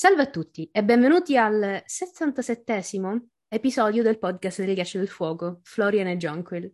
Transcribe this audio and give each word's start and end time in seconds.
Salve 0.00 0.22
a 0.22 0.30
tutti 0.30 0.66
e 0.72 0.82
benvenuti 0.82 1.36
al 1.36 1.82
67 1.84 3.28
episodio 3.48 4.02
del 4.02 4.18
podcast 4.18 4.62
del 4.62 4.72
Ghiaccio 4.74 4.96
del 4.96 5.08
Fuoco, 5.08 5.60
Florian 5.62 6.06
e 6.06 6.16
Jonquil. 6.16 6.72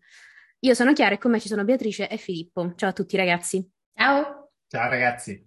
Io 0.60 0.75
sono 0.75 0.92
Chiara 0.92 1.17
e 1.17 1.18
con 1.18 1.33
me 1.33 1.41
ci 1.41 1.49
sono 1.49 1.65
Beatrice 1.65 2.08
e 2.08 2.18
Filippo. 2.18 2.75
Ciao 2.76 2.91
a 2.91 2.92
tutti 2.92 3.17
ragazzi. 3.17 3.68
Ciao. 3.92 4.52
Ciao 4.68 4.89
ragazzi. 4.89 5.44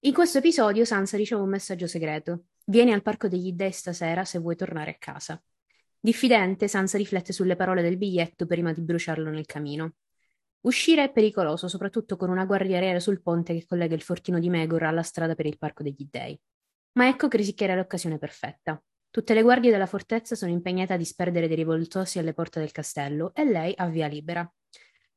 In 0.00 0.12
questo 0.12 0.36
episodio 0.36 0.84
Sansa 0.84 1.16
riceve 1.16 1.40
un 1.40 1.48
messaggio 1.48 1.86
segreto. 1.86 2.48
Vieni 2.66 2.92
al 2.92 3.00
Parco 3.00 3.28
degli 3.28 3.52
Dei 3.52 3.72
stasera 3.72 4.26
se 4.26 4.38
vuoi 4.38 4.54
tornare 4.54 4.90
a 4.90 4.96
casa. 4.98 5.42
Diffidente, 5.98 6.68
Sansa 6.68 6.98
riflette 6.98 7.32
sulle 7.32 7.56
parole 7.56 7.80
del 7.80 7.96
biglietto 7.96 8.44
prima 8.44 8.74
di 8.74 8.82
bruciarlo 8.82 9.30
nel 9.30 9.46
camino. 9.46 9.94
Uscire 10.60 11.04
è 11.04 11.10
pericoloso, 11.10 11.66
soprattutto 11.66 12.18
con 12.18 12.28
una 12.28 12.44
guardia 12.44 12.76
aerea 12.76 13.00
sul 13.00 13.22
ponte 13.22 13.54
che 13.54 13.64
collega 13.64 13.94
il 13.94 14.02
fortino 14.02 14.38
di 14.38 14.50
Megor 14.50 14.82
alla 14.82 15.02
strada 15.02 15.34
per 15.34 15.46
il 15.46 15.56
Parco 15.56 15.82
degli 15.82 16.06
Dei. 16.10 16.38
Ma 16.98 17.06
ecco 17.06 17.28
che 17.28 17.36
risicchiera 17.36 17.76
l'occasione 17.76 18.18
perfetta. 18.18 18.82
Tutte 19.08 19.32
le 19.32 19.42
guardie 19.42 19.70
della 19.70 19.86
fortezza 19.86 20.34
sono 20.34 20.50
impegnate 20.50 20.94
a 20.94 20.96
disperdere 20.96 21.46
dei 21.46 21.54
rivoltosi 21.54 22.18
alle 22.18 22.34
porte 22.34 22.58
del 22.58 22.72
castello 22.72 23.32
e 23.34 23.44
lei 23.44 23.72
ha 23.76 23.86
via 23.86 24.08
libera. 24.08 24.52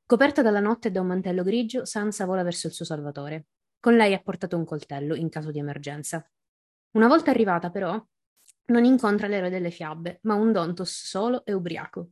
Coperta 0.05 0.43
dalla 0.43 0.59
notte 0.59 0.89
e 0.89 0.91
da 0.91 1.01
un 1.01 1.07
mantello 1.07 1.41
grigio, 1.41 1.83
Sansa 1.83 2.25
vola 2.25 2.43
verso 2.43 2.67
il 2.67 2.73
suo 2.73 2.85
salvatore. 2.85 3.47
Con 3.79 3.95
lei 3.95 4.13
ha 4.13 4.21
portato 4.21 4.57
un 4.57 4.63
coltello 4.63 5.15
in 5.15 5.29
caso 5.29 5.49
di 5.49 5.57
emergenza. 5.57 6.23
Una 6.91 7.07
volta 7.07 7.31
arrivata, 7.31 7.71
però, 7.71 7.99
non 8.65 8.85
incontra 8.85 9.27
l'eroe 9.27 9.49
delle 9.49 9.71
fiabe, 9.71 10.19
ma 10.23 10.35
un 10.35 10.51
Dontos 10.51 11.07
solo 11.07 11.43
e 11.45 11.53
ubriaco. 11.53 12.11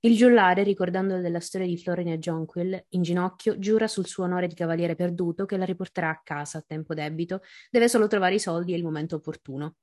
Il 0.00 0.16
giullare, 0.16 0.62
ricordando 0.62 1.20
della 1.20 1.40
storia 1.40 1.66
di 1.66 1.76
Florin 1.76 2.08
e 2.08 2.18
Jonquil, 2.18 2.86
in 2.90 3.02
ginocchio, 3.02 3.58
giura 3.58 3.88
sul 3.88 4.06
suo 4.06 4.22
onore 4.22 4.46
di 4.46 4.54
cavaliere 4.54 4.94
perduto 4.94 5.44
che 5.44 5.56
la 5.56 5.64
riporterà 5.64 6.10
a 6.10 6.20
casa 6.22 6.58
a 6.58 6.64
tempo 6.64 6.94
debito, 6.94 7.42
deve 7.68 7.88
solo 7.88 8.06
trovare 8.06 8.36
i 8.36 8.38
soldi 8.38 8.72
e 8.72 8.76
il 8.76 8.84
momento 8.84 9.16
opportuno. 9.16 9.74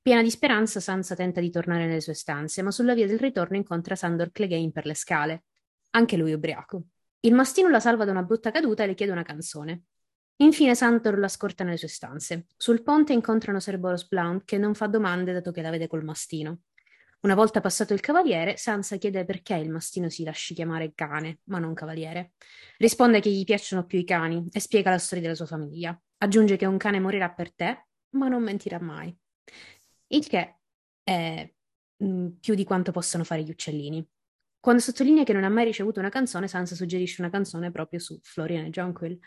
Piena 0.00 0.22
di 0.22 0.30
speranza, 0.30 0.80
Sansa 0.80 1.14
tenta 1.14 1.40
di 1.42 1.50
tornare 1.50 1.84
nelle 1.84 2.00
sue 2.00 2.14
stanze, 2.14 2.62
ma 2.62 2.70
sulla 2.70 2.94
via 2.94 3.06
del 3.06 3.18
ritorno 3.18 3.58
incontra 3.58 3.94
Sandor 3.94 4.32
Clegane 4.32 4.70
per 4.70 4.86
le 4.86 4.94
scale. 4.94 5.44
Anche 5.90 6.16
lui 6.16 6.32
ubriaco. 6.32 6.84
Il 7.20 7.34
mastino 7.34 7.68
la 7.68 7.80
salva 7.80 8.06
da 8.06 8.12
una 8.12 8.22
brutta 8.22 8.50
caduta 8.50 8.84
e 8.84 8.86
le 8.86 8.94
chiede 8.94 9.12
una 9.12 9.22
canzone. 9.22 9.82
Infine 10.36 10.74
Sandor 10.74 11.18
la 11.18 11.28
scorta 11.28 11.62
nelle 11.62 11.76
sue 11.76 11.88
stanze. 11.88 12.46
Sul 12.56 12.82
ponte 12.82 13.12
incontrano 13.12 13.60
Cerberus 13.60 14.08
Blount 14.08 14.44
che 14.46 14.56
non 14.56 14.72
fa 14.72 14.86
domande 14.86 15.34
dato 15.34 15.50
che 15.50 15.60
la 15.60 15.68
vede 15.68 15.88
col 15.88 16.04
mastino. 16.04 16.60
Una 17.20 17.34
volta 17.34 17.60
passato 17.60 17.94
il 17.94 18.00
cavaliere, 18.00 18.56
Sansa 18.56 18.96
chiede 18.96 19.24
perché 19.24 19.54
il 19.56 19.70
mastino 19.70 20.08
si 20.08 20.22
lasci 20.22 20.54
chiamare 20.54 20.92
cane, 20.94 21.40
ma 21.44 21.58
non 21.58 21.74
cavaliere. 21.74 22.34
Risponde 22.76 23.18
che 23.20 23.28
gli 23.28 23.42
piacciono 23.42 23.84
più 23.86 23.98
i 23.98 24.04
cani 24.04 24.46
e 24.52 24.60
spiega 24.60 24.90
la 24.90 24.98
storia 24.98 25.24
della 25.24 25.34
sua 25.34 25.46
famiglia. 25.46 26.00
Aggiunge 26.18 26.56
che 26.56 26.64
un 26.64 26.76
cane 26.76 27.00
morirà 27.00 27.28
per 27.30 27.52
te, 27.52 27.86
ma 28.10 28.28
non 28.28 28.44
mentirà 28.44 28.80
mai. 28.80 29.14
Il 30.08 30.28
che 30.28 30.58
è 31.02 31.52
mm, 32.04 32.28
più 32.40 32.54
di 32.54 32.64
quanto 32.64 32.92
possano 32.92 33.24
fare 33.24 33.42
gli 33.42 33.50
uccellini. 33.50 34.06
Quando 34.60 34.80
sottolinea 34.80 35.24
che 35.24 35.32
non 35.32 35.42
ha 35.42 35.48
mai 35.48 35.64
ricevuto 35.64 35.98
una 35.98 36.10
canzone, 36.10 36.46
Sansa 36.46 36.76
suggerisce 36.76 37.20
una 37.20 37.30
canzone 37.30 37.72
proprio 37.72 37.98
su 37.98 38.16
Florian 38.22 38.66
e 38.66 38.70
Jonquil. 38.70 39.18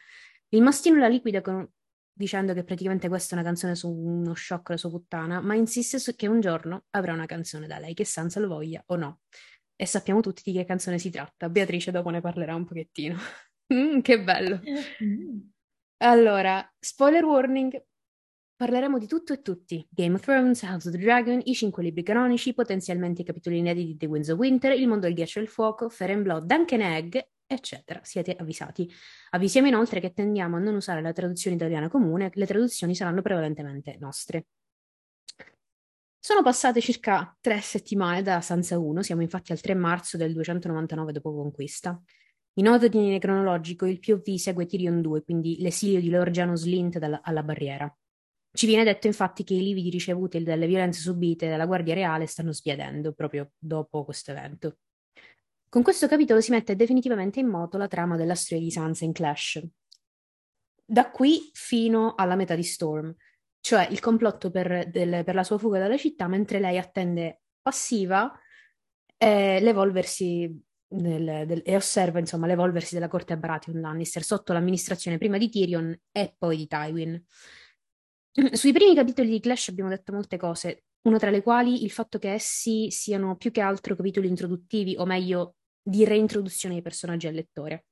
Il 0.49 0.61
mastino 0.61 0.97
la 0.97 1.09
liquida 1.09 1.41
con 1.41 1.69
dicendo 2.21 2.53
che 2.53 2.63
praticamente 2.63 3.09
questa 3.09 3.35
è 3.35 3.39
una 3.39 3.47
canzone 3.47 3.75
su 3.75 3.89
uno 3.89 4.33
shock 4.33 4.69
alla 4.69 4.77
sua 4.77 4.89
puttana, 4.89 5.41
ma 5.41 5.55
insiste 5.55 5.99
su 5.99 6.15
che 6.15 6.27
un 6.27 6.39
giorno 6.39 6.85
avrà 6.91 7.13
una 7.13 7.25
canzone 7.25 7.67
da 7.67 7.79
lei, 7.79 7.93
che 7.93 8.05
Sansa 8.05 8.39
lo 8.39 8.47
voglia 8.47 8.81
o 8.87 8.95
no. 8.95 9.19
E 9.75 9.85
sappiamo 9.85 10.21
tutti 10.21 10.43
di 10.45 10.53
che 10.53 10.63
canzone 10.63 10.99
si 10.99 11.09
tratta. 11.09 11.49
Beatrice 11.49 11.91
dopo 11.91 12.09
ne 12.09 12.21
parlerà 12.21 12.55
un 12.55 12.65
pochettino. 12.65 13.17
mm, 13.73 13.99
che 13.99 14.21
bello. 14.21 14.61
Allora, 16.03 16.67
spoiler 16.79 17.23
warning, 17.23 17.79
Parleremo 18.61 18.99
di 18.99 19.07
tutto 19.07 19.33
e 19.33 19.41
tutti: 19.41 19.83
Game 19.89 20.13
of 20.13 20.21
Thrones, 20.21 20.61
House 20.61 20.87
of 20.87 20.93
the 20.93 21.01
Dragon, 21.01 21.41
i 21.45 21.55
cinque 21.55 21.81
libri 21.81 22.03
canonici, 22.03 22.53
potenzialmente 22.53 23.23
i 23.23 23.25
capitoli 23.25 23.57
inediti 23.57 23.93
di 23.93 23.97
The 23.97 24.05
Winds 24.05 24.29
of 24.29 24.37
Winter, 24.37 24.73
Il 24.73 24.87
mondo 24.87 25.07
del 25.07 25.15
ghiaccio 25.15 25.39
e 25.39 25.41
il 25.41 25.47
fuoco, 25.47 25.89
Fair 25.89 26.11
and 26.11 26.21
Blood, 26.21 26.45
Duncan 26.45 26.81
Egg 26.81 27.17
eccetera. 27.53 27.99
Siete 28.03 28.35
avvisati. 28.35 28.89
Avvisiamo 29.31 29.67
inoltre 29.67 29.99
che 29.99 30.13
tendiamo 30.13 30.57
a 30.57 30.59
non 30.59 30.75
usare 30.75 31.01
la 31.01 31.13
traduzione 31.13 31.55
italiana 31.55 31.89
comune, 31.89 32.31
le 32.33 32.45
traduzioni 32.45 32.95
saranno 32.95 33.21
prevalentemente 33.21 33.97
nostre. 33.99 34.47
Sono 36.23 36.43
passate 36.43 36.81
circa 36.81 37.35
tre 37.41 37.61
settimane 37.61 38.21
da 38.21 38.41
Sansa 38.41 38.77
1, 38.77 39.01
siamo 39.01 39.23
infatti 39.23 39.51
al 39.51 39.59
3 39.59 39.73
marzo 39.73 40.17
del 40.17 40.33
299 40.33 41.13
d.C. 41.13 41.95
In 42.55 42.67
ordine 42.67 43.17
cronologico 43.17 43.85
il 43.85 43.99
POV 43.99 44.35
segue 44.35 44.65
Tyrion 44.65 45.01
2, 45.01 45.23
quindi 45.23 45.57
l'esilio 45.59 45.99
di 45.99 46.09
Lord 46.09 46.31
Janos 46.31 46.65
Lint 46.65 46.99
dalla, 46.99 47.21
alla 47.23 47.41
barriera. 47.41 47.91
Ci 48.53 48.65
viene 48.67 48.83
detto 48.83 49.07
infatti 49.07 49.43
che 49.43 49.53
i 49.53 49.61
lividi 49.61 49.89
ricevuti 49.89 50.43
dalle 50.43 50.67
violenze 50.67 50.99
subite 50.99 51.49
dalla 51.49 51.65
Guardia 51.65 51.93
Reale 51.93 52.25
stanno 52.25 52.51
sbiadendo 52.51 53.13
proprio 53.13 53.53
dopo 53.57 54.03
questo 54.03 54.31
evento. 54.31 54.77
Con 55.71 55.83
questo 55.83 56.05
capitolo 56.09 56.41
si 56.41 56.51
mette 56.51 56.75
definitivamente 56.75 57.39
in 57.39 57.47
moto 57.47 57.77
la 57.77 57.87
trama 57.87 58.17
della 58.17 58.35
storia 58.35 58.61
di 58.61 58.71
Sansa 58.71 59.05
in 59.05 59.13
Clash. 59.13 59.65
Da 60.83 61.09
qui 61.09 61.49
fino 61.53 62.13
alla 62.15 62.35
metà 62.35 62.55
di 62.55 62.63
Storm, 62.63 63.15
cioè 63.61 63.87
il 63.89 64.01
complotto 64.01 64.51
per, 64.51 64.89
del, 64.89 65.23
per 65.23 65.33
la 65.33 65.45
sua 65.45 65.57
fuga 65.57 65.79
dalla 65.79 65.95
città 65.95 66.27
mentre 66.27 66.59
lei 66.59 66.77
attende 66.77 67.43
passiva 67.61 68.37
eh, 69.15 69.61
l'evolversi 69.61 70.61
del, 70.85 71.45
del, 71.47 71.61
e 71.63 71.77
osserva 71.77 72.19
insomma 72.19 72.47
l'evolversi 72.47 72.93
della 72.93 73.07
corte 73.07 73.31
a 73.31 73.37
Baratheon 73.37 73.79
Lannister 73.79 74.23
sotto 74.23 74.51
l'amministrazione 74.51 75.17
prima 75.17 75.37
di 75.37 75.47
Tyrion 75.47 75.97
e 76.11 76.35
poi 76.37 76.57
di 76.57 76.67
Tywin. 76.67 77.23
Sui 78.51 78.73
primi 78.73 78.93
capitoli 78.93 79.29
di 79.29 79.39
Clash 79.39 79.69
abbiamo 79.69 79.89
detto 79.89 80.11
molte 80.11 80.35
cose, 80.35 80.83
una 81.03 81.17
tra 81.17 81.29
le 81.29 81.41
quali 81.41 81.85
il 81.85 81.91
fatto 81.91 82.19
che 82.19 82.33
essi 82.33 82.91
siano 82.91 83.37
più 83.37 83.51
che 83.51 83.61
altro 83.61 83.95
capitoli 83.95 84.27
introduttivi, 84.27 84.97
o 84.97 85.05
meglio, 85.05 85.55
di 85.81 86.05
reintroduzione 86.05 86.75
dei 86.75 86.83
personaggi 86.83 87.27
al 87.27 87.33
lettore. 87.33 87.85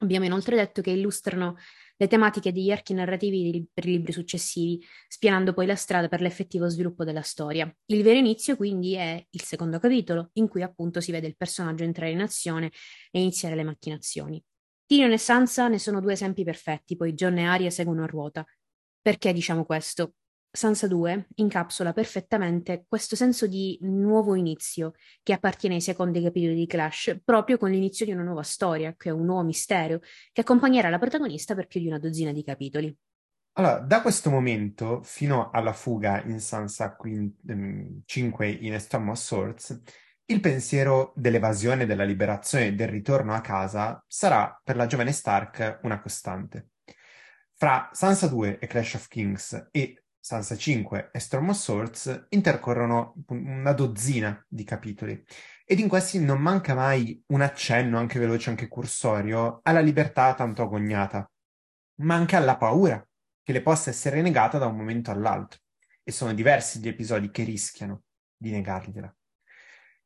Abbiamo 0.00 0.26
inoltre 0.26 0.54
detto 0.54 0.80
che 0.80 0.90
illustrano 0.90 1.56
le 1.96 2.06
tematiche 2.06 2.52
degli 2.52 2.70
archi 2.70 2.94
narrativi 2.94 3.68
per 3.72 3.84
i 3.86 3.90
libri 3.90 4.12
successivi, 4.12 4.80
spianando 5.08 5.52
poi 5.52 5.66
la 5.66 5.74
strada 5.74 6.06
per 6.06 6.20
l'effettivo 6.20 6.68
sviluppo 6.68 7.02
della 7.02 7.22
storia. 7.22 7.72
Il 7.86 8.04
vero 8.04 8.18
inizio 8.18 8.54
quindi 8.56 8.94
è 8.94 9.24
il 9.28 9.42
secondo 9.42 9.80
capitolo, 9.80 10.30
in 10.34 10.46
cui 10.46 10.62
appunto 10.62 11.00
si 11.00 11.10
vede 11.10 11.26
il 11.26 11.36
personaggio 11.36 11.82
entrare 11.82 12.12
in 12.12 12.20
azione 12.20 12.70
e 13.10 13.20
iniziare 13.20 13.56
le 13.56 13.64
macchinazioni. 13.64 14.40
Tyrion 14.86 15.10
e 15.10 15.18
Sansa 15.18 15.66
ne 15.66 15.80
sono 15.80 16.00
due 16.00 16.12
esempi 16.12 16.44
perfetti, 16.44 16.96
poi 16.96 17.14
John 17.14 17.36
e 17.38 17.44
Arya 17.44 17.70
seguono 17.70 18.04
a 18.04 18.06
ruota. 18.06 18.46
Perché 19.02 19.32
diciamo 19.32 19.64
questo? 19.64 20.14
Sansa 20.50 20.86
2 20.88 21.28
incapsula 21.36 21.92
perfettamente 21.92 22.84
questo 22.88 23.16
senso 23.16 23.46
di 23.46 23.78
nuovo 23.82 24.34
inizio 24.34 24.92
che 25.22 25.32
appartiene 25.32 25.76
ai 25.76 25.80
secondi 25.80 26.22
capitoli 26.22 26.54
di 26.54 26.66
Clash, 26.66 27.20
proprio 27.22 27.58
con 27.58 27.70
l'inizio 27.70 28.06
di 28.06 28.12
una 28.12 28.22
nuova 28.22 28.42
storia, 28.42 28.94
che 28.96 29.10
è 29.10 29.12
un 29.12 29.26
nuovo 29.26 29.42
mistero, 29.42 30.00
che 30.32 30.40
accompagnerà 30.40 30.88
la 30.88 30.98
protagonista 30.98 31.54
per 31.54 31.66
più 31.66 31.80
di 31.80 31.86
una 31.86 31.98
dozzina 31.98 32.32
di 32.32 32.42
capitoli. 32.42 32.96
Allora, 33.58 33.80
da 33.80 34.00
questo 34.00 34.30
momento 34.30 35.02
fino 35.02 35.50
alla 35.50 35.72
fuga 35.72 36.22
in 36.22 36.40
Sansa 36.40 36.96
5 36.96 38.46
ehm, 38.46 38.58
in 38.60 38.74
A 38.74 38.78
Storm 38.78 39.08
of 39.08 39.18
Swords, 39.18 39.82
il 40.26 40.40
pensiero 40.40 41.12
dell'evasione, 41.16 41.84
della 41.84 42.04
liberazione 42.04 42.66
e 42.66 42.74
del 42.74 42.88
ritorno 42.88 43.34
a 43.34 43.40
casa 43.40 44.02
sarà 44.06 44.60
per 44.62 44.76
la 44.76 44.86
giovane 44.86 45.12
Stark 45.12 45.80
una 45.82 46.00
costante. 46.00 46.68
Fra 47.54 47.90
Sansa 47.92 48.28
2 48.28 48.58
e 48.60 48.66
Clash 48.66 48.94
of 48.94 49.08
Kings 49.08 49.68
e 49.72 50.04
Sansa 50.28 50.58
5 50.58 51.08
e 51.10 51.20
Storm 51.20 51.48
of 51.48 51.56
Swords 51.56 52.26
intercorrono 52.28 53.14
una 53.28 53.72
dozzina 53.72 54.44
di 54.46 54.62
capitoli 54.62 55.24
ed 55.64 55.78
in 55.78 55.88
questi 55.88 56.20
non 56.20 56.38
manca 56.38 56.74
mai 56.74 57.24
un 57.28 57.40
accenno, 57.40 57.96
anche 57.96 58.18
veloce, 58.18 58.50
anche 58.50 58.68
cursorio, 58.68 59.60
alla 59.62 59.80
libertà 59.80 60.34
tanto 60.34 60.60
agognata, 60.60 61.32
ma 62.02 62.16
anche 62.16 62.36
alla 62.36 62.58
paura 62.58 63.02
che 63.42 63.52
le 63.54 63.62
possa 63.62 63.88
essere 63.88 64.20
negata 64.20 64.58
da 64.58 64.66
un 64.66 64.76
momento 64.76 65.10
all'altro. 65.10 65.60
E 66.02 66.12
sono 66.12 66.34
diversi 66.34 66.78
gli 66.78 66.88
episodi 66.88 67.30
che 67.30 67.44
rischiano 67.44 68.02
di 68.36 68.50
negargliela. 68.50 69.16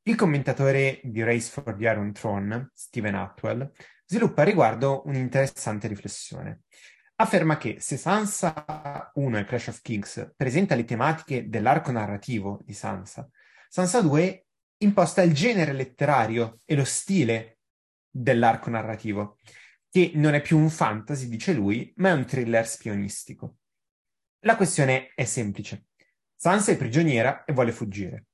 Il 0.02 0.14
commentatore 0.14 1.00
di 1.02 1.24
Race 1.24 1.50
for 1.50 1.74
the 1.74 1.82
Iron 1.82 2.12
Throne, 2.12 2.70
Stephen 2.74 3.16
Atwell, 3.16 3.72
sviluppa 4.06 4.42
a 4.42 4.44
riguardo 4.44 5.02
un'interessante 5.04 5.88
riflessione 5.88 6.62
afferma 7.22 7.56
che 7.56 7.76
se 7.80 7.96
Sansa 7.96 9.10
1 9.14 9.38
e 9.38 9.44
Clash 9.44 9.68
of 9.68 9.80
Kings 9.80 10.32
presenta 10.36 10.74
le 10.74 10.84
tematiche 10.84 11.48
dell'arco 11.48 11.90
narrativo 11.92 12.60
di 12.64 12.74
Sansa, 12.74 13.28
Sansa 13.68 14.00
2 14.02 14.46
imposta 14.78 15.22
il 15.22 15.32
genere 15.32 15.72
letterario 15.72 16.60
e 16.64 16.74
lo 16.74 16.84
stile 16.84 17.60
dell'arco 18.10 18.70
narrativo, 18.70 19.38
che 19.88 20.12
non 20.14 20.34
è 20.34 20.42
più 20.42 20.58
un 20.58 20.68
fantasy, 20.68 21.28
dice 21.28 21.52
lui, 21.52 21.92
ma 21.96 22.10
è 22.10 22.12
un 22.12 22.26
thriller 22.26 22.66
spionistico. 22.66 23.58
La 24.40 24.56
questione 24.56 25.12
è 25.14 25.24
semplice. 25.24 25.86
Sansa 26.34 26.72
è 26.72 26.76
prigioniera 26.76 27.44
e 27.44 27.52
vuole 27.52 27.70
fuggire. 27.70 28.26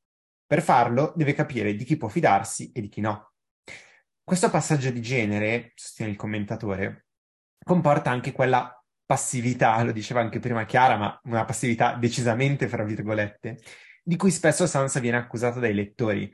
Per 0.47 0.63
farlo 0.63 1.13
deve 1.15 1.35
capire 1.35 1.75
di 1.75 1.85
chi 1.85 1.99
può 1.99 2.09
fidarsi 2.09 2.73
e 2.73 2.81
di 2.81 2.89
chi 2.89 3.03
no. 3.03 3.33
Questo 4.25 4.49
passaggio 4.51 4.91
di 4.91 5.03
genere, 5.03 5.73
sostiene 5.75 6.11
il 6.11 6.17
commentatore, 6.17 7.07
comporta 7.63 8.11
anche 8.11 8.33
quella 8.33 8.78
passività, 9.09 9.83
lo 9.83 9.93
diceva 9.93 10.21
anche 10.21 10.39
prima 10.39 10.67
Chiara, 10.67 10.99
ma 10.99 11.19
una 11.25 11.47
passività 11.47 11.95
decisamente, 11.95 12.69
fra 12.69 12.85
virgolette, 12.85 13.59
di 14.03 14.17
cui 14.17 14.31
spesso 14.31 14.67
Sansa 14.67 15.01
viene 15.01 15.17
accusata 15.17 15.59
dai 15.59 15.73
lettori. 15.73 16.31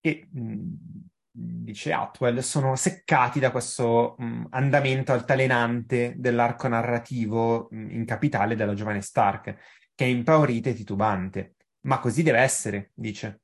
E 0.00 0.28
dice 0.30 1.92
Atwell, 1.92 2.38
sono 2.38 2.76
seccati 2.76 3.40
da 3.40 3.50
questo 3.50 4.14
mh, 4.16 4.44
andamento 4.50 5.12
altalenante 5.12 6.14
dell'arco 6.16 6.68
narrativo 6.68 7.66
mh, 7.72 7.90
in 7.90 8.04
capitale 8.04 8.54
della 8.54 8.74
giovane 8.74 9.02
Stark, 9.02 9.56
che 9.92 10.04
è 10.04 10.08
impaurita 10.08 10.70
e 10.70 10.74
titubante. 10.74 11.56
Ma 11.86 11.98
così 11.98 12.22
deve 12.22 12.38
essere, 12.38 12.92
dice. 12.94 13.40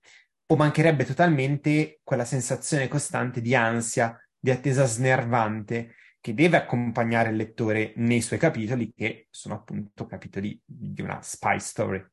O 0.46 0.55
mancherebbe 0.55 1.05
totalmente 1.05 1.99
quella 2.05 2.25
sensazione 2.25 2.87
costante 2.87 3.40
di 3.40 3.56
ansia, 3.56 4.17
di 4.38 4.52
attesa 4.52 4.84
snervante 4.84 5.94
che 6.20 6.34
deve 6.34 6.58
accompagnare 6.58 7.31
il 7.31 7.37
lettore 7.37 7.94
nei 7.96 8.20
suoi 8.20 8.38
capitoli, 8.38 8.93
che 8.94 9.28
sono 9.31 9.55
appunto 9.55 10.06
capitoli 10.06 10.61
di 10.64 11.00
una 11.00 11.20
spy 11.22 11.58
story. 11.58 12.05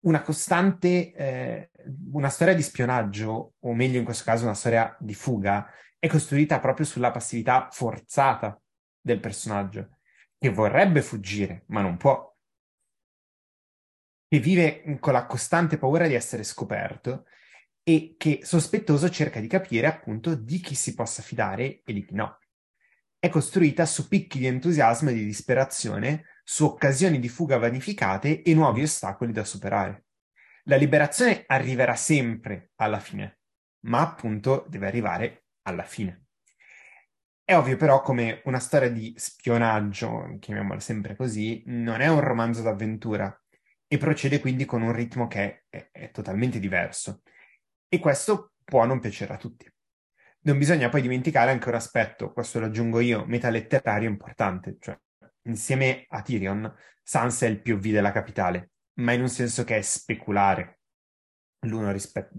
Una 0.00 0.22
costante, 0.22 1.12
eh, 1.12 1.70
una 2.12 2.30
storia 2.30 2.54
di 2.54 2.62
spionaggio, 2.62 3.54
o 3.58 3.74
meglio 3.74 3.98
in 3.98 4.04
questo 4.04 4.24
caso 4.24 4.44
una 4.44 4.54
storia 4.54 4.96
di 4.98 5.14
fuga, 5.14 5.70
è 5.98 6.08
costruita 6.08 6.58
proprio 6.58 6.86
sulla 6.86 7.10
passività 7.10 7.68
forzata 7.70 8.60
del 9.00 9.20
personaggio, 9.20 9.98
che 10.38 10.48
vorrebbe 10.48 11.02
fuggire, 11.02 11.64
ma 11.66 11.82
non 11.82 11.96
può, 11.98 12.34
che 14.26 14.40
vive 14.40 14.98
con 14.98 15.12
la 15.12 15.26
costante 15.26 15.76
paura 15.76 16.06
di 16.06 16.14
essere 16.14 16.42
scoperto 16.42 17.26
e 17.82 18.14
che 18.16 18.40
sospettoso 18.42 19.10
cerca 19.10 19.38
di 19.38 19.46
capire 19.46 19.86
appunto 19.86 20.34
di 20.34 20.58
chi 20.58 20.74
si 20.74 20.94
possa 20.94 21.20
fidare 21.20 21.82
e 21.84 21.92
di 21.92 22.04
chi 22.04 22.14
no 22.14 22.38
è 23.22 23.28
costruita 23.28 23.86
su 23.86 24.08
picchi 24.08 24.40
di 24.40 24.46
entusiasmo 24.46 25.10
e 25.10 25.14
di 25.14 25.24
disperazione, 25.24 26.24
su 26.42 26.64
occasioni 26.64 27.20
di 27.20 27.28
fuga 27.28 27.56
vanificate 27.56 28.42
e 28.42 28.52
nuovi 28.52 28.82
ostacoli 28.82 29.30
da 29.30 29.44
superare. 29.44 30.06
La 30.64 30.74
liberazione 30.74 31.44
arriverà 31.46 31.94
sempre 31.94 32.72
alla 32.80 32.98
fine, 32.98 33.38
ma 33.86 34.00
appunto 34.00 34.66
deve 34.68 34.88
arrivare 34.88 35.44
alla 35.62 35.84
fine. 35.84 36.24
È 37.44 37.54
ovvio 37.54 37.76
però 37.76 38.00
come 38.00 38.42
una 38.46 38.58
storia 38.58 38.90
di 38.90 39.14
spionaggio, 39.16 40.36
chiamiamola 40.40 40.80
sempre 40.80 41.14
così, 41.14 41.62
non 41.66 42.00
è 42.00 42.08
un 42.08 42.18
romanzo 42.18 42.62
d'avventura 42.62 43.40
e 43.86 43.98
procede 43.98 44.40
quindi 44.40 44.64
con 44.64 44.82
un 44.82 44.92
ritmo 44.92 45.28
che 45.28 45.66
è, 45.68 45.90
è, 45.92 46.10
totalmente 46.10 46.58
diverso. 46.58 47.22
E 47.86 48.00
questo 48.00 48.54
può 48.64 48.84
non 48.84 48.98
piacere 48.98 49.34
a 49.34 49.36
tutti. 49.36 49.71
Non 50.44 50.58
bisogna 50.58 50.88
poi 50.88 51.02
dimenticare 51.02 51.52
anche 51.52 51.68
un 51.68 51.76
aspetto, 51.76 52.32
questo 52.32 52.58
lo 52.58 52.66
aggiungo 52.66 52.98
io, 52.98 53.24
metaletterario 53.26 54.08
importante, 54.08 54.76
cioè 54.80 54.98
insieme 55.42 56.04
a 56.08 56.20
Tyrion, 56.20 56.72
Sansa 57.00 57.46
è 57.46 57.48
il 57.48 57.62
POV 57.62 57.90
della 57.90 58.10
capitale, 58.10 58.70
ma 58.94 59.12
in 59.12 59.20
un 59.20 59.28
senso 59.28 59.62
che 59.62 59.76
è 59.76 59.82
speculare 59.82 60.80
l'uno 61.66 61.92
rispetto 61.92 62.34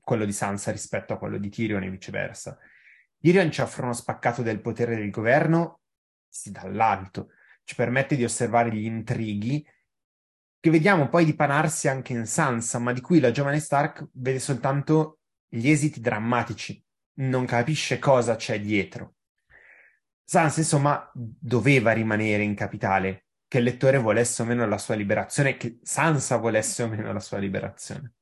quello 0.00 0.24
di 0.24 0.32
Sansa 0.32 0.72
rispetto 0.72 1.12
a 1.12 1.18
quello 1.18 1.38
di 1.38 1.48
Tyrion 1.48 1.84
e 1.84 1.90
viceversa. 1.90 2.58
Tyrion 3.20 3.52
ci 3.52 3.60
offre 3.60 3.84
uno 3.84 3.92
spaccato 3.92 4.42
del 4.42 4.60
potere 4.60 4.96
del 4.96 5.10
governo 5.10 5.82
dall'alto, 6.46 7.28
ci 7.62 7.76
permette 7.76 8.16
di 8.16 8.24
osservare 8.24 8.72
gli 8.72 8.86
intrighi 8.86 9.64
che 10.58 10.70
vediamo 10.70 11.08
poi 11.08 11.24
dipanarsi 11.24 11.86
anche 11.86 12.12
in 12.12 12.26
Sansa, 12.26 12.80
ma 12.80 12.92
di 12.92 13.00
cui 13.00 13.20
la 13.20 13.30
giovane 13.30 13.60
Stark 13.60 14.08
vede 14.14 14.40
soltanto 14.40 15.20
gli 15.48 15.68
esiti 15.68 16.00
drammatici 16.00 16.84
non 17.20 17.44
capisce 17.44 17.98
cosa 17.98 18.36
c'è 18.36 18.60
dietro. 18.60 19.14
Sansa, 20.24 20.60
insomma, 20.60 21.10
doveva 21.14 21.92
rimanere 21.92 22.42
in 22.42 22.54
capitale, 22.54 23.26
che 23.48 23.58
il 23.58 23.64
lettore 23.64 23.98
volesse 23.98 24.42
o 24.42 24.44
meno 24.44 24.66
la 24.66 24.78
sua 24.78 24.94
liberazione, 24.94 25.56
che 25.56 25.80
Sansa 25.82 26.36
volesse 26.36 26.82
o 26.84 26.88
meno 26.88 27.12
la 27.12 27.20
sua 27.20 27.38
liberazione. 27.38 28.14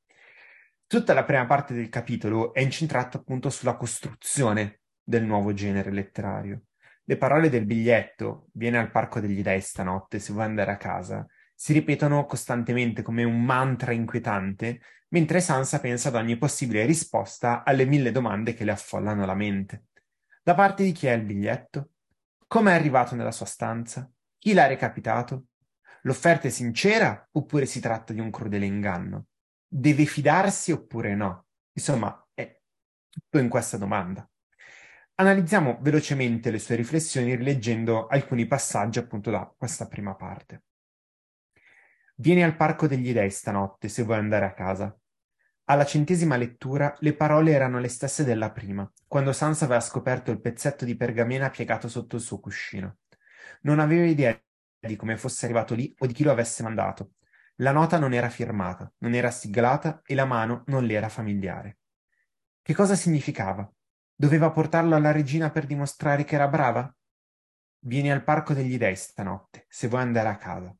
Tutta 0.86 1.12
la 1.12 1.24
prima 1.24 1.44
parte 1.44 1.74
del 1.74 1.90
capitolo 1.90 2.54
è 2.54 2.60
incentrata 2.60 3.18
appunto 3.18 3.50
sulla 3.50 3.76
costruzione 3.76 4.80
del 5.02 5.24
nuovo 5.24 5.52
genere 5.52 5.92
letterario. 5.92 6.62
Le 7.04 7.16
parole 7.18 7.50
del 7.50 7.66
biglietto, 7.66 8.48
viene 8.52 8.78
al 8.78 8.90
parco 8.90 9.20
degli 9.20 9.42
dei 9.42 9.60
stanotte 9.60 10.18
se 10.18 10.32
vuoi 10.32 10.46
andare 10.46 10.72
a 10.72 10.76
casa, 10.76 11.26
si 11.60 11.72
ripetono 11.72 12.24
costantemente 12.24 13.02
come 13.02 13.24
un 13.24 13.42
mantra 13.42 13.90
inquietante, 13.90 14.80
mentre 15.08 15.40
Sansa 15.40 15.80
pensa 15.80 16.06
ad 16.06 16.14
ogni 16.14 16.38
possibile 16.38 16.86
risposta 16.86 17.64
alle 17.64 17.84
mille 17.84 18.12
domande 18.12 18.54
che 18.54 18.62
le 18.62 18.70
affollano 18.70 19.26
la 19.26 19.34
mente. 19.34 19.86
Da 20.40 20.54
parte 20.54 20.84
di 20.84 20.92
chi 20.92 21.08
è 21.08 21.12
il 21.14 21.24
biglietto? 21.24 21.90
Come 22.46 22.70
è 22.70 22.74
arrivato 22.76 23.16
nella 23.16 23.32
sua 23.32 23.44
stanza? 23.44 24.08
Chi 24.38 24.52
l'ha 24.52 24.68
recapitato? 24.68 25.46
L'offerta 26.02 26.46
è 26.46 26.50
sincera 26.50 27.28
oppure 27.32 27.66
si 27.66 27.80
tratta 27.80 28.12
di 28.12 28.20
un 28.20 28.30
crudele 28.30 28.64
inganno? 28.64 29.26
Deve 29.66 30.04
fidarsi 30.04 30.70
oppure 30.70 31.16
no? 31.16 31.46
Insomma, 31.72 32.24
è 32.34 32.56
tutto 33.10 33.38
in 33.38 33.48
questa 33.48 33.76
domanda. 33.76 34.26
Analizziamo 35.16 35.78
velocemente 35.80 36.52
le 36.52 36.60
sue 36.60 36.76
riflessioni 36.76 37.34
rileggendo 37.34 38.06
alcuni 38.06 38.46
passaggi 38.46 39.00
appunto 39.00 39.32
da 39.32 39.52
questa 39.58 39.88
prima 39.88 40.14
parte. 40.14 40.62
Vieni 42.20 42.42
al 42.42 42.56
Parco 42.56 42.88
degli 42.88 43.12
Dei 43.12 43.30
stanotte 43.30 43.86
se 43.86 44.02
vuoi 44.02 44.18
andare 44.18 44.44
a 44.44 44.52
casa. 44.52 44.92
Alla 45.66 45.84
centesima 45.84 46.36
lettura 46.36 46.92
le 46.98 47.14
parole 47.14 47.52
erano 47.52 47.78
le 47.78 47.86
stesse 47.86 48.24
della 48.24 48.50
prima, 48.50 48.90
quando 49.06 49.32
Sansa 49.32 49.66
aveva 49.66 49.78
scoperto 49.78 50.32
il 50.32 50.40
pezzetto 50.40 50.84
di 50.84 50.96
pergamena 50.96 51.48
piegato 51.48 51.88
sotto 51.88 52.16
il 52.16 52.22
suo 52.22 52.40
cuscino. 52.40 52.96
Non 53.60 53.78
aveva 53.78 54.04
idea 54.04 54.36
di 54.80 54.96
come 54.96 55.16
fosse 55.16 55.44
arrivato 55.44 55.76
lì 55.76 55.94
o 55.96 56.06
di 56.06 56.12
chi 56.12 56.24
lo 56.24 56.32
avesse 56.32 56.64
mandato. 56.64 57.12
La 57.58 57.70
nota 57.70 58.00
non 58.00 58.12
era 58.12 58.30
firmata, 58.30 58.92
non 58.98 59.14
era 59.14 59.30
siglata 59.30 60.02
e 60.04 60.16
la 60.16 60.24
mano 60.24 60.64
non 60.66 60.82
le 60.82 60.94
era 60.94 61.08
familiare. 61.08 61.78
Che 62.60 62.74
cosa 62.74 62.96
significava? 62.96 63.70
Doveva 64.12 64.50
portarlo 64.50 64.96
alla 64.96 65.12
regina 65.12 65.50
per 65.50 65.66
dimostrare 65.66 66.24
che 66.24 66.34
era 66.34 66.48
brava? 66.48 66.92
Vieni 67.84 68.10
al 68.10 68.24
Parco 68.24 68.54
degli 68.54 68.76
Dei 68.76 68.96
stanotte, 68.96 69.66
se 69.68 69.86
vuoi 69.86 70.02
andare 70.02 70.30
a 70.30 70.36
casa. 70.36 70.76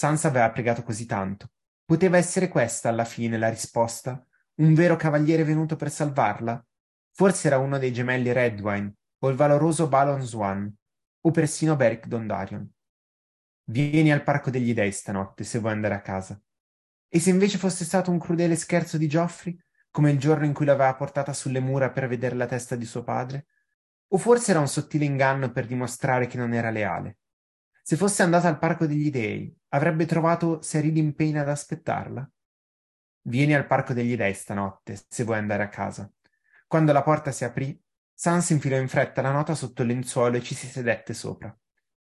Sansa 0.00 0.28
aveva 0.28 0.50
pregato 0.50 0.82
così 0.82 1.04
tanto. 1.04 1.50
Poteva 1.84 2.16
essere 2.16 2.48
questa 2.48 2.88
alla 2.88 3.04
fine 3.04 3.36
la 3.36 3.50
risposta? 3.50 4.26
Un 4.54 4.72
vero 4.72 4.96
cavaliere 4.96 5.44
venuto 5.44 5.76
per 5.76 5.90
salvarla? 5.90 6.66
Forse 7.10 7.48
era 7.48 7.58
uno 7.58 7.76
dei 7.76 7.92
gemelli 7.92 8.32
Redwine, 8.32 8.94
o 9.18 9.28
il 9.28 9.36
valoroso 9.36 9.88
Balon 9.88 10.22
Swan, 10.22 10.74
o 11.20 11.30
persino 11.30 11.76
Beric 11.76 12.06
Dondarrion. 12.06 12.66
Vieni 13.64 14.10
al 14.10 14.22
Parco 14.22 14.48
degli 14.48 14.72
Dei 14.72 14.90
stanotte, 14.90 15.44
se 15.44 15.58
vuoi 15.58 15.72
andare 15.72 15.96
a 15.96 16.00
casa. 16.00 16.40
E 17.06 17.20
se 17.20 17.28
invece 17.28 17.58
fosse 17.58 17.84
stato 17.84 18.10
un 18.10 18.18
crudele 18.18 18.56
scherzo 18.56 18.96
di 18.96 19.06
Geoffrey, 19.06 19.54
come 19.90 20.12
il 20.12 20.18
giorno 20.18 20.46
in 20.46 20.54
cui 20.54 20.64
l'aveva 20.64 20.94
portata 20.94 21.34
sulle 21.34 21.60
mura 21.60 21.90
per 21.90 22.08
vedere 22.08 22.36
la 22.36 22.46
testa 22.46 22.74
di 22.74 22.86
suo 22.86 23.04
padre? 23.04 23.48
O 24.12 24.16
forse 24.16 24.52
era 24.52 24.60
un 24.60 24.68
sottile 24.68 25.04
inganno 25.04 25.52
per 25.52 25.66
dimostrare 25.66 26.26
che 26.26 26.38
non 26.38 26.54
era 26.54 26.70
leale? 26.70 27.18
Se 27.82 27.96
fosse 27.96 28.22
andata 28.22 28.48
al 28.48 28.58
Parco 28.58 28.86
degli 28.86 29.10
Dei, 29.10 29.59
avrebbe 29.70 30.06
trovato 30.06 30.58
Cyril 30.58 31.14
Payne 31.14 31.40
ad 31.40 31.48
aspettarla? 31.48 32.30
Vieni 33.22 33.54
al 33.54 33.66
Parco 33.66 33.92
degli 33.92 34.16
Dei 34.16 34.34
stanotte, 34.34 35.00
se 35.08 35.24
vuoi 35.24 35.38
andare 35.38 35.62
a 35.62 35.68
casa. 35.68 36.10
Quando 36.66 36.92
la 36.92 37.02
porta 37.02 37.32
si 37.32 37.44
aprì, 37.44 37.78
Sans 38.14 38.50
infilò 38.50 38.76
in 38.76 38.88
fretta 38.88 39.22
la 39.22 39.32
nota 39.32 39.54
sotto 39.54 39.82
il 39.82 39.88
lenzuolo 39.88 40.36
e 40.36 40.42
ci 40.42 40.54
si 40.54 40.66
sedette 40.66 41.14
sopra. 41.14 41.56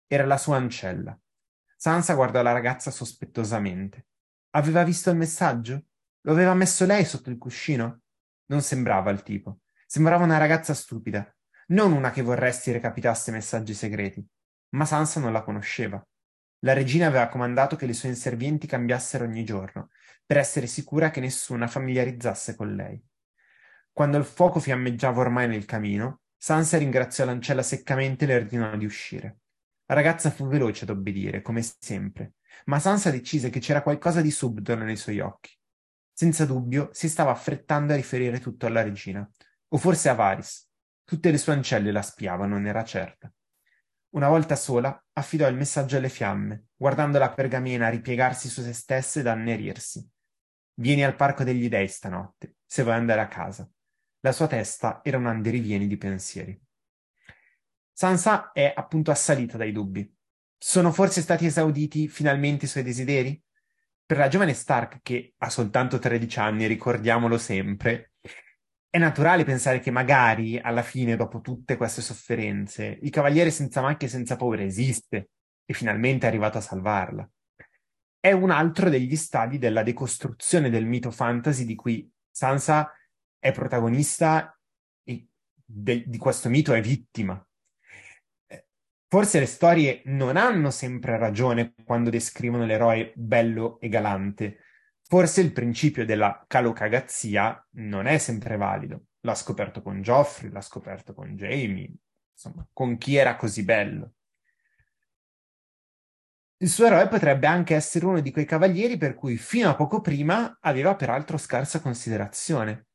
Era 0.07 0.25
la 0.25 0.37
sua 0.37 0.55
ancella. 0.55 1.19
Sansa 1.75 2.13
guardò 2.13 2.41
la 2.41 2.53
ragazza 2.53 2.91
sospettosamente. 2.91 4.07
Aveva 4.51 4.83
visto 4.83 5.09
il 5.09 5.17
messaggio? 5.17 5.87
Lo 6.21 6.31
aveva 6.31 6.53
messo 6.53 6.85
lei 6.85 7.03
sotto 7.03 7.29
il 7.29 7.37
cuscino? 7.37 8.03
Non 8.45 8.61
sembrava 8.61 9.11
il 9.11 9.21
tipo. 9.21 9.59
Sembrava 9.85 10.23
una 10.23 10.37
ragazza 10.37 10.73
stupida, 10.73 11.29
non 11.67 11.91
una 11.91 12.11
che 12.11 12.21
vorresti 12.21 12.71
recapitasse 12.71 13.31
messaggi 13.31 13.73
segreti 13.73 14.25
ma 14.69 14.85
Sansa 14.85 15.19
non 15.19 15.31
la 15.31 15.43
conosceva. 15.43 16.05
La 16.61 16.73
regina 16.73 17.07
aveva 17.07 17.27
comandato 17.27 17.75
che 17.75 17.85
le 17.85 17.93
sue 17.93 18.09
inservienti 18.09 18.65
cambiassero 18.65 19.25
ogni 19.25 19.43
giorno, 19.43 19.89
per 20.25 20.37
essere 20.37 20.67
sicura 20.67 21.11
che 21.11 21.19
nessuna 21.19 21.67
familiarizzasse 21.67 22.55
con 22.55 22.75
lei. 22.75 23.01
Quando 23.91 24.17
il 24.17 24.25
fuoco 24.25 24.59
fiammeggiava 24.59 25.21
ormai 25.21 25.47
nel 25.47 25.65
camino, 25.65 26.21
Sansa 26.35 26.77
ringraziò 26.77 27.25
l'ancella 27.25 27.63
seccamente 27.63 28.25
e 28.25 28.27
le 28.27 28.35
ordinò 28.35 28.75
di 28.75 28.85
uscire. 28.85 29.39
La 29.85 29.95
ragazza 29.95 30.29
fu 30.29 30.47
veloce 30.47 30.83
ad 30.83 30.89
obbedire, 30.89 31.41
come 31.41 31.63
sempre, 31.79 32.33
ma 32.65 32.79
Sansa 32.79 33.09
decise 33.09 33.49
che 33.49 33.59
c'era 33.59 33.81
qualcosa 33.81 34.21
di 34.21 34.31
subdolo 34.31 34.83
nei 34.83 34.97
suoi 34.97 35.19
occhi. 35.19 35.55
Senza 36.11 36.45
dubbio 36.45 36.89
si 36.91 37.07
stava 37.09 37.31
affrettando 37.31 37.93
a 37.93 37.95
riferire 37.95 38.39
tutto 38.39 38.65
alla 38.65 38.81
regina, 38.81 39.27
o 39.69 39.77
forse 39.77 40.09
a 40.09 40.13
Varys. 40.13 40.67
Tutte 41.03 41.31
le 41.31 41.37
sue 41.37 41.53
ancelle 41.53 41.91
la 41.91 42.01
spiavano, 42.01 42.57
ne 42.59 42.69
era 42.69 42.83
certa. 42.83 43.31
Una 44.17 44.29
volta 44.29 44.55
sola 44.55 44.99
affidò 45.13 45.47
il 45.47 45.55
messaggio 45.55 45.97
alle 45.97 46.09
fiamme, 46.09 46.69
guardando 46.75 47.19
la 47.19 47.31
pergamena 47.31 47.87
ripiegarsi 47.87 48.49
su 48.49 48.63
se 48.63 48.73
stessa 48.73 49.19
ed 49.19 49.27
annerirsi. 49.27 50.03
Vieni 50.73 51.03
al 51.03 51.15
parco 51.15 51.43
degli 51.43 51.69
dei 51.69 51.87
stanotte, 51.87 52.55
se 52.65 52.81
vuoi 52.81 52.95
andare 52.95 53.21
a 53.21 53.27
casa. 53.27 53.69
La 54.21 54.31
sua 54.31 54.47
testa 54.47 55.01
era 55.03 55.19
un 55.19 55.27
andirivieni 55.27 55.85
di 55.85 55.97
pensieri. 55.97 56.59
Sansa 57.91 58.51
è 58.53 58.73
appunto 58.75 59.11
assalita 59.11 59.55
dai 59.55 59.71
dubbi. 59.71 60.11
Sono 60.57 60.91
forse 60.91 61.21
stati 61.21 61.45
esauditi 61.45 62.07
finalmente 62.07 62.65
i 62.65 62.67
suoi 62.67 62.81
desideri? 62.81 63.39
Per 64.03 64.17
la 64.17 64.29
giovane 64.29 64.55
Stark, 64.55 65.01
che 65.03 65.35
ha 65.37 65.49
soltanto 65.51 65.99
13 65.99 66.39
anni, 66.39 66.65
ricordiamolo 66.65 67.37
sempre, 67.37 68.13
è 68.97 68.99
naturale 68.99 69.43
pensare 69.43 69.79
che 69.79 69.91
magari 69.91 70.57
alla 70.57 70.81
fine, 70.81 71.15
dopo 71.15 71.39
tutte 71.39 71.77
queste 71.77 72.01
sofferenze, 72.01 72.97
il 73.03 73.11
cavaliere 73.11 73.51
senza 73.51 73.79
macchie 73.79 74.07
e 74.07 74.11
senza 74.11 74.35
paura 74.35 74.63
esiste 74.63 75.29
e 75.65 75.73
finalmente 75.75 76.25
è 76.25 76.29
arrivato 76.29 76.57
a 76.57 76.61
salvarla. 76.61 77.29
È 78.19 78.31
un 78.31 78.49
altro 78.49 78.89
degli 78.89 79.15
stadi 79.15 79.59
della 79.59 79.83
decostruzione 79.83 80.71
del 80.71 80.85
mito 80.85 81.11
fantasy 81.11 81.63
di 81.63 81.75
cui 81.75 82.11
Sansa 82.31 82.91
è 83.37 83.51
protagonista 83.51 84.59
e 85.03 85.27
de- 85.63 86.03
di 86.07 86.17
questo 86.17 86.49
mito 86.49 86.73
è 86.73 86.81
vittima. 86.81 87.39
Forse 89.09 89.39
le 89.39 89.45
storie 89.45 90.01
non 90.05 90.37
hanno 90.37 90.71
sempre 90.71 91.17
ragione 91.17 91.73
quando 91.85 92.09
descrivono 92.09 92.65
l'eroe 92.65 93.13
bello 93.15 93.79
e 93.79 93.89
galante. 93.89 94.57
Forse 95.09 95.39
il 95.41 95.53
principio 95.53 96.05
della 96.05 96.43
calocagazzia 96.45 97.67
non 97.75 98.07
è 98.07 98.17
sempre 98.17 98.57
valido. 98.57 99.05
L'ha 99.21 99.35
scoperto 99.35 99.81
con 99.81 100.01
Geoffrey, 100.01 100.51
l'ha 100.51 100.61
scoperto 100.61 101.13
con 101.13 101.35
Jamie, 101.35 101.93
insomma, 102.33 102.67
con 102.73 102.97
chi 102.97 103.15
era 103.15 103.37
così 103.37 103.63
bello. 103.63 104.13
Il 106.57 106.69
suo 106.69 106.87
eroe 106.87 107.07
potrebbe 107.07 107.47
anche 107.47 107.75
essere 107.75 108.05
uno 108.05 108.19
di 108.19 108.31
quei 108.31 108.45
cavalieri 108.45 108.97
per 108.97 109.13
cui 109.15 109.37
fino 109.37 109.69
a 109.69 109.75
poco 109.75 110.01
prima 110.01 110.57
aveva 110.59 110.95
peraltro 110.95 111.37
scarsa 111.37 111.79
considerazione 111.79 112.87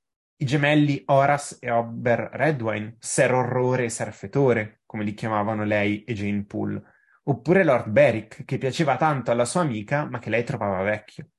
i 0.43 0.45
gemelli 0.45 1.01
Horace 1.07 1.59
e 1.61 1.71
Ober 1.71 2.29
Redwine, 2.33 2.97
Ser 2.99 3.33
Orrore 3.33 3.85
e 3.85 3.89
Ser 3.89 4.13
Fetore, 4.13 4.83
come 4.85 5.05
li 5.05 5.15
chiamavano 5.15 5.65
lei 5.65 6.03
e 6.03 6.15
Jane 6.15 6.45
Poole, 6.45 6.83
oppure 7.25 7.63
Lord 7.63 7.89
Beric, 7.89 8.45
che 8.45 8.59
piaceva 8.59 8.97
tanto 8.97 9.31
alla 9.31 9.45
sua 9.45 9.61
amica, 9.61 10.05
ma 10.05 10.19
che 10.19 10.31
lei 10.31 10.43
trovava 10.43 10.83
vecchio. 10.83 11.31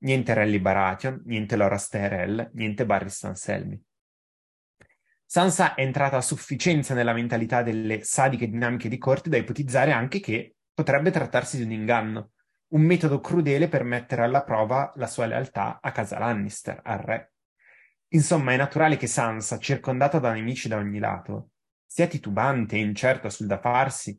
Niente 0.00 0.32
Rally 0.32 0.60
Baratheon, 0.60 1.22
niente 1.24 1.56
Loras 1.56 1.88
Tyrell, 1.88 2.50
niente 2.54 2.86
Barris 2.86 3.24
Anselmi. 3.24 3.82
Sansa 5.24 5.74
è 5.74 5.82
entrata 5.82 6.16
a 6.16 6.22
sufficienza 6.22 6.94
nella 6.94 7.12
mentalità 7.12 7.62
delle 7.62 8.02
sadiche 8.02 8.48
dinamiche 8.48 8.88
di 8.88 8.96
corte 8.96 9.28
da 9.28 9.36
ipotizzare 9.36 9.92
anche 9.92 10.20
che 10.20 10.56
potrebbe 10.72 11.10
trattarsi 11.10 11.58
di 11.58 11.64
un 11.64 11.72
inganno, 11.72 12.30
un 12.68 12.82
metodo 12.82 13.20
crudele 13.20 13.68
per 13.68 13.82
mettere 13.82 14.22
alla 14.22 14.44
prova 14.44 14.92
la 14.96 15.06
sua 15.06 15.26
lealtà 15.26 15.80
a 15.82 15.90
casa 15.90 16.18
Lannister, 16.18 16.80
al 16.82 16.98
re. 16.98 17.32
Insomma, 18.12 18.52
è 18.52 18.56
naturale 18.56 18.96
che 18.96 19.06
Sansa, 19.06 19.58
circondata 19.58 20.18
da 20.18 20.32
nemici 20.32 20.68
da 20.68 20.76
ogni 20.76 20.98
lato, 20.98 21.50
sia 21.84 22.06
titubante 22.06 22.76
e 22.76 22.80
incerta 22.80 23.28
sul 23.28 23.46
da 23.46 23.58
farsi. 23.58 24.18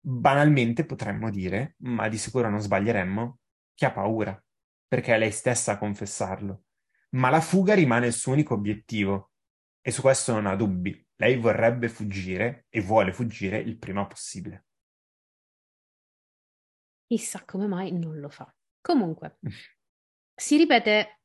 Banalmente 0.00 0.84
potremmo 0.84 1.30
dire, 1.30 1.76
ma 1.80 2.08
di 2.08 2.18
sicuro 2.18 2.48
non 2.50 2.60
sbaglieremmo, 2.60 3.38
che 3.74 3.86
ha 3.86 3.92
paura, 3.92 4.44
perché 4.86 5.14
è 5.14 5.18
lei 5.18 5.32
stessa 5.32 5.72
a 5.72 5.78
confessarlo. 5.78 6.64
Ma 7.10 7.30
la 7.30 7.40
fuga 7.40 7.74
rimane 7.74 8.06
il 8.06 8.12
suo 8.12 8.32
unico 8.32 8.54
obiettivo, 8.54 9.32
e 9.80 9.92
su 9.92 10.00
questo 10.00 10.32
non 10.32 10.46
ha 10.46 10.56
dubbi. 10.56 11.06
Lei 11.14 11.36
vorrebbe 11.36 11.88
fuggire 11.88 12.66
e 12.68 12.80
vuole 12.80 13.12
fuggire 13.12 13.58
il 13.58 13.78
prima 13.78 14.04
possibile. 14.06 14.66
Chissà 17.06 17.44
come 17.44 17.68
mai 17.68 17.92
non 17.92 18.18
lo 18.18 18.28
fa. 18.28 18.52
Comunque, 18.80 19.38
si 20.34 20.56
ripete 20.56 21.20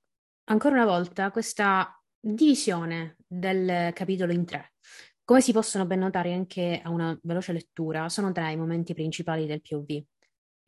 ancora 0.45 0.75
una 0.75 0.85
volta 0.85 1.31
questa 1.31 1.99
divisione 2.19 3.17
del 3.25 3.91
capitolo 3.93 4.31
in 4.31 4.45
tre. 4.45 4.73
Come 5.23 5.41
si 5.41 5.51
possono 5.51 5.85
ben 5.85 5.99
notare 5.99 6.31
anche 6.33 6.81
a 6.83 6.89
una 6.89 7.17
veloce 7.23 7.53
lettura, 7.53 8.09
sono 8.09 8.31
tre 8.31 8.51
i 8.51 8.57
momenti 8.57 8.93
principali 8.93 9.47
del 9.47 9.61
POV. 9.61 10.03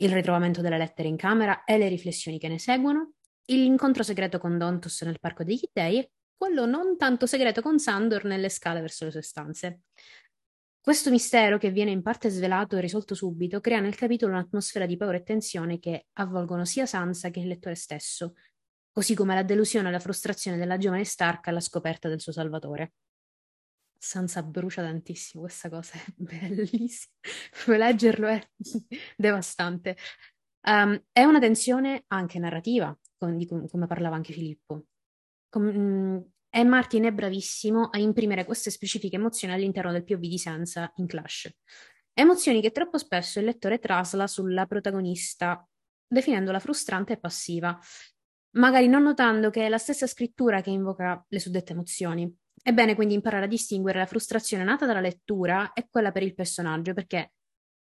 Il 0.03 0.11
ritrovamento 0.11 0.59
delle 0.59 0.77
lettere 0.77 1.07
in 1.07 1.15
camera 1.15 1.63
e 1.63 1.77
le 1.77 1.87
riflessioni 1.87 2.37
che 2.37 2.49
ne 2.49 2.59
seguono, 2.59 3.13
l'incontro 3.45 4.03
segreto 4.03 4.37
con 4.37 4.57
Dontos 4.57 5.01
nel 5.03 5.17
Parco 5.17 5.45
degli 5.45 5.63
Dei 5.71 5.99
e 5.99 6.11
quello 6.35 6.65
non 6.65 6.97
tanto 6.97 7.25
segreto 7.25 7.61
con 7.61 7.79
Sandor 7.79 8.25
nelle 8.25 8.49
scale 8.49 8.81
verso 8.81 9.05
le 9.05 9.11
sue 9.11 9.21
stanze. 9.21 9.83
Questo 10.81 11.09
mistero, 11.09 11.57
che 11.57 11.71
viene 11.71 11.91
in 11.91 12.01
parte 12.01 12.27
svelato 12.27 12.75
e 12.75 12.81
risolto 12.81 13.15
subito, 13.15 13.61
crea 13.61 13.79
nel 13.79 13.95
capitolo 13.95 14.33
un'atmosfera 14.33 14.85
di 14.85 14.97
paura 14.97 15.15
e 15.15 15.23
tensione 15.23 15.79
che 15.79 16.07
avvolgono 16.17 16.65
sia 16.65 16.85
Sansa 16.85 17.29
che 17.29 17.39
il 17.39 17.47
lettore 17.47 17.75
stesso, 17.75 18.33
così 18.91 19.15
come 19.15 19.35
la 19.35 19.43
delusione 19.43 19.87
e 19.87 19.91
la 19.93 19.99
frustrazione 19.99 20.57
della 20.57 20.77
giovane 20.77 21.05
Stark 21.05 21.47
alla 21.47 21.61
scoperta 21.61 22.09
del 22.09 22.19
suo 22.19 22.33
salvatore. 22.33 22.91
Sansa 24.03 24.43
brucia 24.43 24.81
tantissimo, 24.81 25.43
questa 25.43 25.69
cosa 25.69 25.93
è 25.93 26.03
bellissima. 26.17 27.13
Leggerlo 27.67 28.27
è 28.27 28.49
devastante. 29.15 29.95
Um, 30.67 31.01
è 31.11 31.23
una 31.23 31.39
tensione 31.39 32.03
anche 32.07 32.37
narrativa, 32.37 32.97
come, 33.17 33.45
come 33.45 33.87
parlava 33.87 34.15
anche 34.15 34.33
Filippo. 34.33 34.87
Com- 35.47 35.71
mm, 35.71 36.17
e 36.49 36.63
Martin 36.65 37.05
è 37.05 37.13
bravissimo 37.13 37.87
a 37.89 37.97
imprimere 37.97 38.43
queste 38.43 38.71
specifiche 38.71 39.15
emozioni 39.15 39.53
all'interno 39.53 39.93
del 39.93 40.03
POV 40.03 40.19
di 40.19 40.37
Sansa 40.37 40.91
in 40.97 41.07
Clash. 41.07 41.49
Emozioni 42.13 42.61
che 42.61 42.71
troppo 42.71 42.97
spesso 42.97 43.39
il 43.39 43.45
lettore 43.45 43.79
trasla 43.79 44.27
sulla 44.27 44.65
protagonista, 44.65 45.65
definendola 46.05 46.59
frustrante 46.59 47.13
e 47.13 47.19
passiva, 47.19 47.79
magari 48.57 48.87
non 48.87 49.03
notando 49.03 49.49
che 49.49 49.65
è 49.65 49.69
la 49.69 49.77
stessa 49.77 50.07
scrittura 50.07 50.61
che 50.61 50.69
invoca 50.71 51.25
le 51.27 51.39
suddette 51.39 51.71
emozioni. 51.71 52.42
È 52.65 52.71
bene 52.71 52.95
quindi 52.95 53.13
imparare 53.13 53.43
a 53.43 53.49
distinguere 53.49 53.99
la 53.99 54.05
frustrazione 54.05 54.63
nata 54.63 54.85
dalla 54.85 55.01
lettura 55.01 55.73
e 55.73 55.89
quella 55.89 56.13
per 56.13 56.23
il 56.23 56.33
personaggio, 56.33 56.93
perché 56.93 57.33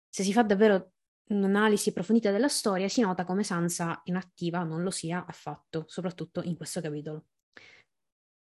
se 0.10 0.24
si 0.24 0.34
fa 0.34 0.42
davvero 0.42 0.94
un'analisi 1.26 1.90
approfondita 1.90 2.32
della 2.32 2.48
storia, 2.48 2.88
si 2.88 3.02
nota 3.02 3.24
come 3.24 3.44
Sansa 3.44 4.02
inattiva 4.06 4.64
non 4.64 4.82
lo 4.82 4.90
sia 4.90 5.24
affatto, 5.28 5.86
soprattutto 5.88 6.42
in 6.42 6.58
questo 6.58 6.82
capitolo. 6.82 7.26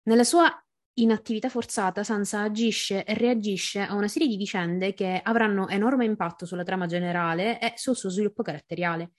Nella 0.04 0.24
sua 0.24 0.50
inattività 0.94 1.50
forzata, 1.50 2.02
Sansa 2.02 2.40
agisce 2.40 3.04
e 3.04 3.12
reagisce 3.12 3.80
a 3.82 3.94
una 3.94 4.08
serie 4.08 4.26
di 4.26 4.38
vicende 4.38 4.94
che 4.94 5.20
avranno 5.22 5.68
enorme 5.68 6.06
impatto 6.06 6.46
sulla 6.46 6.64
trama 6.64 6.86
generale 6.86 7.60
e 7.60 7.74
sul 7.76 7.96
suo 7.96 8.08
sviluppo 8.08 8.42
caratteriale. 8.42 9.12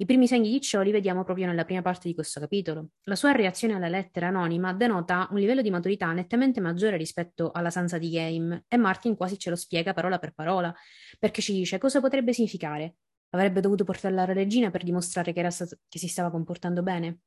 I 0.00 0.04
primi 0.04 0.28
segni 0.28 0.48
di 0.48 0.60
ciò 0.60 0.80
li 0.82 0.92
vediamo 0.92 1.24
proprio 1.24 1.46
nella 1.46 1.64
prima 1.64 1.82
parte 1.82 2.06
di 2.06 2.14
questo 2.14 2.38
capitolo. 2.38 2.90
La 3.04 3.16
sua 3.16 3.32
reazione 3.32 3.74
alla 3.74 3.88
lettera 3.88 4.28
anonima 4.28 4.72
denota 4.72 5.26
un 5.32 5.38
livello 5.38 5.60
di 5.60 5.70
maturità 5.70 6.12
nettamente 6.12 6.60
maggiore 6.60 6.96
rispetto 6.96 7.50
alla 7.50 7.70
Sansa 7.70 7.98
di 7.98 8.10
Game 8.10 8.64
e 8.68 8.76
Martin 8.76 9.16
quasi 9.16 9.36
ce 9.40 9.50
lo 9.50 9.56
spiega 9.56 9.92
parola 9.94 10.20
per 10.20 10.34
parola, 10.34 10.72
perché 11.18 11.42
ci 11.42 11.52
dice 11.52 11.78
cosa 11.78 11.98
potrebbe 12.00 12.32
significare. 12.32 12.94
Avrebbe 13.30 13.60
dovuto 13.60 13.82
portarla 13.82 14.22
alla 14.22 14.32
regina 14.32 14.70
per 14.70 14.84
dimostrare 14.84 15.32
che, 15.32 15.50
stato, 15.50 15.78
che 15.88 15.98
si 15.98 16.06
stava 16.06 16.30
comportando 16.30 16.84
bene. 16.84 17.18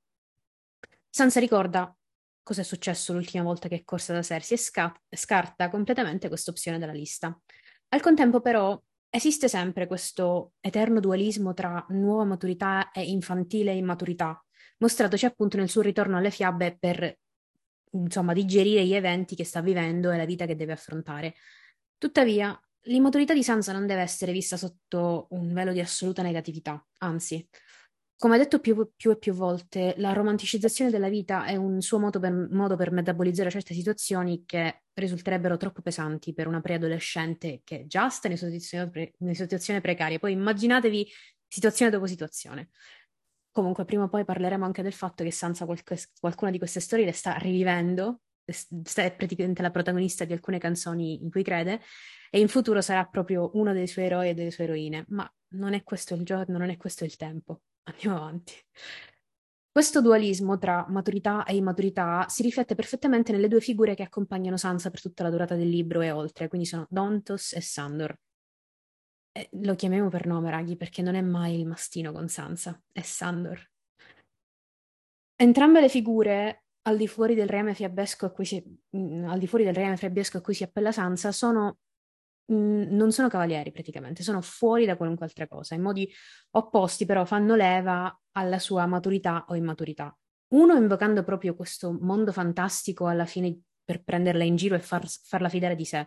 Sansa 1.10 1.42
ricorda 1.42 1.94
cosa 2.42 2.62
è 2.62 2.64
successo 2.64 3.12
l'ultima 3.12 3.44
volta 3.44 3.68
che 3.68 3.76
è 3.76 3.84
corsa 3.84 4.14
da 4.14 4.22
Cersei 4.22 4.56
e 4.56 4.60
sca- 4.60 5.02
scarta 5.10 5.68
completamente 5.68 6.30
questa 6.30 6.52
opzione 6.52 6.80
dalla 6.80 6.94
lista. 6.94 7.38
Al 7.90 8.00
contempo 8.00 8.40
però 8.40 8.82
esiste 9.12 9.50
sempre 9.50 9.86
questo 9.88 10.54
eterno 10.62 11.02
dualismo 11.02 11.54
tra 11.54 11.86
nuova 11.90 12.24
maturità 12.24 12.92
e 12.92 13.04
infantile 13.04 13.74
immaturità, 13.74 14.44
mostratoci 14.78 15.26
appunto 15.26 15.58
nel 15.58 15.70
suo 15.70 15.82
ritorno 15.82 16.18
alle 16.18 16.32
fiabe 16.32 16.78
per 16.80 17.20
insomma 17.92 18.32
digerire 18.32 18.86
gli 18.86 18.94
eventi 18.94 19.36
che 19.36 19.44
sta 19.44 19.60
vivendo 19.62 20.12
e 20.12 20.18
la 20.18 20.26
vita 20.26 20.46
che 20.46 20.56
deve 20.56 20.72
affrontare. 20.72 21.36
Tuttavia, 21.98 22.58
l'immaturità 22.84 23.34
di 23.34 23.44
Sansa 23.44 23.74
non 23.74 23.86
deve 23.86 24.02
essere 24.02 24.32
vista 24.32 24.56
sotto 24.56 25.28
un 25.32 25.54
velo 25.54 25.74
di 25.74 25.82
assoluta 25.82 26.22
negatività, 26.22 26.84
anzi, 27.00 27.46
come 28.16 28.38
detto 28.38 28.60
più, 28.60 28.92
più, 28.96 29.12
e 29.12 29.18
più 29.18 29.34
volte, 29.34 29.96
la 29.98 30.14
romanticizzazione 30.14 30.92
della 30.92 31.10
vita 31.10 31.44
è 31.46 31.56
un 31.56 31.82
suo 31.82 32.00
modo 32.00 32.20
per, 32.20 32.32
modo 32.32 32.76
per, 32.76 32.92
metabolizzare 32.92 33.50
certe 33.50 33.74
situazioni 33.74 34.44
che 34.46 34.81
risulterebbero 34.94 35.58
troppo 35.58 35.82
pesanti 35.82 36.34
per 36.34 36.48
una 36.48 36.62
preadolescente 36.62 37.62
che 37.64 37.86
già 37.88 38.10
sta 38.10 38.28
in 38.28 38.38
situazioni, 38.38 38.90
pre, 38.90 39.14
in 39.20 39.36
situazioni 39.36 39.82
precarie. 39.82 40.20
Poi 40.20 40.34
immaginatevi 40.34 41.10
situazione 41.48 41.92
dopo 41.92 42.06
situazione. 42.08 42.70
Comunque, 43.52 43.84
prima 43.84 44.04
o 44.04 44.08
poi 44.08 44.24
parleremo 44.24 44.64
anche 44.64 44.82
del 44.82 44.94
fatto 44.94 45.24
che 45.24 45.32
Sansa 45.32 45.66
qualche, 45.66 45.98
qualcuna 46.20 46.52
di 46.52 46.58
queste 46.58 46.80
storie 46.80 47.06
le 47.06 47.12
sta 47.12 47.36
rivivendo, 47.38 48.22
è 48.46 49.16
praticamente 49.16 49.62
la 49.62 49.72
protagonista 49.72 50.24
di 50.24 50.34
alcune 50.34 50.58
canzoni 50.58 51.22
in 51.22 51.30
cui 51.30 51.44
crede, 51.44 51.82
e 52.30 52.40
in 52.40 52.48
futuro 52.48 52.82
sarà 52.82 53.06
proprio 53.06 53.52
uno 53.56 53.74
dei 53.74 53.88
suoi 53.88 54.06
eroi 54.06 54.30
e 54.30 54.34
delle 54.34 54.52
sue 54.52 54.64
eroine. 54.64 55.06
Ma 55.10 55.30
non 55.50 55.74
è 55.74 55.84
questo 55.84 56.16
il 56.16 56.24
giorno, 56.24 56.58
non 56.58 56.70
è 56.70 56.78
questo 56.78 57.04
il 57.04 57.18
tempo. 57.18 57.64
Andiamo 57.84 58.16
avanti. 58.16 58.54
Questo 59.74 60.02
dualismo 60.02 60.58
tra 60.58 60.86
maturità 60.90 61.46
e 61.46 61.56
immaturità 61.56 62.26
si 62.28 62.42
riflette 62.42 62.76
perfettamente 62.76 63.32
nelle 63.32 63.48
due 63.48 63.62
figure 63.62 63.96
che 63.96 64.04
accompagnano 64.04 64.58
Sansa 64.58 64.90
per 64.90 65.00
tutta 65.00 65.24
la 65.24 65.30
durata 65.30 65.56
del 65.56 65.70
libro 65.70 66.02
e 66.02 66.12
oltre, 66.12 66.50
quindi 66.50 66.68
sono 66.68 66.86
Dontos 66.90 67.54
e 67.54 67.62
Sandor. 67.62 68.14
E 69.32 69.48
lo 69.62 69.76
chiamiamo 69.76 70.10
per 70.10 70.26
nome, 70.26 70.52
Raghi, 70.52 70.76
perché 70.76 71.02
non 71.02 71.16
è 71.16 71.22
mai 71.22 71.58
il 71.58 71.66
mastino 71.66 72.12
con 72.12 72.28
Sansa, 72.28 72.82
è 72.92 73.00
Sandor. 73.00 73.66
Entrambe 75.38 75.80
le 75.80 75.88
figure, 75.88 76.66
al 76.82 76.98
di 76.98 77.08
fuori 77.08 77.34
del 77.34 77.48
reame 77.48 77.74
fiabesco 77.74 78.26
a 78.26 78.32
cui 78.32 78.44
si, 78.44 78.62
fuori 79.46 79.64
del 79.64 79.74
reame 79.74 79.96
fiabesco 79.96 80.38
a 80.38 80.42
cui 80.42 80.54
si 80.54 80.64
appella 80.64 80.92
Sansa, 80.92 81.32
sono 81.32 81.78
non 82.54 83.12
sono 83.12 83.28
cavalieri 83.28 83.72
praticamente, 83.72 84.24
sono 84.24 84.42
fuori 84.42 84.86
da 84.86 84.98
qualunque 84.98 85.26
altra 85.26 85.48
cosa, 85.48 85.76
in 85.76 85.82
modi 85.82 86.12
opposti 86.52 87.06
però 87.06 87.26
fanno 87.26 87.56
leva 87.56 88.16
alla 88.34 88.60
sua 88.60 88.86
maturità 88.86 89.46
o 89.48 89.56
immaturità. 89.56 90.16
Uno 90.50 90.76
invocando 90.76 91.24
proprio 91.24 91.56
questo 91.56 91.98
mondo 92.00 92.32
fantastico 92.32 93.08
alla 93.08 93.26
fine 93.26 93.58
per 93.84 94.04
prenderla 94.04 94.44
in 94.44 94.56
giro 94.56 94.76
e 94.76 94.80
far, 94.80 95.06
farla 95.08 95.50
fidare 95.50 95.76
di 95.76 95.86
sé, 95.86 96.06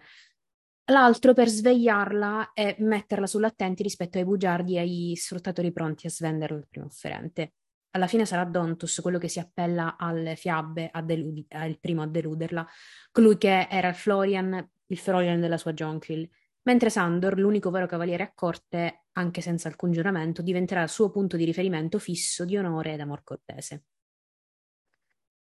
l'altro 0.87 1.33
per 1.33 1.49
svegliarla 1.49 2.53
e 2.53 2.77
metterla 2.79 3.27
sull'attenti 3.27 3.83
rispetto 3.83 4.19
ai 4.19 4.25
bugiardi 4.25 4.77
e 4.77 4.81
ai 4.81 5.17
sfruttatori 5.17 5.73
pronti 5.73 6.07
a 6.07 6.11
svenderlo 6.11 6.57
il 6.59 6.67
primo 6.69 6.87
offerente. 6.87 7.55
Alla 7.95 8.07
fine 8.07 8.27
sarà 8.27 8.45
Dontus 8.45 8.99
quello 9.01 9.19
che 9.19 9.29
si 9.29 9.39
appella 9.39 9.97
alle 9.97 10.35
fiabe, 10.35 10.89
a 10.93 11.01
delud- 11.01 11.47
il 11.67 11.79
primo 11.79 12.03
a 12.03 12.09
deluderla, 12.09 12.67
colui 13.13 13.39
che 13.39 13.69
era 13.71 13.93
Florian, 13.93 14.69
il 14.87 14.99
Florian 14.99 15.41
della 15.41 15.59
sua 15.59 15.73
Jonquil, 15.73 16.29
mentre 16.63 16.91
Sandor, 16.91 17.39
l'unico 17.39 17.71
vero 17.71 17.87
cavaliere 17.87 18.23
a 18.23 18.33
corte, 18.35 19.05
anche 19.13 19.41
senza 19.41 19.69
alcun 19.69 19.93
giuramento, 19.93 20.43
diventerà 20.43 20.83
il 20.83 20.89
suo 20.89 21.11
punto 21.11 21.37
di 21.37 21.45
riferimento 21.45 21.99
fisso 21.99 22.45
di 22.45 22.57
onore 22.57 22.95
ed 22.95 23.01
amor 23.01 23.23
cortese. 23.23 23.85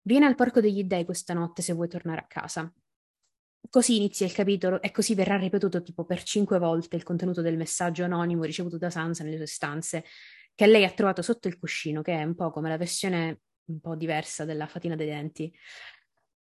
Vieni 0.01 0.25
al 0.25 0.35
Parco 0.35 0.61
degli 0.61 0.83
Dei 0.83 1.03
questa 1.03 1.33
notte 1.33 1.61
se 1.61 1.73
vuoi 1.73 1.89
tornare 1.89 2.21
a 2.21 2.27
casa. 2.27 2.73
Così 3.69 3.97
inizia 3.97 4.25
il 4.25 4.31
capitolo 4.31 4.81
e 4.81 4.91
così 4.91 5.15
verrà 5.15 5.35
ripetuto 5.35 5.81
tipo 5.81 6.05
per 6.05 6.23
cinque 6.23 6.59
volte 6.59 6.95
il 6.95 7.03
contenuto 7.03 7.41
del 7.41 7.57
messaggio 7.57 8.05
anonimo 8.05 8.43
ricevuto 8.43 8.77
da 8.77 8.89
Sansa 8.89 9.25
nelle 9.25 9.35
sue 9.35 9.47
stanze, 9.47 10.05
che 10.55 10.65
lei 10.65 10.85
ha 10.85 10.91
trovato 10.91 11.21
sotto 11.21 11.49
il 11.49 11.59
cuscino, 11.59 12.01
che 12.01 12.13
è 12.13 12.23
un 12.23 12.35
po' 12.35 12.51
come 12.51 12.69
la 12.69 12.77
versione 12.77 13.41
un 13.65 13.81
po' 13.81 13.95
diversa 13.95 14.45
della 14.45 14.67
fatina 14.67 14.95
dei 14.95 15.07
denti. 15.07 15.53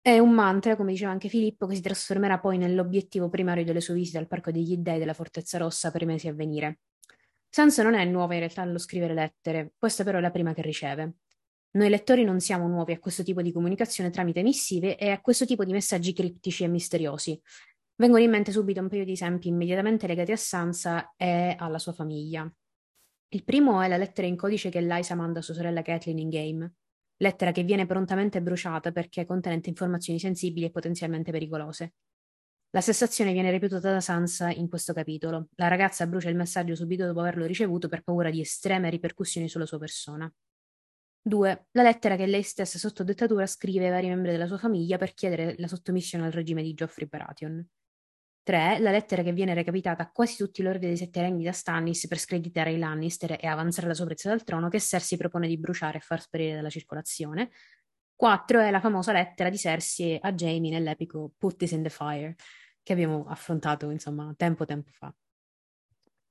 È 0.01 0.20
un 0.20 0.32
mantra, 0.32 0.75
come 0.75 0.94
diceva 0.94 1.12
anche 1.12 1.27
Filippo, 1.27 1.68
che 1.68 1.75
si 1.75 1.82
trasformerà 1.82 2.39
poi 2.39 2.58
nell'obiettivo 2.58 3.30
primario 3.30 3.66
delle 3.66 3.82
sue 3.82 3.96
visite 3.96 4.18
al 4.18 4.27
Parco 4.27 4.51
degli 4.51 4.77
Dei 4.77 5.00
della 5.00 5.13
Fortezza 5.13 5.58
Rossa 5.58 5.92
per 5.92 6.04
i 6.04 6.06
mesi 6.06 6.27
a 6.27 6.34
venire. 6.34 6.80
Sansa 7.50 7.84
non 7.84 7.94
è 7.94 8.06
nuova 8.06 8.34
in 8.34 8.39
realtà 8.39 8.63
nello 8.63 8.77
scrivere 8.77 9.13
lettere, 9.13 9.74
questa 9.77 10.04
però 10.04 10.18
è 10.18 10.22
la 10.22 10.32
prima 10.32 10.54
che 10.54 10.62
riceve. 10.62 11.16
Noi 11.72 11.89
lettori 11.89 12.24
non 12.24 12.39
siamo 12.39 12.68
nuovi 12.68 12.94
a 12.94 13.00
questo 13.00 13.24
tipo 13.24 13.42
di 13.42 13.51
comunicazione 13.51 14.10
tramite 14.10 14.42
missive 14.42 14.98
e 14.98 15.10
a 15.10 15.22
questo 15.22 15.46
tipo 15.46 15.66
di 15.66 15.72
messaggi 15.72 16.13
criptici 16.13 16.63
e 16.63 16.68
misteriosi. 16.68 17.39
Vengono 17.96 18.24
in 18.24 18.30
mente 18.30 18.51
subito 18.51 18.80
un 18.80 18.89
paio 18.89 19.04
di 19.04 19.12
esempi 19.12 19.48
immediatamente 19.48 20.08
legati 20.08 20.32
a 20.32 20.38
Sansa 20.38 21.13
e 21.18 21.56
alla 21.58 21.80
sua 21.80 21.94
famiglia. 21.94 22.50
Il 23.30 23.44
primo 23.44 23.82
è 23.82 23.88
la 23.88 23.98
lettera 23.98 24.27
in 24.27 24.36
codice 24.36 24.70
che 24.70 24.82
Liza 24.82 25.16
manda 25.16 25.39
a 25.39 25.42
sua 25.42 25.54
sorella 25.54 25.82
Kathleen 25.82 26.20
in 26.20 26.30
game, 26.30 26.74
lettera 27.17 27.51
che 27.51 27.63
viene 27.63 27.86
prontamente 27.86 28.41
bruciata 28.41 28.91
perché 28.91 29.25
contenente 29.25 29.69
informazioni 29.69 30.19
sensibili 30.19 30.65
e 30.65 30.71
potenzialmente 30.71 31.31
pericolose. 31.31 31.93
La 32.71 32.81
stessa 32.81 33.05
azione 33.05 33.31
viene 33.31 33.50
ripetuta 33.50 33.91
da 33.91 34.01
Sansa 34.01 34.50
in 34.50 34.67
questo 34.67 34.93
capitolo. 34.93 35.47
La 35.55 35.67
ragazza 35.67 36.05
brucia 36.05 36.29
il 36.29 36.36
messaggio 36.36 36.75
subito 36.75 37.05
dopo 37.05 37.21
averlo 37.21 37.45
ricevuto 37.45 37.88
per 37.88 38.03
paura 38.03 38.29
di 38.29 38.41
estreme 38.41 38.89
ripercussioni 38.89 39.47
sulla 39.47 39.65
sua 39.65 39.79
persona. 39.79 40.31
2. 41.21 41.67
La 41.71 41.83
lettera 41.83 42.15
che 42.15 42.25
lei 42.25 42.43
stessa 42.43 42.77
sotto 42.77 43.03
dettatura 43.03 43.45
scrive 43.45 43.86
ai 43.86 43.91
vari 43.91 44.07
membri 44.07 44.31
della 44.31 44.47
sua 44.47 44.57
famiglia 44.57 44.97
per 44.97 45.13
chiedere 45.13 45.55
la 45.57 45.67
sottomissione 45.67 46.25
al 46.25 46.31
regime 46.31 46.62
di 46.62 46.74
Geoffrey 46.74 47.07
Baratheon. 47.07 47.65
3. 48.48 48.80
La 48.80 48.92
lettera 48.92 49.24
che 49.24 49.34
viene 49.34 49.54
recapitata 49.54 50.04
a 50.04 50.10
quasi 50.10 50.38
tutti 50.38 50.62
i 50.62 50.63
lordi 50.63 50.86
dei 50.86 50.96
sette 50.96 51.20
regni 51.20 51.44
da 51.44 51.51
Stannis 51.51 52.08
per 52.08 52.18
screditare 52.18 52.72
i 52.72 52.77
Lannister 52.77 53.36
e 53.38 53.46
avanzare 53.46 53.88
la 53.88 53.94
sua 53.94 54.06
prezza 54.06 54.30
dal 54.30 54.46
trono 54.46 54.70
che 54.70 54.80
Cersei 54.80 55.18
propone 55.18 55.50
di 55.50 55.58
bruciare 55.58 55.98
e 55.98 56.00
far 56.00 56.22
sparire 56.22 56.56
dalla 56.56 56.70
circolazione. 56.70 57.50
4. 58.16 58.62
È 58.62 58.72
la 58.72 58.80
famosa 58.80 59.12
lettera 59.12 59.50
di 59.50 59.58
Cersei 59.58 60.18
a 60.22 60.32
Jamie 60.32 60.72
nell'epico 60.72 61.34
Put 61.38 61.58
This 61.58 61.72
in 61.72 61.84
the 61.84 61.89
Fire, 61.89 62.36
che 62.84 62.94
abbiamo 62.94 63.25
affrontato, 63.27 63.89
insomma, 63.89 64.34
tempo 64.38 64.63
tempo 64.63 64.92
fa. 64.94 65.13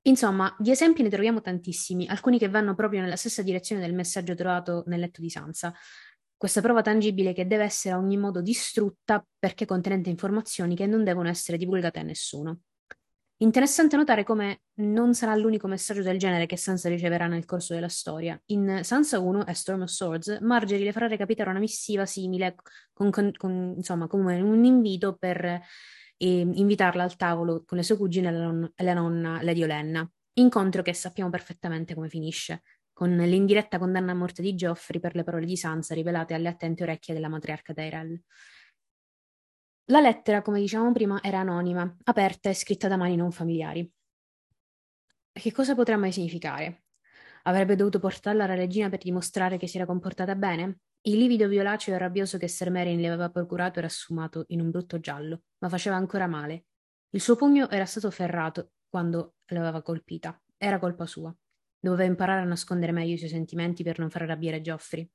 Insomma, 0.07 0.57
di 0.59 0.71
esempi 0.71 1.03
ne 1.03 1.11
troviamo 1.11 1.43
tantissimi, 1.43 2.07
alcuni 2.07 2.39
che 2.39 2.49
vanno 2.49 2.75
proprio 2.75 3.03
nella 3.03 3.17
stessa 3.17 3.43
direzione 3.43 3.83
del 3.83 3.93
messaggio 3.93 4.35
trovato 4.35 4.85
nel 4.87 5.01
letto 5.01 5.21
di 5.21 5.29
Sansa. 5.29 5.75
Questa 6.37 6.61
prova 6.61 6.83
tangibile 6.83 7.33
che 7.33 7.47
deve 7.47 7.65
essere 7.65 7.95
a 7.95 7.99
ogni 7.99 8.17
modo 8.17 8.41
distrutta 8.41 9.25
perché 9.39 9.65
contenente 9.65 10.11
informazioni 10.11 10.75
che 10.77 10.87
non 10.87 11.03
devono 11.03 11.29
essere 11.29 11.57
divulgate 11.57 11.99
a 11.99 12.03
nessuno. 12.03 12.61
Interessante 13.39 13.97
notare 13.97 14.25
come 14.25 14.63
non 14.77 15.15
sarà 15.15 15.35
l'unico 15.35 15.67
messaggio 15.67 16.03
del 16.03 16.19
genere 16.19 16.47
che 16.47 16.57
Sansa 16.57 16.89
riceverà 16.89 17.27
nel 17.27 17.45
corso 17.45 17.75
della 17.75 17.89
storia. 17.89 18.41
In 18.47 18.81
Sansa 18.83 19.19
1 19.19 19.47
e 19.47 19.55
Storm 19.55 19.83
of 19.83 19.91
Swords, 19.91 20.39
Marjorie 20.41 20.87
le 20.87 20.93
farà 20.93 21.07
recapitare 21.07 21.51
una 21.51 21.59
missiva 21.59 22.07
simile, 22.07 22.55
con, 22.95 23.11
con, 23.11 23.31
con, 23.37 23.75
insomma, 23.77 24.07
come 24.07 24.41
un 24.41 24.65
invito 24.65 25.17
per 25.17 25.61
e 26.19 26.41
invitarla 26.41 27.03
al 27.03 27.17
tavolo 27.17 27.63
con 27.67 27.77
le 27.77 27.85
sue 27.85 27.97
cugine 27.97 28.29
e 28.29 28.33
la, 28.33 28.45
non- 28.45 28.73
la 28.75 28.95
nonna 28.95 29.43
Lady 29.43 29.63
Olenna. 29.63 30.09
Incontro 30.39 30.83
che 30.83 30.93
sappiamo 30.93 31.31
perfettamente 31.31 31.95
come 31.95 32.09
finisce, 32.09 32.63
con 32.97 33.15
l'indiretta 33.15 33.79
condanna 33.79 34.13
a 34.13 34.15
morte 34.15 34.41
di 34.41 34.55
Geoffrey 34.55 34.99
per 35.01 35.15
le 35.15 35.23
parole 35.23 35.45
di 35.45 35.55
Sansa 35.55 35.93
rivelate 35.93 36.33
alle 36.33 36.49
attente 36.49 36.83
orecchie 36.83 37.13
della 37.13 37.29
matriarca 37.29 37.75
Tyrell. 37.75 38.19
La 39.91 40.01
lettera, 40.01 40.41
come 40.41 40.61
dicevamo 40.61 40.93
prima, 40.93 41.23
era 41.23 41.41
anonima, 41.41 41.95
aperta 42.05 42.49
e 42.49 42.55
scritta 42.55 42.89
da 42.89 42.97
mani 42.97 43.15
non 43.15 43.33
familiari. 43.33 43.93
Che 45.31 45.53
cosa 45.53 45.75
potrà 45.75 45.99
mai 45.99 46.11
significare? 46.11 46.85
Avrebbe 47.43 47.77
dovuto 47.77 47.99
portarla 47.99 48.45
alla 48.45 48.55
regina 48.55 48.89
per 48.89 49.01
dimostrare 49.01 49.59
che 49.59 49.67
si 49.67 49.77
era 49.77 49.85
comportata 49.85 50.35
bene? 50.35 50.79
Il 51.03 51.19
livido 51.19 51.49
violaceo 51.49 51.95
e 51.95 51.99
rabbioso 51.99 52.39
che 52.39 52.49
Ser 52.49 52.71
Merin 52.71 52.99
le 52.99 53.09
aveva 53.09 53.29
procurato 53.29 53.79
era 53.79 53.91
sfumato 53.91 54.47
in 54.49 54.63
un 54.63 54.71
brutto 54.71 55.01
giallo, 55.01 55.43
ma 55.59 55.69
faceva 55.69 55.97
ancora 55.97 56.27
male. 56.27 56.65
Il 57.11 57.21
suo 57.21 57.37
pugno 57.37 57.69
era 57.69 57.85
stato 57.85 58.11
ferrato 58.11 58.71
quando 58.89 59.35
l'aveva 59.49 59.83
colpita. 59.83 60.41
Era 60.57 60.79
colpa 60.79 61.05
sua. 61.05 61.37
Doveva 61.79 62.05
imparare 62.05 62.41
a 62.41 62.45
nascondere 62.45 62.93
meglio 62.93 63.15
i 63.15 63.19
suoi 63.19 63.31
sentimenti 63.31 63.83
per 63.83 63.99
non 63.99 64.11
far 64.11 64.23
arrabbiare 64.23 64.61
Geoffrey. 64.61 65.09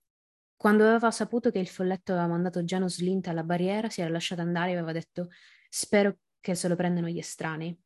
Quando 0.55 0.83
aveva 0.83 1.09
saputo 1.09 1.49
che 1.49 1.59
il 1.59 1.67
folletto 1.67 2.11
aveva 2.11 2.27
mandato 2.27 2.63
Janos 2.63 2.99
Lint 2.99 3.27
alla 3.27 3.43
barriera, 3.43 3.89
si 3.89 4.01
era 4.01 4.11
lasciata 4.11 4.41
andare 4.41 4.71
e 4.71 4.75
aveva 4.75 4.91
detto 4.91 5.29
spero 5.69 6.19
che 6.39 6.53
se 6.55 6.67
lo 6.67 6.75
prendano 6.75 7.07
gli 7.07 7.17
estranei. 7.17 7.77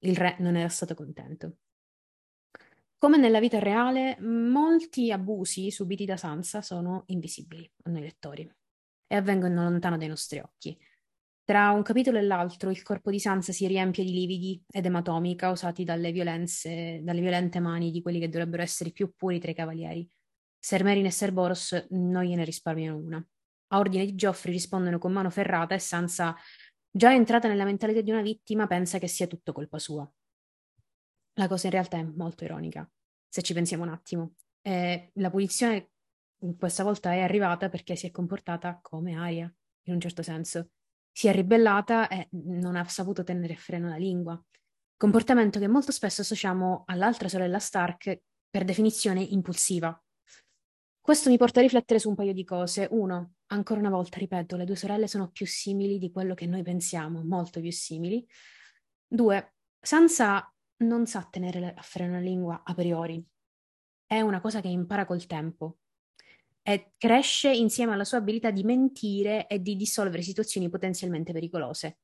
Il 0.00 0.16
re 0.16 0.36
non 0.38 0.56
era 0.56 0.68
stato 0.68 0.94
contento. 0.94 1.56
Come 2.98 3.16
nella 3.16 3.40
vita 3.40 3.58
reale, 3.58 4.18
molti 4.20 5.10
abusi 5.10 5.70
subiti 5.70 6.04
da 6.04 6.18
Sansa 6.18 6.60
sono 6.60 7.04
invisibili 7.06 7.70
a 7.84 7.90
noi 7.90 8.02
lettori 8.02 8.54
e 9.06 9.16
avvengono 9.16 9.62
lontano 9.62 9.96
dai 9.96 10.08
nostri 10.08 10.38
occhi. 10.38 10.78
Tra 11.50 11.72
un 11.72 11.82
capitolo 11.82 12.16
e 12.18 12.22
l'altro 12.22 12.70
il 12.70 12.80
corpo 12.84 13.10
di 13.10 13.18
Sansa 13.18 13.50
si 13.50 13.66
riempie 13.66 14.04
di 14.04 14.12
lividi 14.12 14.62
ed 14.70 14.86
ematomi 14.86 15.34
causati 15.34 15.82
dalle 15.82 16.12
violenze, 16.12 17.00
dalle 17.02 17.20
violente 17.20 17.58
mani 17.58 17.90
di 17.90 18.02
quelli 18.02 18.20
che 18.20 18.28
dovrebbero 18.28 18.62
essere 18.62 18.90
i 18.90 18.92
più 18.92 19.12
puri 19.16 19.40
tra 19.40 19.50
i 19.50 19.54
cavalieri. 19.54 20.08
Ser 20.56 20.84
Merin 20.84 21.06
e 21.06 21.10
Ser 21.10 21.32
Boros 21.32 21.88
non 21.90 22.22
gliene 22.22 22.44
risparmiano 22.44 22.96
una. 22.96 23.28
A 23.72 23.78
ordine 23.78 24.04
di 24.04 24.14
Geoffrey 24.14 24.52
rispondono 24.52 25.00
con 25.00 25.10
mano 25.10 25.28
ferrata 25.28 25.74
e 25.74 25.80
Sansa, 25.80 26.36
già 26.88 27.12
entrata 27.12 27.48
nella 27.48 27.64
mentalità 27.64 28.00
di 28.00 28.12
una 28.12 28.22
vittima, 28.22 28.68
pensa 28.68 29.00
che 29.00 29.08
sia 29.08 29.26
tutto 29.26 29.52
colpa 29.52 29.80
sua. 29.80 30.08
La 31.32 31.48
cosa 31.48 31.66
in 31.66 31.72
realtà 31.72 31.96
è 31.98 32.04
molto 32.04 32.44
ironica, 32.44 32.88
se 33.28 33.42
ci 33.42 33.54
pensiamo 33.54 33.82
un 33.82 33.88
attimo. 33.88 34.34
Eh, 34.62 35.10
la 35.14 35.30
punizione 35.30 35.90
questa 36.56 36.84
volta 36.84 37.12
è 37.12 37.22
arrivata 37.22 37.68
perché 37.68 37.96
si 37.96 38.06
è 38.06 38.12
comportata 38.12 38.78
come 38.80 39.16
Aria, 39.16 39.52
in 39.86 39.94
un 39.94 40.00
certo 40.00 40.22
senso. 40.22 40.68
Si 41.12 41.28
è 41.28 41.32
ribellata 41.32 42.08
e 42.08 42.28
non 42.32 42.76
ha 42.76 42.86
saputo 42.88 43.22
tenere 43.24 43.54
a 43.54 43.58
freno 43.58 43.88
la 43.88 43.96
lingua. 43.96 44.42
Comportamento 44.96 45.58
che 45.58 45.68
molto 45.68 45.92
spesso 45.92 46.20
associamo 46.20 46.84
all'altra 46.86 47.28
sorella 47.28 47.58
Stark, 47.58 48.20
per 48.50 48.64
definizione 48.64 49.22
impulsiva. 49.22 49.98
Questo 51.00 51.30
mi 51.30 51.38
porta 51.38 51.60
a 51.60 51.62
riflettere 51.62 51.98
su 51.98 52.08
un 52.08 52.14
paio 52.14 52.32
di 52.32 52.44
cose. 52.44 52.88
Uno, 52.90 53.34
ancora 53.46 53.80
una 53.80 53.90
volta, 53.90 54.18
ripeto, 54.18 54.56
le 54.56 54.64
due 54.64 54.76
sorelle 54.76 55.06
sono 55.06 55.30
più 55.30 55.46
simili 55.46 55.98
di 55.98 56.10
quello 56.10 56.34
che 56.34 56.46
noi 56.46 56.62
pensiamo, 56.62 57.24
molto 57.24 57.60
più 57.60 57.70
simili. 57.70 58.26
Due, 59.06 59.54
Sansa 59.80 60.52
non 60.78 61.06
sa 61.06 61.26
tenere 61.30 61.74
a 61.74 61.82
freno 61.82 62.14
la 62.14 62.20
lingua 62.20 62.62
a 62.64 62.74
priori. 62.74 63.24
È 64.04 64.20
una 64.20 64.40
cosa 64.40 64.60
che 64.60 64.68
impara 64.68 65.06
col 65.06 65.26
tempo 65.26 65.78
e 66.62 66.92
cresce 66.96 67.50
insieme 67.52 67.92
alla 67.92 68.04
sua 68.04 68.18
abilità 68.18 68.50
di 68.50 68.64
mentire 68.64 69.46
e 69.46 69.60
di 69.60 69.76
dissolvere 69.76 70.22
situazioni 70.22 70.68
potenzialmente 70.68 71.32
pericolose. 71.32 71.98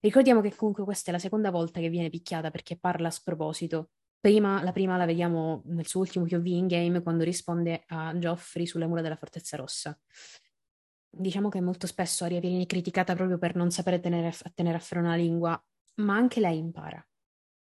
Ricordiamo 0.00 0.40
che 0.40 0.54
comunque 0.54 0.84
questa 0.84 1.10
è 1.10 1.12
la 1.12 1.18
seconda 1.18 1.50
volta 1.50 1.80
che 1.80 1.88
viene 1.88 2.10
picchiata 2.10 2.50
perché 2.50 2.78
parla 2.78 3.08
a 3.08 3.10
sproposito. 3.10 3.90
Prima, 4.20 4.62
la 4.62 4.72
prima 4.72 4.96
la 4.96 5.06
vediamo 5.06 5.62
nel 5.66 5.86
suo 5.86 6.00
ultimo 6.00 6.24
POV 6.24 6.46
in 6.46 6.66
game 6.66 7.02
quando 7.02 7.24
risponde 7.24 7.84
a 7.88 8.16
Geoffrey 8.16 8.66
sulle 8.66 8.86
mura 8.86 9.02
della 9.02 9.16
Fortezza 9.16 9.56
Rossa. 9.56 9.98
Diciamo 11.08 11.48
che 11.48 11.60
molto 11.60 11.86
spesso 11.86 12.24
Aria 12.24 12.40
viene 12.40 12.66
criticata 12.66 13.14
proprio 13.14 13.38
per 13.38 13.56
non 13.56 13.70
sapere 13.70 14.00
tenere 14.00 14.28
a, 14.28 14.52
tenere 14.54 14.76
a 14.76 14.80
freno 14.80 15.08
la 15.08 15.16
lingua, 15.16 15.64
ma 15.96 16.14
anche 16.14 16.40
lei 16.40 16.58
impara 16.58 17.04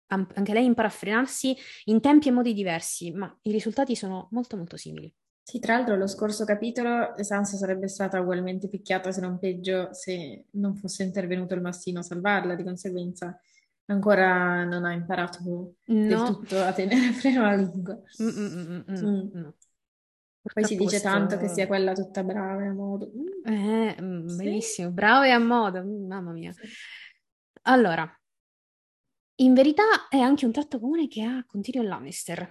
anche 0.06 0.52
lei 0.52 0.64
impara 0.64 0.88
a 0.88 0.90
frenarsi 0.90 1.56
in 1.84 2.00
tempi 2.00 2.28
e 2.28 2.30
modi 2.30 2.52
diversi, 2.52 3.10
ma 3.12 3.36
i 3.42 3.50
risultati 3.50 3.96
sono 3.96 4.28
molto 4.30 4.56
molto 4.56 4.76
simili. 4.76 5.12
Sì, 5.46 5.58
tra 5.58 5.76
l'altro 5.76 5.96
lo 5.96 6.06
scorso 6.06 6.44
capitolo 6.44 7.12
Sansa 7.20 7.58
sarebbe 7.58 7.86
stata 7.86 8.18
ugualmente 8.18 8.68
picchiata, 8.68 9.12
se 9.12 9.20
non 9.20 9.38
peggio, 9.38 9.92
se 9.92 10.46
non 10.52 10.74
fosse 10.74 11.02
intervenuto 11.02 11.54
il 11.54 11.60
mastino 11.60 11.98
a 12.00 12.02
salvarla, 12.02 12.54
di 12.54 12.64
conseguenza 12.64 13.38
Ancora 13.86 14.64
non 14.64 14.84
ha 14.86 14.92
imparato 14.92 15.74
del 15.84 16.16
No. 16.16 16.24
tutto 16.24 16.58
a 16.58 16.72
tenere 16.72 17.12
freno 17.12 17.44
alla 17.44 17.56
lingua. 17.56 18.00
Mm, 18.22 18.28
mm, 18.28 18.46
mm, 18.46 18.82
mm, 18.90 19.30
no. 19.34 19.54
Poi 20.40 20.64
si 20.64 20.76
dice 20.76 21.00
tanto 21.00 21.36
che 21.36 21.48
sia 21.48 21.66
quella 21.66 21.92
tutta 21.92 22.22
brava 22.22 22.62
e 22.62 22.66
a 22.66 22.72
modo. 22.72 23.10
Eh, 23.44 23.96
mm, 24.00 24.28
Sì. 24.28 24.36
benissimo, 24.36 24.90
bravo 24.90 25.24
e 25.24 25.30
a 25.30 25.38
modo, 25.38 25.82
mm, 25.82 26.06
mamma 26.06 26.32
mia. 26.32 26.52
Allora, 27.62 28.10
in 29.36 29.52
verità 29.52 30.08
è 30.08 30.18
anche 30.18 30.46
un 30.46 30.52
tratto 30.52 30.78
comune 30.80 31.08
che 31.08 31.22
ha 31.22 31.44
con 31.46 31.60
Tyrion 31.60 31.86
Lannister. 31.86 32.48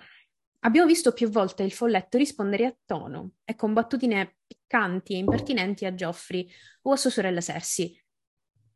Abbiamo 0.66 0.88
visto 0.88 1.12
più 1.12 1.30
volte 1.30 1.64
il 1.64 1.74
folletto 1.74 2.18
rispondere 2.18 2.66
a 2.66 2.76
tono 2.86 3.34
e 3.44 3.56
con 3.56 3.74
battutine 3.74 4.38
piccanti 4.48 5.14
e 5.14 5.18
impertinenti 5.18 5.86
a 5.86 5.92
Joffrey 5.92 6.50
o 6.84 6.94
a 6.94 6.96
sua 6.96 7.10
sorella 7.10 7.42
Cersei. 7.42 8.02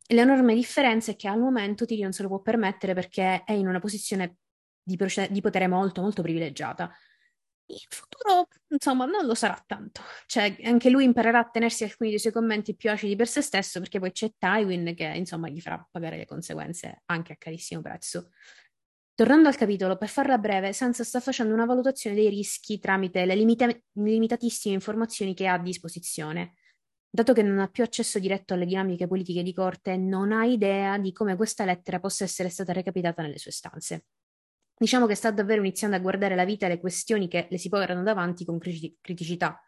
L'enorme 0.08 0.54
differenza 0.54 1.12
è 1.12 1.15
che 1.15 1.30
al 1.30 1.39
momento 1.39 1.86
Tyrion 1.86 2.12
se 2.12 2.23
lo 2.23 2.28
può 2.28 2.41
permettere 2.41 2.93
perché 2.93 3.43
è 3.45 3.54
in 3.54 3.67
una 3.67 3.80
posizione 3.80 4.38
di, 4.84 4.97
proce- 4.97 5.30
di 5.32 5.39
potere 5.39 5.67
molto, 5.67 6.02
molto 6.02 6.21
privilegiata. 6.21 6.91
In 7.69 7.78
futuro, 7.89 8.47
insomma, 8.67 9.06
non 9.06 9.26
lo 9.26 9.36
sarà 9.36 9.62
tanto. 9.65 10.02
Cioè, 10.26 10.58
anche 10.63 10.89
lui 10.89 11.04
imparerà 11.06 11.39
a 11.39 11.50
tenersi 11.50 11.84
alcuni 11.84 12.10
dei 12.10 12.19
suoi 12.19 12.32
commenti 12.32 12.76
più 12.76 12.89
acidi 12.89 13.15
per 13.15 13.28
se 13.28 13.41
stesso, 13.41 13.80
perché 13.80 14.00
poi 14.00 14.12
c'è 14.12 14.32
Tywin 14.38 14.93
che, 14.95 15.06
insomma, 15.06 15.50
gli 15.50 15.60
farà 15.60 15.86
pagare 15.89 16.15
le 16.17 16.26
conseguenze 16.26 17.02
anche 17.06 17.34
a 17.34 17.36
carissimo 17.38 17.82
prezzo. 17.82 18.30
Tornando 19.17 19.47
al 19.47 19.56
capitolo, 19.56 19.97
per 19.97 20.10
farla 20.10 20.38
breve, 20.38 20.73
Sansa 20.73 21.03
sta 21.03 21.19
facendo 21.19 21.51
una 21.51 21.65
valutazione 21.65 22.15
dei 22.15 22.30
rischi 22.30 22.77
tramite 22.77 23.25
le 23.25 23.34
limita- 23.34 23.67
limitatissime 23.93 24.75
informazioni 24.75 25.34
che 25.34 25.47
ha 25.47 25.53
a 25.53 25.58
disposizione. 25.58 26.58
Dato 27.10 27.34
che 27.34 27.41
non 27.41 27.58
ha 27.58 27.67
più 27.67 27.84
accesso 27.84 28.19
diretto 28.19 28.53
alle 28.53 28.67
dinamiche 28.67 29.08
politiche 29.08 29.41
di 29.41 29.56
corte, 29.56 29.97
non 29.97 30.32
ha 30.32 30.45
idea 30.45 30.99
di 30.99 31.12
come 31.13 31.36
questa 31.36 31.65
lettera 31.65 31.99
possa 31.99 32.25
essere 32.25 32.49
stata 32.49 32.73
recapitata 32.73 33.23
nelle 33.23 33.39
sue 33.39 33.49
stanze. 33.49 34.06
Diciamo 34.77 35.08
che 35.08 35.15
sta 35.15 35.32
davvero 35.32 35.62
iniziando 35.62 35.95
a 35.95 35.99
guardare 35.99 36.36
la 36.36 36.45
vita 36.45 36.67
e 36.67 36.69
le 36.69 36.80
questioni 36.80 37.27
che 37.27 37.47
le 37.49 37.58
si 37.58 37.69
porranno 37.69 38.03
davanti 38.03 38.45
con 38.45 38.60
criti- 38.60 38.95
criticità. 39.01 39.60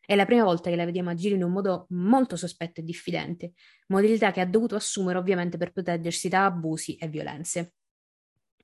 È 0.00 0.14
la 0.14 0.26
prima 0.26 0.44
volta 0.44 0.70
che 0.70 0.76
la 0.76 0.84
vediamo 0.84 1.10
agire 1.10 1.34
in 1.34 1.42
un 1.42 1.50
modo 1.50 1.86
molto 1.88 2.36
sospetto 2.36 2.78
e 2.78 2.84
diffidente, 2.84 3.54
modalità 3.88 4.30
che 4.30 4.40
ha 4.40 4.46
dovuto 4.46 4.76
assumere 4.76 5.18
ovviamente 5.18 5.58
per 5.58 5.72
proteggersi 5.72 6.28
da 6.28 6.44
abusi 6.44 6.94
e 6.94 7.08
violenze. 7.08 7.72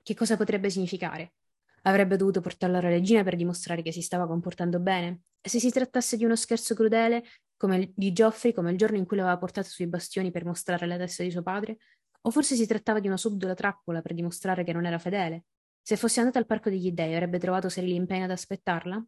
Che 0.09 0.15
cosa 0.15 0.39
potrebbe 0.39 0.71
significare? 0.71 1.35
Avrebbe 1.83 2.17
dovuto 2.17 2.41
portarla 2.41 2.79
alla 2.79 2.89
regina 2.89 3.23
per 3.23 3.37
dimostrare 3.37 3.83
che 3.83 3.93
si 3.93 4.01
stava 4.01 4.27
comportando 4.27 4.81
bene? 4.81 5.25
E 5.39 5.51
se 5.51 5.61
si 5.61 5.71
trattasse 5.71 6.17
di 6.17 6.25
uno 6.25 6.35
scherzo 6.35 6.75
crudele, 6.75 7.23
come 7.59 7.93
di 7.95 8.15
Geoffrey, 8.15 8.55
come 8.55 8.71
il 8.71 8.79
giorno 8.79 8.97
in 8.97 9.05
cui 9.05 9.19
l'aveva 9.19 9.37
portata 9.37 9.69
sui 9.69 9.87
bastioni 9.87 10.31
per 10.31 10.47
mostrare 10.47 10.87
la 10.87 10.97
testa 10.97 11.25
di 11.25 11.31
suo 11.31 11.43
padre? 11.43 11.77
O 12.23 12.31
forse 12.31 12.57
si 12.57 12.67
trattava 12.67 13.01
di 13.01 13.07
una 13.07 13.19
subdola 13.19 13.53
trappola 13.53 14.01
per 14.01 14.15
dimostrare 14.15 14.65
che 14.65 14.73
non 14.73 14.87
era 14.87 14.99
fedele? 14.99 15.45
Se 15.83 15.97
fosse 15.97 16.21
andata 16.21 16.39
al 16.39 16.47
Parco 16.47 16.71
degli 16.71 16.91
Dei, 16.91 17.13
avrebbe 17.13 17.39
trovato 17.39 17.69
Serili 17.69 17.97
Impane 17.97 18.25
ad 18.25 18.31
aspettarla? 18.31 19.07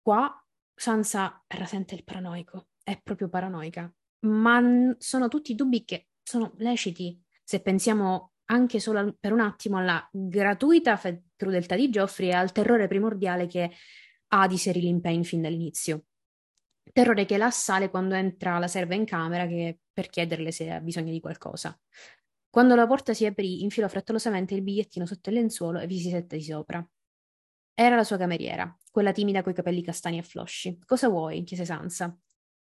Qua 0.00 0.46
Sansa 0.76 1.42
rasente 1.48 1.96
il 1.96 2.04
paranoico, 2.04 2.68
è 2.84 3.00
proprio 3.02 3.28
paranoica, 3.28 3.92
ma 4.26 4.94
sono 4.98 5.26
tutti 5.26 5.56
dubbi 5.56 5.84
che 5.84 6.06
sono 6.22 6.52
leciti 6.58 7.20
se 7.42 7.60
pensiamo 7.60 8.29
anche 8.50 8.80
solo 8.80 9.16
per 9.18 9.32
un 9.32 9.40
attimo 9.40 9.78
alla 9.78 10.06
gratuita 10.10 10.96
fe- 10.96 11.24
crudeltà 11.36 11.76
di 11.76 11.88
Geoffrey 11.88 12.28
e 12.28 12.34
al 12.34 12.52
terrore 12.52 12.88
primordiale 12.88 13.46
che 13.46 13.70
ha 14.32 14.46
di 14.46 14.56
Cyril 14.56 14.84
Impane 14.84 15.22
fin 15.22 15.40
dall'inizio. 15.42 16.04
Terrore 16.92 17.24
che 17.24 17.36
la 17.36 17.46
assale 17.46 17.88
quando 17.88 18.14
entra 18.14 18.58
la 18.58 18.66
serva 18.66 18.94
in 18.94 19.04
camera 19.04 19.46
che- 19.46 19.78
per 19.92 20.08
chiederle 20.08 20.50
se 20.50 20.70
ha 20.70 20.80
bisogno 20.80 21.12
di 21.12 21.20
qualcosa. 21.20 21.78
Quando 22.48 22.74
la 22.74 22.86
porta 22.86 23.14
si 23.14 23.24
aprì, 23.26 23.62
infilò 23.62 23.86
frettolosamente 23.86 24.54
il 24.54 24.62
bigliettino 24.62 25.06
sotto 25.06 25.30
il 25.30 25.36
lenzuolo 25.36 25.78
e 25.78 25.86
vi 25.86 25.98
si 26.00 26.10
sette 26.10 26.36
di 26.36 26.42
sopra. 26.42 26.84
Era 27.74 27.94
la 27.94 28.04
sua 28.04 28.16
cameriera, 28.16 28.76
quella 28.90 29.12
timida 29.12 29.42
coi 29.42 29.54
capelli 29.54 29.82
castani 29.82 30.18
e 30.18 30.22
flosci. 30.22 30.78
Cosa 30.84 31.08
vuoi? 31.08 31.44
chiese 31.44 31.64
Sansa. 31.64 32.14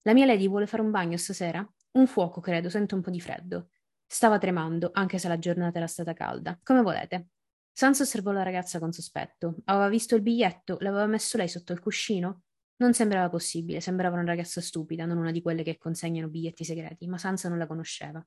La 0.03 0.13
mia 0.13 0.27
lady 0.27 0.47
vuole 0.47 0.67
fare 0.67 0.83
un 0.83 0.91
bagno 0.91 1.17
stasera? 1.17 1.67
Un 1.93 2.05
fuoco, 2.05 2.39
credo, 2.39 2.69
sento 2.69 2.95
un 2.95 3.01
po' 3.01 3.09
di 3.09 3.19
freddo. 3.19 3.69
Stava 4.11 4.39
tremando, 4.39 4.89
anche 4.91 5.19
se 5.19 5.27
la 5.27 5.37
giornata 5.37 5.77
era 5.77 5.85
stata 5.85 6.13
calda. 6.13 6.59
Come 6.63 6.81
volete. 6.81 7.27
Sansa 7.71 8.01
osservò 8.01 8.31
la 8.31 8.41
ragazza 8.41 8.79
con 8.79 8.91
sospetto. 8.91 9.57
Aveva 9.65 9.87
visto 9.87 10.15
il 10.15 10.23
biglietto? 10.23 10.77
L'aveva 10.79 11.05
messo 11.05 11.37
lei 11.37 11.47
sotto 11.47 11.73
il 11.73 11.79
cuscino? 11.79 12.41
Non 12.77 12.95
sembrava 12.95 13.29
possibile, 13.29 13.81
sembrava 13.81 14.15
una 14.15 14.25
ragazza 14.25 14.61
stupida, 14.61 15.05
non 15.05 15.17
una 15.17 15.31
di 15.31 15.43
quelle 15.43 15.61
che 15.61 15.77
consegnano 15.77 16.27
biglietti 16.27 16.63
segreti, 16.63 17.05
ma 17.05 17.19
Sansa 17.19 17.49
non 17.49 17.59
la 17.59 17.67
conosceva. 17.67 18.25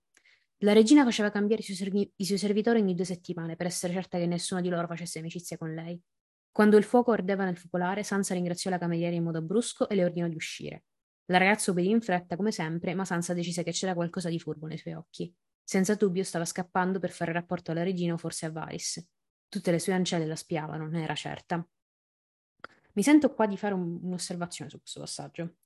La 0.58 0.72
regina 0.72 1.02
faceva 1.02 1.32
cambiare 1.32 1.62
i 1.62 1.64
suoi, 1.64 1.76
servi- 1.76 2.12
i 2.14 2.24
suoi 2.24 2.38
servitori 2.38 2.80
ogni 2.80 2.94
due 2.94 3.04
settimane 3.04 3.56
per 3.56 3.66
essere 3.66 3.92
certa 3.92 4.18
che 4.18 4.26
nessuno 4.26 4.60
di 4.60 4.68
loro 4.68 4.86
facesse 4.86 5.18
amicizia 5.18 5.58
con 5.58 5.74
lei. 5.74 6.00
Quando 6.52 6.76
il 6.76 6.84
fuoco 6.84 7.10
ardeva 7.10 7.44
nel 7.44 7.58
focolare, 7.58 8.04
Sansa 8.04 8.34
ringraziò 8.34 8.70
la 8.70 8.78
cameriera 8.78 9.16
in 9.16 9.24
modo 9.24 9.42
brusco 9.42 9.88
e 9.88 9.96
le 9.96 10.04
ordinò 10.04 10.28
di 10.28 10.36
uscire. 10.36 10.84
La 11.24 11.38
ragazza 11.38 11.72
obbedì 11.72 11.90
in 11.90 12.00
fretta, 12.00 12.36
come 12.36 12.52
sempre, 12.52 12.94
ma 12.94 13.04
Sansa 13.04 13.34
decise 13.34 13.64
che 13.64 13.72
c'era 13.72 13.94
qualcosa 13.94 14.28
di 14.28 14.38
furbo 14.38 14.68
nei 14.68 14.78
suoi 14.78 14.94
occhi. 14.94 15.34
Senza 15.64 15.94
dubbio 15.94 16.24
stava 16.24 16.44
scappando 16.44 16.98
per 16.98 17.10
fare 17.10 17.32
rapporto 17.32 17.70
alla 17.70 17.82
regina 17.82 18.14
o 18.14 18.18
forse 18.18 18.46
a 18.46 18.50
Varys. 18.50 19.06
Tutte 19.48 19.70
le 19.70 19.78
sue 19.78 19.92
ancelle 19.92 20.26
la 20.26 20.36
spiavano, 20.36 20.88
ne 20.88 21.02
era 21.02 21.14
certa. 21.14 21.66
Mi 22.94 23.02
sento 23.02 23.32
qua 23.32 23.46
di 23.46 23.56
fare 23.56 23.74
un- 23.74 24.00
un'osservazione 24.02 24.70
su 24.70 24.78
questo 24.78 25.00
passaggio. 25.00 25.56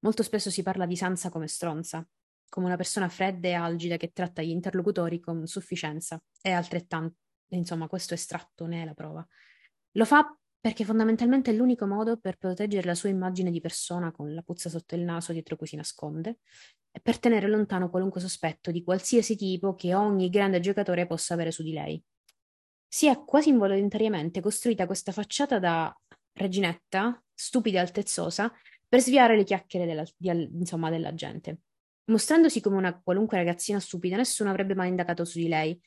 Molto 0.00 0.22
spesso 0.22 0.50
si 0.50 0.62
parla 0.62 0.86
di 0.86 0.96
Sansa 0.96 1.28
come 1.28 1.46
stronza, 1.46 2.06
come 2.48 2.66
una 2.66 2.76
persona 2.76 3.08
fredda 3.08 3.48
e 3.48 3.52
algida 3.52 3.96
che 3.96 4.12
tratta 4.12 4.42
gli 4.42 4.48
interlocutori 4.48 5.20
con 5.20 5.46
sufficienza 5.46 6.22
e 6.40 6.50
altrettanto, 6.52 7.16
insomma, 7.48 7.86
questo 7.86 8.14
estratto 8.14 8.66
ne 8.66 8.82
è 8.82 8.84
la 8.84 8.94
prova. 8.94 9.26
Lo 9.92 10.04
fa 10.04 10.34
perché 10.60 10.84
fondamentalmente 10.84 11.50
è 11.50 11.54
l'unico 11.54 11.86
modo 11.86 12.18
per 12.18 12.36
proteggere 12.36 12.86
la 12.86 12.94
sua 12.94 13.08
immagine 13.08 13.50
di 13.50 13.60
persona 13.60 14.12
con 14.12 14.34
la 14.34 14.42
puzza 14.42 14.68
sotto 14.68 14.94
il 14.94 15.00
naso 15.00 15.32
dietro 15.32 15.56
cui 15.56 15.66
si 15.66 15.76
nasconde 15.76 16.40
e 16.92 17.00
per 17.00 17.18
tenere 17.18 17.48
lontano 17.48 17.88
qualunque 17.88 18.20
sospetto 18.20 18.70
di 18.70 18.82
qualsiasi 18.82 19.36
tipo 19.36 19.74
che 19.74 19.94
ogni 19.94 20.28
grande 20.28 20.60
giocatore 20.60 21.06
possa 21.06 21.34
avere 21.34 21.50
su 21.50 21.62
di 21.62 21.72
lei. 21.72 22.02
Si 22.86 23.06
è 23.06 23.24
quasi 23.24 23.48
involontariamente 23.50 24.40
costruita 24.40 24.86
questa 24.86 25.12
facciata 25.12 25.58
da 25.58 25.96
reginetta, 26.32 27.22
stupida 27.32 27.78
e 27.78 27.82
altezzosa, 27.82 28.52
per 28.86 29.00
sviare 29.00 29.36
le 29.36 29.44
chiacchiere 29.44 29.86
della, 29.86 30.04
di- 30.16 30.50
insomma, 30.58 30.90
della 30.90 31.14
gente. 31.14 31.60
Mostrandosi 32.06 32.60
come 32.60 32.76
una 32.76 33.00
qualunque 33.00 33.36
ragazzina 33.36 33.78
stupida, 33.78 34.16
nessuno 34.16 34.50
avrebbe 34.50 34.74
mai 34.74 34.88
indagato 34.88 35.24
su 35.24 35.38
di 35.38 35.46
lei, 35.46 35.80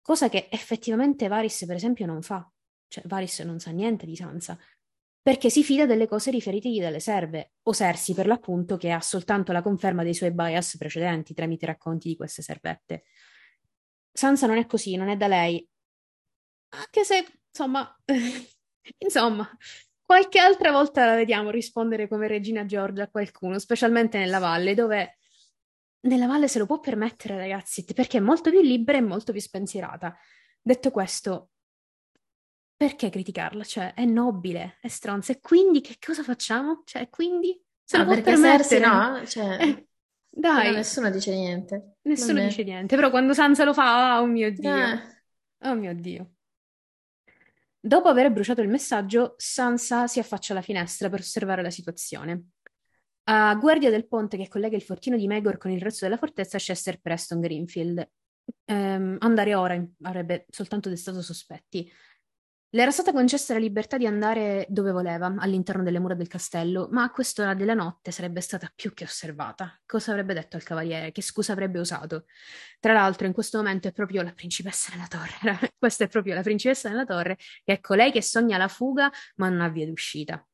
cosa 0.00 0.28
che 0.28 0.46
effettivamente 0.50 1.26
Varys, 1.26 1.66
per 1.66 1.74
esempio, 1.74 2.06
non 2.06 2.22
fa. 2.22 2.48
Cioè, 2.88 3.04
Varys 3.06 3.40
non 3.40 3.60
sa 3.60 3.70
niente 3.70 4.06
di 4.06 4.16
Sansa, 4.16 4.58
perché 5.20 5.50
si 5.50 5.62
fida 5.62 5.86
delle 5.86 6.06
cose 6.06 6.30
riferitegli 6.30 6.80
dalle 6.80 7.00
serve, 7.00 7.52
o 7.64 7.74
Cersei 7.74 8.14
per 8.14 8.26
l'appunto, 8.26 8.76
che 8.76 8.90
ha 8.90 9.00
soltanto 9.00 9.52
la 9.52 9.62
conferma 9.62 10.02
dei 10.02 10.14
suoi 10.14 10.32
bias 10.32 10.76
precedenti 10.78 11.34
tramite 11.34 11.66
racconti 11.66 12.08
di 12.08 12.16
queste 12.16 12.42
servette. 12.42 13.04
Sansa 14.10 14.46
non 14.46 14.56
è 14.56 14.66
così, 14.66 14.96
non 14.96 15.08
è 15.08 15.16
da 15.16 15.26
lei. 15.26 15.68
Anche 16.70 17.04
se, 17.04 17.26
insomma, 17.50 17.94
insomma, 18.98 19.48
qualche 20.02 20.38
altra 20.38 20.72
volta 20.72 21.04
la 21.04 21.14
vediamo 21.14 21.50
rispondere 21.50 22.08
come 22.08 22.26
Regina 22.26 22.64
Giorgia 22.64 23.02
a 23.02 23.10
qualcuno, 23.10 23.58
specialmente 23.58 24.18
nella 24.18 24.38
valle, 24.38 24.74
dove 24.74 25.18
nella 26.00 26.26
valle 26.26 26.48
se 26.48 26.58
lo 26.58 26.64
può 26.64 26.80
permettere, 26.80 27.36
ragazzi, 27.36 27.84
perché 27.84 28.16
è 28.16 28.20
molto 28.20 28.48
più 28.48 28.62
libera 28.62 28.96
e 28.96 29.02
molto 29.02 29.32
più 29.32 29.40
spensierata. 29.40 30.16
Detto 30.62 30.90
questo, 30.90 31.50
perché 32.78 33.10
criticarla? 33.10 33.64
Cioè, 33.64 33.94
è 33.94 34.06
nobile, 34.06 34.78
è 34.80 34.88
stronza. 34.88 35.32
E 35.32 35.40
quindi 35.40 35.82
che 35.82 35.96
cosa 36.04 36.22
facciamo? 36.22 36.82
Cioè, 36.86 37.10
quindi 37.10 37.60
se 37.84 37.96
Ah, 37.96 38.04
lo 38.04 38.04
può 38.06 38.14
Cersei 38.34 38.80
permettere. 38.80 38.80
no? 38.80 39.26
Cioè, 39.26 39.58
Eh, 40.30 40.40
dai, 40.40 40.72
nessuno 40.72 41.10
dice 41.10 41.34
niente. 41.34 41.96
nessuno 42.02 42.40
dice 42.40 42.62
niente, 42.62 42.96
però 42.96 43.10
quando 43.10 43.34
Sansa 43.34 43.64
lo 43.64 43.72
fa, 43.74 44.20
oh 44.20 44.26
mio 44.26 44.52
Dio. 44.52 44.70
Eh, 44.76 45.16
Oh 45.60 45.74
mio 45.74 45.94
Dio. 45.94 46.32
Dopo 47.80 48.08
aver 48.08 48.30
bruciato 48.32 48.60
il 48.60 48.68
messaggio, 48.68 49.34
Sansa 49.38 50.06
si 50.06 50.18
affaccia 50.18 50.52
alla 50.52 50.62
finestra 50.62 51.08
per 51.08 51.20
osservare 51.20 51.62
la 51.62 51.70
situazione. 51.70 52.48
A 53.24 53.54
guardia 53.56 53.90
del 53.90 54.06
ponte 54.08 54.36
che 54.36 54.48
collega 54.48 54.76
il 54.76 54.82
fortino 54.82 55.16
di 55.16 55.26
Megor 55.26 55.58
con 55.58 55.70
il 55.70 55.80
resto 55.80 56.04
della 56.04 56.16
fortezza 56.16 56.58
c'è 56.58 56.74
Sir 56.74 57.00
Preston 57.00 57.40
Greenfield. 57.40 58.08
Ehm, 58.64 59.16
andare 59.20 59.54
ora 59.54 59.82
avrebbe 60.02 60.46
soltanto 60.50 60.88
destato 60.88 61.20
sospetti. 61.22 61.90
Le 62.70 62.82
era 62.82 62.90
stata 62.90 63.12
concessa 63.12 63.54
la 63.54 63.60
libertà 63.60 63.96
di 63.96 64.06
andare 64.06 64.66
dove 64.68 64.90
voleva, 64.92 65.34
all'interno 65.38 65.82
delle 65.82 65.98
mura 65.98 66.12
del 66.12 66.28
castello, 66.28 66.88
ma 66.90 67.02
a 67.02 67.10
quest'ora 67.10 67.54
della 67.54 67.72
notte 67.72 68.10
sarebbe 68.10 68.42
stata 68.42 68.70
più 68.74 68.92
che 68.92 69.04
osservata. 69.04 69.80
Cosa 69.86 70.10
avrebbe 70.10 70.34
detto 70.34 70.56
al 70.56 70.62
cavaliere? 70.62 71.10
Che 71.10 71.22
scusa 71.22 71.52
avrebbe 71.52 71.78
usato? 71.78 72.26
Tra 72.78 72.92
l'altro, 72.92 73.26
in 73.26 73.32
questo 73.32 73.56
momento 73.56 73.88
è 73.88 73.92
proprio 73.92 74.20
la 74.20 74.32
principessa 74.32 74.92
nella 74.92 75.06
torre. 75.06 75.72
Questa 75.78 76.04
è 76.04 76.08
proprio 76.08 76.34
la 76.34 76.42
principessa 76.42 76.90
nella 76.90 77.06
torre, 77.06 77.36
che 77.64 77.72
è 77.72 77.80
colei 77.80 78.12
che 78.12 78.20
sogna 78.20 78.58
la 78.58 78.68
fuga, 78.68 79.10
ma 79.36 79.48
non 79.48 79.62
ha 79.62 79.68
via 79.70 79.86
d'uscita. 79.86 80.46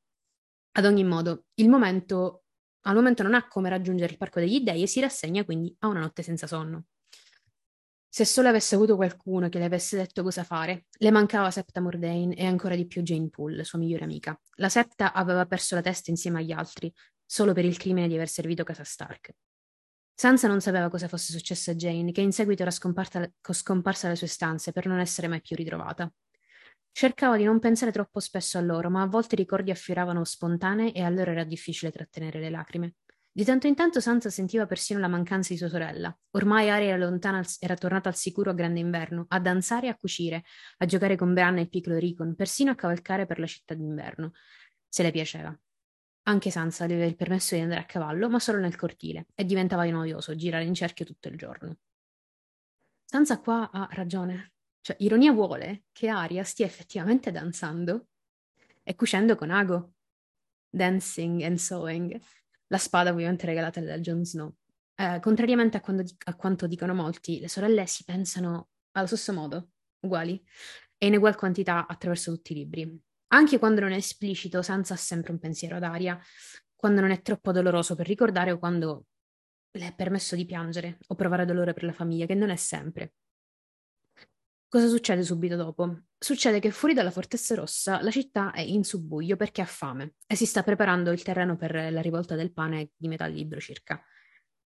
Ad 0.76 0.84
ogni 0.84 1.02
modo, 1.02 1.46
il 1.54 1.68
momento, 1.68 2.44
al 2.82 2.94
momento 2.94 3.24
non 3.24 3.34
ha 3.34 3.48
come 3.48 3.70
raggiungere 3.70 4.12
il 4.12 4.18
Parco 4.18 4.38
degli 4.38 4.60
Dei 4.60 4.82
e 4.82 4.86
si 4.86 5.00
rassegna 5.00 5.44
quindi 5.44 5.74
a 5.80 5.88
una 5.88 6.00
notte 6.00 6.22
senza 6.22 6.46
sonno. 6.46 6.84
Se 8.14 8.24
solo 8.24 8.46
avesse 8.46 8.76
avuto 8.76 8.94
qualcuno 8.94 9.48
che 9.48 9.58
le 9.58 9.64
avesse 9.64 9.96
detto 9.96 10.22
cosa 10.22 10.44
fare. 10.44 10.84
Le 10.98 11.10
mancava 11.10 11.50
Septa 11.50 11.80
Mordane 11.80 12.36
e 12.36 12.46
ancora 12.46 12.76
di 12.76 12.86
più 12.86 13.02
Jane 13.02 13.28
Poole, 13.28 13.64
sua 13.64 13.80
migliore 13.80 14.04
amica. 14.04 14.40
La 14.58 14.68
Septa 14.68 15.12
aveva 15.12 15.46
perso 15.46 15.74
la 15.74 15.80
testa 15.80 16.12
insieme 16.12 16.38
agli 16.38 16.52
altri, 16.52 16.94
solo 17.26 17.52
per 17.52 17.64
il 17.64 17.76
crimine 17.76 18.06
di 18.06 18.14
aver 18.14 18.28
servito 18.28 18.62
casa 18.62 18.84
Stark. 18.84 19.34
Sansa 20.14 20.46
non 20.46 20.60
sapeva 20.60 20.88
cosa 20.88 21.08
fosse 21.08 21.32
successo 21.32 21.72
a 21.72 21.74
Jane, 21.74 22.12
che 22.12 22.20
in 22.20 22.30
seguito 22.30 22.62
era 22.62 22.70
scomparsa, 22.70 23.32
dalle 23.42 24.16
sue 24.16 24.28
stanze 24.28 24.70
per 24.70 24.86
non 24.86 25.00
essere 25.00 25.26
mai 25.26 25.40
più 25.40 25.56
ritrovata. 25.56 26.08
Cercava 26.92 27.36
di 27.36 27.42
non 27.42 27.58
pensare 27.58 27.90
troppo 27.90 28.20
spesso 28.20 28.58
a 28.58 28.60
loro, 28.60 28.90
ma 28.90 29.02
a 29.02 29.08
volte 29.08 29.34
i 29.34 29.38
ricordi 29.38 29.72
affioravano 29.72 30.22
spontanei 30.22 30.92
e 30.92 31.02
allora 31.02 31.32
era 31.32 31.42
difficile 31.42 31.90
trattenere 31.90 32.38
le 32.38 32.50
lacrime. 32.50 32.94
Di 33.36 33.42
tanto 33.42 33.66
in 33.66 33.74
tanto 33.74 33.98
Sansa 33.98 34.30
sentiva 34.30 34.64
persino 34.64 35.00
la 35.00 35.08
mancanza 35.08 35.52
di 35.52 35.58
sua 35.58 35.68
sorella. 35.68 36.16
Ormai 36.30 36.70
Aria 36.70 36.90
era 36.90 37.04
lontana, 37.04 37.44
era 37.58 37.74
tornata 37.74 38.08
al 38.08 38.14
sicuro 38.14 38.50
a 38.50 38.54
grande 38.54 38.78
inverno, 38.78 39.24
a 39.26 39.40
danzare 39.40 39.88
e 39.88 39.90
a 39.90 39.96
cucire, 39.96 40.44
a 40.76 40.86
giocare 40.86 41.16
con 41.16 41.34
Bran 41.34 41.58
e 41.58 41.62
il 41.62 41.68
piccolo 41.68 41.98
Ricon, 41.98 42.36
persino 42.36 42.70
a 42.70 42.76
cavalcare 42.76 43.26
per 43.26 43.40
la 43.40 43.46
città 43.46 43.74
d'inverno, 43.74 44.34
se 44.88 45.02
le 45.02 45.10
piaceva. 45.10 45.60
Anche 46.26 46.52
Sansa 46.52 46.84
aveva 46.84 47.06
il 47.06 47.16
permesso 47.16 47.56
di 47.56 47.60
andare 47.62 47.80
a 47.80 47.86
cavallo, 47.86 48.30
ma 48.30 48.38
solo 48.38 48.60
nel 48.60 48.76
cortile, 48.76 49.26
e 49.34 49.44
diventava 49.44 49.84
noioso 49.84 50.36
girare 50.36 50.62
in 50.62 50.74
cerchio 50.74 51.04
tutto 51.04 51.26
il 51.26 51.36
giorno. 51.36 51.78
Sansa 53.04 53.40
qua 53.40 53.68
ha 53.72 53.88
ragione. 53.90 54.52
Cioè, 54.80 54.94
ironia 55.00 55.32
vuole 55.32 55.86
che 55.90 56.06
Aria 56.06 56.44
stia 56.44 56.66
effettivamente 56.66 57.32
danzando 57.32 58.10
e 58.84 58.94
cucendo 58.94 59.34
con 59.34 59.50
Ago. 59.50 59.94
Dancing 60.70 61.42
and 61.42 61.56
sewing 61.56 62.16
la 62.74 62.78
spada 62.78 63.10
ovviamente 63.10 63.46
regalata 63.46 63.80
da 63.80 63.98
Jon 64.00 64.24
Snow. 64.24 64.52
Eh, 64.96 65.20
contrariamente 65.20 65.76
a, 65.76 65.80
quando, 65.80 66.04
a, 66.24 66.34
quanto 66.34 66.66
dicono 66.66 66.92
molti, 66.92 67.38
le 67.38 67.48
sorelle 67.48 67.86
si 67.86 68.04
pensano 68.04 68.70
allo 68.92 69.06
stesso 69.06 69.32
modo, 69.32 69.70
uguali, 70.00 70.42
e 70.98 71.06
in 71.06 71.14
ugual 71.14 71.36
quantità 71.36 71.86
attraverso 71.86 72.32
tutti 72.32 72.52
i 72.52 72.56
libri. 72.56 73.00
Anche 73.28 73.58
quando 73.58 73.80
non 73.80 73.92
è 73.92 73.96
esplicito, 73.96 74.60
Sansa 74.62 74.94
ha 74.94 74.96
sempre 74.96 75.32
un 75.32 75.38
pensiero 75.38 75.76
ad 75.76 75.84
Aria, 75.84 76.18
quando 76.74 77.00
non 77.00 77.10
è 77.10 77.22
troppo 77.22 77.52
doloroso 77.52 77.94
per 77.94 78.06
ricordare 78.06 78.50
o 78.50 78.58
quando 78.58 79.06
le 79.70 79.86
è 79.88 79.94
permesso 79.94 80.36
di 80.36 80.44
piangere 80.44 80.98
o 81.08 81.14
provare 81.14 81.44
dolore 81.44 81.72
per 81.72 81.84
la 81.84 81.92
famiglia, 81.92 82.26
che 82.26 82.34
non 82.34 82.50
è 82.50 82.56
sempre. 82.56 83.14
Cosa 84.74 84.88
succede 84.88 85.22
subito 85.22 85.54
dopo? 85.54 86.00
Succede 86.18 86.58
che 86.58 86.72
fuori 86.72 86.94
dalla 86.94 87.12
Fortezza 87.12 87.54
Rossa 87.54 88.02
la 88.02 88.10
città 88.10 88.50
è 88.50 88.60
in 88.60 88.82
subbuglio 88.82 89.36
perché 89.36 89.62
ha 89.62 89.66
fame 89.66 90.14
e 90.26 90.34
si 90.34 90.46
sta 90.46 90.64
preparando 90.64 91.12
il 91.12 91.22
terreno 91.22 91.54
per 91.54 91.92
la 91.92 92.00
rivolta 92.00 92.34
del 92.34 92.52
pane 92.52 92.90
di 92.96 93.06
metà 93.06 93.26
libro 93.26 93.60
circa. 93.60 94.02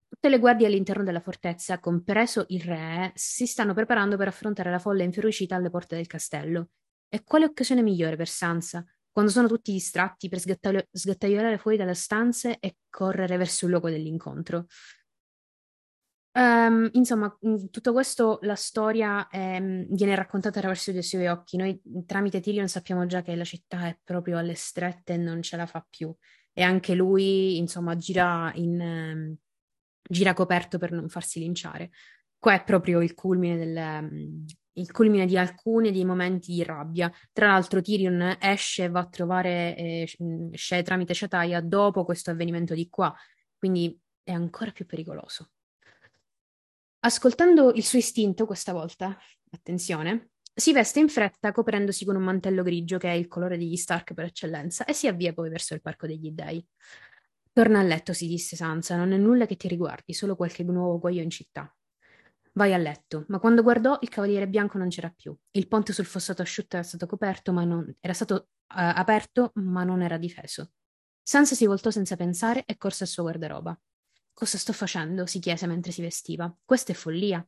Tutte 0.08 0.30
le 0.30 0.40
guardie 0.40 0.66
all'interno 0.66 1.04
della 1.04 1.20
fortezza, 1.20 1.82
compreso 1.82 2.46
il 2.48 2.62
re, 2.62 3.12
si 3.16 3.46
stanno 3.46 3.74
preparando 3.74 4.16
per 4.16 4.30
affrontare 4.30 4.72
la 4.72 4.80
folla 4.80 5.04
inferocita 5.04 5.58
alle 5.58 5.70
porte 5.70 5.98
del 5.98 6.08
castello. 6.08 6.70
E 7.10 7.26
quale 7.26 7.44
occasione 7.44 7.82
migliore 7.82 8.16
per 8.16 8.30
Sansa, 8.30 8.86
quando 9.12 9.30
sono 9.30 9.50
tutti 9.50 9.74
distratti 9.74 10.30
per 10.30 10.40
sgattaiolare 10.40 11.58
fuori 11.58 11.76
dalle 11.76 11.96
stanze 11.96 12.60
e 12.62 12.78
correre 12.90 13.36
verso 13.36 13.66
il 13.66 13.72
luogo 13.72 13.90
dell'incontro? 13.90 14.68
Um, 16.38 16.88
insomma, 16.94 17.36
in 17.42 17.72
tutto 17.72 17.94
questo 17.94 18.38
la 18.44 18.54
storia 18.54 19.28
ehm, 19.28 19.88
viene 19.90 20.14
raccontata 20.14 20.60
attraverso 20.60 20.92
i 20.92 21.02
suoi 21.02 21.26
occhi. 21.26 21.58
Noi 21.58 21.82
tramite 22.06 22.42
Tyrion 22.42 22.68
sappiamo 22.68 23.08
già 23.08 23.24
che 23.24 23.36
la 23.36 23.44
città 23.44 23.88
è 23.88 23.98
proprio 24.04 24.38
alle 24.38 24.54
strette 24.54 25.14
e 25.14 25.18
non 25.18 25.42
ce 25.42 25.58
la 25.58 25.66
fa 25.66 25.84
più. 25.90 26.16
E 26.54 26.62
anche 26.62 26.94
lui, 26.94 27.58
insomma, 27.58 27.96
gira, 27.96 28.52
in, 28.54 28.80
um, 28.80 29.36
gira 30.08 30.36
coperto 30.36 30.78
per 30.78 30.92
non 30.92 31.10
farsi 31.10 31.40
linciare. 31.40 31.90
Qua 32.38 32.54
è 32.54 32.64
proprio 32.64 33.02
il 33.02 33.16
culmine, 33.16 33.58
del, 33.58 33.76
um, 33.76 34.46
il 34.74 34.92
culmine 34.92 35.26
di 35.26 35.40
alcuni 35.40 35.92
dei 35.92 36.06
momenti 36.06 36.54
di 36.54 36.64
rabbia. 36.64 37.12
Tra 37.34 37.48
l'altro 37.48 37.82
Tyrion 37.82 38.38
esce 38.40 38.84
e 38.84 38.90
va 38.90 39.00
a 39.00 39.08
trovare 39.08 39.76
eh, 39.76 40.84
tramite 40.84 41.16
Shataia 41.16 41.62
dopo 41.62 42.06
questo 42.06 42.30
avvenimento 42.30 42.76
di 42.76 42.88
qua, 42.90 43.12
quindi 43.58 44.00
è 44.22 44.34
ancora 44.34 44.72
più 44.72 44.86
pericoloso. 44.86 45.50
Ascoltando 47.08 47.72
il 47.72 47.86
suo 47.86 48.00
istinto 48.00 48.46
questa 48.46 48.74
volta, 48.74 49.18
attenzione, 49.52 50.32
si 50.54 50.74
veste 50.74 51.00
in 51.00 51.08
fretta 51.08 51.54
coprendosi 51.54 52.04
con 52.04 52.18
un 52.18 52.24
mantello 52.24 52.64
grigio 52.64 52.98
che 52.98 53.08
è 53.08 53.14
il 53.14 53.30
colore 53.30 53.58
degli 53.58 53.78
Stark 53.78 54.14
per 54.14 54.26
eccellenza 54.26 54.84
e 54.84 54.92
si 54.92 55.08
avvia 55.08 55.32
poi 55.32 55.48
verso 55.50 55.74
il 55.74 55.80
parco 55.80 56.06
degli 56.06 56.32
dei. 56.32 56.62
Torna 57.54 57.80
a 57.80 57.84
letto, 57.84 58.12
si 58.12 58.28
disse 58.28 58.58
Sansa, 58.58 58.98
non 58.98 59.14
è 59.14 59.18
nulla 59.18 59.46
che 59.46 59.56
ti 59.56 59.70
riguardi, 59.70 60.14
solo 60.14 60.36
qualche 60.36 60.66
nuovo 60.66 61.00
guaio 61.00 61.22
in 61.22 61.30
città. 61.30 61.74
Vai 62.52 62.74
a 62.74 62.78
letto, 62.78 63.24
ma 63.30 63.40
quando 63.40 63.64
guardò 63.64 63.98
il 64.02 64.10
cavaliere 64.10 64.50
bianco 64.50 64.78
non 64.78 64.90
c'era 64.90 65.10
più. 65.10 65.34
Il 65.52 65.70
ponte 65.70 65.94
sul 65.94 66.04
fossato 66.04 66.42
asciutto 66.42 66.76
era 66.76 66.86
stato 66.86 67.06
coperto, 67.06 67.54
ma 67.54 67.64
non 67.64 67.90
era 68.02 68.14
stato 68.14 68.36
uh, 68.36 68.46
aperto, 68.68 69.54
ma 69.54 69.86
non 69.86 70.02
era 70.02 70.18
difeso. 70.18 70.72
Sansa 71.24 71.56
si 71.56 71.66
voltò 71.68 71.90
senza 71.90 72.18
pensare 72.18 72.66
e 72.66 72.76
corse 72.76 73.04
al 73.06 73.10
suo 73.10 73.24
guardaroba. 73.24 73.80
Cosa 74.40 74.60
sto 74.60 74.72
facendo? 74.72 75.26
si 75.26 75.40
chiese 75.40 75.66
mentre 75.66 75.92
si 75.92 76.04
vestiva. 76.04 76.56
Questa 76.64 76.92
è 76.92 76.96
follia. 76.96 77.44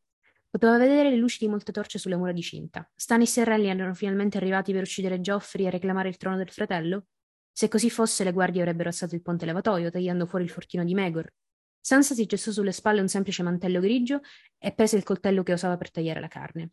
Poteva 0.49 0.75
vedere 0.79 1.11
le 1.11 1.17
luci 1.17 1.37
di 1.37 1.47
molte 1.47 1.71
torce 1.71 1.99
sulle 1.99 2.15
mura 2.15 2.31
di 2.31 2.41
cinta. 2.41 2.89
Stannis 2.95 3.37
e 3.37 3.43
Renly 3.43 3.67
erano 3.67 3.93
finalmente 3.93 4.37
arrivati 4.37 4.73
per 4.73 4.81
uccidere 4.81 5.21
Geoffrey 5.21 5.67
e 5.67 5.69
reclamare 5.69 6.09
il 6.09 6.17
trono 6.17 6.35
del 6.35 6.49
fratello? 6.49 7.05
Se 7.51 7.67
così 7.67 7.91
fosse, 7.91 8.23
le 8.23 8.31
guardie 8.31 8.61
avrebbero 8.61 8.89
alzato 8.89 9.13
il 9.13 9.21
ponte 9.21 9.45
levatoio, 9.45 9.91
tagliando 9.91 10.25
fuori 10.25 10.45
il 10.45 10.49
fortino 10.49 10.83
di 10.83 10.95
Megor. 10.95 11.31
Sansa 11.79 12.15
si 12.15 12.25
gestò 12.25 12.49
sulle 12.49 12.71
spalle 12.71 13.01
un 13.01 13.07
semplice 13.07 13.43
mantello 13.43 13.79
grigio 13.81 14.21
e 14.57 14.73
prese 14.73 14.97
il 14.97 15.03
coltello 15.03 15.43
che 15.43 15.53
usava 15.53 15.77
per 15.77 15.91
tagliare 15.91 16.19
la 16.19 16.27
carne. 16.27 16.71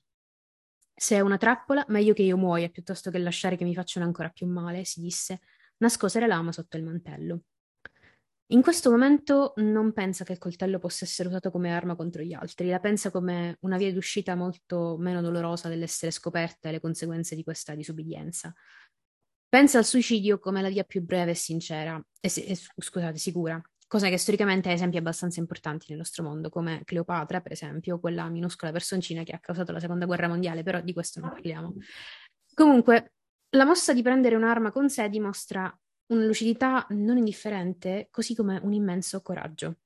Se 0.95 1.15
è 1.15 1.21
una 1.21 1.37
trappola, 1.37 1.85
meglio 1.89 2.15
che 2.15 2.23
io 2.23 2.39
muoia 2.39 2.71
piuttosto 2.71 3.11
che 3.11 3.19
lasciare 3.19 3.57
che 3.59 3.65
mi 3.65 3.75
facciano 3.75 4.07
ancora 4.07 4.31
più 4.31 4.47
male, 4.47 4.87
si 4.87 5.03
disse. 5.03 5.41
Nascose 5.77 6.21
la 6.21 6.27
lama 6.27 6.53
sotto 6.53 6.79
il 6.79 6.85
mantello. 6.85 7.43
In 8.51 8.63
questo 8.63 8.91
momento 8.91 9.55
non 9.57 9.93
pensa 9.93 10.23
che 10.23 10.31
il 10.31 10.39
coltello 10.39 10.79
possa 10.79 11.05
essere 11.05 11.29
usato 11.29 11.51
come 11.51 11.73
arma 11.73 11.97
contro 11.97 12.23
gli 12.23 12.33
altri, 12.33 12.69
la 12.69 12.79
pensa 12.79 13.11
come 13.11 13.57
una 13.63 13.77
via 13.77 13.93
d'uscita 13.93 14.37
molto 14.37 14.97
meno 15.01 15.21
dolorosa 15.21 15.69
dell'essere 15.69 16.13
scoperta 16.13 16.69
e 16.69 16.73
le 16.73 16.81
conseguenze 16.81 17.35
di 17.35 17.43
questa 17.43 17.75
disubbidienza. 17.75 18.55
Pensa 19.49 19.79
al 19.79 19.85
suicidio 19.85 20.39
come 20.39 20.63
la 20.63 20.69
via 20.69 20.85
più 20.85 21.03
breve 21.03 21.33
e 21.33 21.35
sincera, 21.35 22.01
e, 22.21 22.31
e, 22.37 22.57
scusate, 22.77 23.19
sicura, 23.19 23.61
cosa 23.89 24.09
che 24.09 24.17
storicamente 24.17 24.69
ha 24.69 24.73
esempi 24.73 24.97
abbastanza 24.97 25.41
importanti 25.41 25.87
nel 25.89 25.99
nostro 25.99 26.23
mondo, 26.23 26.49
come 26.49 26.83
Cleopatra, 26.85 27.41
per 27.41 27.51
esempio, 27.51 27.99
quella 27.99 28.29
minuscola 28.29 28.71
personcina 28.71 29.25
che 29.25 29.33
ha 29.33 29.41
causato 29.41 29.73
la 29.73 29.81
seconda 29.81 30.07
guerra 30.07 30.29
mondiale, 30.29 30.63
però 30.63 30.81
di 30.81 30.93
questo 30.93 31.19
non 31.19 31.31
parliamo. 31.31 31.75
Comunque, 32.55 33.15
la 33.57 33.65
mossa 33.65 33.93
di 33.93 34.03
prendere 34.03 34.37
un'arma 34.37 34.71
con 34.71 34.89
sé 34.89 35.09
dimostra 35.09 35.77
una 36.09 36.25
lucidità 36.25 36.87
non 36.91 37.17
indifferente, 37.17 38.09
così 38.11 38.35
come 38.35 38.61
un 38.63 38.73
immenso 38.73 39.23
coraggio. 39.23 39.79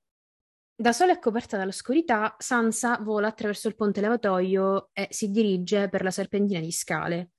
Da 0.74 0.92
sola 0.92 1.12
e 1.12 1.18
coperta 1.18 1.56
dall'oscurità, 1.58 2.36
Sansa 2.38 2.98
vola 3.02 3.28
attraverso 3.28 3.68
il 3.68 3.76
ponte 3.76 4.00
levatoio 4.00 4.88
e 4.92 5.08
si 5.10 5.30
dirige 5.30 5.88
per 5.90 6.02
la 6.02 6.10
serpentina 6.10 6.60
di 6.60 6.72
scale, 6.72 7.32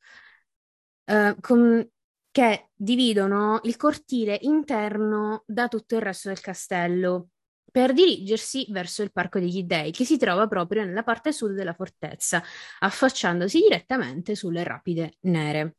eh, 1.05 1.35
con, 1.39 1.89
che 2.29 2.69
dividono 2.75 3.59
il 3.63 3.77
cortile 3.77 4.37
interno 4.41 5.43
da 5.47 5.67
tutto 5.67 5.95
il 5.95 6.01
resto 6.01 6.27
del 6.29 6.39
castello, 6.39 7.29
per 7.71 7.93
dirigersi 7.93 8.67
verso 8.69 9.01
il 9.01 9.11
Parco 9.11 9.39
degli 9.39 9.63
Dei, 9.63 9.91
che 9.91 10.05
si 10.05 10.17
trova 10.17 10.47
proprio 10.47 10.83
nella 10.83 11.03
parte 11.03 11.31
sud 11.31 11.53
della 11.53 11.73
fortezza, 11.73 12.43
affacciandosi 12.79 13.59
direttamente 13.61 14.35
sulle 14.35 14.63
rapide 14.63 15.15
nere. 15.21 15.77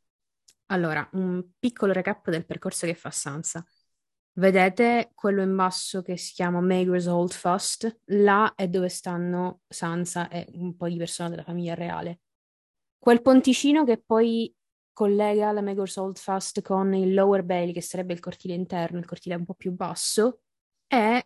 Allora, 0.73 1.07
un 1.13 1.45
piccolo 1.59 1.93
recap 1.93 2.31
del 2.31 2.47
percorso 2.47 2.87
che 2.87 2.95
fa 2.95 3.11
Sansa. 3.11 3.65
Vedete 4.35 5.11
quello 5.15 5.43
in 5.43 5.55
basso 5.55 6.01
che 6.01 6.17
si 6.17 6.33
chiama 6.33 6.63
Maegor's 6.63 7.07
Old 7.07 7.33
Fust? 7.33 8.01
Là 8.07 8.55
è 8.55 8.67
dove 8.69 8.89
stanno 8.89 9.61
Sansa 9.69 10.29
e 10.29 10.49
un 10.55 10.75
po' 10.75 10.89
di 10.89 10.97
persone 10.97 11.29
della 11.29 11.43
famiglia 11.43 11.75
reale. 11.75 12.21
Quel 12.99 13.21
ponticino 13.21 13.85
che 13.85 13.99
poi 13.99 14.55
collega 14.95 15.53
la 15.53 15.61
Maegor's 15.61 15.97
Old 15.97 16.17
Fust 16.17 16.63
con 16.63 16.95
il 16.95 17.13
Lower 17.13 17.43
Bailey, 17.43 17.75
che 17.75 17.83
sarebbe 17.83 18.15
il 18.15 18.21
cortile 18.21 18.55
interno, 18.55 18.99
il 18.99 19.05
cortile 19.05 19.35
un 19.35 19.45
po' 19.45 19.55
più 19.55 19.73
basso, 19.73 20.41
è 20.87 21.23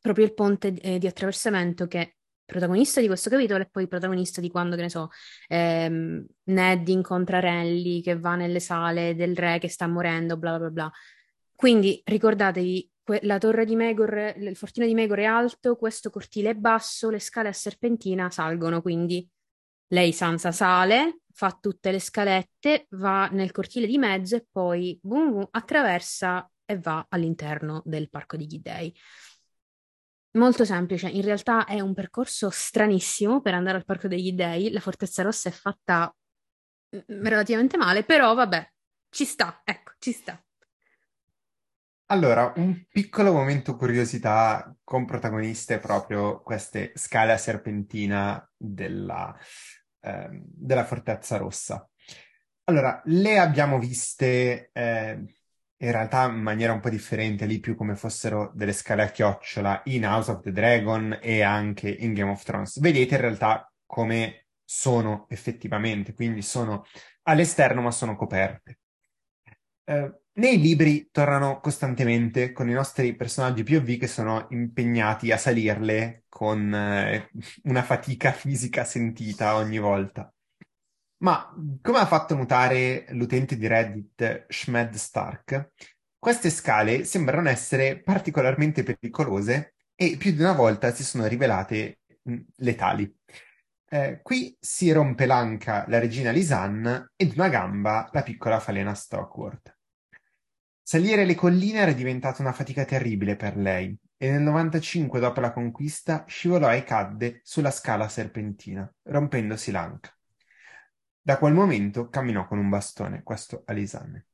proprio 0.00 0.24
il 0.24 0.34
ponte 0.34 0.74
eh, 0.80 0.98
di 0.98 1.06
attraversamento 1.06 1.86
che 1.86 2.16
protagonista 2.52 3.00
di 3.00 3.06
questo 3.06 3.30
capitolo 3.30 3.62
e 3.62 3.68
poi 3.70 3.88
protagonista 3.88 4.40
di 4.40 4.50
quando, 4.50 4.76
che 4.76 4.82
ne 4.82 4.90
so, 4.90 5.08
ehm, 5.48 6.24
Ned 6.44 6.88
incontra 6.88 7.40
Renly 7.40 8.00
che 8.02 8.18
va 8.18 8.36
nelle 8.36 8.60
sale 8.60 9.14
del 9.14 9.34
re 9.34 9.58
che 9.58 9.68
sta 9.68 9.86
morendo, 9.86 10.36
bla 10.36 10.58
bla 10.58 10.70
bla. 10.70 10.92
Quindi 11.54 12.00
ricordatevi, 12.04 12.90
que- 13.02 13.20
la 13.22 13.38
torre 13.38 13.64
di 13.64 13.76
Megor, 13.76 14.34
il 14.36 14.56
fortino 14.56 14.86
di 14.86 14.94
Megor 14.94 15.18
è 15.18 15.24
alto, 15.24 15.76
questo 15.76 16.10
cortile 16.10 16.50
è 16.50 16.54
basso, 16.54 17.08
le 17.10 17.20
scale 17.20 17.48
a 17.48 17.52
serpentina 17.52 18.30
salgono, 18.30 18.82
quindi 18.82 19.26
lei 19.88 20.12
Sansa 20.12 20.52
sale, 20.52 21.20
fa 21.32 21.56
tutte 21.60 21.90
le 21.90 22.00
scalette, 22.00 22.86
va 22.90 23.28
nel 23.28 23.52
cortile 23.52 23.86
di 23.86 23.98
mezzo 23.98 24.36
e 24.36 24.46
poi 24.50 24.98
boom, 25.02 25.30
boom, 25.30 25.48
attraversa 25.50 26.50
e 26.64 26.78
va 26.78 27.06
all'interno 27.08 27.82
del 27.84 28.08
parco 28.08 28.36
di 28.36 28.46
Ghidei. 28.46 28.94
Molto 30.34 30.64
semplice, 30.64 31.08
in 31.08 31.22
realtà 31.22 31.66
è 31.66 31.80
un 31.80 31.92
percorso 31.92 32.48
stranissimo 32.48 33.42
per 33.42 33.52
andare 33.52 33.76
al 33.76 33.84
Parco 33.84 34.08
degli 34.08 34.32
Dei. 34.32 34.70
La 34.70 34.80
Fortezza 34.80 35.22
Rossa 35.22 35.50
è 35.50 35.52
fatta 35.52 36.14
mm, 36.96 37.26
relativamente 37.26 37.76
male, 37.76 38.02
però 38.02 38.32
vabbè, 38.32 38.72
ci 39.10 39.26
sta, 39.26 39.60
ecco, 39.62 39.92
ci 39.98 40.12
sta. 40.12 40.42
Allora, 42.06 42.52
un 42.56 42.84
piccolo 42.90 43.32
momento 43.32 43.76
curiosità 43.76 44.74
con 44.84 45.04
protagoniste 45.04 45.78
proprio 45.78 46.42
queste 46.42 46.92
scale 46.94 47.32
a 47.32 47.38
serpentina 47.38 48.50
della, 48.56 49.34
ehm, 50.00 50.42
della 50.44 50.84
Fortezza 50.84 51.36
Rossa. 51.36 51.86
Allora, 52.64 53.02
le 53.06 53.38
abbiamo 53.38 53.78
viste 53.78 54.70
eh, 54.72 55.24
in 55.82 55.90
realtà 55.90 56.26
in 56.26 56.40
maniera 56.40 56.72
un 56.72 56.80
po' 56.80 56.88
differente, 56.88 57.44
lì 57.44 57.58
più 57.58 57.74
come 57.74 57.96
fossero 57.96 58.52
delle 58.54 58.72
scale 58.72 59.02
a 59.02 59.10
chiocciola 59.10 59.82
in 59.86 60.04
House 60.04 60.30
of 60.30 60.40
the 60.40 60.52
Dragon 60.52 61.18
e 61.20 61.42
anche 61.42 61.88
in 61.90 62.14
Game 62.14 62.30
of 62.30 62.42
Thrones. 62.44 62.78
Vedete 62.78 63.16
in 63.16 63.20
realtà 63.20 63.70
come 63.84 64.46
sono 64.64 65.26
effettivamente, 65.28 66.14
quindi 66.14 66.40
sono 66.42 66.84
all'esterno 67.22 67.82
ma 67.82 67.90
sono 67.90 68.14
coperte. 68.14 68.78
Eh, 69.84 70.20
nei 70.34 70.60
libri 70.60 71.08
tornano 71.10 71.58
costantemente 71.60 72.52
con 72.52 72.68
i 72.70 72.72
nostri 72.72 73.14
personaggi 73.16 73.64
POV 73.64 73.98
che 73.98 74.06
sono 74.06 74.46
impegnati 74.50 75.32
a 75.32 75.36
salirle 75.36 76.24
con 76.28 76.72
eh, 76.72 77.28
una 77.64 77.82
fatica 77.82 78.30
fisica 78.30 78.84
sentita 78.84 79.56
ogni 79.56 79.78
volta. 79.78 80.32
Ma 81.22 81.54
come 81.80 81.98
ha 81.98 82.06
fatto 82.06 82.34
notare 82.34 83.06
l'utente 83.10 83.56
di 83.56 83.68
Reddit 83.68 84.46
Shmed 84.48 84.94
Stark, 84.94 85.70
queste 86.18 86.50
scale 86.50 87.04
sembrano 87.04 87.48
essere 87.48 88.00
particolarmente 88.00 88.82
pericolose 88.82 89.74
e 89.94 90.16
più 90.16 90.32
di 90.32 90.40
una 90.40 90.52
volta 90.52 90.92
si 90.92 91.04
sono 91.04 91.26
rivelate 91.26 92.00
mh, 92.22 92.38
letali. 92.56 93.16
Eh, 93.88 94.18
qui 94.20 94.56
si 94.58 94.90
rompe 94.90 95.26
l'anca 95.26 95.84
la 95.86 96.00
regina 96.00 96.32
Lisanne 96.32 97.12
ed 97.14 97.34
una 97.34 97.48
gamba 97.48 98.08
la 98.12 98.22
piccola 98.22 98.58
falena 98.58 98.92
Stockworth. 98.92 99.78
Salire 100.82 101.24
le 101.24 101.36
colline 101.36 101.78
era 101.78 101.92
diventata 101.92 102.42
una 102.42 102.52
fatica 102.52 102.84
terribile 102.84 103.36
per 103.36 103.56
lei 103.56 103.96
e 104.16 104.28
nel 104.28 104.42
95 104.42 105.20
dopo 105.20 105.40
la 105.40 105.52
conquista 105.52 106.24
scivolò 106.26 106.72
e 106.74 106.82
cadde 106.82 107.40
sulla 107.44 107.70
scala 107.70 108.08
serpentina, 108.08 108.92
rompendosi 109.02 109.70
l'anca. 109.70 110.12
Da 111.24 111.38
quel 111.38 111.54
momento 111.54 112.08
camminò 112.08 112.48
con 112.48 112.58
un 112.58 112.68
bastone, 112.68 113.22
questo 113.22 113.62
a 113.66 113.72
Lisanne. 113.72 114.26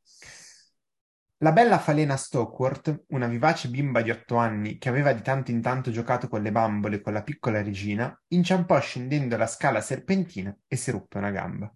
La 1.41 1.53
bella 1.53 1.79
falena 1.79 2.17
Stockworth, 2.17 3.05
una 3.09 3.27
vivace 3.27 3.69
bimba 3.69 4.01
di 4.01 4.11
otto 4.11 4.37
anni 4.37 4.79
che 4.79 4.89
aveva 4.89 5.13
di 5.13 5.21
tanto 5.21 5.51
in 5.51 5.61
tanto 5.61 5.91
giocato 5.91 6.29
con 6.29 6.41
le 6.41 6.51
bambole 6.51 7.03
con 7.03 7.13
la 7.13 7.23
piccola 7.23 7.63
regina, 7.63 8.19
inciampò 8.29 8.81
scendendo 8.81 9.37
la 9.37 9.47
scala 9.47 9.83
serpentina 9.83 10.57
e 10.67 10.77
si 10.77 10.91
ruppe 10.91 11.19
una 11.19 11.31
gamba. 11.31 11.71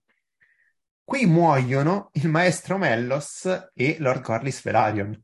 Qui 1.04 1.26
muoiono 1.26 2.08
il 2.14 2.30
maestro 2.30 2.78
Mellos 2.78 3.70
e 3.74 3.96
Lord 3.98 4.22
Corlys 4.22 4.62
Velaryon. 4.62 5.22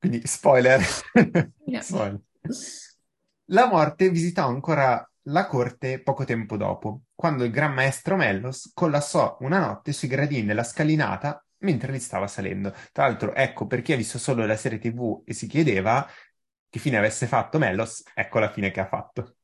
Quindi, 0.00 0.26
spoiler. 0.26 0.82
spoiler. 1.80 2.20
La 3.44 3.68
morte 3.68 4.10
visitò 4.10 4.48
ancora 4.48 5.08
la 5.28 5.46
corte 5.46 6.02
poco 6.02 6.24
tempo 6.24 6.56
dopo, 6.56 7.02
quando 7.14 7.44
il 7.44 7.50
gran 7.50 7.72
maestro 7.72 8.16
Mellos 8.16 8.70
collassò 8.74 9.36
una 9.40 9.58
notte 9.58 9.92
sui 9.92 10.08
gradini 10.08 10.44
della 10.44 10.64
scalinata 10.64 11.44
mentre 11.58 11.92
li 11.92 12.00
stava 12.00 12.26
salendo. 12.26 12.74
Tra 12.92 13.06
l'altro, 13.06 13.34
ecco, 13.34 13.66
per 13.66 13.82
chi 13.82 13.92
ha 13.92 13.96
visto 13.96 14.18
solo 14.18 14.44
la 14.44 14.56
serie 14.56 14.78
TV 14.78 15.22
e 15.24 15.32
si 15.32 15.46
chiedeva 15.46 16.06
che 16.68 16.78
fine 16.78 16.98
avesse 16.98 17.26
fatto 17.26 17.58
Mellos, 17.58 18.02
ecco 18.14 18.38
la 18.38 18.50
fine 18.50 18.70
che 18.70 18.80
ha 18.80 18.86
fatto. 18.86 19.36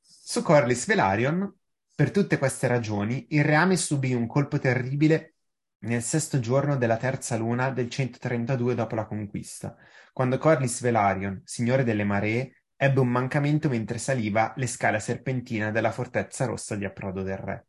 Su 0.00 0.42
Corlys 0.42 0.86
Velaryon 0.86 1.52
per 1.94 2.10
tutte 2.10 2.38
queste 2.38 2.66
ragioni, 2.68 3.26
il 3.30 3.44
reame 3.44 3.76
subì 3.76 4.14
un 4.14 4.26
colpo 4.26 4.58
terribile 4.58 5.34
nel 5.80 6.02
sesto 6.02 6.40
giorno 6.40 6.76
della 6.76 6.96
terza 6.96 7.36
luna 7.36 7.70
del 7.70 7.90
132 7.90 8.74
dopo 8.74 8.94
la 8.94 9.04
conquista, 9.04 9.76
quando 10.12 10.38
Corlys 10.38 10.80
Velaryon, 10.80 11.42
signore 11.44 11.84
delle 11.84 12.04
maree, 12.04 12.61
ebbe 12.82 12.98
un 12.98 13.06
mancamento 13.06 13.68
mentre 13.68 13.96
saliva 13.96 14.52
le 14.56 14.66
scale 14.66 14.98
serpentina 14.98 15.70
della 15.70 15.92
fortezza 15.92 16.46
rossa 16.46 16.74
di 16.74 16.84
approdo 16.84 17.22
del 17.22 17.36
re. 17.36 17.66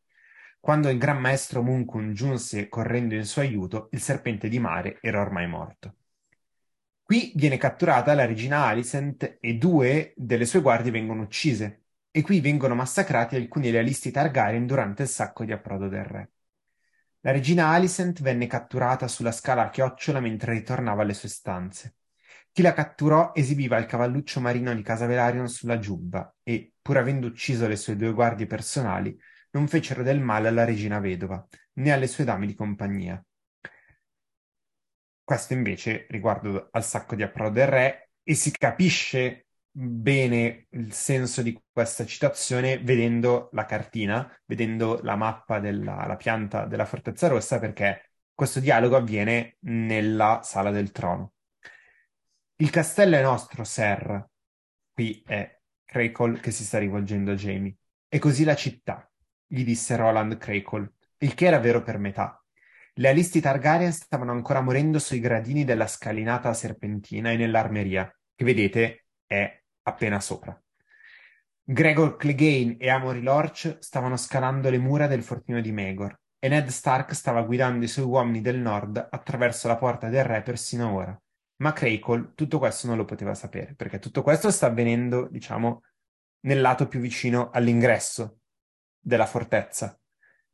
Quando 0.60 0.89
il 0.89 0.97
gran 0.97 1.19
maestro 1.19 1.62
Munkun 1.62 2.15
giunse 2.15 2.67
correndo 2.67 3.13
in 3.13 3.23
suo 3.26 3.43
aiuto, 3.43 3.89
il 3.91 4.02
serpente 4.02 4.47
di 4.47 4.58
mare 4.58 4.97
era 5.02 5.21
ormai 5.21 5.47
morto. 5.47 5.97
Qui 7.04 7.32
viene 7.36 7.58
catturata 7.58 8.15
la 8.15 8.26
regina 8.26 8.65
Alicent 8.65 9.38
e 9.39 9.54
due 9.54 10.13
delle 10.15 10.47
sue 10.47 10.62
guardie 10.62 10.89
vengono 10.89 11.21
uccise, 11.21 11.84
e 12.10 12.23
qui 12.23 12.41
vengono 12.41 12.73
massacrati 12.73 13.36
alcuni 13.36 13.69
realisti 13.69 14.10
Targaryen 14.10 14.65
durante 14.65 15.04
il 15.04 15.10
sacco 15.10 15.45
di 15.45 15.52
approdo 15.52 15.89
del 15.89 16.06
re. 16.06 16.32
La 17.19 17.30
regina 17.30 17.67
Alicent 17.67 18.19
venne 18.23 18.47
catturata 18.47 19.08
sulla 19.08 19.32
scala 19.32 19.65
a 19.65 19.69
chiocciola 19.69 20.19
mentre 20.19 20.54
ritornava 20.54 21.04
alle 21.04 21.13
sue 21.13 21.30
stanze. 21.30 21.97
Chi 22.54 22.62
la 22.62 22.74
catturò 22.74 23.32
esibiva 23.34 23.80
il 23.80 23.88
cavalluccio 23.88 24.39
marino 24.39 24.76
di 24.76 24.84
Casa 24.84 25.08
Velaryon 25.08 25.48
sulla 25.50 25.80
giubba 25.80 26.36
e, 26.44 26.74
pur 26.84 26.98
avendo 26.98 27.26
ucciso 27.26 27.68
le 27.68 27.76
sue 27.76 27.96
due 27.96 28.13
guardie 28.13 28.46
personali, 28.46 29.20
non 29.54 29.68
fecero 29.68 30.04
del 30.04 30.20
male 30.20 30.50
alla 30.50 30.63
regina 30.63 31.00
vedova, 31.00 31.44
né 31.74 31.92
alle 31.92 32.06
sue 32.06 32.26
dame 32.26 32.46
di 32.46 32.54
compagnia. 32.54 33.20
Questo 35.24 35.54
invece 35.54 36.06
riguardo 36.12 36.68
al 36.70 36.84
sacco 36.84 37.16
di 37.16 37.24
approdo 37.24 37.54
del 37.56 37.68
re 37.68 38.12
e 38.22 38.36
si 38.36 38.52
capisce 38.52 39.48
bene 39.72 40.68
il 40.70 40.94
senso 40.94 41.42
di 41.42 41.60
questa 41.72 42.06
citazione 42.06 42.78
vedendo 42.78 43.50
la 43.54 43.66
cartina, 43.66 44.32
vedendo 44.46 45.00
la 45.02 45.16
mappa 45.16 45.60
della 45.60 46.16
pianta 46.20 46.68
della 46.68 46.86
Fortezza 46.86 47.28
Rossa, 47.30 47.58
perché 47.58 48.12
questo 48.32 48.60
dialogo 48.60 48.96
avviene 48.96 49.58
nella 49.62 50.42
sala 50.44 50.70
del 50.70 50.92
trono. 50.92 51.33
Il 52.63 52.69
castello 52.69 53.17
è 53.17 53.21
nostro, 53.21 53.65
Sir. 53.65 54.26
Qui 54.93 55.21
è 55.28 55.60
Crackle 55.84 56.39
che 56.39 56.52
si 56.52 56.63
sta 56.63 56.80
rivolgendo 56.80 57.32
a 57.32 57.36
Jamie. 57.36 57.76
E 58.08 58.19
così 58.19 58.45
la 58.45 58.56
città, 58.56 59.12
gli 59.45 59.65
disse 59.65 59.97
Roland 59.97 60.38
Crackle, 60.38 60.93
il 61.17 61.34
che 61.34 61.45
era 61.45 61.60
vero 61.60 61.84
per 61.84 61.97
metà. 61.97 62.41
Le 62.93 63.10
alisti 63.10 63.41
Targaryen 63.41 63.91
stavano 63.91 64.32
ancora 64.32 64.62
morendo 64.62 64.97
sui 64.99 65.19
gradini 65.19 65.65
della 65.65 65.88
scalinata 65.88 66.54
serpentina 66.54 67.32
e 67.32 67.36
nell'armeria, 67.36 68.10
che 68.34 68.45
vedete 68.45 69.08
è 69.26 69.62
appena 69.82 70.21
sopra. 70.21 70.58
Gregor 71.62 72.15
Clegane 72.15 72.78
e 72.78 72.89
Amory 72.89 73.19
Lorch 73.19 73.76
stavano 73.80 74.15
scalando 74.15 74.69
le 74.69 74.78
mura 74.78 75.08
del 75.08 75.23
fortino 75.23 75.60
di 75.60 75.73
Megor 75.73 76.17
e 76.39 76.47
Ned 76.47 76.69
Stark 76.69 77.13
stava 77.13 77.41
guidando 77.41 77.84
i 77.84 77.89
suoi 77.89 78.06
uomini 78.06 78.39
del 78.39 78.60
nord 78.60 79.06
attraverso 79.12 79.67
la 79.67 79.76
porta 79.76 80.08
del 80.08 80.23
re 80.23 80.41
persino 80.43 80.93
ora. 80.93 81.22
Ma 81.63 81.71
Crackle 81.71 82.34
tutto 82.36 82.60
questo 82.60 82.88
non 82.88 82.97
lo 82.97 83.06
poteva 83.06 83.34
sapere, 83.34 83.73
perché 83.73 83.97
tutto 83.97 84.21
questo 84.21 84.52
sta 84.52 84.65
avvenendo, 84.65 85.30
diciamo, 85.32 85.84
nel 86.41 86.60
lato 86.60 86.89
più 86.89 86.99
vicino 86.99 87.52
all'ingresso 87.52 88.39
della 88.99 89.26
fortezza. 89.26 89.97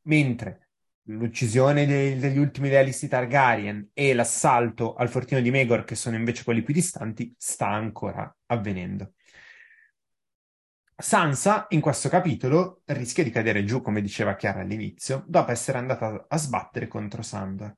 Mentre 0.04 0.70
l'uccisione 1.06 1.88
dei, 1.88 2.20
degli 2.20 2.38
ultimi 2.38 2.70
realisti 2.70 3.08
Targaryen 3.08 3.90
e 3.92 4.14
l'assalto 4.14 4.94
al 4.94 5.10
fortino 5.10 5.42
di 5.42 5.50
Megor, 5.50 5.84
che 5.84 5.96
sono 5.96 6.16
invece 6.16 6.44
quelli 6.44 6.62
più 6.62 6.76
distanti, 6.76 7.34
sta 7.36 7.70
ancora 7.70 8.32
avvenendo. 8.46 9.14
Sansa, 10.96 11.66
in 11.70 11.82
questo 11.82 12.08
capitolo, 12.08 12.84
rischia 12.86 13.24
di 13.24 13.32
cadere 13.32 13.64
giù, 13.64 13.82
come 13.82 14.02
diceva 14.02 14.36
Chiara 14.36 14.62
all'inizio, 14.62 15.24
dopo 15.26 15.50
essere 15.50 15.80
andata 15.80 16.28
a 16.30 16.38
sbattere 16.38 16.88
contro 16.88 17.24
Sandor. 17.24 17.76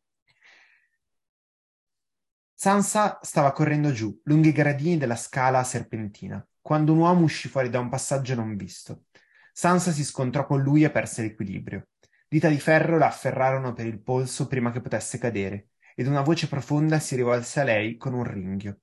Sansa 2.64 3.18
stava 3.24 3.54
correndo 3.54 3.92
giù, 3.92 4.22
lunghi 4.26 4.50
i 4.50 4.52
gradini 4.52 4.98
della 4.98 5.16
scala 5.16 5.64
serpentina, 5.64 6.48
quando 6.62 6.92
un 6.92 7.00
uomo 7.00 7.24
uscì 7.24 7.50
fuori 7.50 7.72
da 7.72 7.80
un 7.80 7.90
passaggio 7.90 8.36
non 8.36 8.56
visto. 8.56 9.06
Sansa 9.52 9.92
si 9.92 10.04
scontrò 10.04 10.46
con 10.46 10.62
lui 10.62 10.84
e 10.84 10.92
perse 10.92 11.24
l'equilibrio. 11.24 11.88
Dita 12.28 12.50
di 12.50 12.60
ferro 12.60 13.00
la 13.00 13.08
afferrarono 13.08 13.74
per 13.74 13.88
il 13.88 14.00
polso 14.00 14.46
prima 14.46 14.70
che 14.70 14.80
potesse 14.80 15.18
cadere, 15.18 15.70
ed 15.96 16.06
una 16.06 16.22
voce 16.22 16.48
profonda 16.48 17.00
si 17.00 17.16
rivolse 17.16 17.62
a 17.62 17.64
lei 17.64 17.98
con 17.98 18.14
un 18.14 18.26
ringhio. 18.26 18.82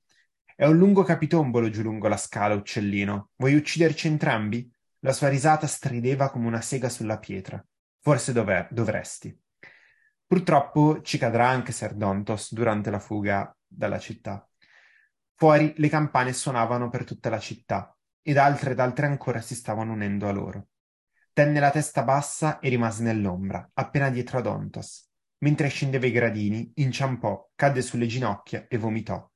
È 0.57 0.66
un 0.66 0.76
lungo 0.76 1.05
capitombolo 1.05 1.70
giù 1.70 1.82
lungo 1.82 2.09
la 2.09 2.16
scala, 2.16 2.55
uccellino. 2.55 3.30
Vuoi 3.36 3.55
ucciderci 3.55 4.09
entrambi? 4.09 4.68
La 5.03 5.12
sua 5.12 5.28
risata 5.28 5.68
strideva 5.68 6.30
come 6.30 6.48
una 6.48 6.61
sega 6.61 6.88
sulla 6.88 7.20
pietra. 7.20 7.64
Forse 8.00 8.32
dov'è, 8.32 8.66
dovresti. 8.72 9.40
Purtroppo 10.26 11.00
ci 11.03 11.16
cadrà 11.16 11.46
anche 11.46 11.70
Ser 11.70 11.94
Dontos 11.94 12.53
durante 12.53 12.90
la 12.90 12.98
fuga 12.98 13.53
dalla 13.68 13.98
città. 13.98 14.48
Fuori 15.34 15.72
le 15.76 15.88
campane 15.88 16.32
suonavano 16.32 16.88
per 16.88 17.04
tutta 17.04 17.30
la 17.30 17.38
città 17.38 17.96
ed 18.22 18.36
altre 18.36 18.72
ed 18.72 18.80
altre 18.80 19.06
ancora 19.06 19.40
si 19.40 19.54
stavano 19.54 19.92
unendo 19.92 20.28
a 20.28 20.32
loro. 20.32 20.68
Tenne 21.32 21.60
la 21.60 21.70
testa 21.70 22.02
bassa 22.02 22.58
e 22.58 22.68
rimase 22.68 23.04
nell'ombra, 23.04 23.70
appena 23.74 24.10
dietro 24.10 24.38
a 24.38 24.40
Dontos. 24.40 25.08
Mentre 25.38 25.68
scendeva 25.68 26.06
i 26.06 26.10
gradini, 26.10 26.72
inciampò, 26.76 27.50
cadde 27.54 27.80
sulle 27.80 28.06
ginocchia 28.06 28.66
e 28.68 28.76
vomitò 28.76 29.30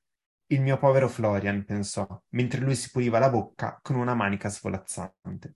Il 0.48 0.60
mio 0.60 0.76
povero 0.76 1.08
Florian, 1.08 1.64
pensò, 1.64 2.06
mentre 2.30 2.60
lui 2.60 2.74
si 2.74 2.90
puliva 2.90 3.20
la 3.20 3.30
bocca 3.30 3.78
con 3.80 3.94
una 3.94 4.14
manica 4.14 4.48
svolazzante. 4.48 5.54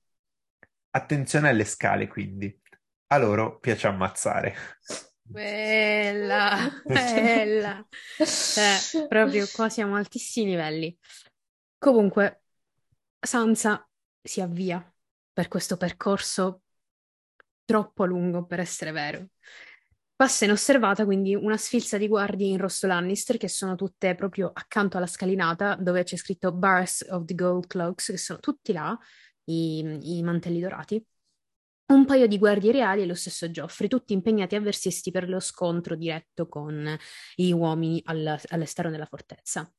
Attenzione 0.90 1.48
alle 1.48 1.64
scale, 1.64 2.06
quindi. 2.06 2.58
A 3.08 3.18
loro 3.18 3.58
piace 3.58 3.88
ammazzare. 3.88 4.54
Bella, 5.28 6.70
bella. 6.84 7.86
Cioè, 8.50 8.88
proprio 9.06 9.46
qua 9.52 9.68
siamo 9.68 9.94
a 9.96 9.98
altissimi 9.98 10.50
livelli. 10.50 10.96
Comunque, 11.78 12.42
Sansa 13.20 13.88
si 14.22 14.40
avvia 14.40 14.82
per 15.32 15.48
questo 15.48 15.76
percorso 15.76 16.62
troppo 17.64 18.04
lungo 18.04 18.46
per 18.46 18.60
essere 18.60 18.92
vero. 18.92 19.28
Passa 20.14 20.46
inosservata 20.46 21.04
quindi 21.04 21.34
una 21.34 21.58
sfilza 21.58 21.98
di 21.98 22.08
guardie 22.08 22.48
in 22.48 22.56
rosso 22.58 22.86
Lannister 22.86 23.36
che 23.36 23.48
sono 23.48 23.74
tutte 23.74 24.14
proprio 24.14 24.50
accanto 24.54 24.96
alla 24.96 25.06
scalinata 25.06 25.76
dove 25.78 26.04
c'è 26.04 26.16
scritto 26.16 26.52
Bars 26.52 27.04
of 27.10 27.24
the 27.26 27.34
Gold 27.34 27.66
Cloaks, 27.66 28.06
che 28.06 28.16
sono 28.16 28.38
tutti 28.38 28.72
là, 28.72 28.98
i, 29.44 30.16
i 30.18 30.22
mantelli 30.22 30.60
dorati. 30.60 31.04
Un 31.87 32.05
paio 32.05 32.26
di 32.26 32.37
guardie 32.37 32.72
reali 32.72 33.03
e 33.03 33.07
lo 33.07 33.14
stesso 33.14 33.49
Geoffrey, 33.49 33.89
tutti 33.89 34.12
impegnati 34.12 34.57
a 34.57 34.61
versisti 34.61 35.12
per 35.12 35.28
lo 35.28 35.39
scontro 35.39 35.95
diretto 35.95 36.49
con 36.49 36.97
gli 37.37 37.53
uomini 37.53 38.01
all- 38.07 38.41
all'esterno 38.49 38.91
della 38.91 39.07
fortezza. 39.07 39.70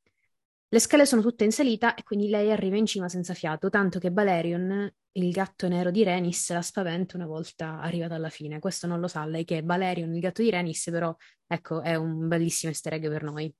Le 0.70 0.78
scale 0.80 1.04
sono 1.04 1.20
tutte 1.20 1.44
in 1.44 1.52
salita 1.52 1.94
e 1.94 2.02
quindi 2.02 2.28
lei 2.28 2.50
arriva 2.50 2.76
in 2.76 2.86
cima 2.86 3.08
senza 3.08 3.34
fiato, 3.34 3.68
tanto 3.68 3.98
che 3.98 4.10
Balerion, 4.10 4.90
il 5.12 5.30
gatto 5.32 5.68
nero 5.68 5.90
di 5.90 6.02
Renis, 6.02 6.50
la 6.52 6.62
spaventa 6.62 7.16
una 7.16 7.26
volta 7.26 7.78
arrivata 7.80 8.14
alla 8.14 8.30
fine. 8.30 8.58
Questo 8.58 8.86
non 8.86 9.00
lo 9.00 9.08
sa 9.08 9.26
lei 9.26 9.44
che 9.44 9.58
è 9.58 9.62
Balerion, 9.62 10.14
il 10.14 10.20
gatto 10.20 10.42
di 10.42 10.50
Renis, 10.50 10.88
però 10.90 11.14
ecco, 11.46 11.82
è 11.82 11.94
un 11.94 12.26
bellissimo 12.26 12.70
easter 12.70 12.94
egg 12.94 13.06
per 13.08 13.22
noi. 13.22 13.54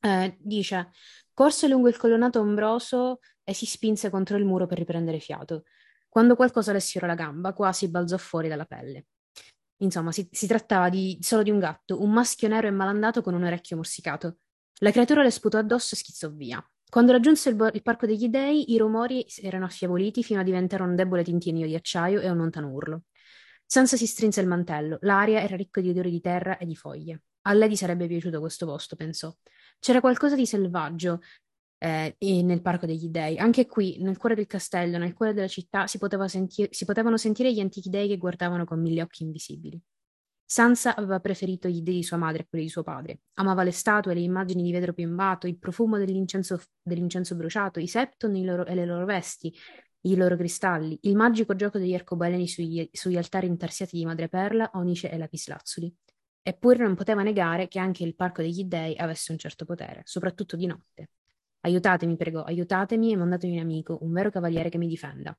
Eh, 0.00 0.36
dice, 0.38 0.90
corse 1.32 1.66
lungo 1.68 1.88
il 1.88 1.96
colonnato 1.96 2.40
ombroso 2.40 3.20
e 3.42 3.54
si 3.54 3.64
spinse 3.64 4.10
contro 4.10 4.36
il 4.36 4.44
muro 4.44 4.66
per 4.66 4.78
riprendere 4.78 5.18
fiato. 5.18 5.64
Quando 6.14 6.36
qualcosa 6.36 6.70
le 6.70 6.78
sfiorò 6.78 7.08
la 7.08 7.16
gamba, 7.16 7.52
quasi 7.54 7.90
balzò 7.90 8.16
fuori 8.18 8.46
dalla 8.46 8.66
pelle. 8.66 9.06
Insomma, 9.78 10.12
si, 10.12 10.28
si 10.30 10.46
trattava 10.46 10.88
di, 10.88 11.18
solo 11.20 11.42
di 11.42 11.50
un 11.50 11.58
gatto, 11.58 12.00
un 12.00 12.12
maschio 12.12 12.46
nero 12.46 12.68
e 12.68 12.70
malandato 12.70 13.20
con 13.20 13.34
un 13.34 13.42
orecchio 13.42 13.74
morsicato. 13.74 14.36
La 14.78 14.92
creatura 14.92 15.24
le 15.24 15.32
sputò 15.32 15.58
addosso 15.58 15.96
e 15.96 15.98
schizzò 15.98 16.30
via. 16.30 16.64
Quando 16.88 17.10
raggiunse 17.10 17.48
il, 17.48 17.56
bo- 17.56 17.66
il 17.66 17.82
parco 17.82 18.06
degli 18.06 18.28
dei, 18.28 18.72
i 18.72 18.78
rumori 18.78 19.26
erano 19.42 19.64
affievoliti 19.64 20.22
fino 20.22 20.38
a 20.38 20.44
diventare 20.44 20.84
un 20.84 20.94
debole 20.94 21.24
tintinnio 21.24 21.66
di 21.66 21.74
acciaio 21.74 22.20
e 22.20 22.30
un 22.30 22.36
lontano 22.36 22.70
urlo. 22.70 23.02
Sansa 23.66 23.96
si 23.96 24.06
strinse 24.06 24.40
il 24.40 24.46
mantello. 24.46 24.98
L'aria 25.00 25.42
era 25.42 25.56
ricca 25.56 25.80
di 25.80 25.90
odori 25.90 26.12
di 26.12 26.20
terra 26.20 26.58
e 26.58 26.64
di 26.64 26.76
foglie. 26.76 27.22
A 27.46 27.54
lei 27.54 27.76
sarebbe 27.76 28.06
piaciuto 28.06 28.38
questo 28.38 28.66
posto, 28.66 28.94
pensò. 28.94 29.34
C'era 29.80 29.98
qualcosa 29.98 30.36
di 30.36 30.46
selvaggio 30.46 31.22
eh, 31.84 32.42
nel 32.42 32.62
Parco 32.62 32.86
degli 32.86 33.08
Dei. 33.08 33.36
Anche 33.36 33.66
qui, 33.66 33.98
nel 34.00 34.16
cuore 34.16 34.34
del 34.34 34.46
castello, 34.46 34.96
nel 34.96 35.12
cuore 35.12 35.34
della 35.34 35.48
città, 35.48 35.86
si, 35.86 35.98
senti- 36.26 36.68
si 36.70 36.84
potevano 36.86 37.18
sentire 37.18 37.52
gli 37.52 37.60
antichi 37.60 37.90
dei 37.90 38.08
che 38.08 38.16
guardavano 38.16 38.64
con 38.64 38.80
mille 38.80 39.02
occhi 39.02 39.22
invisibili. 39.22 39.78
Sansa 40.46 40.94
aveva 40.94 41.20
preferito 41.20 41.68
gli 41.68 41.82
dei 41.82 41.96
di 41.96 42.02
sua 42.02 42.16
madre 42.16 42.42
a 42.42 42.46
quelli 42.48 42.64
di 42.64 42.70
suo 42.70 42.82
padre. 42.82 43.20
Amava 43.34 43.62
le 43.62 43.70
statue, 43.70 44.14
le 44.14 44.20
immagini 44.20 44.62
di 44.62 44.72
vetro 44.72 44.94
piombato, 44.94 45.46
il 45.46 45.58
profumo 45.58 45.98
dell'incenso, 45.98 46.58
dell'incenso 46.82 47.34
bruciato, 47.34 47.80
i 47.80 47.86
septon 47.86 48.32
loro, 48.42 48.64
e 48.64 48.74
le 48.74 48.86
loro 48.86 49.04
vesti, 49.04 49.54
i 50.02 50.16
loro 50.16 50.36
cristalli, 50.36 50.98
il 51.02 51.16
magico 51.16 51.54
gioco 51.54 51.78
degli 51.78 51.94
arcobaleni 51.94 52.46
sugli, 52.46 52.88
sugli 52.92 53.16
altari 53.16 53.46
intarsiati 53.46 53.96
di 53.96 54.04
madreperla, 54.06 54.70
onice 54.74 55.10
e 55.10 55.18
lapislazzuli. 55.18 55.94
Eppure 56.42 56.78
non 56.78 56.94
poteva 56.94 57.22
negare 57.22 57.68
che 57.68 57.78
anche 57.78 58.04
il 58.04 58.14
parco 58.14 58.42
degli 58.42 58.64
dei 58.64 58.96
avesse 58.96 59.32
un 59.32 59.38
certo 59.38 59.64
potere, 59.64 60.02
soprattutto 60.04 60.56
di 60.56 60.66
notte. 60.66 61.08
Aiutatemi, 61.64 62.16
pregò, 62.16 62.42
aiutatemi 62.42 63.12
e 63.12 63.16
mandatemi 63.16 63.54
un 63.54 63.62
amico, 63.62 63.98
un 64.02 64.12
vero 64.12 64.30
cavaliere 64.30 64.68
che 64.68 64.78
mi 64.78 64.86
difenda. 64.86 65.36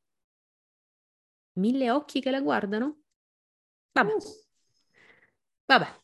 Mille 1.53 1.91
occhi 1.91 2.19
che 2.19 2.31
la 2.31 2.41
guardano? 2.41 3.01
Vabbè. 3.91 4.11
Vabbè. 5.65 6.01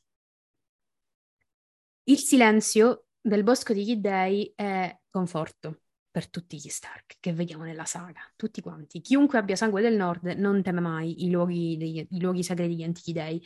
Il 2.03 2.17
silenzio 2.19 3.05
del 3.19 3.43
bosco 3.43 3.73
degli 3.73 3.95
dei 3.95 4.51
è 4.55 4.95
conforto 5.09 5.81
per 6.11 6.29
tutti 6.29 6.57
gli 6.57 6.67
Stark 6.67 7.15
che 7.19 7.31
vediamo 7.31 7.63
nella 7.63 7.85
saga, 7.85 8.19
tutti 8.35 8.61
quanti. 8.61 8.99
Chiunque 8.99 9.39
abbia 9.39 9.55
sangue 9.55 9.81
del 9.81 9.95
nord 9.95 10.25
non 10.37 10.61
teme 10.61 10.81
mai 10.81 11.23
i 11.23 11.31
luoghi, 11.31 11.77
degli, 11.77 12.05
i 12.09 12.19
luoghi 12.19 12.43
sacri 12.43 12.67
degli 12.67 12.83
antichi 12.83 13.13
dei, 13.13 13.41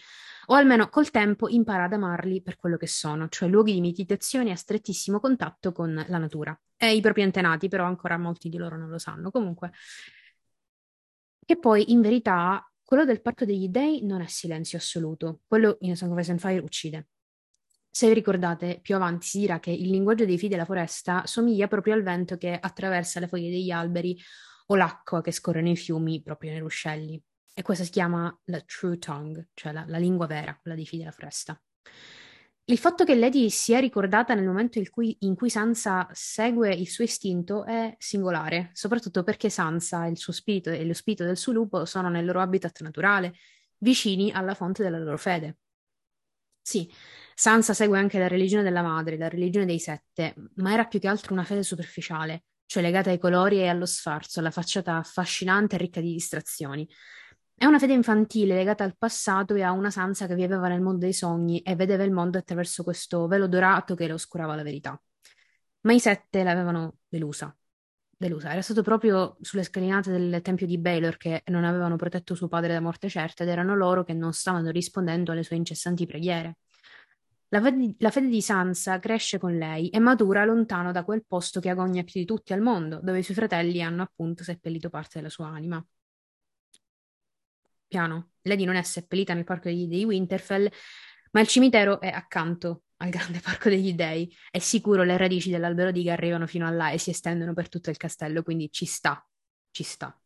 o 0.47 0.55
almeno 0.55 0.89
col 0.89 1.11
tempo 1.11 1.47
impara 1.47 1.83
ad 1.83 1.93
amarli 1.93 2.41
per 2.41 2.57
quello 2.57 2.77
che 2.77 2.87
sono, 2.87 3.29
cioè 3.29 3.47
luoghi 3.47 3.73
di 3.73 3.81
meditazione 3.81 4.51
a 4.51 4.55
strettissimo 4.55 5.19
contatto 5.19 5.71
con 5.71 5.93
la 6.07 6.17
natura. 6.17 6.59
E 6.75 6.95
i 6.95 7.01
propri 7.01 7.21
antenati, 7.21 7.69
però 7.69 7.85
ancora 7.85 8.17
molti 8.17 8.49
di 8.49 8.57
loro 8.57 8.77
non 8.77 8.89
lo 8.89 8.97
sanno. 8.97 9.29
Comunque, 9.29 9.71
che 11.45 11.57
poi 11.59 11.91
in 11.91 12.01
verità 12.01 12.67
quello 12.83 13.05
del 13.05 13.21
parco 13.21 13.45
degli 13.45 13.69
dei 13.69 14.03
non 14.03 14.21
è 14.21 14.27
silenzio 14.27 14.77
assoluto, 14.77 15.41
quello 15.47 15.77
in 15.81 15.95
Song 15.95 16.11
of 16.11 16.19
Ice 16.19 16.31
and 16.31 16.39
Fire 16.39 16.59
uccide. 16.59 17.07
Se 17.95 18.09
vi 18.09 18.13
ricordate, 18.13 18.81
più 18.81 18.93
avanti 18.95 19.25
si 19.25 19.39
dirà 19.39 19.61
che 19.61 19.71
il 19.71 19.89
linguaggio 19.89 20.25
dei 20.25 20.37
figli 20.37 20.49
della 20.49 20.65
foresta 20.65 21.25
somiglia 21.25 21.69
proprio 21.69 21.93
al 21.93 22.03
vento 22.03 22.35
che 22.35 22.59
attraversa 22.59 23.21
le 23.21 23.29
foglie 23.29 23.49
degli 23.49 23.71
alberi 23.71 24.21
o 24.65 24.75
l'acqua 24.75 25.21
che 25.21 25.31
scorre 25.31 25.61
nei 25.61 25.77
fiumi 25.77 26.21
proprio 26.21 26.51
nei 26.51 26.59
ruscelli. 26.59 27.23
E 27.53 27.61
questa 27.61 27.85
si 27.85 27.91
chiama 27.91 28.37
la 28.47 28.59
true 28.65 28.97
tongue, 28.97 29.47
cioè 29.53 29.71
la, 29.71 29.85
la 29.87 29.97
lingua 29.97 30.25
vera, 30.25 30.59
quella 30.61 30.75
dei 30.75 30.85
figli 30.85 30.99
della 30.99 31.13
foresta. 31.13 31.57
Il 32.65 32.77
fatto 32.77 33.05
che 33.05 33.15
Lady 33.15 33.49
sia 33.49 33.79
ricordata 33.79 34.33
nel 34.33 34.45
momento 34.45 34.77
in 34.77 34.89
cui, 34.89 35.15
in 35.21 35.33
cui, 35.33 35.49
Sansa 35.49 36.05
segue 36.11 36.73
il 36.73 36.89
suo 36.89 37.05
istinto 37.05 37.63
è 37.63 37.95
singolare, 37.97 38.71
soprattutto 38.73 39.23
perché 39.23 39.49
Sansa, 39.49 40.05
il 40.07 40.17
suo 40.17 40.33
spirito 40.33 40.69
e 40.69 40.83
lo 40.83 40.93
spirito 40.93 41.23
del 41.23 41.37
suo 41.37 41.53
lupo 41.53 41.85
sono 41.85 42.09
nel 42.09 42.25
loro 42.25 42.41
habitat 42.41 42.81
naturale, 42.81 43.35
vicini 43.77 44.33
alla 44.33 44.53
fonte 44.53 44.83
della 44.83 44.99
loro 44.99 45.17
fede. 45.17 45.59
Sì, 46.61 46.91
Sansa 47.37 47.73
segue 47.73 47.99
anche 47.99 48.17
la 48.17 48.29
religione 48.29 48.63
della 48.63 48.81
madre, 48.81 49.17
la 49.17 49.27
religione 49.27 49.65
dei 49.65 49.77
sette, 49.77 50.35
ma 50.55 50.71
era 50.71 50.85
più 50.85 50.99
che 50.99 51.09
altro 51.09 51.33
una 51.33 51.43
fede 51.43 51.63
superficiale, 51.63 52.45
cioè 52.65 52.81
legata 52.81 53.09
ai 53.09 53.19
colori 53.19 53.59
e 53.59 53.67
allo 53.67 53.85
sfarzo, 53.85 54.39
alla 54.39 54.51
facciata 54.51 54.95
affascinante 54.95 55.75
e 55.75 55.79
ricca 55.79 55.99
di 55.99 56.13
distrazioni. 56.13 56.87
È 57.53 57.65
una 57.65 57.77
fede 57.77 57.91
infantile 57.91 58.55
legata 58.55 58.85
al 58.85 58.95
passato 58.97 59.53
e 59.53 59.63
a 59.63 59.71
una 59.71 59.91
Sansa 59.91 60.27
che 60.27 60.35
viveva 60.35 60.69
nel 60.69 60.79
mondo 60.79 60.99
dei 60.99 61.11
sogni 61.13 61.59
e 61.59 61.75
vedeva 61.75 62.03
il 62.03 62.11
mondo 62.11 62.37
attraverso 62.37 62.83
questo 62.83 63.27
velo 63.27 63.47
dorato 63.47 63.95
che 63.95 64.07
le 64.07 64.13
oscurava 64.13 64.55
la 64.55 64.63
verità. 64.63 64.97
Ma 65.81 65.91
i 65.93 65.99
sette 65.99 66.41
l'avevano 66.41 66.99
delusa. 67.07 67.53
Delusa. 68.17 68.51
Era 68.51 68.61
stato 68.61 68.81
proprio 68.81 69.35
sulle 69.41 69.63
scalinate 69.63 70.09
del 70.09 70.41
tempio 70.41 70.65
di 70.65 70.77
Baylor 70.77 71.17
che 71.17 71.43
non 71.47 71.65
avevano 71.65 71.97
protetto 71.97 72.33
suo 72.33 72.47
padre 72.47 72.71
da 72.71 72.79
morte 72.79 73.09
certa 73.09 73.43
ed 73.43 73.49
erano 73.49 73.75
loro 73.75 74.05
che 74.05 74.13
non 74.13 74.31
stavano 74.31 74.69
rispondendo 74.69 75.33
alle 75.33 75.43
sue 75.43 75.57
incessanti 75.57 76.05
preghiere. 76.05 76.59
La 77.49 77.61
fede, 77.61 77.95
la 77.99 78.11
fede, 78.11 78.27
di 78.27 78.41
Sansa 78.41 78.99
cresce 78.99 79.37
con 79.37 79.57
lei 79.57 79.89
e 79.89 79.99
matura 79.99 80.45
lontano 80.45 80.91
da 80.91 81.03
quel 81.03 81.25
posto 81.25 81.59
che 81.59 81.69
agogna 81.69 82.03
più 82.03 82.19
di 82.19 82.25
tutti 82.25 82.53
al 82.53 82.61
mondo, 82.61 82.99
dove 83.01 83.19
i 83.19 83.23
suoi 83.23 83.35
fratelli 83.35 83.81
hanno 83.81 84.03
appunto 84.03 84.43
seppellito 84.43 84.89
parte 84.89 85.19
della 85.19 85.29
sua 85.29 85.47
anima 85.47 85.85
piano. 87.87 88.31
Lady 88.41 88.65
non 88.65 88.75
è 88.75 88.83
seppellita 88.83 89.33
nel 89.33 89.43
parco 89.45 89.69
degli 89.69 89.87
dei 89.87 90.03
Winterfell, 90.03 90.69
ma 91.31 91.41
il 91.41 91.47
cimitero 91.47 92.01
è 92.01 92.09
accanto 92.09 92.83
al 92.97 93.09
grande 93.09 93.39
parco 93.43 93.69
degli 93.69 93.93
dei. 93.93 94.33
È 94.51 94.59
sicuro 94.59 95.03
le 95.03 95.17
radici 95.17 95.49
dell'albero 95.49 95.91
di 95.91 96.09
arrivano 96.09 96.47
fino 96.47 96.67
a 96.67 96.71
là 96.71 96.91
e 96.91 96.97
si 96.97 97.09
estendono 97.09 97.53
per 97.53 97.69
tutto 97.69 97.89
il 97.89 97.97
castello, 97.97 98.43
quindi 98.43 98.69
ci 98.71 98.85
sta, 98.85 99.25
ci 99.71 99.83
sta. 99.83 100.17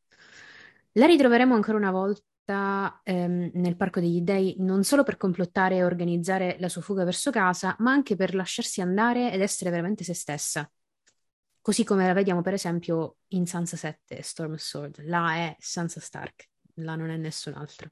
La 0.93 1.05
ritroveremo 1.05 1.53
ancora 1.53 1.77
una 1.77 1.91
volta 1.91 2.23
ehm, 2.53 3.51
nel 3.53 3.75
parco 3.75 3.99
degli 3.99 4.21
dei, 4.21 4.55
non 4.59 4.83
solo 4.83 5.03
per 5.03 5.17
complottare 5.17 5.77
e 5.77 5.83
organizzare 5.83 6.57
la 6.59 6.69
sua 6.69 6.81
fuga 6.81 7.03
verso 7.03 7.31
casa, 7.31 7.75
ma 7.79 7.91
anche 7.91 8.15
per 8.15 8.35
lasciarsi 8.35 8.81
andare 8.81 9.31
ed 9.31 9.41
essere 9.41 9.69
veramente 9.69 10.03
se 10.03 10.13
stessa. 10.13 10.69
Così 11.61 11.83
come 11.83 12.07
la 12.07 12.13
vediamo 12.13 12.41
per 12.41 12.53
esempio 12.53 13.17
in 13.29 13.45
Sansa 13.45 13.77
7, 13.77 14.21
Storm 14.21 14.55
Sword. 14.55 15.03
Là 15.05 15.35
è 15.35 15.55
Sansa 15.59 15.99
Stark 15.99 16.49
là 16.83 16.95
non 16.95 17.09
è 17.09 17.17
nessun 17.17 17.53
altro. 17.53 17.89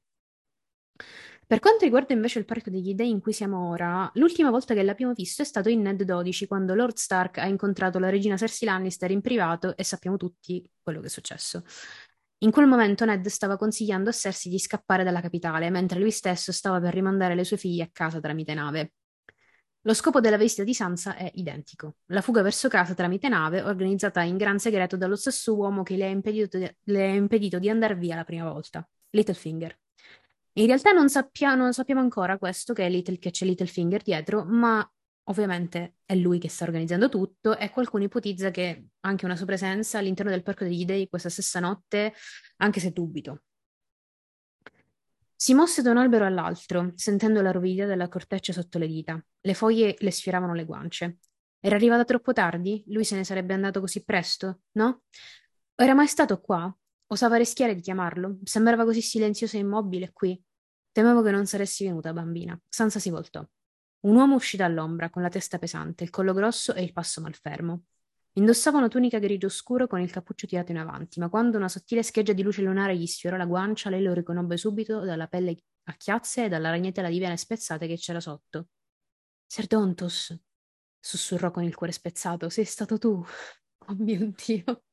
Per 1.45 1.59
quanto 1.59 1.85
riguarda 1.85 2.13
invece 2.13 2.39
il 2.39 2.45
Parco 2.45 2.69
degli 2.69 2.93
Dei 2.93 3.09
in 3.09 3.21
cui 3.21 3.31
siamo 3.31 3.69
ora, 3.69 4.09
l'ultima 4.15 4.49
volta 4.49 4.73
che 4.73 4.83
l'abbiamo 4.83 5.13
visto 5.13 5.43
è 5.43 5.45
stato 5.45 5.69
in 5.69 5.81
Ned 5.81 6.03
12, 6.03 6.45
quando 6.45 6.73
Lord 6.73 6.97
Stark 6.97 7.37
ha 7.37 7.45
incontrato 7.45 7.99
la 7.99 8.09
regina 8.09 8.35
Cersei 8.35 8.67
Lannister 8.67 9.11
in 9.11 9.21
privato 9.21 9.77
e 9.77 9.83
sappiamo 9.85 10.17
tutti 10.17 10.69
quello 10.81 10.99
che 10.99 11.05
è 11.05 11.09
successo. 11.09 11.63
In 12.41 12.51
quel 12.51 12.67
momento 12.67 13.03
Ned 13.03 13.25
stava 13.27 13.57
consigliando 13.57 14.09
a 14.09 14.13
Cersei 14.13 14.51
di 14.51 14.59
scappare 14.59 15.03
dalla 15.03 15.21
capitale, 15.21 15.71
mentre 15.71 15.99
lui 15.99 16.11
stesso 16.11 16.51
stava 16.51 16.79
per 16.79 16.93
rimandare 16.93 17.33
le 17.33 17.43
sue 17.43 17.57
figlie 17.57 17.83
a 17.83 17.89
casa 17.91 18.19
tramite 18.19 18.53
nave. 18.53 18.91
Lo 19.81 19.93
scopo 19.93 20.19
della 20.19 20.37
visita 20.37 20.63
di 20.63 20.73
Sansa 20.73 21.15
è 21.15 21.31
identico, 21.35 21.95
la 22.07 22.21
fuga 22.21 22.41
verso 22.43 22.67
casa 22.67 22.93
tramite 22.93 23.29
nave, 23.29 23.63
organizzata 23.63 24.21
in 24.21 24.37
gran 24.37 24.59
segreto 24.59 24.97
dallo 24.97 25.15
stesso 25.15 25.55
uomo 25.55 25.81
che 25.81 25.95
le 25.95 26.05
ha 26.05 26.09
impedito 26.09 26.57
di, 26.57 26.69
le 26.83 27.03
ha 27.03 27.13
impedito 27.13 27.57
di 27.57 27.69
andare 27.69 27.95
via 27.95 28.15
la 28.15 28.23
prima 28.23 28.51
volta, 28.51 28.87
Littlefinger. 29.11 29.79
In 30.53 30.65
realtà 30.65 30.91
non, 30.91 31.09
sappia, 31.09 31.55
non 31.55 31.73
sappiamo 31.73 32.01
ancora 32.01 32.37
questo, 32.37 32.73
che, 32.73 32.87
Little, 32.89 33.17
che 33.17 33.31
c'è 33.31 33.45
Littlefinger 33.45 34.01
dietro, 34.03 34.43
ma 34.43 34.87
Ovviamente 35.29 35.97
è 36.05 36.15
lui 36.15 36.39
che 36.39 36.49
sta 36.49 36.63
organizzando 36.63 37.09
tutto 37.09 37.57
e 37.57 37.69
qualcuno 37.69 38.03
ipotizza 38.03 38.49
che 38.49 38.87
anche 39.01 39.25
una 39.25 39.35
sua 39.35 39.45
presenza 39.45 39.97
all'interno 39.97 40.31
del 40.31 40.43
Parco 40.43 40.63
degli 40.63 40.85
Dei 40.85 41.09
questa 41.09 41.29
stessa 41.29 41.59
notte, 41.59 42.13
anche 42.57 42.79
se 42.79 42.91
dubito. 42.91 43.43
Si 45.35 45.53
mosse 45.53 45.81
da 45.81 45.91
un 45.91 45.97
albero 45.97 46.25
all'altro, 46.25 46.93
sentendo 46.95 47.41
la 47.41 47.51
rovidia 47.51 47.85
della 47.85 48.07
corteccia 48.07 48.53
sotto 48.53 48.79
le 48.79 48.87
dita. 48.87 49.23
Le 49.41 49.53
foglie 49.53 49.95
le 49.99 50.11
sfioravano 50.11 50.53
le 50.53 50.65
guance. 50.65 51.17
Era 51.59 51.75
arrivata 51.75 52.05
troppo 52.05 52.33
tardi? 52.33 52.83
Lui 52.87 53.03
se 53.03 53.15
ne 53.15 53.23
sarebbe 53.23 53.53
andato 53.53 53.79
così 53.79 54.03
presto? 54.03 54.61
No? 54.73 55.03
Era 55.75 55.93
mai 55.93 56.07
stato 56.07 56.39
qua? 56.39 56.75
Osava 57.07 57.35
rischiare 57.35 57.75
di 57.75 57.81
chiamarlo? 57.81 58.39
Sembrava 58.43 58.83
così 58.83 59.01
silenzioso 59.01 59.57
e 59.57 59.59
immobile 59.59 60.11
qui. 60.13 60.41
Temevo 60.91 61.21
che 61.21 61.31
non 61.31 61.45
saresti 61.45 61.83
venuta, 61.83 62.13
bambina. 62.13 62.59
Sansa 62.67 62.99
si 62.99 63.09
voltò. 63.09 63.47
Un 63.99 64.15
uomo 64.15 64.35
uscì 64.35 64.57
dall'ombra, 64.57 65.09
con 65.09 65.21
la 65.21 65.29
testa 65.29 65.57
pesante, 65.57 66.03
il 66.03 66.09
collo 66.09 66.33
grosso 66.33 66.73
e 66.73 66.83
il 66.83 66.93
passo 66.93 67.19
malfermo. 67.21 67.83
Indossava 68.33 68.77
una 68.77 68.87
tunica 68.87 69.17
grigio 69.17 69.49
scuro 69.49 69.87
con 69.87 69.99
il 69.99 70.11
cappuccio 70.11 70.45
tirato 70.45 70.71
in 70.71 70.77
avanti, 70.77 71.19
ma 71.19 71.27
quando 71.27 71.57
una 71.57 71.67
sottile 71.67 72.03
scheggia 72.03 72.33
di 72.33 72.43
luce 72.43 72.61
lunare 72.61 72.95
gli 72.95 73.07
sfiorò 73.07 73.35
la 73.35 73.45
guancia, 73.45 73.89
lei 73.89 74.03
lo 74.03 74.13
riconobbe 74.13 74.57
subito 74.57 74.99
dalla 74.99 75.27
pelle 75.27 75.57
a 75.85 75.93
chiazze 75.93 76.45
e 76.45 76.47
dalla 76.47 76.69
ragnatela 76.69 77.09
di 77.09 77.17
vene 77.17 77.35
spezzate 77.35 77.87
che 77.87 77.97
c'era 77.97 78.19
sotto. 78.19 78.67
Serdontos, 79.47 80.39
sussurrò 80.99 81.49
con 81.49 81.63
il 81.63 81.73
cuore 81.73 81.93
spezzato, 81.93 82.49
sei 82.49 82.65
stato 82.65 82.99
tu. 82.99 83.25
Oh 83.87 83.95
mio 83.97 84.31
Dio, 84.45 84.83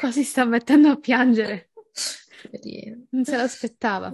quasi 0.00 0.24
sta 0.24 0.44
mettendo 0.44 0.88
a 0.88 0.96
piangere. 0.96 1.70
Non 3.10 3.24
se 3.24 3.36
l'aspettava. 3.36 4.12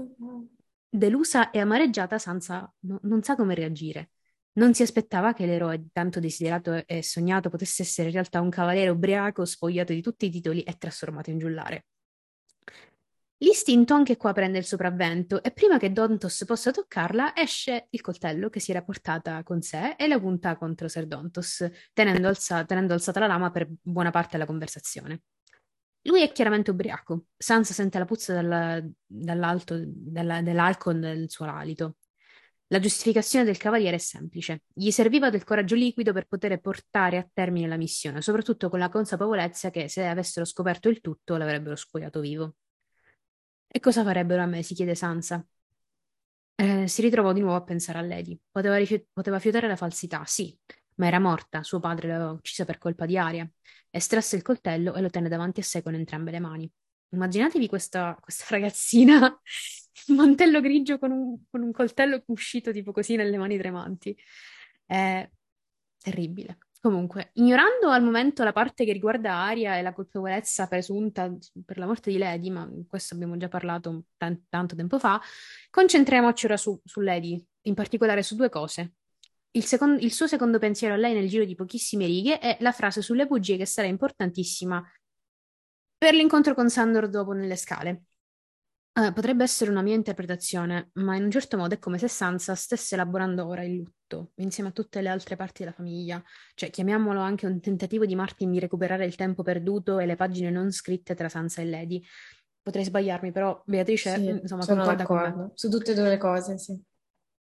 Delusa 0.90 1.50
e 1.50 1.60
amareggiata, 1.60 2.18
Sansa 2.18 2.70
no, 2.80 2.98
non 3.04 3.22
sa 3.22 3.34
come 3.34 3.54
reagire. 3.54 4.10
Non 4.59 4.74
si 4.74 4.82
aspettava 4.82 5.34
che 5.34 5.46
l'eroe 5.46 5.86
tanto 5.92 6.18
desiderato 6.18 6.84
e 6.84 7.00
sognato 7.04 7.48
potesse 7.48 7.82
essere 7.82 8.09
in 8.09 8.14
realtà 8.14 8.40
un 8.40 8.50
cavaliere 8.50 8.90
ubriaco, 8.90 9.44
spogliato 9.44 9.92
di 9.92 10.02
tutti 10.02 10.26
i 10.26 10.30
titoli 10.30 10.62
e 10.62 10.76
trasformato 10.76 11.30
in 11.30 11.38
giullare. 11.38 11.86
L'istinto 13.40 13.94
anche 13.94 14.16
qua 14.16 14.32
prende 14.32 14.59
il 14.59 14.64
sopravvento 14.64 15.44
e 15.44 15.52
prima 15.52 15.78
che 15.78 15.92
Dontos 15.92 16.44
possa 16.44 16.72
toccarla 16.72 17.36
esce 17.36 17.86
il 17.90 18.00
coltello 18.00 18.50
che 18.50 18.59
si 18.59 18.72
era 18.72 18.82
portata 18.82 19.44
con 19.44 19.62
sé 19.62 19.94
e 19.96 20.09
la 20.09 20.18
punta 20.18 20.56
contro 20.56 20.88
Ser 20.88 21.06
Dontos, 21.06 21.64
tenendo, 21.92 22.26
alza- 22.26 22.64
tenendo 22.64 22.94
alzata 22.94 23.20
la 23.20 23.28
lama 23.28 23.52
per 23.52 23.68
buona 23.80 24.11
parte 24.11 24.30
della 24.32 24.46
conversazione. 24.46 25.22
Lui 26.02 26.22
è 26.22 26.32
chiaramente 26.32 26.72
ubriaco. 26.72 27.26
Sansa 27.36 27.74
sente 27.74 27.96
la 28.00 28.06
puzza 28.06 28.34
dalla, 28.34 28.84
dall'alto, 29.06 29.80
dalla, 29.86 30.42
dell'alcol 30.42 30.96
nel 30.96 31.30
suo 31.30 31.46
alito. 31.46 31.97
La 32.70 32.80
giustificazione 32.80 33.44
del 33.44 33.56
cavaliere 33.56 33.96
è 33.96 33.98
semplice. 33.98 34.62
Gli 34.72 34.90
serviva 34.90 35.30
del 35.30 35.44
coraggio 35.44 35.74
liquido 35.74 36.12
per 36.12 36.26
poter 36.26 36.58
portare 36.60 37.16
a 37.16 37.28
termine 37.32 37.66
la 37.66 37.76
missione, 37.76 38.20
soprattutto 38.20 38.68
con 38.68 38.78
la 38.78 38.90
consapevolezza 38.90 39.70
che 39.70 39.88
se 39.88 40.06
avessero 40.06 40.44
scoperto 40.44 40.88
il 40.88 41.00
tutto 41.00 41.36
l'avrebbero 41.36 41.76
spogliato 41.76 42.20
vivo. 42.20 42.54
E 43.66 43.80
cosa 43.80 44.02
farebbero 44.02 44.42
a 44.42 44.46
me? 44.46 44.62
si 44.62 44.74
chiede 44.74 44.94
Sansa. 44.94 45.42
Eh, 46.60 46.88
si 46.88 47.02
ritrovò 47.02 47.32
di 47.32 47.40
nuovo 47.40 47.56
a 47.56 47.62
pensare 47.62 47.98
a 47.98 48.02
Lady. 48.02 48.38
Poteva, 48.50 48.76
rifiut- 48.76 49.06
poteva 49.12 49.38
fiutare 49.38 49.68
la 49.68 49.76
falsità, 49.76 50.24
sì, 50.26 50.56
ma 50.96 51.06
era 51.06 51.20
morta, 51.20 51.62
suo 51.62 51.78
padre 51.80 52.08
l'aveva 52.08 52.32
uccisa 52.32 52.64
per 52.64 52.78
colpa 52.78 53.06
di 53.06 53.16
Aria. 53.16 53.48
Estrasse 53.90 54.36
il 54.36 54.42
coltello 54.42 54.94
e 54.94 55.00
lo 55.00 55.08
tenne 55.10 55.28
davanti 55.28 55.60
a 55.60 55.62
sé 55.62 55.82
con 55.82 55.94
entrambe 55.94 56.32
le 56.32 56.40
mani. 56.40 56.70
Immaginatevi 57.11 57.68
questa, 57.68 58.16
questa 58.20 58.46
ragazzina 58.54 59.40
mantello 60.09 60.61
grigio 60.61 60.98
con 60.98 61.11
un, 61.11 61.38
con 61.50 61.62
un 61.62 61.72
coltello 61.72 62.22
uscito 62.26 62.72
tipo 62.72 62.92
così 62.92 63.16
nelle 63.16 63.36
mani 63.38 63.59
tremanti. 63.59 64.16
È 64.84 65.28
terribile. 65.98 66.59
Comunque, 66.80 67.30
ignorando 67.34 67.88
al 67.88 68.04
momento 68.04 68.44
la 68.44 68.52
parte 68.52 68.84
che 68.84 68.92
riguarda 68.92 69.34
Aria 69.34 69.76
e 69.76 69.82
la 69.82 69.92
colpevolezza 69.92 70.68
presunta 70.68 71.28
per 71.64 71.76
la 71.76 71.86
morte 71.86 72.12
di 72.12 72.18
Lady, 72.18 72.50
ma 72.50 72.70
questo 72.86 73.14
abbiamo 73.14 73.36
già 73.36 73.48
parlato 73.48 74.04
t- 74.16 74.42
tanto 74.48 74.76
tempo 74.76 74.98
fa, 75.00 75.20
concentriamoci 75.70 76.46
ora 76.46 76.56
su, 76.56 76.80
su 76.84 77.00
Lady, 77.00 77.44
in 77.62 77.74
particolare 77.74 78.22
su 78.22 78.36
due 78.36 78.48
cose. 78.48 78.92
Il, 79.50 79.64
second- 79.64 80.00
il, 80.00 80.12
suo 80.12 80.28
secondo 80.28 80.59
pensiero 80.61 80.94
a 80.94 80.96
lei 80.98 81.14
nel 81.14 81.28
giro 81.28 81.44
di 81.44 81.56
pochissime 81.56 82.06
righe 82.06 82.38
è 82.38 82.56
la 82.61 82.70
frase 82.70 83.02
sulle 83.02 83.26
bugie 83.26 83.56
che 83.56 83.66
sarà 83.66 83.88
importantissima 83.88 84.80
per 85.99 86.14
l'incontro 86.14 86.55
con 86.55 86.70
Sandor 86.70 87.09
dopo 87.09 87.32
nelle 87.32 87.57
scale. 87.57 88.05
Uh, 88.99 89.12
potrebbe 89.12 89.44
essere 89.44 89.70
una 89.70 89.82
mia 89.82 89.94
interpretazione, 89.94 90.90
ma 90.94 91.14
in 91.14 91.24
un 91.24 91.30
certo 91.30 91.57
modo 91.57 91.74
è 91.74 91.78
come 91.78 91.99
se 91.99 92.09
Sansa 92.09 92.55
stesse 92.55 92.94
elaborando 92.94 93.46
ora 93.46 93.62
il 93.62 93.76
lutto, 93.76 94.32
insieme 94.36 94.70
a 94.70 94.72
tutte 94.72 95.01
le 95.01 95.09
altre 95.09 95.36
parti 95.36 95.62
della 95.62 95.74
famiglia. 95.74 96.22
Cioè, 96.55 96.70
chiamiamolo 96.70 97.20
anche 97.20 97.46
un 97.46 97.61
tentativo 97.61 98.07
di 98.07 98.16
Martin 98.16 98.51
di 98.51 98.59
recuperare 98.59 99.05
il 99.05 99.14
tempo 99.14 99.42
perduto 99.42 99.99
e 99.99 100.07
le 100.07 100.16
pagine 100.16 100.51
non 100.51 100.72
scritte 100.72 101.14
tra 101.14 101.28
Sansa 101.28 101.62
e 101.62 101.66
Lady. 101.66 102.03
Potrei 102.61 102.84
sbagliarmi, 102.84 103.30
però 103.30 103.62
Beatrice, 103.66 104.14
Sì, 104.16 104.26
insomma, 104.26 104.62
sono 104.62 104.84
d'accordo. 104.84 105.53
Su 105.55 105.68
tutte 105.68 105.92
e 105.92 105.94
due 105.94 106.09
le 106.09 106.18
cose, 106.18 106.59
sì. 106.59 106.76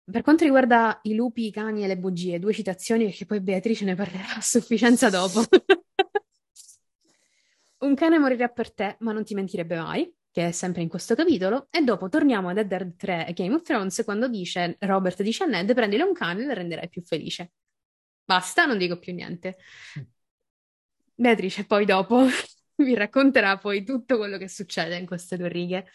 Per 0.10 0.22
quanto 0.22 0.44
riguarda 0.44 1.00
i 1.04 1.16
lupi, 1.16 1.48
i 1.48 1.52
cani 1.52 1.84
e 1.84 1.88
le 1.88 1.98
bugie, 1.98 2.40
due 2.40 2.54
citazioni 2.54 3.06
perché 3.06 3.26
poi 3.26 3.42
Beatrice 3.42 3.84
ne 3.84 3.96
parlerà 3.96 4.36
a 4.36 4.42
sufficienza 4.42 5.10
dopo. 5.10 5.42
Un 7.80 7.94
cane 7.96 8.18
morirà 8.18 8.48
per 8.50 8.74
te, 8.74 8.98
ma 9.02 9.12
non 9.12 9.24
ti 9.24 9.34
mentirebbe 9.36 9.78
mai, 9.78 10.12
che 10.32 10.48
è 10.48 10.52
sempre 10.52 10.82
in 10.82 10.90
questo 10.90 11.16
capitolo, 11.16 11.68
e 11.70 11.84
dopo 11.84 12.10
torniamo 12.10 12.50
ad 12.50 12.58
Eddard 12.58 12.96
3 12.96 13.32
Game 13.36 13.54
of 13.54 13.62
Thrones 13.62 14.02
quando 14.04 14.28
dice, 14.28 14.78
Robert 14.80 15.22
dice 15.22 15.44
a 15.44 15.48
Ned, 15.48 15.74
prendile 15.74 16.04
un 16.04 16.14
cane 16.14 16.44
e 16.44 16.46
le 16.48 16.54
renderai 16.56 16.90
più 16.90 17.02
felice. 17.04 17.52
Basta, 18.26 18.66
non 18.66 18.78
dico 18.78 18.98
più 19.00 19.14
niente. 19.14 19.58
Beatrice 21.16 21.66
poi 21.66 21.86
dopo 21.86 22.26
vi 22.76 22.94
racconterà 22.96 23.58
poi 23.58 23.84
tutto 23.84 24.18
quello 24.18 24.38
che 24.38 24.48
succede 24.48 24.98
in 24.98 25.06
queste 25.06 25.38
due 25.38 25.50
righe. 25.50 25.86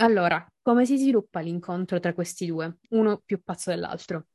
Allora, 0.00 0.46
come 0.62 0.86
si 0.86 0.96
sviluppa 0.96 1.40
l'incontro 1.40 1.98
tra 1.98 2.14
questi 2.14 2.46
due, 2.46 2.78
uno 2.90 3.20
più 3.24 3.42
pazzo 3.42 3.70
dell'altro? 3.70 4.26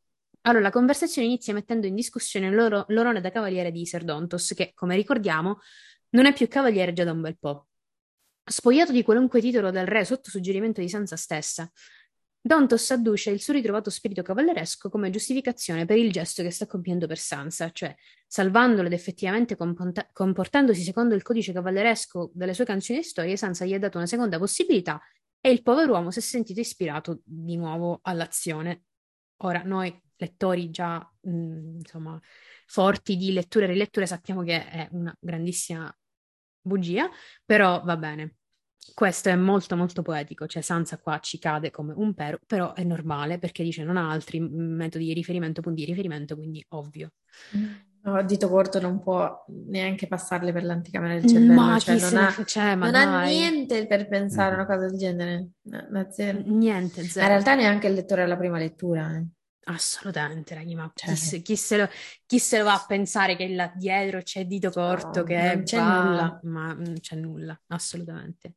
Allora, 0.41 0.63
la 0.63 0.71
conversazione 0.71 1.27
inizia 1.27 1.53
mettendo 1.53 1.87
in 1.87 1.95
discussione 1.95 2.51
l'oro- 2.51 2.83
l'orone 2.89 3.21
da 3.21 3.31
cavaliere 3.31 3.71
di 3.71 3.85
Serdontos, 3.85 4.53
che, 4.55 4.73
come 4.73 4.95
ricordiamo, 4.97 5.59
non 6.13 6.25
è 6.25 6.33
più 6.33 6.47
cavaliere 6.47 6.93
già 6.93 7.03
da 7.03 7.11
un 7.11 7.21
bel 7.21 7.37
po'. 7.37 7.67
Spogliato 8.43 8.91
di 8.91 9.03
qualunque 9.03 9.39
titolo 9.39 9.71
dal 9.71 9.85
re 9.85 10.03
sotto 10.05 10.29
suggerimento 10.29 10.81
di 10.81 10.89
Sansa 10.89 11.15
stessa, 11.15 11.71
Dontos 12.45 12.91
adduce 12.91 13.29
il 13.29 13.39
suo 13.39 13.53
ritrovato 13.53 13.89
spirito 13.89 14.21
cavalleresco 14.21 14.89
come 14.89 15.09
giustificazione 15.09 15.85
per 15.85 15.97
il 15.97 16.11
gesto 16.11 16.43
che 16.43 16.51
sta 16.51 16.65
compiendo 16.65 17.07
per 17.07 17.17
Sansa, 17.17 17.71
cioè 17.71 17.95
salvandolo 18.27 18.87
ed 18.87 18.93
effettivamente 18.93 19.55
comporta- 19.55 20.09
comportandosi 20.11 20.83
secondo 20.83 21.15
il 21.15 21.21
codice 21.21 21.53
cavalleresco 21.53 22.31
delle 22.33 22.53
sue 22.53 22.65
canzoni 22.65 22.99
e 22.99 23.03
storie, 23.03 23.37
Sansa 23.37 23.63
gli 23.63 23.73
ha 23.73 23.79
dato 23.79 23.97
una 23.97 24.07
seconda 24.07 24.37
possibilità 24.39 25.01
e 25.39 25.51
il 25.51 25.61
povero 25.61 25.93
uomo 25.93 26.11
si 26.11 26.19
è 26.19 26.21
sentito 26.21 26.59
ispirato 26.59 27.21
di 27.23 27.55
nuovo 27.55 27.99
all'azione. 28.03 28.83
Ora, 29.37 29.63
noi 29.63 29.97
lettori 30.17 30.69
già, 30.69 30.97
mh, 31.21 31.77
insomma, 31.77 32.19
forti 32.65 33.15
di 33.15 33.31
letture 33.31 33.65
e 33.65 33.67
riletture 33.69 34.05
sappiamo 34.05 34.43
che 34.43 34.67
è 34.69 34.87
una 34.91 35.15
grandissima 35.17 35.93
bugia, 36.63 37.09
però 37.45 37.81
va 37.83 37.97
bene. 37.97 38.35
Questo 38.93 39.29
è 39.29 39.35
molto 39.35 39.75
molto 39.77 40.01
poetico, 40.01 40.45
cioè 40.47 40.61
Sansa 40.61 40.97
qua 40.97 41.19
ci 41.19 41.39
cade 41.39 41.71
come 41.71 41.93
un 41.95 42.13
pero, 42.13 42.39
però 42.45 42.73
è 42.73 42.83
normale 42.83 43.39
perché 43.39 43.63
dice 43.63 43.83
non 43.83 43.95
ha 43.97 44.09
altri 44.09 44.39
metodi 44.41 45.05
di 45.05 45.13
riferimento, 45.13 45.61
punti 45.61 45.81
di 45.83 45.87
riferimento, 45.87 46.35
quindi 46.35 46.63
ovvio. 46.69 47.11
No, 48.01 48.21
dito 48.23 48.49
corto 48.49 48.81
non 48.81 48.99
può 48.99 49.45
neanche 49.67 50.07
passarle 50.07 50.51
per 50.51 50.65
l'anticamera 50.65 51.13
del 51.13 51.25
cervello, 51.25 51.53
Ma 51.53 51.79
cioè 51.79 51.97
non 51.99 52.17
ha, 52.17 52.29
fa- 52.31 52.43
cioè, 52.43 52.75
ma 52.75 52.91
non 52.91 52.95
ha 52.95 53.23
niente 53.23 53.87
per 53.87 54.09
pensare 54.09 54.51
a 54.51 54.55
una 54.55 54.63
Mhm. 54.63 54.67
cosa 54.67 54.89
del 54.89 54.97
genere. 54.97 55.47
No, 55.61 56.07
zero. 56.11 56.41
Niente, 56.45 56.97
Ma 56.97 57.03
in 57.03 57.09
zero. 57.09 57.27
realtà 57.27 57.55
neanche 57.55 57.87
il 57.87 57.93
lettore 57.93 58.23
alla 58.23 58.35
prima 58.35 58.57
lettura. 58.57 59.15
eh. 59.15 59.25
Assolutamente, 59.65 60.55
Raghi, 60.55 60.75
ma 60.75 60.91
Cioè. 60.93 61.09
chi 61.11 61.15
se, 61.15 61.41
chi 61.41 61.55
se 61.55 61.77
lo, 61.77 61.89
chi 62.25 62.37
se 62.39 62.57
lo 62.57 62.65
va 62.65 62.73
a 62.73 62.85
pensare 62.85 63.35
che 63.37 63.47
là 63.49 63.71
dietro 63.75 64.21
c'è 64.21 64.45
dito 64.45 64.69
corto 64.71 65.19
No, 65.19 65.25
che 65.25 65.55
non 65.55 65.63
c'è 65.63 65.77
va, 65.77 66.03
nulla. 66.03 66.39
ma 66.43 66.73
non 66.73 66.95
c'è 66.99 67.15
nulla, 67.15 67.59
assolutamente. 67.67 68.55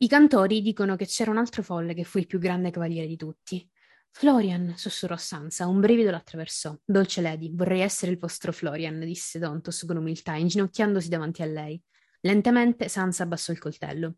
I 0.00 0.06
cantori 0.06 0.60
dicono 0.62 0.96
che 0.96 1.06
c'era 1.06 1.30
un 1.30 1.38
altro 1.38 1.62
folle 1.62 1.94
che 1.94 2.04
fu 2.04 2.18
il 2.18 2.26
più 2.26 2.38
grande 2.38 2.70
cavaliere 2.70 3.06
di 3.06 3.16
tutti. 3.16 3.68
Florian, 4.10 4.74
sussurrò 4.76 5.16
Sansa, 5.16 5.66
un 5.66 5.80
brivido 5.80 6.10
l'attraversò. 6.10 6.76
Dolce 6.84 7.20
Lady, 7.20 7.54
vorrei 7.54 7.80
essere 7.80 8.12
il 8.12 8.18
vostro 8.18 8.52
Florian, 8.52 9.00
disse 9.00 9.38
Dontos 9.38 9.84
con 9.86 9.96
umiltà, 9.96 10.34
inginocchiandosi 10.34 11.08
davanti 11.08 11.42
a 11.42 11.46
lei. 11.46 11.80
Lentamente 12.20 12.88
Sansa 12.88 13.22
abbassò 13.24 13.52
il 13.52 13.58
coltello. 13.58 14.16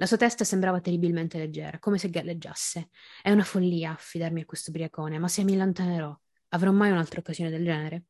La 0.00 0.06
sua 0.06 0.16
testa 0.16 0.44
sembrava 0.44 0.80
terribilmente 0.80 1.36
leggera, 1.36 1.78
come 1.78 1.98
se 1.98 2.08
galleggiasse. 2.08 2.88
È 3.20 3.30
una 3.30 3.44
follia 3.44 3.90
affidarmi 3.90 4.40
a 4.40 4.44
questo 4.46 4.70
briacone, 4.70 5.18
ma 5.18 5.28
se 5.28 5.44
mi 5.44 5.52
allontanerò, 5.52 6.18
avrò 6.48 6.72
mai 6.72 6.90
un'altra 6.90 7.20
occasione 7.20 7.50
del 7.50 7.62
genere? 7.62 8.04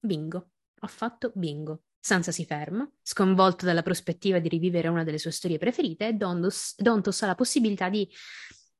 Bingo. 0.00 0.50
Ho 0.80 0.86
fatto 0.88 1.30
bingo. 1.36 1.82
Sansa 2.00 2.32
si 2.32 2.44
ferma, 2.44 2.90
sconvolto 3.02 3.64
dalla 3.64 3.82
prospettiva 3.82 4.40
di 4.40 4.48
rivivere 4.48 4.88
una 4.88 5.04
delle 5.04 5.18
sue 5.18 5.30
storie 5.30 5.58
preferite, 5.58 6.08
e 6.08 6.14
Dondos, 6.14 6.74
Dontos 6.76 7.22
ha 7.22 7.26
la 7.28 7.36
possibilità 7.36 7.88
di 7.88 8.10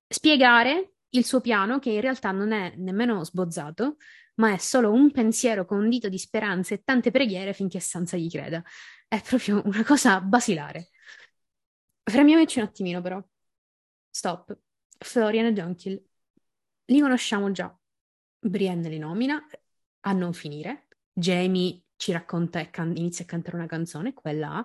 spiegare 0.08 0.94
il 1.10 1.24
suo 1.24 1.40
piano, 1.40 1.78
che 1.78 1.90
in 1.90 2.00
realtà 2.00 2.32
non 2.32 2.50
è 2.50 2.74
nemmeno 2.76 3.22
sbozzato, 3.22 3.98
ma 4.36 4.52
è 4.52 4.56
solo 4.56 4.90
un 4.90 5.12
pensiero 5.12 5.64
condito 5.64 6.08
di 6.08 6.18
speranze 6.18 6.74
e 6.74 6.82
tante 6.82 7.12
preghiere 7.12 7.52
finché 7.52 7.78
Sansa 7.78 8.16
gli 8.16 8.28
creda. 8.28 8.64
È 9.06 9.22
proprio 9.22 9.62
una 9.64 9.84
cosa 9.84 10.20
basilare. 10.20 10.90
Fermiamoci 12.08 12.60
un 12.60 12.64
attimino, 12.64 13.00
però. 13.00 13.22
Stop. 14.10 14.56
Florian 14.98 15.46
e 15.46 15.52
Jonkill. 15.52 16.02
Li 16.86 17.00
conosciamo 17.00 17.50
già. 17.50 17.76
Brienne 18.38 18.88
li 18.88 18.98
nomina 18.98 19.44
a 20.00 20.12
non 20.12 20.32
finire. 20.32 20.86
Jamie 21.12 21.82
ci 21.96 22.12
racconta 22.12 22.60
e 22.60 22.70
can- 22.70 22.96
inizia 22.96 23.24
a 23.24 23.28
cantare 23.28 23.56
una 23.56 23.66
canzone, 23.66 24.12
quella 24.12 24.64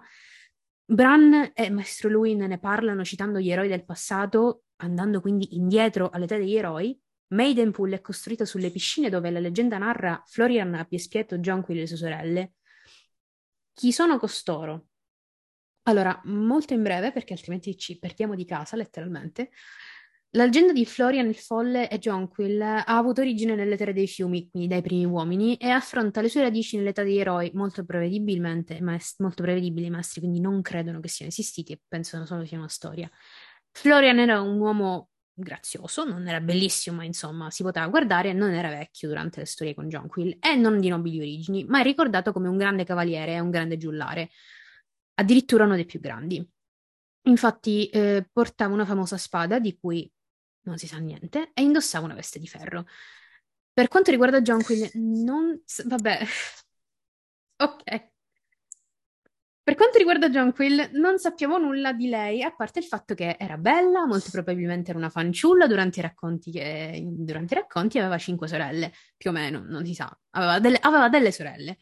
Bran 0.86 1.52
e 1.56 1.70
Maestro 1.70 2.10
Luin 2.10 2.40
ne 2.40 2.60
parlano 2.60 3.04
citando 3.04 3.40
gli 3.40 3.50
eroi 3.50 3.70
del 3.70 3.86
passato, 3.86 4.66
andando 4.78 5.22
quindi 5.22 5.56
indietro 5.56 6.10
all'età 6.10 6.38
degli 6.38 6.56
eroi. 6.56 7.00
Maidenpool 7.28 7.94
è 7.94 8.02
costruita 8.02 8.46
sulle 8.46 8.70
piscine 8.70 9.10
dove 9.10 9.32
la 9.32 9.40
leggenda 9.40 9.78
narra 9.78 10.22
Florian 10.28 10.76
abbia 10.76 11.00
spieto 11.00 11.38
Jonquil 11.38 11.78
e 11.78 11.80
le 11.82 11.88
sue 11.88 11.98
sorelle. 11.98 12.54
Chi 13.74 13.92
sono 13.92 14.20
costoro? 14.20 14.91
Allora, 15.84 16.20
molto 16.26 16.74
in 16.74 16.84
breve, 16.84 17.12
perché 17.12 17.34
altrimenti 17.34 17.76
ci 17.78 17.98
perdiamo 17.98 18.36
di 18.36 18.46
casa, 18.46 18.76
letteralmente. 18.76 19.50
La 20.34 20.46
leggenda 20.46 20.72
di 20.72 20.86
Florian 20.86 21.28
il 21.28 21.36
Folle 21.36 21.90
e 21.90 21.98
Jonquil 21.98 22.62
ha 22.62 22.84
avuto 22.86 23.20
origine 23.20 23.54
nell'etere 23.56 23.92
dei 23.92 24.08
fiumi, 24.08 24.50
quindi 24.50 24.70
dai 24.70 24.82
primi 24.82 25.04
uomini, 25.06 25.58
e 25.58 25.70
affronta 25.70 26.22
le 26.22 26.30
sue 26.30 26.42
radici 26.42 26.78
nell'età 26.78 27.04
degli 27.04 27.18
eroi, 27.18 27.52
molto 27.54 27.84
maest- 28.80 29.20
molto 29.20 29.44
prevedibili 29.44 29.88
i 29.88 29.90
maestri, 29.90 30.22
quindi 30.22 30.40
non 30.40 30.62
credono 30.62 31.02
che 31.02 31.10
siano 31.10 31.32
esistiti 31.32 31.74
e 31.74 31.82
pensano 31.86 32.26
solo 32.26 32.46
sia 32.46 32.58
una 32.58 32.70
storia. 32.70 33.10
Florian 33.72 34.20
era 34.20 34.40
un 34.40 34.60
uomo 34.60 35.10
grazioso, 35.34 36.06
non 36.06 36.28
era 36.28 36.40
bellissimo, 36.40 36.98
ma 36.98 37.04
insomma 37.04 37.50
si 37.50 37.64
poteva 37.64 37.88
guardare 37.88 38.32
non 38.34 38.52
era 38.52 38.70
vecchio 38.70 39.08
durante 39.10 39.40
le 39.40 39.46
storie 39.46 39.74
con 39.74 39.90
Jonquil 39.90 40.38
e 40.40 40.56
non 40.56 40.80
di 40.80 40.88
nobili 40.88 41.20
origini, 41.20 41.66
ma 41.66 41.80
è 41.82 41.84
ricordato 41.84 42.32
come 42.32 42.48
un 42.48 42.58
grande 42.58 42.86
cavaliere 42.86 43.34
e 43.34 43.40
un 43.40 43.50
grande 43.50 43.78
giullare, 43.78 44.30
addirittura 45.22 45.66
uno 45.66 45.76
dei 45.76 45.86
più 45.86 46.00
grandi. 46.00 46.46
Infatti 47.26 47.88
eh, 47.90 48.28
portava 48.32 48.74
una 48.74 48.86
famosa 48.86 49.18
spada 49.18 49.60
di 49.60 49.78
cui 49.80 50.12
non 50.64 50.78
si 50.78 50.88
sa 50.88 50.98
niente, 50.98 51.52
e 51.54 51.62
indossava 51.62 52.06
una 52.06 52.16
veste 52.16 52.40
di 52.40 52.48
ferro. 52.48 52.86
Per 53.74 53.88
quanto 53.88 54.12
riguarda 54.12 54.42
Jonquil, 54.42 54.90
non... 54.94 55.62
vabbè... 55.86 56.20
ok. 57.58 58.10
Per 59.64 59.76
quanto 59.76 60.00
riguarda 60.00 60.30
Jonquil, 60.30 60.90
non 60.94 61.20
sappiamo 61.20 61.58
nulla 61.58 61.94
di 61.94 62.10
lei, 62.10 62.42
a 62.42 62.54
parte 62.54 62.80
il 62.80 62.86
fatto 62.86 63.14
che 63.14 63.38
era 63.40 63.58
bella, 63.58 64.06
molto 64.06 64.30
probabilmente 64.32 64.90
era 64.90 65.00
una 65.00 65.10
fanciulla 65.10 65.68
durante 65.68 66.00
i 66.00 66.02
racconti, 66.02 66.52
che... 66.52 67.02
durante 67.06 67.54
i 67.54 67.58
racconti 67.58 68.00
aveva 68.00 68.18
cinque 68.18 68.48
sorelle, 68.48 68.92
più 69.16 69.30
o 69.30 69.34
meno, 69.34 69.64
non 69.64 69.86
si 69.86 69.94
sa, 69.94 70.16
aveva 70.32 70.60
delle, 70.60 70.78
aveva 70.82 71.10
delle 71.10 71.32
sorelle. 71.32 71.78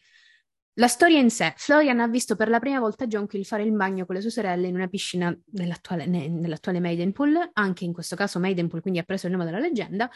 La 0.74 0.86
storia 0.86 1.18
in 1.18 1.30
sé, 1.30 1.52
Florian 1.56 2.00
ha 2.00 2.06
visto 2.06 2.36
per 2.36 2.48
la 2.48 2.60
prima 2.60 2.78
volta 2.78 3.06
Jonquil 3.06 3.44
fare 3.44 3.64
il 3.64 3.72
bagno 3.72 4.06
con 4.06 4.14
le 4.14 4.20
sue 4.20 4.30
sorelle 4.30 4.68
in 4.68 4.76
una 4.76 4.86
piscina 4.86 5.36
nell'attuale, 5.52 6.06
nell'attuale 6.06 6.80
Maidenpool, 6.80 7.50
anche 7.54 7.84
in 7.84 7.92
questo 7.92 8.16
caso 8.16 8.38
Maidenpool 8.38 8.80
quindi 8.80 9.00
ha 9.00 9.02
preso 9.02 9.26
il 9.26 9.32
nome 9.32 9.44
della 9.44 9.58
leggenda, 9.58 10.08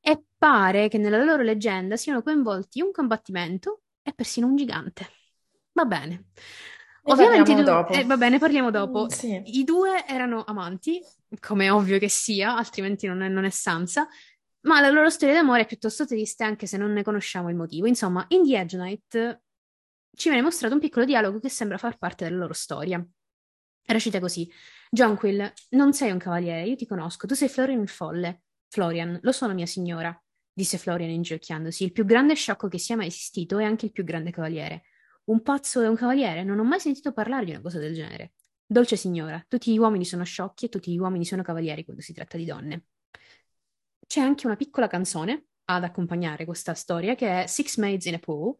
e 0.00 0.22
pare 0.36 0.88
che 0.88 0.98
nella 0.98 1.22
loro 1.22 1.42
leggenda 1.42 1.96
siano 1.96 2.22
coinvolti 2.22 2.82
un 2.82 2.92
combattimento 2.92 3.82
e 4.02 4.12
persino 4.12 4.46
un 4.46 4.56
gigante. 4.56 5.08
Va 5.72 5.84
bene. 5.84 6.26
Ne 7.04 7.12
Ovviamente, 7.12 7.54
due- 7.54 7.62
dopo. 7.64 7.92
eh, 7.92 8.04
va 8.04 8.16
bene, 8.16 8.38
parliamo 8.38 8.70
dopo. 8.70 9.04
Mm, 9.04 9.08
sì. 9.08 9.42
I 9.44 9.64
due 9.64 10.06
erano 10.06 10.44
amanti, 10.44 11.00
come 11.40 11.70
ovvio 11.70 11.98
che 11.98 12.08
sia, 12.08 12.56
altrimenti 12.56 13.06
non 13.06 13.22
è, 13.22 13.28
non 13.28 13.44
è 13.44 13.50
Sansa, 13.50 14.06
ma 14.62 14.80
la 14.80 14.90
loro 14.90 15.08
storia 15.10 15.34
d'amore 15.34 15.62
è 15.62 15.66
piuttosto 15.66 16.06
triste 16.06 16.44
anche 16.44 16.66
se 16.66 16.76
non 16.76 16.92
ne 16.92 17.02
conosciamo 17.02 17.48
il 17.48 17.56
motivo. 17.56 17.86
Insomma, 17.86 18.24
in 18.28 18.44
The 18.44 18.58
Edge 18.58 18.76
Knight 18.76 19.40
ci 20.14 20.28
viene 20.28 20.42
mostrato 20.42 20.74
un 20.74 20.80
piccolo 20.80 21.04
dialogo 21.04 21.38
che 21.38 21.48
sembra 21.48 21.78
far 21.78 21.98
parte 21.98 22.24
della 22.24 22.38
loro 22.38 22.52
storia. 22.52 23.04
Recita 23.84 24.20
così: 24.20 24.50
Jonquil, 24.90 25.52
non 25.70 25.92
sei 25.92 26.10
un 26.10 26.18
cavaliere, 26.18 26.68
io 26.68 26.76
ti 26.76 26.86
conosco, 26.86 27.26
tu 27.26 27.34
sei 27.34 27.48
Florian 27.48 27.80
il 27.80 27.88
folle. 27.88 28.42
Florian, 28.68 29.18
lo 29.22 29.32
sono, 29.32 29.54
mia 29.54 29.66
signora, 29.66 30.16
disse 30.52 30.78
Florian 30.78 31.10
inginocchiandosi. 31.10 31.84
Il 31.84 31.92
più 31.92 32.04
grande 32.04 32.34
sciocco 32.34 32.68
che 32.68 32.78
sia 32.78 32.96
mai 32.96 33.08
esistito 33.08 33.58
è 33.58 33.64
anche 33.64 33.86
il 33.86 33.92
più 33.92 34.04
grande 34.04 34.30
cavaliere. 34.30 34.84
Un 35.24 35.42
pazzo 35.42 35.82
e 35.82 35.86
un 35.86 35.94
cavaliere? 35.94 36.42
Non 36.42 36.58
ho 36.58 36.64
mai 36.64 36.80
sentito 36.80 37.12
parlare 37.12 37.44
di 37.44 37.50
una 37.52 37.60
cosa 37.60 37.78
del 37.78 37.94
genere. 37.94 38.32
Dolce 38.66 38.96
signora, 38.96 39.44
tutti 39.46 39.72
gli 39.72 39.78
uomini 39.78 40.04
sono 40.04 40.24
sciocchi 40.24 40.66
e 40.66 40.68
tutti 40.68 40.90
gli 40.90 40.98
uomini 40.98 41.24
sono 41.24 41.42
cavalieri 41.42 41.84
quando 41.84 42.02
si 42.02 42.12
tratta 42.12 42.36
di 42.36 42.44
donne. 42.44 42.86
C'è 44.06 44.20
anche 44.20 44.46
una 44.46 44.56
piccola 44.56 44.86
canzone 44.86 45.46
ad 45.64 45.84
accompagnare 45.84 46.44
questa 46.44 46.74
storia 46.74 47.14
che 47.14 47.42
è 47.42 47.46
Six 47.46 47.76
Maids 47.78 48.06
in 48.06 48.14
a 48.14 48.18
Pool, 48.18 48.54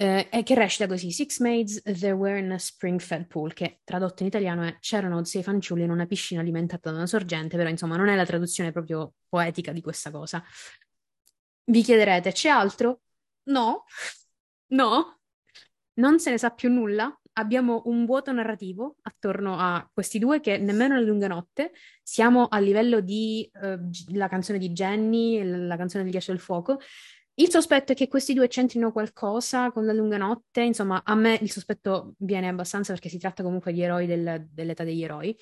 eh, 0.00 0.42
che 0.44 0.54
recita 0.54 0.86
così: 0.86 1.10
Six 1.10 1.40
maids 1.40 1.82
there 1.82 2.12
were 2.12 2.38
in 2.38 2.52
a 2.52 2.58
spring-fed 2.58 3.26
pool, 3.26 3.52
che 3.52 3.80
tradotto 3.82 4.22
in 4.22 4.28
italiano 4.28 4.62
è 4.62 4.78
C'erano 4.78 5.24
sei 5.24 5.42
fanciulli 5.42 5.82
in 5.82 5.90
una 5.90 6.06
piscina 6.06 6.40
alimentata 6.40 6.90
da 6.90 6.96
una 6.98 7.06
sorgente, 7.06 7.56
però 7.56 7.68
insomma 7.68 7.96
non 7.96 8.08
è 8.08 8.14
la 8.14 8.24
traduzione 8.24 8.70
proprio 8.70 9.14
poetica 9.28 9.72
di 9.72 9.80
questa 9.80 10.10
cosa. 10.12 10.42
Vi 11.64 11.82
chiederete, 11.82 12.32
c'è 12.32 12.48
altro? 12.48 13.00
No, 13.44 13.84
no, 14.68 15.20
non 15.94 16.18
se 16.20 16.30
ne 16.30 16.38
sa 16.38 16.50
più 16.50 16.70
nulla. 16.70 17.12
Abbiamo 17.34 17.82
un 17.84 18.04
vuoto 18.04 18.32
narrativo 18.32 18.96
attorno 19.02 19.56
a 19.58 19.88
questi 19.92 20.18
due 20.18 20.40
che 20.40 20.58
nemmeno 20.58 20.94
la 20.94 21.00
lunga 21.00 21.28
notte. 21.28 21.72
Siamo 22.02 22.46
a 22.46 22.58
livello 22.58 23.00
di 23.00 23.48
eh, 23.62 23.78
la 24.12 24.28
canzone 24.28 24.58
di 24.58 24.70
Jenny, 24.70 25.42
la 25.44 25.76
canzone 25.76 26.02
del 26.02 26.12
ghiaccio 26.12 26.32
del 26.32 26.40
fuoco. 26.40 26.78
Il 27.40 27.50
sospetto 27.50 27.92
è 27.92 27.94
che 27.94 28.08
questi 28.08 28.34
due 28.34 28.48
c'entrino 28.48 28.90
qualcosa 28.90 29.70
con 29.70 29.84
la 29.86 29.92
lunga 29.92 30.16
notte. 30.16 30.62
Insomma, 30.62 31.02
a 31.04 31.14
me 31.14 31.38
il 31.40 31.50
sospetto 31.52 32.14
viene 32.18 32.48
abbastanza 32.48 32.92
perché 32.92 33.08
si 33.08 33.18
tratta 33.18 33.44
comunque 33.44 33.72
di 33.72 33.80
eroi 33.80 34.06
del- 34.06 34.46
dell'età 34.50 34.82
degli 34.82 35.02
eroi. 35.04 35.36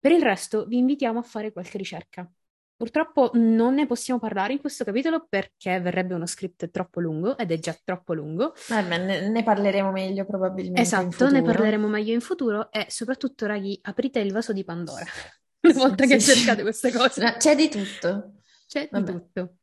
Per 0.00 0.10
il 0.10 0.22
resto, 0.22 0.66
vi 0.66 0.78
invitiamo 0.78 1.20
a 1.20 1.22
fare 1.22 1.52
qualche 1.52 1.78
ricerca. 1.78 2.28
Purtroppo 2.76 3.30
non 3.34 3.74
ne 3.74 3.86
possiamo 3.86 4.18
parlare 4.20 4.52
in 4.52 4.60
questo 4.60 4.84
capitolo 4.84 5.26
perché 5.28 5.80
verrebbe 5.80 6.14
uno 6.14 6.26
script 6.26 6.70
troppo 6.70 7.00
lungo 7.00 7.36
ed 7.38 7.52
è 7.52 7.58
già 7.58 7.76
troppo 7.84 8.14
lungo. 8.14 8.52
Vabbè, 8.66 8.98
ne, 8.98 9.28
ne 9.30 9.42
parleremo 9.42 9.90
meglio 9.90 10.24
probabilmente 10.26 10.90
Esatto, 10.90 11.28
ne 11.30 11.42
parleremo 11.42 11.88
meglio 11.88 12.12
in 12.12 12.20
futuro 12.20 12.70
e 12.70 12.86
soprattutto, 12.88 13.46
raghi, 13.46 13.78
aprite 13.82 14.20
il 14.20 14.32
vaso 14.32 14.52
di 14.52 14.64
Pandora 14.64 15.04
una 15.62 15.72
Sì, 15.72 15.80
volta 15.80 16.06
che 16.06 16.18
sì. 16.20 16.34
cercate 16.34 16.62
queste 16.62 16.92
cose. 16.92 17.20
No, 17.22 17.34
c'è 17.36 17.54
di 17.56 17.68
tutto. 17.68 18.32
C'è 18.66 18.88
di 18.92 19.02
Vabbè. 19.02 19.12
tutto. 19.12 19.56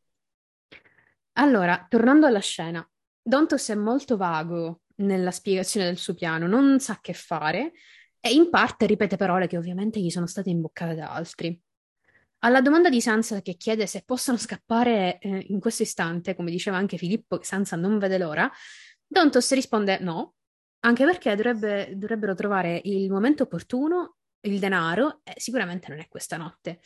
Allora, 1.38 1.86
tornando 1.90 2.26
alla 2.26 2.40
scena, 2.40 2.88
Dontos 3.22 3.70
è 3.70 3.76
molto 3.76 4.16
vago 4.18 4.82
nella 4.98 5.32
spiegazione 5.32 5.86
del 5.86 5.98
suo 5.98 6.14
piano, 6.14 6.48
non 6.48 6.80
sa 6.80 7.00
che 7.02 7.14
fare 7.14 7.74
e 8.20 8.34
in 8.34 8.50
parte 8.50 8.86
ripete 8.86 9.18
parole 9.18 9.48
che 9.48 9.58
ovviamente 9.58 10.00
gli 10.00 10.10
sono 10.10 10.28
state 10.28 10.50
imboccate 10.50 10.96
da 10.96 11.12
altri. 11.12 11.60
Alla 12.40 12.62
domanda 12.62 12.90
di 12.90 13.02
Sansa 13.02 13.42
che 13.42 13.56
chiede 13.56 13.88
se 13.88 14.04
possono 14.06 14.38
scappare 14.38 15.18
eh, 15.20 15.46
in 15.50 15.60
questo 15.60 15.84
istante, 15.84 16.36
come 16.36 16.52
diceva 16.52 16.78
anche 16.78 16.98
Filippo, 16.98 17.38
che 17.38 17.46
Sansa 17.46 17.76
non 17.76 17.98
vede 17.98 18.18
l'ora, 18.18 18.50
Dontos 19.06 19.52
risponde 19.54 20.00
no, 20.00 20.36
anche 20.82 21.04
perché 21.04 21.36
dovrebbe- 21.36 21.94
dovrebbero 21.96 22.34
trovare 22.34 22.80
il 22.86 23.12
momento 23.12 23.44
opportuno, 23.44 24.18
il 24.42 24.60
denaro, 24.60 25.22
e 25.24 25.34
sicuramente 25.38 25.90
non 25.90 26.00
è 26.00 26.08
questa 26.08 26.38
notte. 26.38 26.80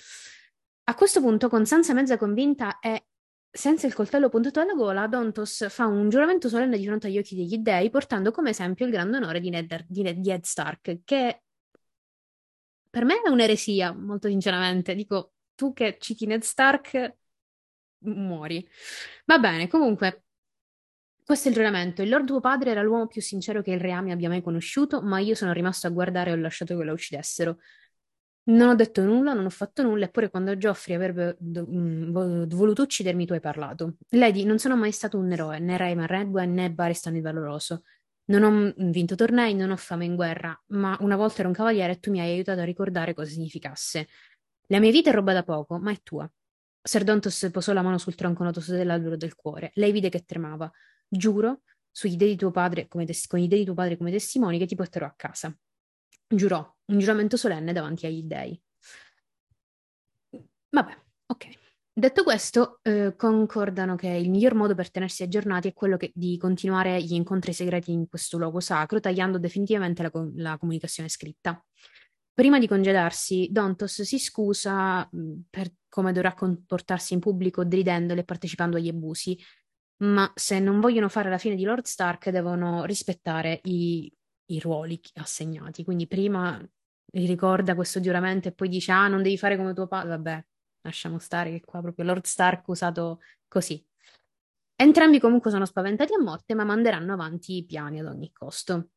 A 0.85 0.95
questo 0.95 1.21
punto, 1.21 1.49
con 1.49 1.65
Sansa 1.65 1.93
mezza 1.93 2.17
convinta 2.17 2.79
e 2.79 3.08
senza 3.51 3.87
il 3.87 3.93
coltello 3.93 4.29
puntato 4.29 4.59
alla 4.59 4.73
gola, 4.73 5.07
Dontos 5.07 5.67
fa 5.69 5.85
un 5.85 6.09
giuramento 6.09 6.49
solenne 6.49 6.77
di 6.77 6.85
fronte 6.85 7.07
agli 7.07 7.17
occhi 7.17 7.35
degli 7.35 7.57
dei, 7.57 7.89
portando 7.89 8.31
come 8.31 8.51
esempio 8.51 8.85
il 8.85 8.91
grande 8.91 9.17
onore 9.17 9.39
di 9.39 9.49
Ned, 9.49 9.85
di 9.87 10.01
Ned- 10.03 10.19
di 10.19 10.31
Ed 10.31 10.43
Stark, 10.43 10.99
che 11.03 11.41
per 12.89 13.05
me 13.05 13.21
è 13.21 13.29
un'eresia, 13.29 13.93
molto 13.93 14.27
sinceramente. 14.27 14.95
Dico, 14.95 15.33
tu 15.55 15.73
che 15.73 15.97
citi 15.99 16.25
Ned 16.25 16.41
Stark, 16.41 17.15
muori. 17.99 18.67
Va 19.25 19.37
bene, 19.39 19.67
comunque, 19.67 20.23
questo 21.23 21.47
è 21.47 21.51
il 21.51 21.57
giuramento. 21.57 22.01
Il 22.01 22.09
Lord 22.09 22.25
tuo 22.25 22.39
padre 22.39 22.71
era 22.71 22.81
l'uomo 22.81 23.07
più 23.07 23.21
sincero 23.21 23.61
che 23.61 23.71
il 23.71 23.79
re 23.79 23.91
abbia 23.93 24.29
mai 24.29 24.41
conosciuto, 24.41 25.01
ma 25.01 25.19
io 25.19 25.35
sono 25.35 25.53
rimasto 25.53 25.87
a 25.87 25.91
guardare 25.91 26.31
e 26.31 26.33
ho 26.33 26.37
lasciato 26.37 26.75
che 26.75 26.83
lo 26.83 26.93
uccidessero. 26.93 27.59
Non 28.49 28.69
ho 28.69 28.75
detto 28.75 29.03
nulla, 29.03 29.33
non 29.33 29.45
ho 29.45 29.49
fatto 29.49 29.83
nulla, 29.83 30.05
eppure 30.05 30.29
quando 30.29 30.57
Geoffrey 30.57 30.95
avrebbe 30.95 31.35
do- 31.39 31.67
mm, 31.69 32.11
vo- 32.11 32.47
voluto 32.47 32.81
uccidermi 32.81 33.25
tu 33.25 33.33
hai 33.33 33.39
parlato. 33.39 33.97
Lady, 34.09 34.43
non 34.43 34.57
sono 34.57 34.75
mai 34.75 34.91
stato 34.91 35.19
un 35.19 35.31
eroe, 35.31 35.59
né 35.59 35.77
Rayman 35.77 36.07
Redwine 36.07 36.51
né 36.53 36.71
Barristan 36.71 37.15
il 37.15 37.21
Valoroso. 37.21 37.83
Non 38.25 38.43
ho 38.43 38.51
mm, 38.51 38.89
vinto 38.91 39.13
tornei, 39.15 39.53
non 39.53 39.69
ho 39.69 39.75
fame 39.75 40.05
in 40.05 40.15
guerra, 40.15 40.59
ma 40.69 40.97
una 41.01 41.15
volta 41.15 41.39
ero 41.39 41.49
un 41.49 41.53
cavaliere 41.53 41.93
e 41.93 41.99
tu 41.99 42.09
mi 42.11 42.19
hai 42.21 42.31
aiutato 42.31 42.59
a 42.61 42.63
ricordare 42.63 43.13
cosa 43.13 43.29
significasse. 43.29 44.07
La 44.67 44.79
mia 44.79 44.91
vita 44.91 45.11
è 45.11 45.13
roba 45.13 45.33
da 45.33 45.43
poco, 45.43 45.77
ma 45.79 45.91
è 45.91 45.99
tua. 46.01 46.29
Ser 46.81 47.03
Dontos 47.03 47.49
posò 47.51 47.73
la 47.73 47.81
mano 47.83 47.97
sul 47.99 48.15
tronco 48.15 48.43
notoso 48.43 48.73
dell'albero 48.73 49.15
del 49.17 49.35
cuore. 49.35 49.71
Lei 49.75 49.91
vide 49.91 50.09
che 50.09 50.23
tremava. 50.25 50.71
Giuro, 51.07 51.61
sugli 51.91 52.15
dei 52.15 52.29
di 52.29 52.35
tuo 52.35 52.51
padre 52.51 52.87
come 52.87 53.05
tes- 53.05 53.27
con 53.27 53.39
i 53.39 53.47
dei 53.47 53.59
di 53.59 53.65
tuo 53.65 53.73
padre 53.75 53.97
come 53.97 54.11
testimoni, 54.11 54.57
che 54.57 54.65
ti 54.65 54.75
porterò 54.75 55.05
a 55.05 55.13
casa. 55.15 55.55
Giurò, 56.31 56.77
un 56.85 56.99
giuramento 56.99 57.37
solenne 57.37 57.73
davanti 57.73 58.05
agli 58.05 58.21
dei. 58.23 58.61
Vabbè, 60.69 60.97
ok. 61.25 61.47
Detto 61.91 62.23
questo, 62.23 62.79
eh, 62.83 63.15
concordano 63.17 63.95
che 63.95 64.07
il 64.07 64.29
miglior 64.29 64.53
modo 64.53 64.75
per 64.75 64.91
tenersi 64.91 65.23
aggiornati 65.23 65.69
è 65.69 65.73
quello 65.73 65.97
che- 65.97 66.11
di 66.13 66.37
continuare 66.37 67.01
gli 67.01 67.13
incontri 67.13 67.51
segreti 67.51 67.91
in 67.91 68.07
questo 68.07 68.37
luogo 68.37 68.59
sacro, 68.59 68.99
tagliando 68.99 69.39
definitivamente 69.39 70.03
la, 70.03 70.11
la 70.35 70.57
comunicazione 70.57 71.09
scritta. 71.09 71.61
Prima 72.31 72.59
di 72.59 72.67
congedarsi, 72.67 73.49
Dontos 73.51 74.03
si 74.03 74.19
scusa 74.19 75.05
mh, 75.11 75.31
per 75.49 75.73
come 75.89 76.13
dovrà 76.13 76.33
comportarsi 76.35 77.15
in 77.15 77.19
pubblico, 77.19 77.65
deridendole 77.65 78.21
e 78.21 78.23
partecipando 78.23 78.77
agli 78.77 78.87
abusi, 78.87 79.37
ma 80.03 80.31
se 80.35 80.59
non 80.59 80.79
vogliono 80.79 81.09
fare 81.09 81.29
la 81.29 81.39
fine 81.39 81.55
di 81.55 81.63
Lord 81.63 81.83
Stark 81.83 82.29
devono 82.29 82.85
rispettare 82.85 83.59
i, 83.63 84.09
i 84.49 84.59
ruoli 84.59 84.99
assegnati. 85.15 85.83
Quindi 85.83 86.07
prima 86.07 86.61
ricorda 87.11 87.75
questo 87.75 87.99
giuramento 87.99 88.47
e 88.47 88.51
poi 88.51 88.69
dice, 88.69 88.91
ah, 88.91 89.07
non 89.07 89.23
devi 89.23 89.37
fare 89.37 89.57
come 89.57 89.73
tuo 89.73 89.87
padre, 89.87 90.09
vabbè, 90.09 90.45
lasciamo 90.81 91.19
stare 91.19 91.51
che 91.51 91.61
qua 91.65 91.81
proprio 91.81 92.05
Lord 92.05 92.25
Stark 92.25 92.67
usato 92.67 93.21
così. 93.47 93.83
Entrambi 94.75 95.19
comunque 95.19 95.51
sono 95.51 95.65
spaventati 95.65 96.13
a 96.13 96.21
morte, 96.21 96.53
ma 96.53 96.63
manderanno 96.63 97.13
avanti 97.13 97.57
i 97.57 97.65
piani 97.65 97.99
ad 97.99 98.05
ogni 98.05 98.31
costo. 98.31 98.91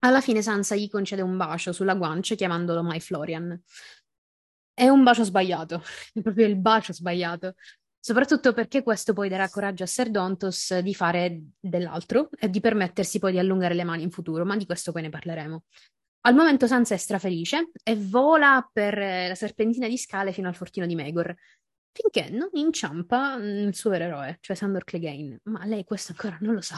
Alla 0.00 0.20
fine 0.20 0.42
Sansa 0.42 0.76
gli 0.76 0.88
concede 0.88 1.22
un 1.22 1.36
bacio 1.36 1.72
sulla 1.72 1.94
guancia 1.94 2.34
chiamandolo 2.34 2.82
My 2.82 3.00
Florian. 3.00 3.60
È 4.74 4.86
un 4.88 5.02
bacio 5.02 5.24
sbagliato, 5.24 5.82
è 6.14 6.20
proprio 6.20 6.46
il 6.46 6.56
bacio 6.56 6.92
sbagliato. 6.92 7.54
Soprattutto 8.00 8.52
perché 8.52 8.82
questo 8.82 9.12
poi 9.12 9.28
darà 9.28 9.48
coraggio 9.48 9.82
a 9.82 9.86
Ser 9.86 10.10
Dontos 10.10 10.78
di 10.78 10.94
fare 10.94 11.40
dell'altro 11.58 12.30
e 12.38 12.48
di 12.48 12.60
permettersi 12.60 13.18
poi 13.18 13.32
di 13.32 13.38
allungare 13.38 13.74
le 13.74 13.84
mani 13.84 14.02
in 14.02 14.10
futuro, 14.10 14.44
ma 14.44 14.56
di 14.56 14.66
questo 14.66 14.92
poi 14.92 15.02
ne 15.02 15.08
parleremo. 15.10 15.64
Al 16.22 16.34
momento 16.34 16.66
Sansa 16.66 16.94
è 16.94 16.98
strafelice 16.98 17.70
e 17.82 17.96
vola 17.96 18.68
per 18.72 18.98
eh, 18.98 19.28
la 19.28 19.34
serpentina 19.34 19.88
di 19.88 19.96
scale 19.96 20.32
fino 20.32 20.48
al 20.48 20.54
fortino 20.54 20.86
di 20.86 20.94
Megor, 20.94 21.34
finché 21.92 22.28
non 22.30 22.48
inciampa 22.52 23.36
mm, 23.36 23.68
il 23.68 23.74
suo 23.74 23.90
vero 23.90 24.04
eroe, 24.04 24.38
cioè 24.40 24.56
Sandor 24.56 24.84
Clegane. 24.84 25.40
Ma 25.44 25.64
lei 25.64 25.84
questo 25.84 26.12
ancora 26.12 26.36
non 26.40 26.54
lo 26.54 26.60
sa. 26.60 26.76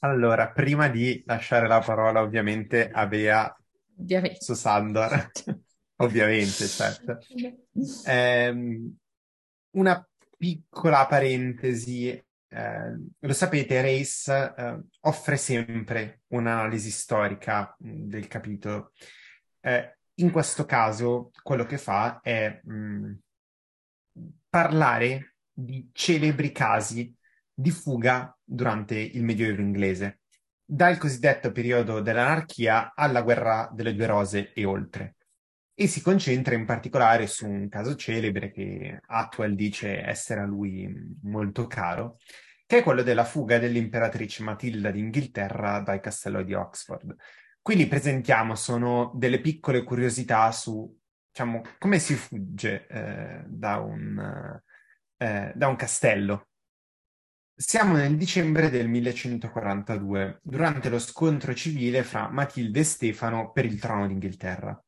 Allora, 0.00 0.50
prima 0.50 0.88
di 0.88 1.22
lasciare 1.26 1.68
la 1.68 1.80
parola 1.80 2.22
ovviamente 2.22 2.90
a 2.90 3.06
Bea 3.06 3.56
Ovviamente. 3.98 4.40
su 4.40 4.54
Sandor, 4.54 5.30
ovviamente, 6.02 6.66
certo. 6.66 7.18
Ehm, 8.06 8.96
una 9.72 10.06
piccola 10.36 11.06
parentesi, 11.06 12.08
eh, 12.08 12.96
lo 13.18 13.32
sapete, 13.32 13.80
Race 13.80 14.54
eh, 14.56 14.80
offre 15.00 15.36
sempre 15.36 16.22
un'analisi 16.28 16.90
storica 16.90 17.74
mh, 17.78 18.08
del 18.08 18.26
capitolo. 18.26 18.92
Eh, 19.60 19.96
in 20.16 20.30
questo 20.30 20.64
caso, 20.64 21.30
quello 21.42 21.64
che 21.64 21.78
fa 21.78 22.20
è 22.20 22.60
mh, 22.62 23.12
parlare 24.48 25.36
di 25.52 25.88
celebri 25.92 26.52
casi 26.52 27.14
di 27.54 27.70
fuga 27.70 28.36
durante 28.42 28.98
il 28.98 29.22
Medioevo 29.22 29.60
inglese, 29.60 30.20
dal 30.64 30.98
cosiddetto 30.98 31.52
periodo 31.52 32.00
dell'anarchia 32.00 32.92
alla 32.94 33.22
guerra 33.22 33.70
delle 33.72 33.94
due 33.94 34.06
rose 34.06 34.52
e 34.52 34.64
oltre. 34.64 35.16
E 35.74 35.86
si 35.86 36.02
concentra 36.02 36.54
in 36.54 36.66
particolare 36.66 37.26
su 37.26 37.48
un 37.48 37.68
caso 37.68 37.94
celebre 37.96 38.50
che 38.50 39.00
Atwell 39.06 39.54
dice 39.54 40.04
essere 40.04 40.40
a 40.40 40.46
lui 40.46 40.92
molto 41.22 41.66
caro, 41.66 42.18
che 42.66 42.78
è 42.78 42.82
quello 42.82 43.02
della 43.02 43.24
fuga 43.24 43.58
dell'imperatrice 43.58 44.42
Matilda 44.42 44.90
d'Inghilterra 44.90 45.80
dal 45.80 46.00
castello 46.00 46.42
di 46.42 46.54
Oxford. 46.54 47.14
Qui 47.60 47.76
li 47.76 47.86
presentiamo, 47.86 48.54
sono 48.54 49.12
delle 49.14 49.40
piccole 49.40 49.82
curiosità 49.82 50.50
su, 50.52 50.94
diciamo, 51.30 51.62
come 51.78 51.98
si 51.98 52.14
fugge 52.14 52.86
eh, 52.88 53.42
da 53.46 53.78
un, 53.78 54.60
eh, 55.16 55.52
da 55.54 55.68
un 55.68 55.76
castello 55.76 56.48
siamo 57.54 57.94
nel 57.94 58.16
dicembre 58.16 58.70
del 58.70 58.88
1142, 58.88 60.40
durante 60.42 60.88
lo 60.88 60.98
scontro 60.98 61.54
civile 61.54 62.02
fra 62.02 62.28
Matilde 62.28 62.80
e 62.80 62.84
Stefano 62.84 63.52
per 63.52 63.64
il 63.66 63.78
trono 63.78 64.08
d'Inghilterra. 64.08 64.81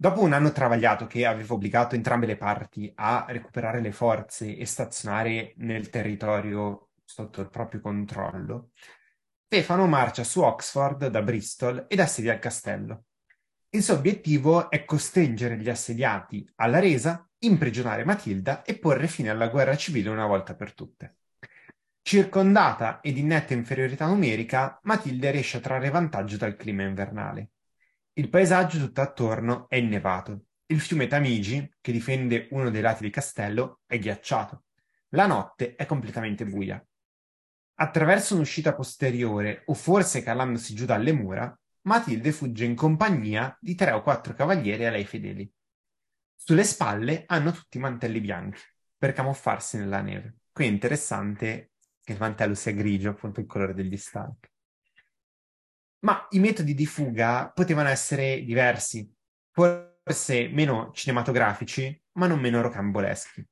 Dopo 0.00 0.22
un 0.22 0.32
anno 0.32 0.50
travagliato 0.50 1.06
che 1.06 1.26
aveva 1.26 1.52
obbligato 1.52 1.94
entrambe 1.94 2.24
le 2.24 2.38
parti 2.38 2.90
a 2.94 3.26
recuperare 3.28 3.82
le 3.82 3.92
forze 3.92 4.56
e 4.56 4.64
stazionare 4.64 5.52
nel 5.58 5.90
territorio 5.90 6.92
sotto 7.04 7.42
il 7.42 7.50
proprio 7.50 7.82
controllo, 7.82 8.70
Stefano 9.44 9.86
marcia 9.86 10.24
su 10.24 10.40
Oxford 10.40 11.08
da 11.08 11.20
Bristol 11.20 11.84
ed 11.86 12.00
assedia 12.00 12.32
il 12.32 12.38
castello. 12.38 13.04
Il 13.68 13.82
suo 13.82 13.96
obiettivo 13.96 14.70
è 14.70 14.86
costringere 14.86 15.58
gli 15.58 15.68
assediati 15.68 16.50
alla 16.54 16.78
resa, 16.78 17.28
imprigionare 17.40 18.06
Matilda 18.06 18.62
e 18.62 18.78
porre 18.78 19.06
fine 19.06 19.28
alla 19.28 19.48
guerra 19.48 19.76
civile 19.76 20.08
una 20.08 20.24
volta 20.24 20.54
per 20.54 20.72
tutte. 20.72 21.16
Circondata 22.00 23.00
ed 23.02 23.18
in 23.18 23.26
netta 23.26 23.52
inferiorità 23.52 24.06
numerica, 24.06 24.80
Matilde 24.84 25.30
riesce 25.30 25.58
a 25.58 25.60
trarre 25.60 25.90
vantaggio 25.90 26.38
dal 26.38 26.56
clima 26.56 26.84
invernale. 26.84 27.50
Il 28.20 28.28
paesaggio 28.28 28.76
tutto 28.76 29.00
attorno 29.00 29.66
è 29.66 29.76
innevato. 29.76 30.48
Il 30.66 30.78
fiume 30.80 31.06
Tamigi, 31.06 31.76
che 31.80 31.90
difende 31.90 32.48
uno 32.50 32.68
dei 32.68 32.82
lati 32.82 33.00
del 33.00 33.10
castello, 33.10 33.80
è 33.86 33.98
ghiacciato. 33.98 34.64
La 35.14 35.26
notte 35.26 35.74
è 35.74 35.86
completamente 35.86 36.44
buia. 36.44 36.86
Attraverso 37.76 38.34
un'uscita 38.34 38.74
posteriore, 38.74 39.62
o 39.64 39.72
forse 39.72 40.22
calandosi 40.22 40.74
giù 40.74 40.84
dalle 40.84 41.12
mura, 41.12 41.58
Matilde 41.86 42.30
fugge 42.32 42.66
in 42.66 42.74
compagnia 42.74 43.56
di 43.58 43.74
tre 43.74 43.92
o 43.92 44.02
quattro 44.02 44.34
cavalieri 44.34 44.84
a 44.84 44.90
lei 44.90 45.06
fedeli. 45.06 45.50
Sulle 46.34 46.64
spalle 46.64 47.24
hanno 47.26 47.52
tutti 47.52 47.78
mantelli 47.78 48.20
bianchi, 48.20 48.60
per 48.98 49.14
camuffarsi 49.14 49.78
nella 49.78 50.02
neve. 50.02 50.40
Qui 50.52 50.66
è 50.66 50.68
interessante 50.68 51.70
che 52.02 52.12
il 52.12 52.18
mantello 52.18 52.52
sia 52.52 52.72
grigio, 52.72 53.08
appunto 53.08 53.40
il 53.40 53.46
colore 53.46 53.72
degli 53.72 53.96
stalk. 53.96 54.50
Ma 56.00 56.26
i 56.30 56.38
metodi 56.38 56.74
di 56.74 56.86
fuga 56.86 57.50
potevano 57.54 57.88
essere 57.88 58.42
diversi, 58.42 59.10
forse 59.50 60.48
meno 60.48 60.90
cinematografici, 60.94 62.02
ma 62.12 62.26
non 62.26 62.40
meno 62.40 62.62
rocamboleschi. 62.62 63.46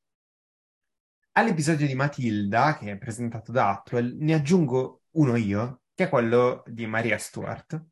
All'episodio 1.32 1.86
di 1.86 1.94
Matilda, 1.94 2.76
che 2.78 2.92
è 2.92 2.96
presentato 2.98 3.52
da 3.52 3.70
Atwell, 3.70 4.16
ne 4.18 4.34
aggiungo 4.34 5.02
uno 5.12 5.36
io, 5.36 5.82
che 5.94 6.04
è 6.04 6.08
quello 6.08 6.62
di 6.66 6.86
Maria 6.86 7.18
Stuart, 7.18 7.84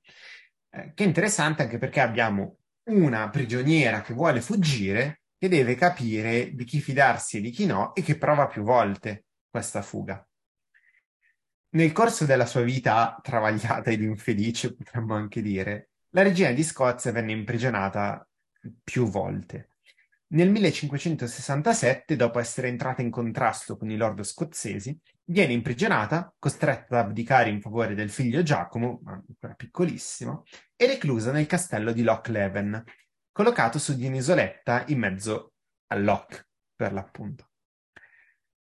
eh, 0.70 0.92
che 0.94 1.04
è 1.04 1.06
interessante 1.06 1.62
anche 1.62 1.78
perché 1.78 2.00
abbiamo 2.00 2.58
una 2.84 3.28
prigioniera 3.30 4.00
che 4.00 4.14
vuole 4.14 4.40
fuggire, 4.40 5.22
che 5.38 5.48
deve 5.48 5.74
capire 5.74 6.54
di 6.54 6.64
chi 6.64 6.80
fidarsi 6.80 7.36
e 7.36 7.40
di 7.40 7.50
chi 7.50 7.66
no, 7.66 7.94
e 7.94 8.02
che 8.02 8.16
prova 8.16 8.46
più 8.46 8.62
volte 8.62 9.26
questa 9.50 9.82
fuga. 9.82 10.26
Nel 11.76 11.92
corso 11.92 12.24
della 12.24 12.46
sua 12.46 12.62
vita 12.62 13.20
travagliata 13.22 13.90
ed 13.90 14.00
infelice, 14.00 14.74
potremmo 14.74 15.14
anche 15.14 15.42
dire, 15.42 15.90
la 16.12 16.22
regina 16.22 16.50
di 16.52 16.62
Scozia 16.62 17.12
venne 17.12 17.32
imprigionata 17.32 18.26
più 18.82 19.06
volte. 19.10 19.72
Nel 20.28 20.50
1567, 20.50 22.16
dopo 22.16 22.38
essere 22.38 22.68
entrata 22.68 23.02
in 23.02 23.10
contrasto 23.10 23.76
con 23.76 23.90
i 23.90 23.96
lord 23.98 24.22
scozzesi, 24.22 24.98
viene 25.24 25.52
imprigionata, 25.52 26.34
costretta 26.38 26.98
ad 26.98 27.08
abdicare 27.08 27.50
in 27.50 27.60
favore 27.60 27.94
del 27.94 28.08
figlio 28.08 28.42
Giacomo, 28.42 29.02
ancora 29.04 29.52
piccolissimo, 29.52 30.44
e 30.76 30.86
reclusa 30.86 31.30
nel 31.30 31.44
castello 31.44 31.92
di 31.92 32.02
Loch 32.02 32.28
Leven, 32.28 32.82
collocato 33.30 33.78
su 33.78 33.94
di 33.94 34.06
un'isoletta 34.06 34.84
in 34.86 34.98
mezzo 34.98 35.52
al 35.88 36.02
Loch, 36.02 36.48
per 36.74 36.94
l'appunto. 36.94 37.45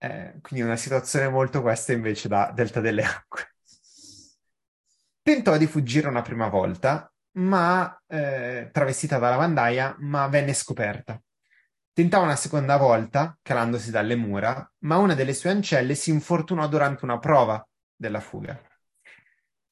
Eh, 0.01 0.39
quindi 0.41 0.65
una 0.65 0.77
situazione 0.77 1.27
molto 1.27 1.61
questa 1.61 1.91
invece 1.91 2.29
da 2.29 2.51
Delta 2.55 2.79
delle 2.79 3.03
Acque. 3.03 3.55
Tentò 5.21 5.57
di 5.57 5.67
fuggire 5.67 6.07
una 6.07 6.21
prima 6.21 6.47
volta, 6.47 7.11
ma 7.33 8.01
eh, 8.07 8.69
travestita 8.71 9.17
da 9.17 9.29
lavandaia, 9.29 9.97
ma 9.99 10.27
venne 10.27 10.53
scoperta. 10.53 11.21
Tentò 11.91 12.23
una 12.23 12.37
seconda 12.37 12.77
volta, 12.77 13.37
calandosi 13.41 13.91
dalle 13.91 14.15
mura, 14.15 14.71
ma 14.79 14.97
una 14.97 15.15
delle 15.15 15.33
sue 15.33 15.49
ancelle 15.49 15.95
si 15.95 16.11
infortunò 16.11 16.65
durante 16.69 17.03
una 17.03 17.19
prova 17.19 17.63
della 17.93 18.21
fuga. 18.21 18.57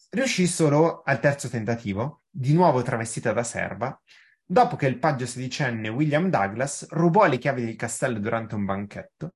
Riuscì 0.09 0.45
solo 0.45 1.03
al 1.03 1.21
terzo 1.21 1.47
tentativo, 1.47 2.23
di 2.29 2.53
nuovo 2.53 2.81
travestita 2.81 3.31
da 3.31 3.43
serva, 3.43 3.97
dopo 4.45 4.75
che 4.75 4.87
il 4.87 4.99
paggio 4.99 5.25
sedicenne 5.25 5.87
William 5.87 6.29
Douglas 6.29 6.87
rubò 6.89 7.25
le 7.25 7.37
chiavi 7.37 7.63
del 7.63 7.75
castello 7.77 8.19
durante 8.19 8.55
un 8.55 8.65
banchetto 8.65 9.31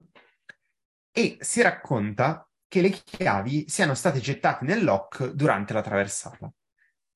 e 1.12 1.38
si 1.42 1.62
racconta 1.62 2.48
che 2.68 2.82
le 2.82 2.90
chiavi 2.90 3.66
siano 3.68 3.94
state 3.94 4.20
gettate 4.20 4.66
nel 4.66 4.84
lock 4.84 5.32
durante 5.32 5.74
la 5.74 5.82
traversata. 5.82 6.52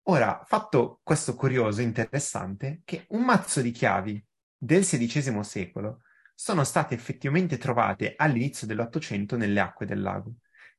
Ora, 0.07 0.41
fatto 0.45 0.99
questo 1.01 1.33
curioso, 1.35 1.81
interessante, 1.81 2.81
che 2.83 3.05
un 3.09 3.23
mazzo 3.23 3.61
di 3.61 3.71
chiavi 3.71 4.23
del 4.57 4.83
XVI 4.83 5.43
secolo 5.43 6.01
sono 6.35 6.63
state 6.63 6.93
effettivamente 6.93 7.57
trovate 7.57 8.13
all'inizio 8.17 8.67
dell'Ottocento 8.67 9.37
nelle 9.37 9.61
acque 9.61 9.85
del 9.85 10.01
lago 10.01 10.33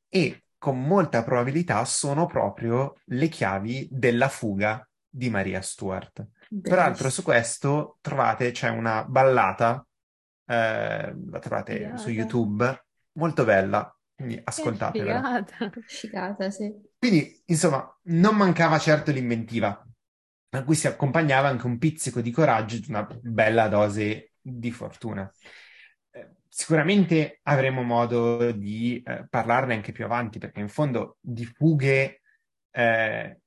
e 0.08 0.44
con 0.58 0.80
molta 0.82 1.24
probabilità 1.24 1.84
sono 1.84 2.26
proprio 2.26 3.00
le 3.06 3.28
chiavi 3.28 3.88
della 3.90 4.28
fuga 4.28 4.86
di 5.08 5.30
Maria 5.30 5.62
Stuart. 5.62 6.26
Peraltro 6.60 7.10
su 7.10 7.22
questo 7.22 7.98
trovate 8.00 8.50
c'è 8.50 8.68
una 8.68 9.04
ballata 9.04 9.84
eh, 10.46 11.14
la 11.30 11.38
trovate 11.40 11.74
Figata. 11.74 11.96
su 11.96 12.10
YouTube, 12.10 12.85
molto 13.16 13.44
bella, 13.44 13.94
quindi 14.14 14.40
ascoltatela. 14.42 15.44
Figata. 15.44 15.70
Figata, 15.86 16.50
sì. 16.50 16.72
Quindi, 16.98 17.42
insomma, 17.46 17.86
non 18.04 18.36
mancava 18.36 18.78
certo 18.78 19.10
l'inventiva, 19.10 19.86
a 20.50 20.64
cui 20.64 20.74
si 20.74 20.86
accompagnava 20.86 21.48
anche 21.48 21.66
un 21.66 21.76
pizzico 21.76 22.20
di 22.20 22.30
coraggio 22.30 22.76
e 22.76 22.84
una 22.88 23.06
bella 23.20 23.68
dose 23.68 24.32
di 24.40 24.70
fortuna. 24.70 25.30
Eh, 26.10 26.30
Sicuramente 26.48 27.40
avremo 27.42 27.82
modo 27.82 28.52
di 28.52 29.02
eh, 29.04 29.26
parlarne 29.28 29.74
anche 29.74 29.92
più 29.92 30.04
avanti, 30.04 30.38
perché 30.38 30.60
in 30.60 30.68
fondo 30.68 31.18
di 31.20 31.44
fughe 31.44 32.22
eh, 32.70 33.40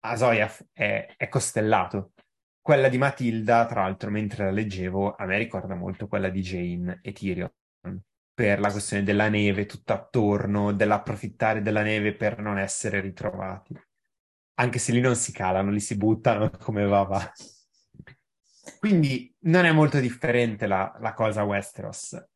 Azoyaf 0.00 0.66
è, 0.72 1.14
è 1.16 1.28
costellato. 1.28 2.12
Quella 2.60 2.90
di 2.90 2.98
Matilda, 2.98 3.64
tra 3.64 3.82
l'altro, 3.82 4.10
mentre 4.10 4.44
la 4.44 4.50
leggevo, 4.50 5.14
a 5.14 5.24
me 5.24 5.38
ricorda 5.38 5.74
molto 5.74 6.06
quella 6.06 6.28
di 6.28 6.42
Jane 6.42 6.98
e 7.00 7.12
Tyrion, 7.12 7.50
per 8.38 8.60
la 8.60 8.70
questione 8.70 9.02
della 9.02 9.28
neve 9.28 9.66
tutto 9.66 9.92
attorno, 9.92 10.72
dell'approfittare 10.72 11.60
della 11.60 11.82
neve 11.82 12.14
per 12.14 12.38
non 12.38 12.56
essere 12.56 13.00
ritrovati. 13.00 13.76
Anche 14.60 14.78
se 14.78 14.92
lì 14.92 15.00
non 15.00 15.16
si 15.16 15.32
calano, 15.32 15.72
li 15.72 15.80
si 15.80 15.96
buttano 15.96 16.48
come 16.62 16.84
va 16.84 17.02
va. 17.02 17.32
Quindi 18.78 19.34
non 19.40 19.64
è 19.64 19.72
molto 19.72 19.98
differente 19.98 20.68
la, 20.68 20.96
la 21.00 21.14
cosa 21.14 21.42
Westeros. 21.42 22.26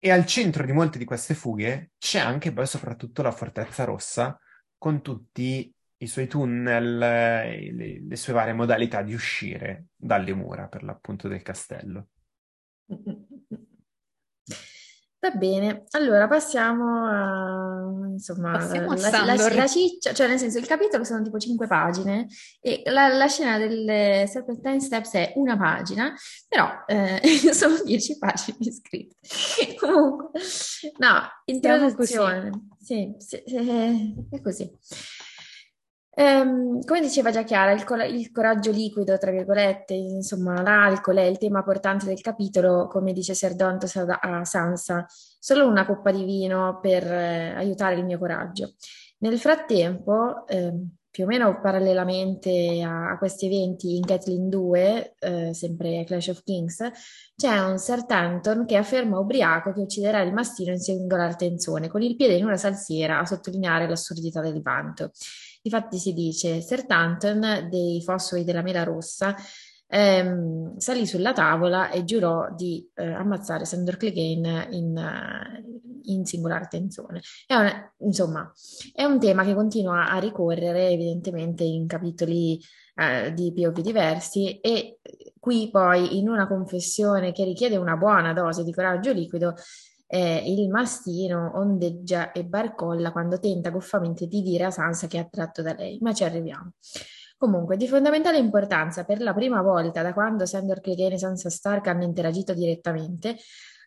E 0.00 0.10
al 0.10 0.26
centro 0.26 0.64
di 0.64 0.72
molte 0.72 0.98
di 0.98 1.04
queste 1.04 1.34
fughe 1.34 1.92
c'è 1.96 2.18
anche 2.18 2.52
poi 2.52 2.66
soprattutto 2.66 3.22
la 3.22 3.30
Fortezza 3.30 3.84
Rossa, 3.84 4.36
con 4.76 5.00
tutti 5.00 5.72
i 5.98 6.06
suoi 6.08 6.26
tunnel 6.26 6.98
le, 6.98 8.00
le 8.02 8.16
sue 8.16 8.32
varie 8.32 8.52
modalità 8.52 9.02
di 9.02 9.14
uscire 9.14 9.90
dalle 9.94 10.34
mura, 10.34 10.66
per 10.66 10.82
l'appunto, 10.82 11.28
del 11.28 11.42
castello. 11.42 12.08
Va 15.22 15.30
bene, 15.32 15.84
allora 15.90 16.26
passiamo 16.26 17.04
a, 17.04 18.08
insomma, 18.10 18.52
Passiamo 18.52 18.92
a 18.92 18.96
la, 18.96 19.10
la- 19.10 19.36
Sandor. 19.36 19.54
la 19.54 19.66
ciccia, 19.66 20.14
cioè 20.14 20.26
nel 20.28 20.38
senso 20.38 20.56
il 20.56 20.66
capitolo 20.66 21.04
sono 21.04 21.20
tipo 21.22 21.38
cinque 21.38 21.66
pagine 21.66 22.26
e 22.58 22.80
la, 22.86 23.08
la 23.08 23.26
scena 23.26 23.58
del 23.58 24.26
Serpentine 24.26 24.80
Steps 24.80 25.12
è 25.12 25.32
una 25.36 25.58
pagina, 25.58 26.14
però 26.48 26.70
eh, 26.86 27.20
sono 27.52 27.82
dieci 27.84 28.16
pagine 28.16 28.56
scritte. 28.72 29.16
Comunque, 29.78 30.30
no, 30.96 31.20
introduzione, 31.44 32.68
sì, 32.80 33.14
sì, 33.18 33.42
sì, 33.46 34.14
è 34.30 34.40
così. 34.40 34.70
Ehm, 36.12 36.82
come 36.84 37.00
diceva 37.00 37.30
già 37.30 37.44
Chiara, 37.44 37.70
il, 37.72 37.84
cora- 37.84 38.04
il 38.04 38.30
coraggio 38.32 38.70
liquido, 38.72 39.16
tra 39.16 39.30
virgolette, 39.30 39.94
insomma, 39.94 40.60
l'alcol 40.60 41.16
è 41.16 41.22
il 41.22 41.38
tema 41.38 41.62
portante 41.62 42.06
del 42.06 42.20
capitolo, 42.20 42.88
come 42.88 43.12
dice 43.12 43.34
Ser 43.34 43.54
Dontos 43.54 43.96
a, 43.96 44.44
Sansa, 44.44 45.06
solo 45.08 45.66
una 45.68 45.86
coppa 45.86 46.10
di 46.10 46.24
vino 46.24 46.78
per 46.80 47.04
eh, 47.04 47.54
aiutare 47.54 47.94
il 47.94 48.04
mio 48.04 48.18
coraggio. 48.18 48.74
Nel 49.18 49.38
frattempo, 49.38 50.46
ehm, 50.48 50.96
più 51.10 51.24
o 51.24 51.26
meno 51.26 51.60
parallelamente 51.60 52.82
a, 52.82 53.10
a 53.10 53.18
questi 53.18 53.46
eventi 53.46 53.96
in 53.96 54.04
Catelyn 54.04 54.48
2, 54.48 55.14
eh, 55.18 55.54
sempre 55.54 56.04
Clash 56.04 56.28
of 56.28 56.42
Kings, 56.42 56.88
c'è 57.36 57.58
un 57.60 57.78
Ser 57.78 58.06
Tanton 58.06 58.64
che 58.64 58.76
afferma 58.76 59.18
ubriaco 59.18 59.72
che 59.72 59.80
ucciderà 59.80 60.20
il 60.22 60.32
mastino 60.32 60.72
in 60.72 60.78
singolar 60.78 61.36
tensione, 61.36 61.88
con 61.88 62.02
il 62.02 62.16
piede 62.16 62.34
in 62.34 62.44
una 62.44 62.56
salsiera 62.56 63.18
a 63.18 63.26
sottolineare 63.26 63.88
l'assurdità 63.88 64.40
del 64.40 64.62
vanto. 64.62 65.10
Difatti 65.62 65.98
si 65.98 66.12
dice, 66.12 66.60
Ser 66.60 66.86
Tanton 66.86 67.68
dei 67.68 68.02
fosfori 68.02 68.44
della 68.44 68.62
mela 68.62 68.82
rossa 68.82 69.34
ehm, 69.90 70.76
salì 70.78 71.06
sulla 71.06 71.32
tavola 71.32 71.90
e 71.90 72.04
giurò 72.04 72.48
di 72.54 72.88
eh, 72.94 73.12
ammazzare 73.12 73.64
Sandor 73.64 73.96
Clegane 73.96 74.68
in, 74.70 74.96
eh, 74.96 75.64
in 76.04 76.24
singolare 76.24 76.68
tensione. 76.68 77.20
È 77.46 77.54
un- 77.54 77.90
insomma, 77.98 78.50
è 78.94 79.04
un 79.04 79.18
tema 79.18 79.44
che 79.44 79.54
continua 79.54 80.08
a 80.08 80.18
ricorrere 80.18 80.88
evidentemente 80.90 81.64
in 81.64 81.86
capitoli 81.86 82.58
eh, 82.94 83.32
di 83.34 83.52
POV 83.52 83.80
diversi 83.80 84.60
e 84.60 84.98
qui 85.38 85.70
poi 85.70 86.18
in 86.18 86.28
una 86.28 86.46
confessione 86.46 87.32
che 87.32 87.44
richiede 87.44 87.76
una 87.76 87.96
buona 87.96 88.32
dose 88.32 88.62
di 88.62 88.72
coraggio 88.72 89.12
liquido 89.12 89.54
eh, 90.12 90.42
il 90.44 90.68
mastino 90.68 91.52
ondeggia 91.54 92.32
e 92.32 92.44
barcolla 92.44 93.12
quando 93.12 93.38
tenta 93.38 93.70
goffamente 93.70 94.26
di 94.26 94.42
dire 94.42 94.64
a 94.64 94.70
Sansa 94.72 95.06
che 95.06 95.18
è 95.18 95.20
attratto 95.20 95.62
da 95.62 95.72
lei, 95.72 95.98
ma 96.00 96.12
ci 96.12 96.24
arriviamo. 96.24 96.72
Comunque, 97.38 97.76
di 97.76 97.86
fondamentale 97.86 98.36
importanza, 98.36 99.04
per 99.04 99.20
la 99.20 99.32
prima 99.32 99.62
volta 99.62 100.02
da 100.02 100.12
quando 100.12 100.46
Sandor 100.46 100.80
Clegane 100.80 101.14
e 101.14 101.18
Sansa 101.18 101.48
Stark 101.48 101.86
hanno 101.86 102.02
interagito 102.02 102.52
direttamente, 102.52 103.36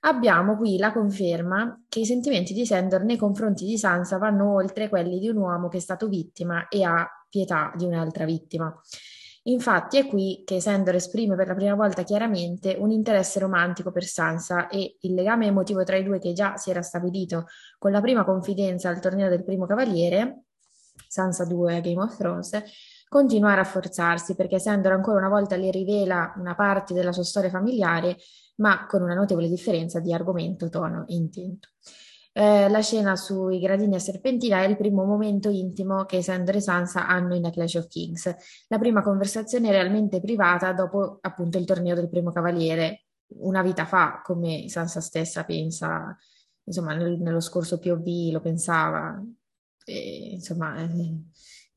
abbiamo 0.05 0.55
qui 0.55 0.77
la 0.77 0.93
conferma 0.93 1.83
che 1.89 1.99
i 1.99 2.05
sentimenti 2.05 2.53
di 2.53 2.65
Sandor 2.65 3.03
nei 3.03 3.17
confronti 3.17 3.65
di 3.65 3.77
Sansa 3.77 4.17
vanno 4.17 4.53
oltre 4.53 4.87
quelli 4.87 5.19
di 5.19 5.27
un 5.27 5.37
uomo 5.37 5.67
che 5.67 5.77
è 5.77 5.81
stato 5.81 6.07
vittima 6.07 6.67
e 6.69 6.83
ha 6.83 7.05
pietà 7.29 7.71
di 7.75 7.85
un'altra 7.85 8.23
vittima. 8.23 8.73
Infatti 9.45 9.97
è 9.97 10.07
qui 10.07 10.43
che 10.45 10.61
Sandor 10.61 10.95
esprime 10.95 11.35
per 11.35 11.47
la 11.47 11.55
prima 11.55 11.75
volta 11.75 12.03
chiaramente 12.03 12.77
un 12.79 12.91
interesse 12.91 13.39
romantico 13.39 13.91
per 13.91 14.05
Sansa 14.05 14.69
e 14.69 14.97
il 15.01 15.13
legame 15.13 15.47
emotivo 15.47 15.83
tra 15.83 15.97
i 15.97 16.03
due 16.03 16.17
che 16.17 16.31
già 16.31 16.55
si 16.55 16.69
era 16.69 16.81
stabilito 16.81 17.47
con 17.77 17.91
la 17.91 17.99
prima 17.99 18.23
confidenza 18.23 18.87
al 18.87 19.01
torneo 19.01 19.27
del 19.27 19.43
primo 19.43 19.65
cavaliere, 19.65 20.43
Sansa 21.09 21.43
2 21.43 21.81
Game 21.81 22.01
of 22.01 22.15
Thrones, 22.15 22.63
continua 23.09 23.51
a 23.51 23.55
rafforzarsi 23.55 24.33
perché 24.33 24.59
Sandor 24.59 24.93
ancora 24.93 25.19
una 25.19 25.29
volta 25.29 25.57
le 25.57 25.71
rivela 25.71 26.33
una 26.37 26.55
parte 26.55 26.93
della 26.93 27.11
sua 27.11 27.23
storia 27.25 27.49
familiare, 27.49 28.17
ma 28.55 28.85
con 28.85 29.01
una 29.01 29.13
notevole 29.13 29.49
differenza 29.49 29.99
di 29.99 30.13
argomento, 30.13 30.69
tono 30.69 31.05
e 31.05 31.15
intento. 31.15 31.67
Eh, 32.35 32.67
la 32.67 32.81
scena 32.81 33.15
sui 33.15 33.59
gradini 33.59 33.93
a 33.93 33.99
Serpentina 33.99 34.61
è 34.61 34.67
il 34.67 34.75
primo 34.75 35.05
momento 35.05 35.49
intimo 35.49 36.05
che 36.05 36.23
Sandor 36.23 36.55
e 36.55 36.61
Sansa 36.61 37.07
hanno 37.07 37.35
in 37.35 37.45
A 37.45 37.51
Clash 37.51 37.75
of 37.75 37.87
Kings, 37.87 38.35
la 38.67 38.79
prima 38.79 39.03
conversazione 39.03 39.69
realmente 39.69 40.19
privata 40.19 40.73
dopo 40.73 41.19
appunto 41.21 41.59
il 41.59 41.65
torneo 41.65 41.93
del 41.93 42.09
primo 42.09 42.31
cavaliere, 42.31 43.05
una 43.37 43.61
vita 43.61 43.85
fa, 43.85 44.21
come 44.23 44.67
Sansa 44.67 44.99
stessa 44.99 45.43
pensa, 45.43 46.17
insomma, 46.63 46.95
nel- 46.95 47.19
nello 47.21 47.39
scorso 47.39 47.77
POV 47.77 48.31
lo 48.31 48.41
pensava, 48.41 49.23
e, 49.85 50.31
insomma, 50.33 50.77
eh, 50.81 51.15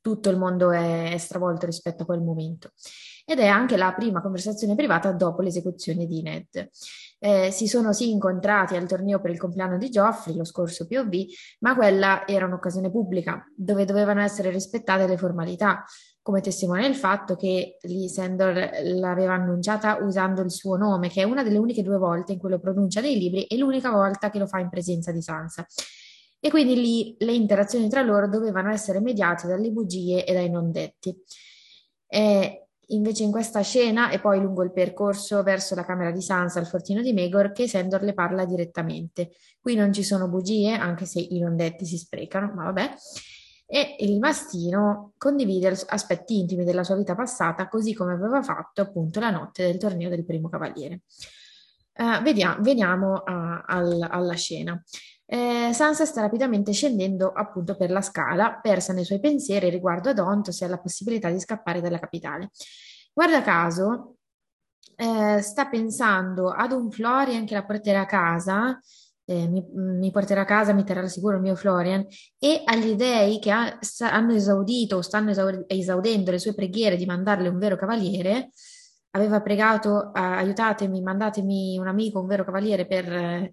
tutto 0.00 0.30
il 0.30 0.38
mondo 0.38 0.70
è, 0.70 1.12
è 1.12 1.18
stravolto 1.18 1.66
rispetto 1.66 2.04
a 2.04 2.06
quel 2.06 2.22
momento. 2.22 2.72
Ed 3.24 3.40
è 3.40 3.46
anche 3.46 3.76
la 3.76 3.92
prima 3.92 4.22
conversazione 4.22 4.76
privata 4.76 5.12
dopo 5.12 5.42
l'esecuzione 5.42 6.06
di 6.06 6.22
Ned. 6.22 6.70
Eh, 7.18 7.50
si 7.50 7.66
sono 7.66 7.92
sì 7.94 8.10
incontrati 8.10 8.76
al 8.76 8.86
torneo 8.86 9.20
per 9.20 9.30
il 9.30 9.38
compleanno 9.38 9.78
di 9.78 9.88
Geoffrey, 9.88 10.36
lo 10.36 10.44
scorso 10.44 10.86
POV, 10.86 11.24
ma 11.60 11.74
quella 11.74 12.26
era 12.26 12.44
un'occasione 12.44 12.90
pubblica 12.90 13.42
dove 13.56 13.86
dovevano 13.86 14.20
essere 14.20 14.50
rispettate 14.50 15.06
le 15.06 15.16
formalità, 15.16 15.82
come 16.20 16.40
testimonia 16.40 16.88
il 16.88 16.96
fatto 16.96 17.36
che 17.36 17.78
Lee 17.82 18.08
Sandor 18.08 18.70
l'aveva 18.82 19.34
annunciata 19.34 19.98
usando 20.02 20.42
il 20.42 20.50
suo 20.50 20.76
nome, 20.76 21.08
che 21.08 21.22
è 21.22 21.24
una 21.24 21.42
delle 21.44 21.56
uniche 21.56 21.82
due 21.82 21.98
volte 21.98 22.32
in 22.32 22.38
cui 22.38 22.50
lo 22.50 22.58
pronuncia 22.58 23.00
nei 23.00 23.16
libri 23.16 23.44
e 23.44 23.56
l'unica 23.56 23.90
volta 23.90 24.28
che 24.28 24.38
lo 24.38 24.46
fa 24.46 24.58
in 24.58 24.68
presenza 24.68 25.12
di 25.12 25.22
Sansa. 25.22 25.64
E 26.40 26.50
quindi 26.50 26.74
lì 26.74 27.16
le 27.20 27.32
interazioni 27.32 27.88
tra 27.88 28.02
loro 28.02 28.28
dovevano 28.28 28.70
essere 28.70 29.00
mediate 29.00 29.46
dalle 29.46 29.70
bugie 29.70 30.24
e 30.24 30.32
dai 30.32 30.50
non 30.50 30.70
detti. 30.70 31.16
E 32.08 32.65
invece 32.88 33.24
in 33.24 33.30
questa 33.30 33.60
scena 33.62 34.10
e 34.10 34.20
poi 34.20 34.40
lungo 34.40 34.62
il 34.62 34.72
percorso 34.72 35.42
verso 35.42 35.74
la 35.74 35.84
camera 35.84 36.10
di 36.10 36.20
Sansa 36.22 36.58
al 36.58 36.66
fortino 36.66 37.02
di 37.02 37.12
Megor 37.12 37.52
che 37.52 37.66
Sandor 37.68 38.02
le 38.02 38.14
parla 38.14 38.44
direttamente. 38.44 39.30
Qui 39.60 39.74
non 39.74 39.92
ci 39.92 40.04
sono 40.04 40.28
bugie, 40.28 40.74
anche 40.74 41.06
se 41.06 41.20
i 41.20 41.38
non 41.40 41.56
detti 41.56 41.84
si 41.84 41.98
sprecano, 41.98 42.52
ma 42.54 42.64
vabbè. 42.64 42.94
E 43.68 43.96
il 44.00 44.18
mastino 44.20 45.14
condivide 45.18 45.68
as- 45.68 45.84
aspetti 45.88 46.38
intimi 46.38 46.64
della 46.64 46.84
sua 46.84 46.94
vita 46.94 47.16
passata, 47.16 47.68
così 47.68 47.94
come 47.94 48.12
aveva 48.12 48.42
fatto 48.42 48.80
appunto 48.80 49.18
la 49.18 49.30
notte 49.30 49.66
del 49.66 49.78
torneo 49.78 50.08
del 50.08 50.24
primo 50.24 50.48
cavaliere. 50.48 51.02
Eh, 51.92 52.20
vediamo, 52.22 52.62
veniamo 52.62 53.14
a- 53.14 53.64
al- 53.66 54.06
alla 54.08 54.34
scena. 54.34 54.80
Eh, 55.28 55.70
Sansa 55.72 56.04
sta 56.04 56.20
rapidamente 56.20 56.72
scendendo 56.72 57.32
appunto 57.32 57.76
per 57.76 57.90
la 57.90 58.00
scala, 58.00 58.60
persa 58.62 58.92
nei 58.92 59.04
suoi 59.04 59.18
pensieri 59.18 59.68
riguardo 59.70 60.10
ad 60.10 60.18
Ontos 60.20 60.62
e 60.62 60.64
alla 60.64 60.78
possibilità 60.78 61.30
di 61.30 61.40
scappare 61.40 61.80
dalla 61.80 61.98
capitale. 61.98 62.50
Guarda 63.12 63.42
caso, 63.42 64.18
eh, 64.96 65.40
sta 65.42 65.66
pensando 65.68 66.50
ad 66.50 66.72
un 66.72 66.90
Florian 66.90 67.44
che 67.44 67.54
la 67.54 67.64
porterà 67.64 68.02
a 68.02 68.06
casa, 68.06 68.78
eh, 69.24 69.48
mi, 69.48 69.64
mi 69.72 70.10
porterà 70.12 70.42
a 70.42 70.44
casa, 70.44 70.72
mi 70.72 70.84
terrà 70.84 71.08
sicuro 71.08 71.36
il 71.36 71.42
mio 71.42 71.56
Florian, 71.56 72.06
e 72.38 72.62
agli 72.64 72.94
dei 72.94 73.40
che 73.40 73.50
ha- 73.50 73.76
sa- 73.80 74.12
hanno 74.12 74.32
esaudito 74.34 74.96
o 74.96 75.00
stanno 75.02 75.30
esaur- 75.30 75.64
esaudendo 75.66 76.30
le 76.30 76.38
sue 76.38 76.54
preghiere 76.54 76.96
di 76.96 77.06
mandarle 77.06 77.48
un 77.48 77.58
vero 77.58 77.76
cavaliere, 77.76 78.50
aveva 79.10 79.40
pregato, 79.40 80.14
eh, 80.14 80.20
aiutatemi, 80.20 81.00
mandatemi 81.02 81.78
un 81.78 81.88
amico, 81.88 82.20
un 82.20 82.26
vero 82.26 82.44
cavaliere 82.44 82.86
per, 82.86 83.50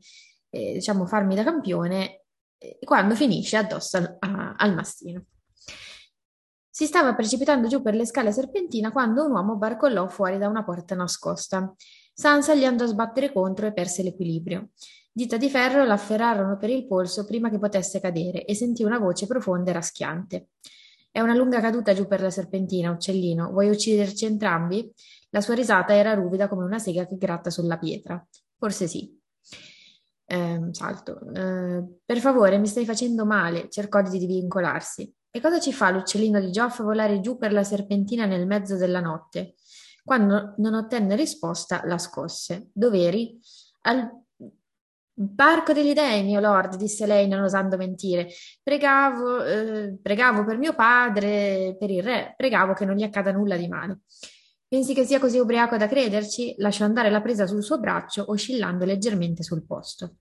eh, 0.54 0.74
diciamo, 0.74 1.08
farmi 1.08 1.34
da 1.34 1.44
campione, 1.44 2.26
eh, 2.60 2.78
quando 2.84 3.16
finisce 3.16 3.58
addosso 3.58 3.98
al, 3.98 4.18
a- 4.20 4.54
al 4.56 4.74
mastino. 4.76 5.26
Si 6.70 6.86
stava 6.86 7.16
precipitando 7.16 7.68
giù 7.68 7.82
per 7.82 7.96
le 7.96 8.06
scale 8.06 8.32
serpentina 8.32 8.92
quando 8.92 9.26
un 9.26 9.32
uomo 9.32 9.58
barcollò 9.58 10.08
fuori 10.08 10.38
da 10.38 10.48
una 10.48 10.64
porta 10.64 10.96
nascosta. 10.96 11.74
Sansa 12.14 12.56
gli 12.56 12.66
andò 12.66 12.84
a 12.84 12.88
sbattere 12.88 13.32
contro 13.32 13.66
e 13.66 13.74
perse 13.74 14.04
l'equilibrio. 14.04 14.70
Dita 15.12 15.38
di 15.38 15.50
ferro 15.50 15.86
l'afferrarono 15.86 16.58
per 16.58 16.70
il 16.70 16.88
polso 16.88 17.26
prima 17.26 17.50
che 17.50 17.60
potesse 17.60 18.00
cadere 18.00 18.46
e 18.46 18.56
sentì 18.56 18.84
una 18.84 18.98
voce 18.98 19.28
profonda 19.28 19.72
e 19.72 19.74
raschiante. 19.74 20.48
È 21.12 21.20
una 21.20 21.36
lunga 21.36 21.60
caduta 21.60 21.94
giù 21.94 22.08
per 22.08 22.22
la 22.22 22.32
serpentina, 22.32 22.90
uccellino. 22.90 23.52
Vuoi 23.52 23.70
ucciderci 23.70 24.26
entrambi? 24.26 24.92
La 25.30 25.42
sua 25.42 25.54
risata 25.54 25.94
era 25.94 26.16
ruvida 26.16 26.48
come 26.48 26.64
una 26.66 26.80
sega 26.80 27.06
che 27.06 27.18
gratta 27.18 27.52
sulla 27.52 27.78
pietra. 27.78 28.24
Forse 28.58 28.88
sì. 28.88 29.16
Eh, 30.26 30.60
salto. 30.72 31.20
Eh, 31.34 31.84
per 32.06 32.20
favore, 32.20 32.58
mi 32.58 32.68
stai 32.68 32.86
facendo 32.86 33.26
male, 33.26 33.70
cercò 33.70 34.02
di 34.02 34.18
divincolarsi. 34.18 35.14
E 35.30 35.42
cosa 35.42 35.60
ci 35.60 35.74
fa 35.74 35.90
l'uccellino 35.90 36.40
di 36.40 36.52
Geoff 36.52 36.82
volare 36.84 37.20
giù 37.20 37.38
per 37.38 37.52
la 37.52 37.64
serpentina 37.64 38.26
nel 38.26 38.46
mezzo 38.46 38.78
della 38.78 39.00
notte? 39.00 39.56
Quando 40.04 40.54
non 40.58 40.74
ottenne 40.76 41.16
risposta, 41.16 41.82
la 41.86 41.98
scosse. 41.98 42.70
Dov'eri? 42.74 43.40
Al 43.82 44.24
Parco 45.36 45.74
degli 45.74 45.94
dei, 45.94 46.24
mio 46.24 46.40
lord, 46.40 46.76
disse 46.76 47.06
lei 47.06 47.28
non 47.28 47.44
osando 47.44 47.78
mentire. 47.78 48.30
Pregavo, 48.64 49.44
eh, 49.44 49.98
pregavo 50.02 50.44
per 50.44 50.58
mio 50.58 50.74
padre, 50.74 51.76
per 51.78 51.92
il 51.92 52.02
re, 52.02 52.34
pregavo 52.36 52.74
che 52.74 52.84
non 52.84 52.96
gli 52.96 53.04
accada 53.04 53.32
nulla 53.32 53.56
di 53.56 53.68
male. 53.68 54.00
Pensi 54.74 54.96
che 54.96 55.06
sia 55.06 55.20
così 55.20 55.38
ubriaco 55.38 55.78
da 55.78 55.88
crederci? 55.88 56.56
Lasciò 56.58 56.84
andare 56.84 57.12
la 57.12 57.22
presa 57.22 57.46
sul 57.46 57.62
suo 57.62 57.78
braccio, 57.78 58.24
oscillando 58.30 58.86
leggermente 58.86 59.44
sul 59.44 59.64
posto. 59.64 60.16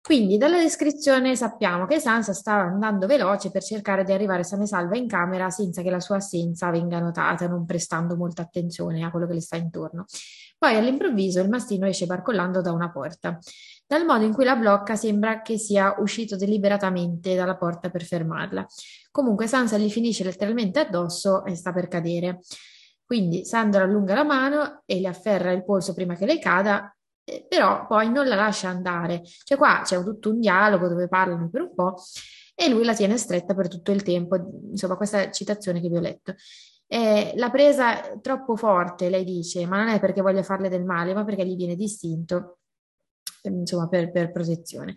Quindi 0.00 0.38
dalla 0.38 0.56
descrizione 0.56 1.36
sappiamo 1.36 1.84
che 1.84 2.00
Sansa 2.00 2.32
stava 2.32 2.62
andando 2.62 3.06
veloce 3.06 3.50
per 3.50 3.62
cercare 3.62 4.02
di 4.02 4.12
arrivare 4.12 4.44
sana 4.44 4.62
e 4.62 4.66
salva 4.66 4.96
in 4.96 5.06
camera 5.06 5.50
senza 5.50 5.82
che 5.82 5.90
la 5.90 6.00
sua 6.00 6.16
assenza 6.16 6.70
venga 6.70 6.98
notata, 7.00 7.46
non 7.46 7.66
prestando 7.66 8.16
molta 8.16 8.40
attenzione 8.40 9.04
a 9.04 9.10
quello 9.10 9.26
che 9.26 9.34
le 9.34 9.42
sta 9.42 9.56
intorno. 9.56 10.06
Poi 10.56 10.76
all'improvviso 10.76 11.40
il 11.40 11.50
mastino 11.50 11.86
esce 11.86 12.06
barcollando 12.06 12.62
da 12.62 12.72
una 12.72 12.90
porta. 12.90 13.38
Dal 13.86 14.06
modo 14.06 14.24
in 14.24 14.32
cui 14.32 14.44
la 14.44 14.56
blocca 14.56 14.96
sembra 14.96 15.42
che 15.42 15.58
sia 15.58 15.96
uscito 15.98 16.36
deliberatamente 16.36 17.34
dalla 17.34 17.56
porta 17.56 17.90
per 17.90 18.04
fermarla. 18.04 18.64
Comunque 19.10 19.46
Sansa 19.46 19.76
gli 19.76 19.90
finisce 19.90 20.24
letteralmente 20.24 20.80
addosso 20.80 21.44
e 21.44 21.54
sta 21.54 21.74
per 21.74 21.88
cadere. 21.88 22.40
Quindi 23.14 23.44
Sandra 23.44 23.84
allunga 23.84 24.12
la 24.12 24.24
mano 24.24 24.82
e 24.86 24.98
le 24.98 25.06
afferra 25.06 25.52
il 25.52 25.64
polso 25.64 25.94
prima 25.94 26.16
che 26.16 26.26
lei 26.26 26.40
cada, 26.40 26.92
eh, 27.22 27.46
però 27.48 27.86
poi 27.86 28.10
non 28.10 28.26
la 28.26 28.34
lascia 28.34 28.68
andare. 28.68 29.22
Cioè 29.22 29.56
qua 29.56 29.82
c'è 29.84 30.02
tutto 30.02 30.30
un 30.30 30.40
dialogo 30.40 30.88
dove 30.88 31.06
parlano 31.06 31.48
per 31.48 31.60
un 31.60 31.74
po' 31.76 31.94
e 32.56 32.68
lui 32.68 32.82
la 32.84 32.92
tiene 32.92 33.16
stretta 33.16 33.54
per 33.54 33.68
tutto 33.68 33.92
il 33.92 34.02
tempo. 34.02 34.34
Insomma, 34.68 34.96
questa 34.96 35.30
citazione 35.30 35.80
che 35.80 35.88
vi 35.88 35.96
ho 35.96 36.00
letto. 36.00 36.34
Eh, 36.88 37.34
la 37.36 37.50
presa 37.50 38.18
troppo 38.20 38.56
forte, 38.56 39.08
lei 39.08 39.22
dice, 39.22 39.64
ma 39.64 39.76
non 39.76 39.94
è 39.94 40.00
perché 40.00 40.20
voglia 40.20 40.42
farle 40.42 40.68
del 40.68 40.84
male, 40.84 41.14
ma 41.14 41.22
perché 41.24 41.46
gli 41.46 41.54
viene 41.54 41.76
distinto 41.76 42.58
insomma, 43.42 43.86
per, 43.86 44.10
per 44.10 44.32
protezione. 44.32 44.92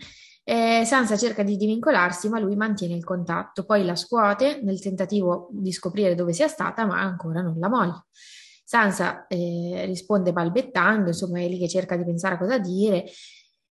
Eh, 0.49 0.85
Sansa 0.85 1.17
cerca 1.17 1.43
di 1.43 1.57
divincolarsi, 1.57 2.29
ma 2.29 2.39
lui 2.39 2.55
mantiene 2.55 2.95
il 2.95 3.03
contatto, 3.03 3.65
poi 3.65 3.83
la 3.83 3.97
scuote 3.97 4.61
nel 4.63 4.79
tentativo 4.79 5.49
di 5.51 5.73
scoprire 5.73 6.15
dove 6.15 6.31
sia 6.31 6.47
stata, 6.47 6.85
ma 6.85 7.01
ancora 7.01 7.41
non 7.41 7.59
la 7.59 7.67
moglie. 7.67 8.05
Sansa 8.63 9.27
eh, 9.27 9.83
risponde 9.85 10.31
balbettando, 10.31 11.09
insomma, 11.09 11.41
è 11.41 11.49
lì 11.49 11.59
che 11.59 11.67
cerca 11.67 11.97
di 11.97 12.05
pensare 12.05 12.35
a 12.35 12.37
cosa 12.37 12.59
dire. 12.59 13.03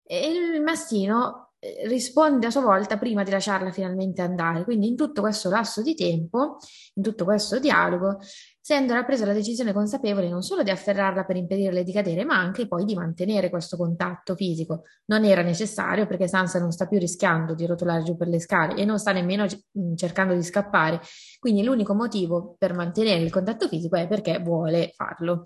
E 0.05 0.29
il 0.29 0.63
mastino 0.63 1.55
eh, 1.59 1.89
risponde 1.89 2.47
a 2.47 2.51
sua 2.51 2.61
volta 2.61 2.99
prima 2.99 3.25
di 3.25 3.33
lasciarla 3.33 3.73
finalmente 3.73 4.23
andare. 4.23 4.63
Quindi 4.63 4.87
in 4.87 4.97
tutto 4.97 5.23
questo 5.23 5.51
lasso 5.51 5.83
di 5.83 5.97
tempo, 5.97 6.59
in 6.95 7.03
tutto 7.03 7.25
questo 7.25 7.59
dialogo, 7.59 8.19
Sandor 8.63 8.99
ha 8.99 9.05
preso 9.05 9.25
la 9.25 9.33
decisione 9.33 9.73
consapevole 9.73 10.29
non 10.29 10.43
solo 10.43 10.63
di 10.63 10.71
afferrarla 10.71 11.25
per 11.25 11.37
impedirle 11.37 11.83
di 11.83 11.93
cadere, 11.93 12.25
ma 12.25 12.39
anche 12.39 12.69
poi 12.69 12.85
di 12.85 12.95
mantenere 12.95 13.49
questo 13.49 13.79
contatto 13.79 14.35
fisico. 14.35 14.85
Non 15.07 15.25
era 15.25 15.41
necessario 15.41 16.07
perché 16.07 16.29
Sansa 16.29 16.59
non 16.59 16.71
sta 16.71 16.87
più 16.87 16.99
rischiando 16.99 17.55
di 17.55 17.65
rotolare 17.65 18.03
giù 18.03 18.17
per 18.17 18.29
le 18.29 18.39
scale 18.39 18.75
e 18.75 18.85
non 18.85 18.99
sta 18.99 19.13
nemmeno 19.13 19.45
mm, 19.45 19.95
cercando 19.95 20.35
di 20.35 20.43
scappare. 20.43 21.01
Quindi 21.39 21.63
l'unico 21.63 21.95
motivo 21.95 22.55
per 22.59 22.75
mantenere 22.75 23.23
il 23.23 23.31
contatto 23.31 23.67
fisico 23.67 23.97
è 23.97 24.07
perché 24.07 24.39
vuole 24.41 24.93
farlo. 24.95 25.45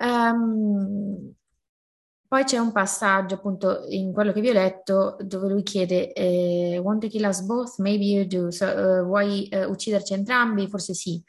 Um, 0.00 1.32
poi 2.28 2.44
c'è 2.44 2.58
un 2.58 2.72
passaggio 2.72 3.36
appunto 3.36 3.86
in 3.88 4.12
quello 4.12 4.32
che 4.32 4.42
vi 4.42 4.50
ho 4.50 4.52
letto 4.52 5.16
dove 5.22 5.48
lui 5.48 5.62
chiede 5.62 6.12
eh, 6.12 6.78
Want 6.78 7.00
to 7.00 7.08
kill 7.08 7.24
us 7.24 7.40
both? 7.40 7.78
Maybe 7.78 8.04
you 8.04 8.26
do. 8.26 8.50
So, 8.50 8.66
uh, 8.66 9.02
vuoi 9.02 9.48
uh, 9.50 9.70
ucciderci 9.70 10.12
entrambi? 10.12 10.68
Forse 10.68 10.92
sì. 10.92 11.24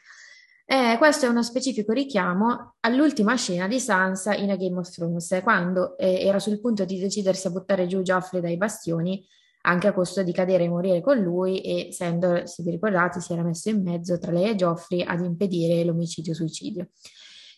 Eh, 0.72 0.98
questo 0.98 1.26
è 1.26 1.28
uno 1.28 1.42
specifico 1.42 1.90
richiamo 1.90 2.76
all'ultima 2.78 3.34
scena 3.34 3.66
di 3.66 3.80
Sansa 3.80 4.36
in 4.36 4.52
A 4.52 4.56
Game 4.56 4.78
of 4.78 4.88
Thrones, 4.88 5.40
quando 5.42 5.98
eh, 5.98 6.24
era 6.24 6.38
sul 6.38 6.60
punto 6.60 6.84
di 6.84 7.00
decidersi 7.00 7.48
a 7.48 7.50
buttare 7.50 7.88
giù 7.88 8.02
Joffrey 8.02 8.40
dai 8.40 8.56
bastioni, 8.56 9.26
anche 9.62 9.88
a 9.88 9.92
costo 9.92 10.22
di 10.22 10.30
cadere 10.30 10.62
e 10.62 10.68
morire 10.68 11.00
con 11.00 11.18
lui, 11.18 11.60
e 11.60 11.88
Sandor, 11.90 12.46
se 12.46 12.62
vi 12.62 12.70
ricordate, 12.70 13.20
si 13.20 13.32
era 13.32 13.42
messo 13.42 13.68
in 13.68 13.82
mezzo 13.82 14.16
tra 14.20 14.30
lei 14.30 14.50
e 14.50 14.54
Joffrey 14.54 15.02
ad 15.02 15.24
impedire 15.24 15.82
l'omicidio-suicidio. 15.82 16.90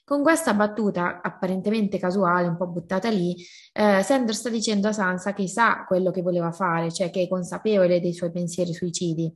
Con 0.06 0.22
questa 0.22 0.54
battuta 0.54 1.20
apparentemente 1.20 1.98
casuale, 1.98 2.48
un 2.48 2.56
po' 2.56 2.68
buttata 2.68 3.10
lì, 3.10 3.36
eh, 3.74 4.02
Sandor 4.02 4.34
sta 4.34 4.48
dicendo 4.48 4.88
a 4.88 4.92
Sansa 4.92 5.34
che 5.34 5.46
sa 5.48 5.84
quello 5.86 6.10
che 6.10 6.22
voleva 6.22 6.50
fare, 6.50 6.90
cioè 6.90 7.10
che 7.10 7.24
è 7.24 7.28
consapevole 7.28 8.00
dei 8.00 8.14
suoi 8.14 8.32
pensieri 8.32 8.72
suicidi 8.72 9.30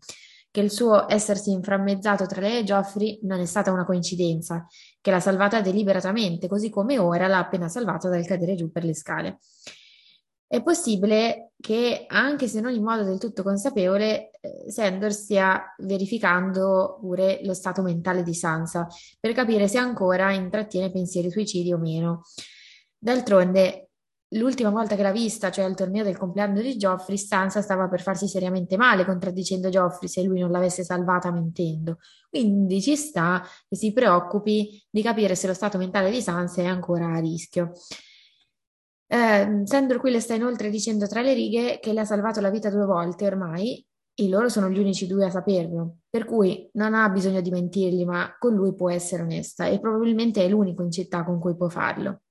che 0.56 0.62
il 0.62 0.70
suo 0.70 1.04
essersi 1.12 1.50
inframmezzato 1.50 2.24
tra 2.24 2.40
lei 2.40 2.60
e 2.60 2.64
Geoffrey 2.64 3.18
non 3.24 3.40
è 3.40 3.44
stata 3.44 3.70
una 3.70 3.84
coincidenza, 3.84 4.66
che 5.02 5.10
l'ha 5.10 5.20
salvata 5.20 5.60
deliberatamente, 5.60 6.48
così 6.48 6.70
come 6.70 6.98
ora 6.98 7.26
l'ha 7.26 7.40
appena 7.40 7.68
salvata 7.68 8.08
dal 8.08 8.24
cadere 8.24 8.54
giù 8.54 8.72
per 8.72 8.82
le 8.82 8.94
scale. 8.94 9.38
È 10.46 10.62
possibile 10.62 11.50
che, 11.60 12.06
anche 12.08 12.48
se 12.48 12.62
non 12.62 12.72
in 12.72 12.82
modo 12.82 13.04
del 13.04 13.18
tutto 13.18 13.42
consapevole, 13.42 14.30
eh, 14.40 14.70
Sandor 14.70 15.12
stia 15.12 15.74
verificando 15.76 16.96
pure 17.02 17.40
lo 17.44 17.52
stato 17.52 17.82
mentale 17.82 18.22
di 18.22 18.32
Sansa 18.32 18.86
per 19.20 19.34
capire 19.34 19.68
se 19.68 19.76
ancora 19.76 20.32
intrattiene 20.32 20.90
pensieri 20.90 21.30
suicidi 21.30 21.70
o 21.70 21.76
meno. 21.76 22.22
D'altronde, 22.96 23.85
L'ultima 24.30 24.70
volta 24.70 24.96
che 24.96 25.02
l'ha 25.02 25.12
vista, 25.12 25.52
cioè 25.52 25.64
al 25.64 25.76
torneo 25.76 26.02
del 26.02 26.18
compleanno 26.18 26.60
di 26.60 26.76
Geoffrey, 26.76 27.16
Sansa 27.16 27.62
stava 27.62 27.88
per 27.88 28.02
farsi 28.02 28.26
seriamente 28.26 28.76
male 28.76 29.04
contraddicendo 29.04 29.68
Geoffrey 29.68 30.08
se 30.08 30.22
lui 30.24 30.40
non 30.40 30.50
l'avesse 30.50 30.82
salvata 30.82 31.30
mentendo. 31.30 31.98
Quindi 32.28 32.82
ci 32.82 32.96
sta 32.96 33.46
che 33.68 33.76
si 33.76 33.92
preoccupi 33.92 34.84
di 34.90 35.00
capire 35.00 35.36
se 35.36 35.46
lo 35.46 35.54
stato 35.54 35.78
mentale 35.78 36.10
di 36.10 36.20
Sansa 36.20 36.60
è 36.62 36.66
ancora 36.66 37.14
a 37.14 37.20
rischio. 37.20 37.70
Eh, 39.08 39.62
Sandor 39.62 39.98
qui 40.00 40.10
le 40.10 40.18
sta 40.18 40.34
inoltre 40.34 40.70
dicendo 40.70 41.06
tra 41.06 41.22
le 41.22 41.32
righe 41.32 41.78
che 41.80 41.92
le 41.92 42.00
ha 42.00 42.04
salvato 42.04 42.40
la 42.40 42.50
vita 42.50 42.68
due 42.70 42.84
volte 42.84 43.26
ormai 43.26 43.86
e 44.12 44.28
loro 44.28 44.48
sono 44.48 44.68
gli 44.68 44.78
unici 44.78 45.06
due 45.06 45.26
a 45.26 45.30
saperlo, 45.30 45.98
per 46.10 46.24
cui 46.24 46.68
non 46.72 46.94
ha 46.94 47.08
bisogno 47.10 47.40
di 47.40 47.50
mentirgli, 47.50 48.04
ma 48.04 48.34
con 48.38 48.54
lui 48.54 48.74
può 48.74 48.90
essere 48.90 49.22
onesta 49.22 49.66
e 49.66 49.78
probabilmente 49.78 50.42
è 50.42 50.48
l'unico 50.48 50.82
in 50.82 50.90
città 50.90 51.22
con 51.22 51.38
cui 51.38 51.54
può 51.54 51.68
farlo. 51.68 52.22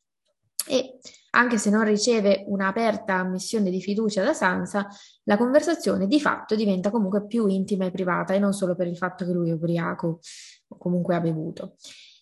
E 0.68 1.00
anche 1.36 1.58
se 1.58 1.70
non 1.70 1.84
riceve 1.84 2.46
un'aperta 2.48 3.16
ammissione 3.16 3.70
di 3.70 3.82
fiducia 3.82 4.24
da 4.24 4.34
Sansa, 4.34 4.88
la 5.24 5.38
conversazione 5.38 6.08
di 6.08 6.20
fatto 6.20 6.56
diventa 6.56 6.90
comunque 6.90 7.26
più 7.26 7.48
intima 7.48 7.86
e 7.86 7.92
privata 7.92 8.34
e 8.34 8.40
non 8.40 8.54
solo 8.54 8.76
per 8.76 8.88
il 8.88 8.98
fatto 8.98 9.26
che 9.26 9.32
lui 9.32 9.50
è 9.50 9.54
ubriaco 9.54 10.20
o 10.68 10.78
comunque 10.78 11.16
ha 11.16 11.20
bevuto. 11.20 11.76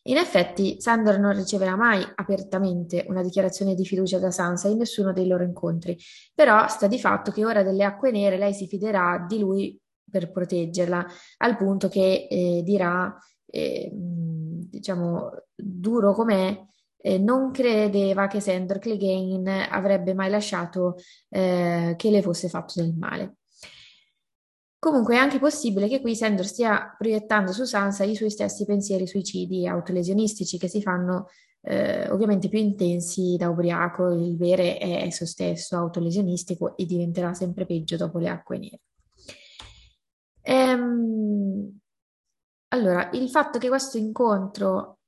In 0.07 0.17
effetti, 0.17 0.81
Sandor 0.81 1.17
non 1.19 1.33
riceverà 1.33 1.77
mai 1.77 2.03
apertamente 2.15 3.05
una 3.07 3.21
dichiarazione 3.21 3.73
di 3.75 3.85
fiducia 3.85 4.19
da 4.19 4.31
Sansa 4.31 4.67
in 4.67 4.79
nessuno 4.79 5.13
dei 5.13 5.27
loro 5.27 5.43
incontri, 5.43 5.97
però 6.33 6.67
sta 6.67 6.87
di 6.87 6.99
fatto 6.99 7.31
che 7.31 7.45
ora 7.45 7.63
delle 7.63 7.85
acque 7.85 8.11
nere 8.11 8.37
lei 8.37 8.53
si 8.53 8.67
fiderà 8.67 9.25
di 9.25 9.39
lui 9.39 9.79
per 10.09 10.31
proteggerla, 10.31 11.05
al 11.37 11.55
punto 11.55 11.87
che 11.87 12.27
eh, 12.29 12.61
dirà, 12.63 13.15
eh, 13.45 13.89
diciamo, 13.93 15.29
duro 15.55 16.13
com'è, 16.13 16.65
eh, 17.05 17.17
non 17.17 17.51
credeva 17.51 18.27
che 18.27 18.39
Sandor 18.39 18.79
Clegane 18.79 19.67
avrebbe 19.67 20.13
mai 20.13 20.29
lasciato 20.29 20.95
eh, 21.29 21.95
che 21.97 22.09
le 22.09 22.21
fosse 22.21 22.47
fatto 22.47 22.81
del 22.81 22.95
male. 22.95 23.35
Comunque 24.79 25.15
è 25.15 25.17
anche 25.17 25.39
possibile 25.39 25.89
che 25.89 25.99
qui 25.99 26.15
Sandor 26.15 26.45
stia 26.45 26.95
proiettando 26.97 27.51
su 27.51 27.65
Sansa 27.65 28.05
i 28.05 28.15
suoi 28.15 28.29
stessi 28.29 28.65
pensieri 28.65 29.05
suicidi 29.05 29.67
autolesionistici 29.67 30.57
che 30.57 30.69
si 30.69 30.81
fanno 30.81 31.27
eh, 31.61 32.09
ovviamente 32.09 32.49
più 32.49 32.59
intensi 32.59 33.35
da 33.37 33.49
ubriaco, 33.49 34.09
il 34.09 34.35
bere 34.35 34.77
è 34.77 35.03
esso 35.05 35.25
stesso 35.25 35.75
autolesionistico 35.75 36.77
e 36.77 36.85
diventerà 36.85 37.33
sempre 37.33 37.65
peggio 37.65 37.97
dopo 37.97 38.19
le 38.19 38.29
acque 38.29 38.57
nere. 38.57 38.79
Ehm, 40.41 41.79
allora, 42.69 43.09
il 43.13 43.29
fatto 43.29 43.59
che 43.59 43.69
questo 43.69 43.97
incontro 43.97 44.99
in 44.99 45.02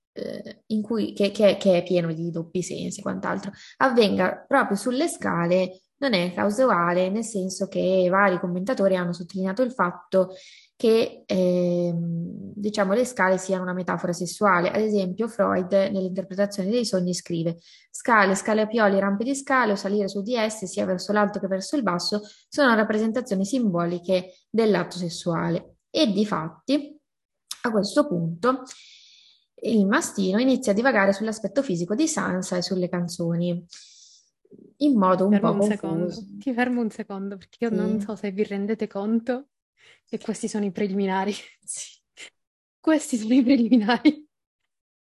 cui, 0.82 1.14
che, 1.14 1.32
che, 1.32 1.58
che, 1.58 1.78
è 1.78 1.84
pieno 1.84 2.14
di 2.14 2.30
doppi 2.32 2.62
sensi 2.62 3.00
e 3.00 3.04
quant'altro, 3.04 3.52
avvenga 3.78 4.46
proprio 4.48 4.78
sulle 4.78 5.08
scale 5.08 5.82
non 5.98 6.14
è 6.14 6.34
casuale, 6.34 7.10
nel 7.10 7.24
senso 7.24 7.68
che 7.68 8.08
vari 8.10 8.40
commentatori 8.40 8.96
hanno 8.96 9.14
sottolineato 9.14 9.62
il 9.62 9.72
fatto 9.72 10.34
che 10.78 11.24
eh, 11.26 11.94
diciamo 11.96 12.94
le 12.94 13.06
scale 13.06 13.38
siano 13.38 13.64
una 13.64 13.74
metafora 13.74 14.12
sessuale. 14.12 14.70
Ad 14.70 14.82
esempio, 14.82 15.28
Freud 15.28 15.72
nell'interpretazione 15.72 16.70
dei 16.70 16.86
sogni 16.86 17.14
scrive 17.14 17.60
scale, 17.90 18.36
scale 18.36 18.62
a 18.62 18.68
pioli, 18.68 19.00
rampe 19.00 19.24
di 19.24 19.36
scale 19.36 19.72
o 19.72 19.76
salire 19.76 20.10
su 20.10 20.22
di 20.22 20.36
esse, 20.36 20.68
sia 20.68 20.86
verso 20.86 21.14
l'alto 21.14 21.40
che 21.40 21.48
verso 21.48 21.78
il 21.78 21.84
basso, 21.84 22.22
sono 22.50 22.76
rappresentazioni 22.76 23.46
simboliche 23.46 24.34
dell'atto 24.50 24.98
sessuale. 24.98 25.78
E 25.90 26.12
di 26.12 26.26
fatti, 26.26 27.00
a 27.62 27.72
questo 27.72 28.06
punto, 28.06 28.64
il 29.64 29.86
mastino 29.88 30.40
inizia 30.40 30.72
a 30.72 30.76
divagare 30.76 31.14
sull'aspetto 31.14 31.64
fisico 31.64 31.96
di 31.96 32.08
Sansa 32.08 32.58
e 32.58 32.62
sulle 32.62 32.90
canzoni 32.90 33.66
in 34.78 34.98
modo 34.98 35.26
un 35.28 35.32
fermo 35.32 35.40
po' 35.40 35.54
un 35.54 35.60
confuso. 35.78 36.22
secondo. 36.22 36.40
Ti 36.40 36.54
fermo 36.54 36.82
un 36.82 36.90
secondo 36.90 37.38
perché 37.38 37.66
io 37.66 37.70
Sì. 37.70 37.76
non 37.76 38.00
so 38.00 38.16
se 38.16 38.32
vi 38.32 38.44
rendete 38.44 38.88
conto 38.88 39.50
che 40.06 40.20
questi 40.20 40.48
sono 40.48 40.66
i 40.66 40.72
preliminari. 40.72 41.34
Sì. 41.64 42.00
Questi 42.80 43.18
sono 43.18 43.34
i 43.34 43.44
preliminari. 43.44 44.28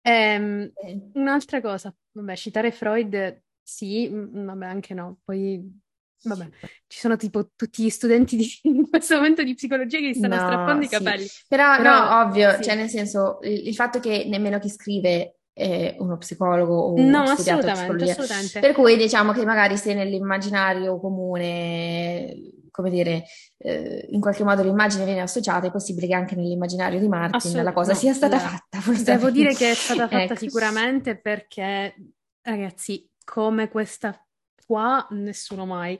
Ehm, 0.03 0.73
Eh, 0.83 1.01
un'altra 1.15 1.61
cosa, 1.61 1.95
vabbè, 2.13 2.37
citare 2.37 2.71
Freud 2.71 3.43
sì, 3.63 4.09
vabbè, 4.09 4.67
anche 4.67 4.95
no. 4.95 5.19
Poi, 5.25 5.81
vabbè, 6.23 6.49
ci 6.87 6.99
sono 6.99 7.17
tipo 7.17 7.51
tutti 7.55 7.83
gli 7.85 7.91
studenti 7.91 8.37
di, 8.37 8.49
in 8.69 8.89
questo 8.89 9.17
momento 9.17 9.43
di 9.43 9.55
psicologia 9.55 9.99
che 9.99 10.09
gli 10.11 10.15
stanno 10.15 10.37
No, 10.37 10.41
strappando 10.41 10.85
i 10.85 10.89
capelli. 10.89 11.27
Però, 11.49 11.77
Però, 11.77 12.11
no, 12.11 12.21
ovvio, 12.21 12.55
sì. 12.57 12.63
cioè 12.63 12.75
nel 12.77 12.89
senso, 12.89 13.39
il, 13.43 13.69
il 13.69 13.75
fatto 13.75 14.01
che 14.01 14.25
nemmeno 14.29 14.59
chi 14.59 14.69
scrive 14.69 15.37
è 15.53 15.97
uno 16.01 16.19
psicologo 16.19 16.75
o 16.75 17.01
No, 17.01 17.23
ha 17.23 17.35
studiato 17.35 17.67
assolutamente, 17.67 18.05
psicologia. 18.05 18.11
assolutamente. 18.13 18.61
Per 18.61 18.73
cui 18.75 18.97
diciamo 18.97 19.33
che 19.33 19.45
magari 19.45 19.77
se 19.79 19.95
nell'immaginario 19.95 21.01
comune, 21.01 22.53
come 22.71 22.91
dire, 22.91 23.25
eh, 23.59 24.07
in 24.11 24.21
qualche 24.21 24.45
modo 24.45 24.63
l'immagine 24.63 25.05
viene 25.07 25.21
associata, 25.23 25.67
è 25.67 25.71
possibile 25.71 26.07
che 26.09 26.15
anche 26.15 26.35
nell'immaginario 26.35 27.01
di 27.01 27.09
Martin 27.09 27.63
la 27.63 27.73
cosa 27.73 27.93
no, 27.93 27.99
sia 27.99 28.13
stata 28.13 28.37
allora, 28.37 28.51
fatta, 28.51 28.79
Devo 29.03 29.19
forse. 29.19 29.33
dire 29.33 29.55
che 29.55 29.71
è 29.71 29.75
stata 29.75 30.09
fatta 30.09 30.23
Ecco. 30.25 30.37
sicuramente 30.37 31.19
perché, 31.19 31.95
ragazzi, 32.43 33.09
come 33.25 33.71
questa 33.71 34.21
qua, 34.67 35.07
nessuno 35.11 35.65
mai. 35.65 35.99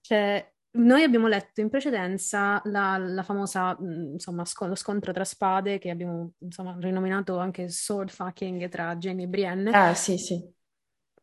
Cioè, 0.00 0.52
noi 0.76 1.02
abbiamo 1.02 1.28
letto 1.28 1.60
in 1.60 1.68
precedenza 1.68 2.60
la, 2.64 2.96
la 2.98 3.22
famosa, 3.22 3.76
mh, 3.78 4.12
insomma, 4.14 4.44
sco- 4.44 4.66
lo 4.66 4.74
scontro 4.74 5.12
tra 5.12 5.24
spade 5.24 5.78
che 5.78 5.90
abbiamo, 5.90 6.32
insomma, 6.38 6.76
rinominato 6.80 7.38
anche 7.38 7.68
sword 7.68 8.10
fucking 8.10 8.68
tra 8.68 8.96
Jamie 8.96 9.26
e 9.26 9.28
Brienne. 9.28 9.70
Ah, 9.70 9.94
sì, 9.94 10.16
sì. 10.16 10.42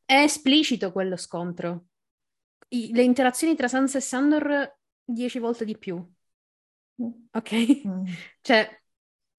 È 0.06 0.16
esplicito 0.16 0.92
quello 0.92 1.18
scontro. 1.18 1.86
I- 2.70 2.92
le 2.94 3.04
interazioni 3.04 3.56
tra 3.56 3.68
Sansa 3.68 3.98
e 3.98 4.02
Sandor 4.02 4.78
dieci 5.04 5.40
volte 5.40 5.66
di 5.66 5.78
più, 5.78 5.96
ok? 7.32 7.88
Mm. 7.88 8.06
Cioè, 8.42 8.82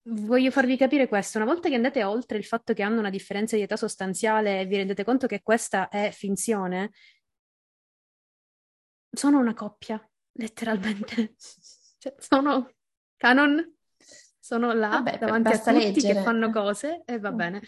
voglio 0.09 0.51
farvi 0.51 0.77
capire 0.77 1.09
questo. 1.09 1.39
Una 1.39 1.47
volta 1.47 1.69
che 1.69 1.75
andate 1.75 2.05
oltre 2.05 2.37
il 2.37 2.45
fatto 2.45 2.75
che 2.75 2.83
hanno 2.83 2.99
una 2.99 3.11
differenza 3.11 3.57
di 3.57 3.63
età 3.63 3.77
sostanziale 3.77 4.61
e 4.61 4.67
vi 4.67 4.77
rendete 4.77 5.05
conto 5.05 5.27
che 5.27 5.41
questa 5.43 5.89
è 5.89 6.11
finzione, 6.11 6.91
sono 9.13 9.39
una 9.39 9.55
coppia, 9.55 10.01
letteralmente. 10.33 11.35
Cioè, 12.03 12.17
sono 12.19 12.69
canon, 13.17 13.77
sono 14.41 14.73
là 14.73 14.89
Vabbè, 14.89 15.19
davanti 15.19 15.53
a 15.53 15.59
tutti 15.61 15.73
leggere. 15.73 16.15
che 16.15 16.23
fanno 16.23 16.51
cose 16.51 17.03
e 17.05 17.21
va 17.21 17.31
Mm. 17.31 17.37
bene. 17.37 17.63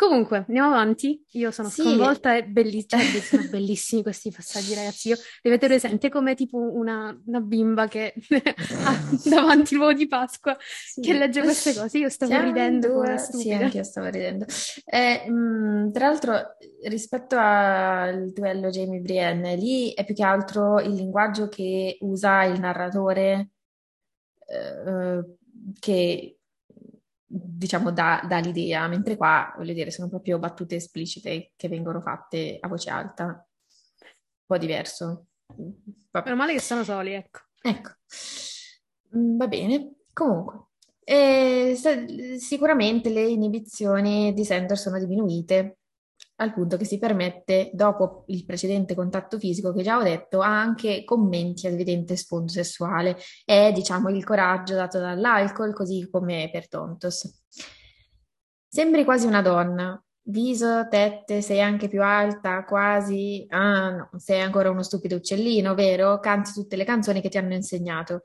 Comunque, 0.00 0.44
andiamo 0.48 0.68
avanti. 0.70 1.22
Io 1.32 1.50
sono 1.50 1.68
Sì. 1.68 1.82
sconvolta 1.82 2.34
e 2.34 2.44
belli- 2.46 2.88
cioè, 2.88 3.00
sono 3.00 3.42
bellissimi 3.52 4.00
questi 4.02 4.30
passaggi, 4.30 4.72
ragazzi. 4.74 5.08
Io 5.08 5.16
li 5.42 5.50
avete 5.50 5.66
presente 5.66 6.08
come 6.08 6.34
tipo 6.34 6.56
una, 6.56 7.14
una 7.26 7.40
bimba 7.40 7.86
che 7.86 8.14
ha 8.86 8.98
davanti 9.26 9.74
l'uovo 9.74 9.92
di 9.92 10.08
Pasqua 10.08 10.56
Sì. 10.58 11.02
che 11.02 11.12
legge 11.12 11.42
queste 11.42 11.74
cose. 11.74 11.98
Io 11.98 12.08
stavo 12.08 12.32
Siamo 12.32 12.46
ridendo 12.46 12.90
come 12.94 13.18
sì, 13.18 13.52
anche 13.52 13.76
io 13.76 13.82
stavo 13.82 14.08
ridendo. 14.08 14.46
Eh, 14.86 15.30
mh, 15.30 15.92
tra 15.92 16.06
l'altro, 16.06 16.56
rispetto 16.84 17.36
al 17.38 18.32
duello 18.32 18.70
Jamie 18.70 19.00
Brienne, 19.00 19.54
lì 19.56 19.92
è 19.92 20.06
più 20.06 20.14
che 20.14 20.22
altro 20.24 20.80
il 20.80 20.94
linguaggio 20.94 21.48
che 21.48 21.98
usa 22.00 22.44
il 22.44 22.58
narratore 22.58 23.50
eh, 24.48 25.24
che 25.78 26.39
diciamo 27.32 27.92
dà, 27.92 28.24
dà 28.26 28.38
l'idea, 28.38 28.88
mentre 28.88 29.16
qua, 29.16 29.54
voglio 29.56 29.72
dire, 29.72 29.90
sono 29.92 30.08
proprio 30.08 30.38
battute 30.38 30.76
esplicite 30.76 31.52
che 31.54 31.68
vengono 31.68 32.00
fatte 32.00 32.58
a 32.60 32.66
voce 32.66 32.90
alta, 32.90 33.24
un 33.24 34.44
po' 34.46 34.58
diverso. 34.58 35.26
Vabbè. 35.46 36.24
Meno 36.24 36.36
male 36.36 36.54
che 36.54 36.60
sono 36.60 36.82
soli, 36.82 37.12
ecco. 37.12 37.40
Ecco, 37.62 37.90
Mm, 39.16 39.36
va 39.36 39.48
bene. 39.48 39.94
Comunque, 40.12 40.66
eh, 41.02 41.76
sicuramente 42.38 43.10
le 43.10 43.22
inibizioni 43.22 44.32
di 44.32 44.44
Sandor 44.44 44.78
sono 44.78 44.98
diminuite 44.98 45.79
al 46.40 46.52
punto 46.54 46.76
che 46.76 46.84
si 46.84 46.98
permette, 46.98 47.70
dopo 47.72 48.24
il 48.28 48.44
precedente 48.44 48.94
contatto 48.94 49.38
fisico 49.38 49.72
che 49.72 49.82
già 49.82 49.98
ho 49.98 50.02
detto, 50.02 50.40
anche 50.40 51.04
commenti 51.04 51.66
ad 51.66 51.74
evidente 51.74 52.16
sfondo 52.16 52.50
sessuale. 52.50 53.16
È, 53.44 53.70
diciamo, 53.72 54.08
il 54.08 54.24
coraggio 54.24 54.74
dato 54.74 54.98
dall'alcol, 54.98 55.74
così 55.74 56.08
come 56.10 56.48
per 56.50 56.68
Tontos. 56.68 57.42
Sembri 58.68 59.04
quasi 59.04 59.26
una 59.26 59.42
donna. 59.42 60.02
Viso, 60.22 60.86
tette, 60.88 61.42
sei 61.42 61.60
anche 61.60 61.88
più 61.88 62.02
alta, 62.02 62.64
quasi. 62.64 63.44
Ah, 63.48 63.90
no, 63.90 64.10
sei 64.16 64.40
ancora 64.40 64.70
uno 64.70 64.82
stupido 64.82 65.16
uccellino, 65.16 65.74
vero? 65.74 66.20
Canti 66.20 66.52
tutte 66.52 66.76
le 66.76 66.84
canzoni 66.84 67.20
che 67.20 67.28
ti 67.28 67.36
hanno 67.36 67.54
insegnato. 67.54 68.22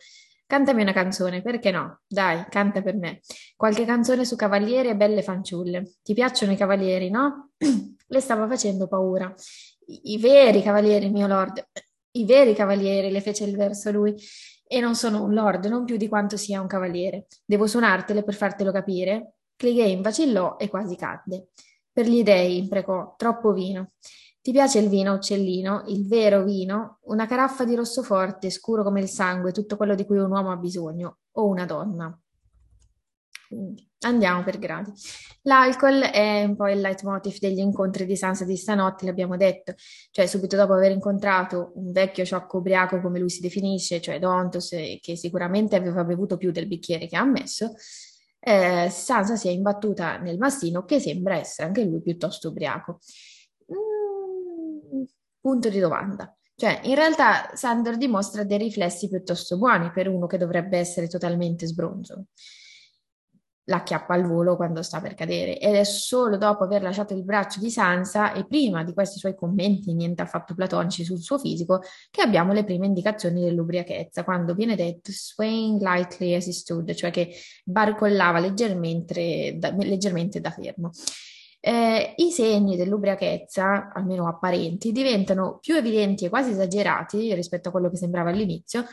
Cantami 0.47 0.83
una 0.83 0.93
canzone, 0.93 1.41
perché 1.41 1.71
no? 1.71 2.01
Dai, 2.07 2.45
canta 2.49 2.81
per 2.81 2.95
me. 2.95 3.21
Qualche 3.55 3.83
canzone 3.83 4.23
su 4.23 4.35
cavalieri 4.35 4.89
e 4.89 4.95
belle 4.95 5.23
fanciulle. 5.23 5.95
Ti 6.03 6.13
piacciono 6.13 6.51
i 6.51 6.55
cavalieri, 6.57 7.09
no? 7.09 7.49
Le 8.07 8.19
stava 8.19 8.47
facendo 8.47 8.87
paura. 8.87 9.33
I, 9.87 10.17
veri 10.17 10.61
cavalieri, 10.61 11.09
mio 11.09 11.27
lord. 11.27 11.63
I 12.11 12.25
veri 12.25 12.53
cavalieri, 12.53 13.11
le 13.11 13.21
fece 13.21 13.43
il 13.45 13.55
verso 13.55 13.91
lui. 13.91 14.15
E 14.67 14.79
non 14.79 14.95
sono 14.95 15.23
un 15.23 15.33
lord, 15.33 15.65
non 15.65 15.85
più 15.85 15.97
di 15.97 16.07
quanto 16.07 16.37
sia 16.37 16.61
un 16.61 16.67
cavaliere. 16.67 17.27
Devo 17.45 17.67
suonartele 17.67 18.23
per 18.23 18.33
fartelo 18.33 18.71
capire? 18.71 19.35
Clegane 19.55 20.01
vacillò 20.01 20.57
e 20.57 20.69
quasi 20.69 20.95
cadde. 20.95 21.49
Per 21.91 22.07
gli 22.07 22.23
dèi, 22.23 22.57
imprecò, 22.57 23.13
troppo 23.17 23.53
vino. 23.53 23.91
Ti 24.41 24.51
piace 24.51 24.79
il 24.79 24.89
vino, 24.89 25.13
uccellino? 25.13 25.85
Il 25.87 26.07
vero 26.07 26.43
vino? 26.43 26.99
Una 27.03 27.25
caraffa 27.25 27.63
di 27.63 27.73
rosso 27.73 28.03
forte, 28.03 28.49
scuro 28.49 28.83
come 28.83 29.01
il 29.01 29.07
sangue, 29.07 29.51
tutto 29.51 29.77
quello 29.77 29.95
di 29.95 30.05
cui 30.05 30.17
un 30.17 30.29
uomo 30.29 30.51
ha 30.51 30.57
bisogno, 30.57 31.17
o 31.31 31.45
una 31.47 31.65
donna. 31.65 32.19
Quindi, 33.47 33.89
andiamo 34.05 34.43
per 34.43 34.57
gradi. 34.57 34.91
L'alcol 35.43 36.01
è 36.01 36.43
un 36.43 36.55
po' 36.55 36.67
il 36.69 36.79
leitmotiv 36.79 37.37
degli 37.39 37.59
incontri 37.59 38.05
di 38.05 38.15
Sansa 38.15 38.45
di 38.45 38.55
stanotte, 38.57 39.05
l'abbiamo 39.05 39.37
detto, 39.37 39.73
cioè 40.11 40.25
subito 40.25 40.55
dopo 40.55 40.73
aver 40.73 40.91
incontrato 40.91 41.73
un 41.75 41.91
vecchio 41.91 42.25
sciocco 42.25 42.57
ubriaco, 42.57 43.01
come 43.01 43.19
lui 43.19 43.29
si 43.29 43.41
definisce, 43.41 44.01
cioè 44.01 44.17
Dontos, 44.19 44.73
eh, 44.73 44.99
che 45.01 45.15
sicuramente 45.15 45.75
aveva 45.75 46.03
bevuto 46.03 46.37
più 46.37 46.51
del 46.51 46.67
bicchiere 46.67 47.07
che 47.07 47.15
ha 47.15 47.21
ammesso, 47.21 47.73
eh, 48.39 48.89
Sansa 48.89 49.35
si 49.35 49.47
è 49.47 49.51
imbattuta 49.51 50.17
nel 50.17 50.37
mastino 50.37 50.85
che 50.85 50.99
sembra 50.99 51.35
essere 51.35 51.67
anche 51.67 51.83
lui 51.83 52.01
piuttosto 52.01 52.49
ubriaco. 52.49 52.99
Mm, 53.71 55.03
punto 55.39 55.69
di 55.69 55.79
domanda. 55.79 56.35
Cioè, 56.57 56.81
in 56.83 56.95
realtà 56.95 57.51
Sandor 57.53 57.97
dimostra 57.97 58.43
dei 58.43 58.57
riflessi 58.57 59.09
piuttosto 59.09 59.57
buoni 59.57 59.91
per 59.91 60.07
uno 60.07 60.25
che 60.25 60.37
dovrebbe 60.37 60.77
essere 60.77 61.07
totalmente 61.07 61.67
sbronzo. 61.67 62.27
La 63.67 63.77
acchiappa 63.77 64.13
al 64.13 64.25
volo 64.25 64.55
quando 64.55 64.83
sta 64.83 65.01
per 65.01 65.15
cadere 65.15 65.57
ed 65.57 65.73
è 65.73 65.83
solo 65.83 66.37
dopo 66.37 66.63
aver 66.63 66.83
lasciato 66.83 67.15
il 67.15 67.23
braccio 67.23 67.59
di 67.59 67.71
Sansa 67.71 68.33
e 68.33 68.45
prima 68.45 68.83
di 68.83 68.93
questi 68.93 69.17
suoi 69.17 69.35
commenti 69.35 69.93
niente 69.93 70.21
affatto 70.21 70.53
platonici 70.53 71.03
sul 71.03 71.19
suo 71.19 71.39
fisico 71.39 71.81
che 72.11 72.21
abbiamo 72.21 72.53
le 72.53 72.63
prime 72.63 72.85
indicazioni 72.85 73.41
dell'ubriachezza, 73.41 74.23
quando 74.23 74.53
viene 74.53 74.75
detto 74.75 75.11
swaying 75.11 75.81
lightly 75.81 76.35
as 76.35 76.45
he 76.45 76.51
stood, 76.51 76.93
cioè 76.93 77.09
che 77.09 77.33
barcollava 77.63 78.37
leggermente 78.37 79.55
da, 79.57 79.71
leggermente 79.71 80.39
da 80.39 80.51
fermo. 80.51 80.91
Eh, 81.59 82.13
I 82.17 82.29
segni 82.29 82.77
dell'ubriachezza, 82.77 83.91
almeno 83.91 84.27
apparenti, 84.27 84.91
diventano 84.91 85.57
più 85.59 85.73
evidenti 85.75 86.25
e 86.25 86.29
quasi 86.29 86.51
esagerati 86.51 87.33
rispetto 87.33 87.69
a 87.69 87.71
quello 87.71 87.89
che 87.89 87.97
sembrava 87.97 88.29
all'inizio, 88.29 88.85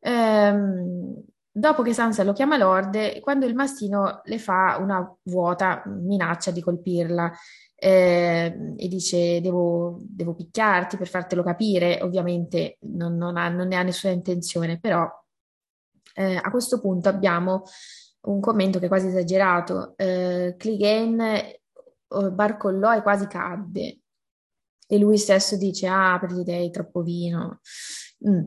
ehm, 0.00 1.14
dopo 1.58 1.82
che 1.82 1.92
Sansa 1.92 2.22
lo 2.22 2.32
chiama 2.32 2.56
Lord, 2.56 3.20
quando 3.20 3.46
il 3.46 3.54
mastino 3.54 4.20
le 4.24 4.38
fa 4.38 4.78
una 4.80 5.04
vuota 5.24 5.82
minaccia 5.86 6.50
di 6.50 6.62
colpirla 6.62 7.32
eh, 7.74 8.74
e 8.76 8.88
dice 8.88 9.40
devo, 9.40 9.98
devo, 10.00 10.34
picchiarti 10.34 10.96
per 10.96 11.08
fartelo 11.08 11.42
capire, 11.42 12.00
ovviamente 12.02 12.78
non, 12.82 13.16
non, 13.16 13.36
ha, 13.36 13.48
non 13.48 13.68
ne 13.68 13.76
ha 13.76 13.82
nessuna 13.82 14.12
intenzione, 14.12 14.78
però 14.78 15.08
eh, 16.14 16.36
a 16.36 16.50
questo 16.50 16.80
punto 16.80 17.08
abbiamo 17.08 17.62
un 18.22 18.40
commento 18.40 18.78
che 18.78 18.86
è 18.86 18.88
quasi 18.88 19.08
esagerato. 19.08 19.94
Eh, 19.96 20.54
Clegane 20.58 21.62
barcollò 22.08 22.94
e 22.94 23.02
quasi 23.02 23.26
cadde. 23.26 24.00
E 24.86 24.98
lui 24.98 25.18
stesso 25.18 25.56
dice: 25.56 25.86
Ah, 25.86 26.18
per 26.20 26.32
gli 26.32 26.42
dei, 26.42 26.70
troppo 26.70 27.02
vino. 27.02 27.60
Mm. 28.28 28.46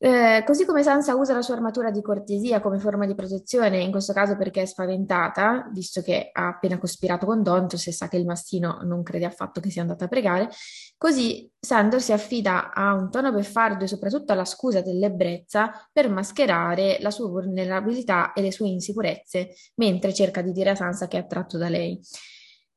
Eh, 0.00 0.44
così 0.46 0.64
come 0.64 0.84
Sansa 0.84 1.16
usa 1.16 1.34
la 1.34 1.42
sua 1.42 1.54
armatura 1.54 1.90
di 1.90 2.00
cortesia 2.02 2.60
come 2.60 2.78
forma 2.78 3.04
di 3.04 3.16
protezione, 3.16 3.80
in 3.80 3.90
questo 3.90 4.12
caso 4.12 4.36
perché 4.36 4.62
è 4.62 4.64
spaventata, 4.64 5.68
visto 5.72 6.02
che 6.02 6.30
ha 6.32 6.46
appena 6.46 6.78
cospirato 6.78 7.26
con 7.26 7.42
Dontos 7.42 7.84
e 7.88 7.92
sa 7.92 8.06
che 8.06 8.16
il 8.16 8.24
mastino 8.24 8.78
non 8.82 9.02
crede 9.02 9.24
affatto 9.24 9.60
che 9.60 9.70
sia 9.70 9.82
andato 9.82 10.04
a 10.04 10.08
pregare, 10.08 10.50
così 10.96 11.50
Sandor 11.58 12.00
si 12.00 12.12
affida 12.12 12.72
a 12.72 12.94
un 12.94 13.10
tono 13.10 13.32
beffardo 13.32 13.84
e 13.84 13.88
soprattutto 13.88 14.32
alla 14.32 14.44
scusa 14.44 14.82
dell'ebbrezza 14.82 15.72
per 15.92 16.08
mascherare 16.08 16.98
la 17.00 17.10
sua 17.10 17.28
vulnerabilità 17.28 18.32
e 18.34 18.42
le 18.42 18.52
sue 18.52 18.68
insicurezze, 18.68 19.48
mentre 19.76 20.14
cerca 20.14 20.42
di 20.42 20.52
dire 20.52 20.70
a 20.70 20.74
Sansa 20.76 21.08
che 21.08 21.16
è 21.16 21.20
attratto 21.20 21.58
da 21.58 21.68
lei. 21.68 22.00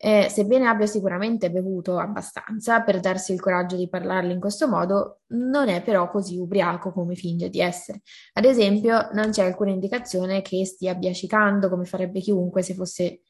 Eh, 0.03 0.29
sebbene 0.29 0.65
abbia 0.67 0.87
sicuramente 0.87 1.51
bevuto 1.51 1.99
abbastanza 1.99 2.81
per 2.81 2.99
darsi 2.99 3.33
il 3.33 3.39
coraggio 3.39 3.75
di 3.75 3.87
parlarle 3.87 4.33
in 4.33 4.39
questo 4.39 4.67
modo, 4.67 5.19
non 5.33 5.69
è 5.69 5.83
però 5.83 6.09
così 6.09 6.39
ubriaco 6.39 6.91
come 6.91 7.13
finge 7.13 7.51
di 7.51 7.59
essere. 7.59 8.01
Ad 8.33 8.45
esempio, 8.45 9.09
non 9.13 9.29
c'è 9.29 9.45
alcuna 9.45 9.69
indicazione 9.69 10.41
che 10.41 10.65
stia 10.65 10.95
biascicando 10.95 11.69
come 11.69 11.85
farebbe 11.85 12.19
chiunque 12.19 12.63
se 12.63 12.73
fosse 12.73 13.03
eh, 13.05 13.21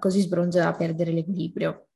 così 0.00 0.20
sbronzo 0.20 0.58
da 0.58 0.72
perdere 0.72 1.12
l'equilibrio. 1.12 1.86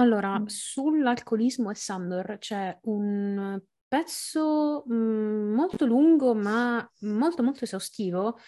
Allora, 0.00 0.42
sull'alcolismo 0.46 1.70
e 1.70 1.74
Sandor 1.76 2.38
c'è 2.38 2.76
un 2.82 3.60
pezzo 3.86 4.82
mh, 4.86 4.94
mm, 4.94 5.54
molto 5.54 5.86
lungo 5.86 6.34
ma 6.34 6.84
molto 7.00 7.42
molto 7.42 7.62
esaustivo 7.62 8.38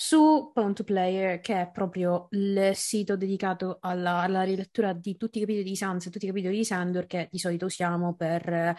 su 0.00 0.52
Pawn 0.54 0.74
to 0.74 0.84
Player, 0.84 1.40
che 1.40 1.60
è 1.60 1.70
proprio 1.72 2.28
il 2.30 2.70
sito 2.74 3.16
dedicato 3.16 3.78
alla, 3.80 4.20
alla 4.20 4.44
rilettura 4.44 4.92
di 4.92 5.16
tutti 5.16 5.38
i 5.38 5.40
capitoli 5.40 5.64
di 5.68 5.74
Sans 5.74 6.06
e 6.06 6.10
tutti 6.10 6.26
i 6.26 6.28
capitoli 6.28 6.56
di 6.56 6.64
Sandor 6.64 7.06
che 7.06 7.28
di 7.32 7.38
solito 7.40 7.64
usiamo 7.64 8.14
per 8.14 8.76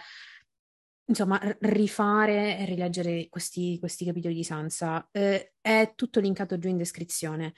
insomma, 1.03 1.37
rifare 1.59 2.57
e 2.59 2.63
rileggere 2.63 3.27
questi, 3.27 3.77
questi 3.79 4.05
capitoli 4.05 4.33
di 4.33 4.45
Sansa. 4.45 5.09
Eh, 5.11 5.55
è 5.59 5.91
tutto 5.93 6.21
linkato 6.21 6.57
giù 6.57 6.69
in 6.69 6.77
descrizione. 6.77 7.53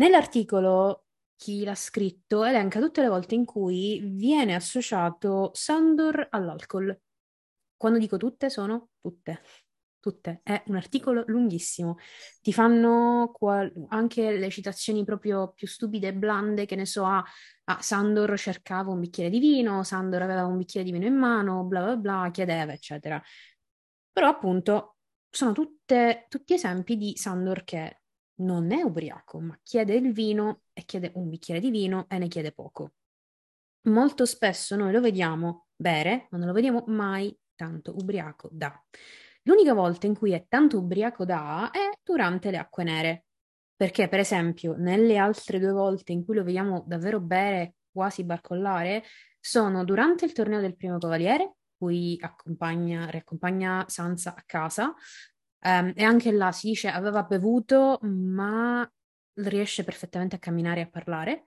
Nell'articolo 0.00 1.04
chi 1.36 1.62
l'ha 1.62 1.76
scritto 1.76 2.42
elenca 2.42 2.80
tutte 2.80 3.02
le 3.02 3.08
volte 3.08 3.36
in 3.36 3.44
cui 3.44 4.00
viene 4.00 4.56
associato 4.56 5.52
Sandor 5.54 6.26
all'alcol. 6.28 7.00
Quando 7.76 8.00
dico 8.00 8.16
tutte, 8.16 8.50
sono 8.50 8.88
tutte 9.00 9.42
tutte. 10.10 10.40
È 10.44 10.62
un 10.66 10.76
articolo 10.76 11.24
lunghissimo. 11.26 11.96
Ti 12.40 12.52
fanno 12.52 13.32
qual- 13.32 13.72
anche 13.88 14.36
le 14.36 14.50
citazioni 14.50 15.04
proprio 15.04 15.52
più 15.52 15.66
stupide 15.66 16.08
e 16.08 16.14
blande, 16.14 16.66
che 16.66 16.76
ne 16.76 16.86
so, 16.86 17.04
a, 17.04 17.24
a 17.64 17.82
Sandor 17.82 18.38
cercava 18.38 18.92
un 18.92 19.00
bicchiere 19.00 19.30
di 19.30 19.40
vino, 19.40 19.82
Sandor 19.82 20.22
aveva 20.22 20.44
un 20.46 20.56
bicchiere 20.56 20.86
di 20.86 20.92
vino 20.92 21.06
in 21.06 21.16
mano, 21.16 21.64
bla 21.64 21.82
bla 21.82 21.96
bla, 21.96 22.30
chiedeva, 22.32 22.72
eccetera. 22.72 23.20
Però 24.12 24.28
appunto 24.28 24.96
sono 25.28 25.52
tutte, 25.52 26.26
tutti 26.28 26.54
esempi 26.54 26.96
di 26.96 27.16
Sandor 27.16 27.64
che 27.64 28.02
non 28.36 28.70
è 28.70 28.82
ubriaco, 28.82 29.40
ma 29.40 29.58
chiede 29.62 29.94
il 29.94 30.12
vino 30.12 30.62
e 30.72 30.84
chiede 30.84 31.10
un 31.14 31.28
bicchiere 31.28 31.60
di 31.60 31.70
vino 31.70 32.06
e 32.08 32.18
ne 32.18 32.28
chiede 32.28 32.52
poco. 32.52 32.92
Molto 33.88 34.24
spesso 34.26 34.76
noi 34.76 34.92
lo 34.92 35.00
vediamo 35.00 35.66
bere, 35.74 36.28
ma 36.30 36.38
non 36.38 36.46
lo 36.46 36.52
vediamo 36.52 36.84
mai 36.86 37.36
tanto 37.56 37.94
ubriaco 37.96 38.48
da. 38.52 38.72
L'unica 39.46 39.74
volta 39.74 40.06
in 40.06 40.16
cui 40.16 40.32
è 40.32 40.46
tanto 40.48 40.78
ubriaco 40.78 41.24
da 41.24 41.70
è 41.70 41.98
durante 42.02 42.50
le 42.50 42.58
acque 42.58 42.82
nere, 42.82 43.24
perché 43.76 44.08
per 44.08 44.18
esempio 44.18 44.74
nelle 44.76 45.18
altre 45.18 45.60
due 45.60 45.70
volte 45.70 46.10
in 46.12 46.24
cui 46.24 46.34
lo 46.34 46.42
vediamo 46.42 46.84
davvero 46.86 47.20
bere, 47.20 47.74
quasi 47.92 48.24
barcollare, 48.24 49.04
sono 49.38 49.84
durante 49.84 50.24
il 50.24 50.32
torneo 50.32 50.60
del 50.60 50.74
primo 50.74 50.98
cavaliere, 50.98 51.58
cui 51.78 52.18
accompagna, 52.20 53.08
riaccompagna 53.08 53.84
Sansa 53.86 54.34
a 54.34 54.42
casa, 54.44 54.92
um, 55.64 55.92
e 55.94 56.02
anche 56.02 56.32
là 56.32 56.50
si 56.50 56.68
dice 56.68 56.88
aveva 56.88 57.22
bevuto, 57.22 58.00
ma 58.02 58.88
riesce 59.34 59.84
perfettamente 59.84 60.36
a 60.36 60.40
camminare 60.40 60.80
e 60.80 60.84
a 60.84 60.88
parlare. 60.88 61.46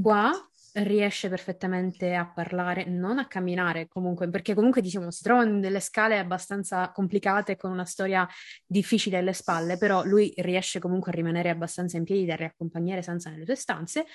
Qua 0.00 0.30
riesce 0.74 1.28
perfettamente 1.28 2.14
a 2.14 2.26
parlare, 2.26 2.84
non 2.84 3.18
a 3.18 3.26
camminare 3.26 3.88
comunque, 3.88 4.28
perché 4.28 4.54
comunque 4.54 4.80
diciamo 4.80 5.10
si 5.10 5.22
trova 5.22 5.44
in 5.44 5.60
delle 5.60 5.80
scale 5.80 6.18
abbastanza 6.18 6.90
complicate 6.92 7.56
con 7.56 7.70
una 7.70 7.84
storia 7.84 8.26
difficile 8.66 9.18
alle 9.18 9.32
spalle, 9.32 9.76
però 9.76 10.04
lui 10.04 10.32
riesce 10.36 10.78
comunque 10.78 11.10
a 11.12 11.14
rimanere 11.14 11.50
abbastanza 11.50 11.96
in 11.96 12.04
piedi 12.04 12.24
da 12.24 12.36
riaccompagnare 12.36 13.02
Sansa 13.02 13.30
nelle 13.30 13.44
sue 13.44 13.56
stanze. 13.56 14.06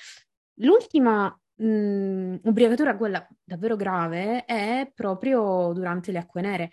L'ultima 0.59 1.27
mh, 1.55 2.35
ubriacatura, 2.43 2.95
quella 2.95 3.27
davvero 3.43 3.75
grave, 3.75 4.45
è 4.45 4.89
proprio 4.93 5.71
durante 5.73 6.11
le 6.11 6.19
acque 6.19 6.41
nere. 6.41 6.71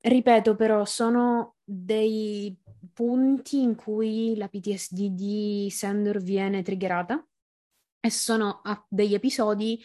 Ripeto, 0.00 0.54
però, 0.54 0.84
sono 0.84 1.56
dei 1.64 2.56
punti 2.92 3.62
in 3.62 3.74
cui 3.74 4.36
la 4.36 4.48
PTSD 4.48 5.08
di 5.08 5.68
Sandor 5.70 6.22
viene 6.22 6.62
triggerata 6.62 7.22
e 8.00 8.10
sono 8.10 8.62
degli 8.88 9.14
episodi 9.14 9.82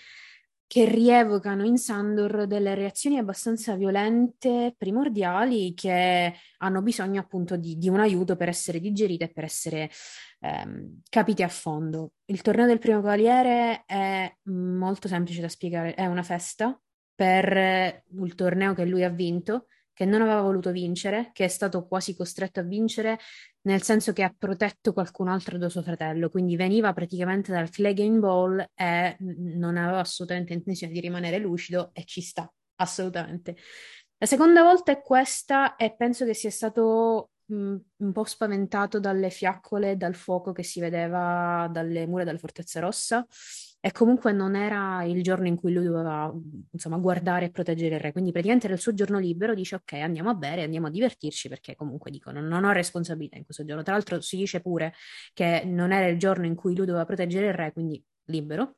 che 0.73 0.85
rievocano 0.85 1.63
in 1.65 1.77
Sandor 1.77 2.47
delle 2.47 2.73
reazioni 2.73 3.19
abbastanza 3.19 3.75
violente, 3.75 4.73
primordiali, 4.75 5.75
che 5.75 6.33
hanno 6.57 6.81
bisogno 6.81 7.19
appunto 7.19 7.57
di, 7.57 7.77
di 7.77 7.89
un 7.89 7.99
aiuto 7.99 8.35
per 8.35 8.49
essere 8.49 8.79
digerite 8.79 9.25
e 9.25 9.31
per 9.31 9.43
essere 9.43 9.91
ehm, 10.39 11.01
capite 11.09 11.43
a 11.43 11.47
fondo. 11.47 12.13
Il 12.25 12.41
torneo 12.41 12.65
del 12.65 12.79
primo 12.79 13.01
cavaliere 13.01 13.83
è 13.85 14.35
molto 14.45 15.07
semplice 15.07 15.41
da 15.41 15.47
spiegare, 15.47 15.93
è 15.93 16.07
una 16.07 16.23
festa 16.23 16.75
per 17.13 18.03
il 18.09 18.33
torneo 18.33 18.73
che 18.73 18.85
lui 18.85 19.03
ha 19.03 19.09
vinto, 19.09 19.67
che 19.93 20.05
non 20.05 20.21
aveva 20.21 20.41
voluto 20.41 20.71
vincere, 20.71 21.29
che 21.33 21.45
è 21.45 21.47
stato 21.47 21.85
quasi 21.87 22.15
costretto 22.15 22.59
a 22.59 22.63
vincere 22.63 23.19
nel 23.61 23.81
senso 23.81 24.11
che 24.11 24.23
ha 24.23 24.35
protetto 24.37 24.91
qualcun 24.91 25.27
altro 25.29 25.57
da 25.57 25.69
suo 25.69 25.81
fratello, 25.81 26.29
quindi 26.29 26.55
veniva 26.55 26.91
praticamente 26.93 27.51
dal 27.51 27.69
Clegane 27.69 28.19
Ball 28.19 28.65
e 28.75 29.15
non 29.19 29.77
aveva 29.77 29.99
assolutamente 29.99 30.53
intenzione 30.53 30.91
di 30.91 30.99
rimanere 30.99 31.37
lucido 31.37 31.91
e 31.93 32.03
ci 32.03 32.21
sta, 32.21 32.51
assolutamente. 32.75 33.55
La 34.17 34.25
seconda 34.25 34.63
volta 34.63 34.91
è 34.91 35.01
questa 35.01 35.75
e 35.75 35.95
penso 35.95 36.25
che 36.25 36.33
sia 36.33 36.51
stato 36.51 37.29
un 37.45 38.11
po' 38.11 38.23
spaventato 38.23 38.99
dalle 38.99 39.29
fiaccole, 39.29 39.97
dal 39.97 40.15
fuoco 40.15 40.53
che 40.53 40.63
si 40.63 40.79
vedeva 40.79 41.67
dalle 41.71 42.07
mura 42.07 42.23
della 42.23 42.37
Fortezza 42.37 42.79
Rossa 42.79 43.25
e 43.85 43.91
comunque 43.91 44.31
non 44.31 44.55
era 44.55 45.03
il 45.03 45.21
giorno 45.21 45.45
in 45.45 45.57
cui 45.57 45.73
lui 45.73 45.83
doveva, 45.83 46.33
insomma, 46.71 46.95
guardare 46.95 47.47
e 47.47 47.51
proteggere 47.51 47.95
il 47.95 47.99
re. 47.99 48.13
Quindi 48.13 48.31
praticamente 48.31 48.67
era 48.67 48.75
il 48.75 48.81
suo 48.81 48.93
giorno 48.93 49.19
libero, 49.19 49.53
dice 49.53 49.75
ok, 49.75 49.91
andiamo 49.95 50.29
a 50.29 50.35
bere, 50.35 50.63
andiamo 50.63 50.87
a 50.87 50.89
divertirci, 50.89 51.49
perché 51.49 51.75
comunque 51.75 52.09
dico, 52.09 52.31
non, 52.31 52.45
non 52.47 52.63
ho 52.63 52.71
responsabilità 52.71 53.35
in 53.35 53.43
questo 53.43 53.65
giorno. 53.65 53.83
Tra 53.83 53.91
l'altro 53.91 54.21
si 54.21 54.37
dice 54.37 54.61
pure 54.61 54.93
che 55.33 55.63
non 55.65 55.91
era 55.91 56.07
il 56.07 56.17
giorno 56.17 56.45
in 56.45 56.55
cui 56.55 56.73
lui 56.77 56.85
doveva 56.85 57.03
proteggere 57.03 57.47
il 57.47 57.53
re, 57.53 57.73
quindi 57.73 58.01
libero. 58.27 58.77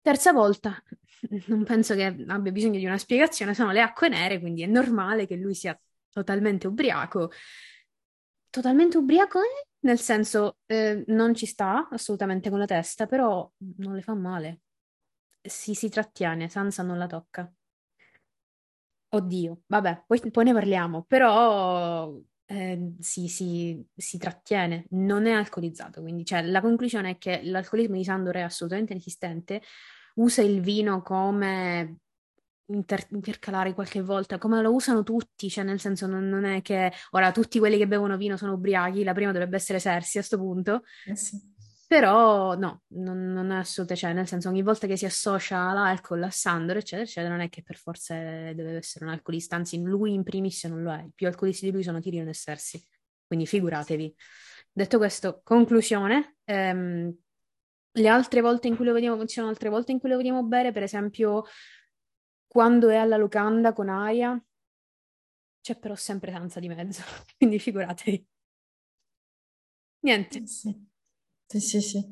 Terza 0.00 0.32
volta, 0.32 0.82
non 1.48 1.62
penso 1.64 1.94
che 1.94 2.16
abbia 2.28 2.52
bisogno 2.52 2.78
di 2.78 2.86
una 2.86 2.96
spiegazione, 2.96 3.52
sono 3.52 3.72
le 3.72 3.82
acque 3.82 4.08
nere, 4.08 4.40
quindi 4.40 4.62
è 4.62 4.66
normale 4.66 5.26
che 5.26 5.36
lui 5.36 5.54
sia 5.54 5.78
totalmente 6.08 6.66
ubriaco. 6.66 7.30
Totalmente 8.50 8.98
ubriaco, 8.98 9.40
eh? 9.40 9.68
Nel 9.82 10.00
senso, 10.00 10.58
eh, 10.66 11.04
non 11.06 11.34
ci 11.34 11.46
sta 11.46 11.88
assolutamente 11.90 12.50
con 12.50 12.58
la 12.58 12.66
testa, 12.66 13.06
però 13.06 13.50
non 13.78 13.94
le 13.94 14.02
fa 14.02 14.14
male. 14.14 14.62
Si, 15.40 15.74
si 15.74 15.88
trattiene, 15.88 16.48
Sansa 16.48 16.82
non 16.82 16.98
la 16.98 17.06
tocca. 17.06 17.50
Oddio, 19.12 19.62
vabbè, 19.66 20.04
poi, 20.06 20.30
poi 20.30 20.44
ne 20.44 20.52
parliamo, 20.52 21.02
però 21.02 22.12
eh, 22.46 22.94
si, 23.00 23.26
si, 23.28 23.84
si, 23.96 24.18
trattiene, 24.18 24.86
non 24.90 25.26
è 25.26 25.32
alcolizzato, 25.32 26.00
quindi 26.00 26.24
cioè, 26.24 26.42
la 26.42 26.60
conclusione 26.60 27.10
è 27.10 27.18
che 27.18 27.40
l'alcolismo 27.42 27.96
di 27.96 28.04
Sandor 28.04 28.36
è 28.36 28.40
assolutamente 28.42 28.92
inesistente, 28.92 29.62
usa 30.14 30.42
il 30.42 30.60
vino 30.60 31.02
come 31.02 31.98
inter- 32.72 33.08
intercalare 33.10 33.74
qualche 33.74 34.02
volta, 34.02 34.38
come 34.38 34.60
lo 34.62 34.72
usano 34.72 35.02
tutti, 35.02 35.48
cioè 35.48 35.64
nel 35.64 35.80
senso 35.80 36.06
non, 36.06 36.28
non, 36.28 36.44
è 36.44 36.62
che 36.62 36.92
ora 37.10 37.32
tutti 37.32 37.58
quelli 37.58 37.76
che 37.76 37.86
bevono 37.86 38.16
vino 38.16 38.36
sono 38.36 38.54
ubriachi, 38.54 39.04
la 39.04 39.12
prima 39.12 39.32
dovrebbe 39.32 39.56
essere 39.56 39.78
Sersi 39.78 40.18
a 40.18 40.20
questo 40.20 40.38
punto. 40.38 40.82
Eh 41.06 41.16
sì. 41.16 41.38
Però 41.86 42.54
no, 42.54 42.82
non, 42.88 43.32
non, 43.32 43.50
è 43.50 43.56
assolutamente, 43.56 43.96
cioè 43.96 44.12
nel 44.12 44.28
senso 44.28 44.48
ogni 44.48 44.62
volta 44.62 44.86
che 44.86 44.96
si 44.96 45.06
associa 45.06 45.72
l'alcol 45.72 46.22
a 46.22 46.30
Sandor, 46.30 46.76
eccetera, 46.76 47.02
eccetera, 47.02 47.34
non 47.34 47.42
è 47.42 47.48
che 47.48 47.64
per 47.64 47.76
forza 47.76 48.14
deve 48.14 48.76
essere 48.76 49.06
un 49.06 49.10
alcolista, 49.10 49.56
anzi 49.56 49.82
lui 49.82 50.14
in 50.14 50.22
primis 50.22 50.62
non 50.64 50.84
lo 50.84 50.92
è, 50.92 51.02
i 51.02 51.10
più 51.12 51.26
alcolisti 51.26 51.64
di 51.64 51.72
lui 51.72 51.82
sono 51.82 52.00
Tyrion 52.00 52.28
e 52.28 52.32
Sersi, 52.32 52.80
quindi 53.26 53.44
figuratevi. 53.44 54.14
Detto 54.72 54.98
questo, 54.98 55.40
conclusione, 55.42 56.36
ehm, 56.44 57.12
le 57.92 58.08
altre 58.08 58.40
volte 58.40 58.68
in 58.68 58.76
cui 58.76 58.84
lo 58.84 58.92
vediamo, 58.92 59.18
ci 59.26 59.34
sono 59.34 59.48
altre 59.48 59.68
volte 59.68 59.90
in 59.90 59.98
cui 59.98 60.10
lo 60.10 60.16
vediamo 60.16 60.44
bere, 60.44 60.70
per 60.70 60.84
esempio 60.84 61.44
quando 62.50 62.88
è 62.88 62.96
alla 62.96 63.16
locanda 63.16 63.72
con 63.72 63.88
Aria, 63.88 64.36
c'è 65.62 65.78
però 65.78 65.94
sempre 65.94 66.32
Sansa 66.32 66.60
di 66.60 66.68
mezzo, 66.68 67.02
quindi 67.38 67.58
figuratevi. 67.58 68.26
Niente. 70.02 70.46
Sì, 70.46 70.74
sì, 71.46 71.60
sì. 71.60 71.80
sì. 71.80 72.08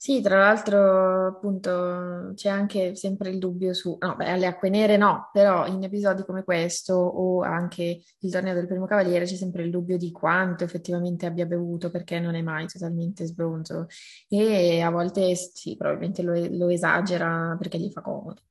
Sì, 0.00 0.20
tra 0.20 0.38
l'altro, 0.38 1.26
appunto, 1.26 2.30
c'è 2.36 2.48
anche 2.48 2.94
sempre 2.94 3.30
il 3.30 3.38
dubbio 3.38 3.74
su, 3.74 3.96
no, 4.00 4.14
beh, 4.14 4.30
alle 4.30 4.46
acque 4.46 4.68
nere 4.70 4.96
no, 4.96 5.28
però 5.32 5.66
in 5.66 5.82
episodi 5.82 6.22
come 6.24 6.44
questo 6.44 6.94
o 6.94 7.42
anche 7.42 8.00
il 8.20 8.30
torneo 8.30 8.54
del 8.54 8.68
primo 8.68 8.86
cavaliere 8.86 9.24
c'è 9.24 9.34
sempre 9.34 9.64
il 9.64 9.70
dubbio 9.70 9.96
di 9.98 10.12
quanto 10.12 10.62
effettivamente 10.62 11.26
abbia 11.26 11.46
bevuto 11.46 11.90
perché 11.90 12.20
non 12.20 12.36
è 12.36 12.42
mai 12.42 12.68
totalmente 12.68 13.26
sbronzo 13.26 13.86
e 14.28 14.80
a 14.80 14.90
volte 14.90 15.34
sì, 15.34 15.74
probabilmente 15.76 16.22
lo, 16.22 16.32
lo 16.48 16.68
esagera 16.68 17.56
perché 17.58 17.78
gli 17.78 17.90
fa 17.90 18.00
comodo. 18.00 18.42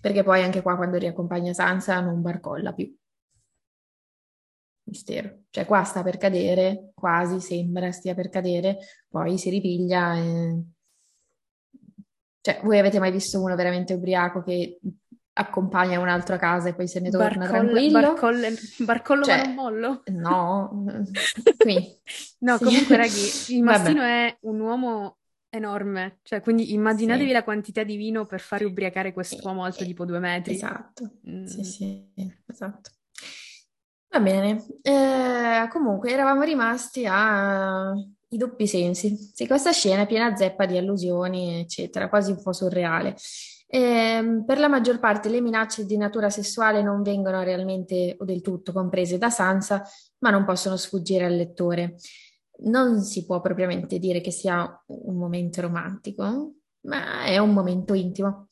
Perché 0.00 0.22
poi 0.22 0.42
anche 0.42 0.62
qua 0.62 0.76
quando 0.76 0.96
riaccompagna 0.98 1.52
Sansa 1.52 2.00
non 2.00 2.22
barcolla 2.22 2.72
più. 2.72 2.94
Mistero. 4.84 5.42
Cioè 5.50 5.66
qua 5.66 5.82
sta 5.84 6.02
per 6.02 6.16
cadere, 6.16 6.92
quasi 6.94 7.40
sembra 7.40 7.90
stia 7.92 8.14
per 8.14 8.28
cadere, 8.30 8.78
poi 9.08 9.36
si 9.38 9.50
ripiglia 9.50 10.16
e 10.16 10.62
cioè, 12.40 12.60
voi 12.62 12.78
avete 12.78 12.98
mai 12.98 13.10
visto 13.10 13.40
uno 13.42 13.56
veramente 13.56 13.94
ubriaco 13.94 14.42
che 14.42 14.78
accompagna 15.32 15.98
un 16.00 16.08
altro 16.08 16.36
a 16.36 16.38
casa 16.38 16.68
e 16.68 16.74
poi 16.74 16.86
se 16.88 17.00
ne 17.00 17.10
torna 17.10 17.46
Barcolla, 17.46 17.48
tranquillo? 17.48 18.12
barcolle, 18.12 18.54
barcollo 18.78 19.24
Cioè, 19.24 19.36
ma 19.36 19.44
non 19.44 19.54
mollo? 19.54 20.02
no, 20.12 20.84
qui. 21.58 22.00
No, 22.38 22.58
Sì. 22.58 22.60
comunque, 22.60 22.96
ragazzi, 22.96 23.54
il 23.56 23.62
Vabbè. 23.64 23.64
mastino 23.64 24.02
è 24.02 24.36
un 24.42 24.60
uomo 24.60 25.18
enorme, 25.56 26.18
cioè, 26.22 26.40
quindi 26.40 26.72
immaginatevi 26.72 27.26
Sì. 27.28 27.32
la 27.32 27.42
quantità 27.44 27.82
di 27.82 27.96
vino 27.96 28.24
per 28.26 28.40
fare 28.40 28.64
ubriacare 28.64 29.12
quest'uomo 29.12 29.64
alto 29.64 29.82
Eh, 29.82 29.86
tipo 29.86 30.04
due 30.04 30.18
metri. 30.18 30.54
Esatto, 30.54 31.10
Mm. 31.28 31.44
sì, 31.44 31.64
sì, 31.64 32.06
esatto. 32.46 32.90
Va 34.08 34.20
bene, 34.20 34.64
Eh, 34.82 35.68
comunque 35.70 36.10
eravamo 36.10 36.42
rimasti 36.42 37.04
ai 37.06 38.14
doppi 38.28 38.66
sensi. 38.66 39.14
Sì, 39.34 39.46
questa 39.46 39.72
scena 39.72 40.02
è 40.02 40.06
piena 40.06 40.34
zeppa 40.36 40.64
di 40.64 40.78
allusioni, 40.78 41.60
eccetera, 41.60 42.08
quasi 42.08 42.30
un 42.30 42.42
po' 42.42 42.52
surreale. 42.52 43.16
Ehm, 43.68 44.44
per 44.44 44.58
la 44.58 44.68
maggior 44.68 45.00
parte 45.00 45.28
le 45.28 45.40
minacce 45.40 45.84
di 45.84 45.96
natura 45.96 46.30
sessuale 46.30 46.82
non 46.82 47.02
vengono 47.02 47.42
realmente 47.42 48.14
o 48.18 48.24
del 48.24 48.40
tutto 48.40 48.72
comprese 48.72 49.18
da 49.18 49.28
Sansa, 49.28 49.82
ma 50.20 50.30
non 50.30 50.44
possono 50.44 50.76
sfuggire 50.76 51.24
al 51.26 51.34
lettore. 51.34 51.96
Non 52.58 53.02
si 53.02 53.24
può 53.26 53.40
propriamente 53.40 53.98
dire 53.98 54.20
che 54.20 54.30
sia 54.30 54.82
un 54.86 55.16
momento 55.16 55.60
romantico, 55.60 56.54
ma 56.82 57.24
è 57.24 57.38
un 57.38 57.52
momento 57.52 57.94
intimo. 57.94 58.48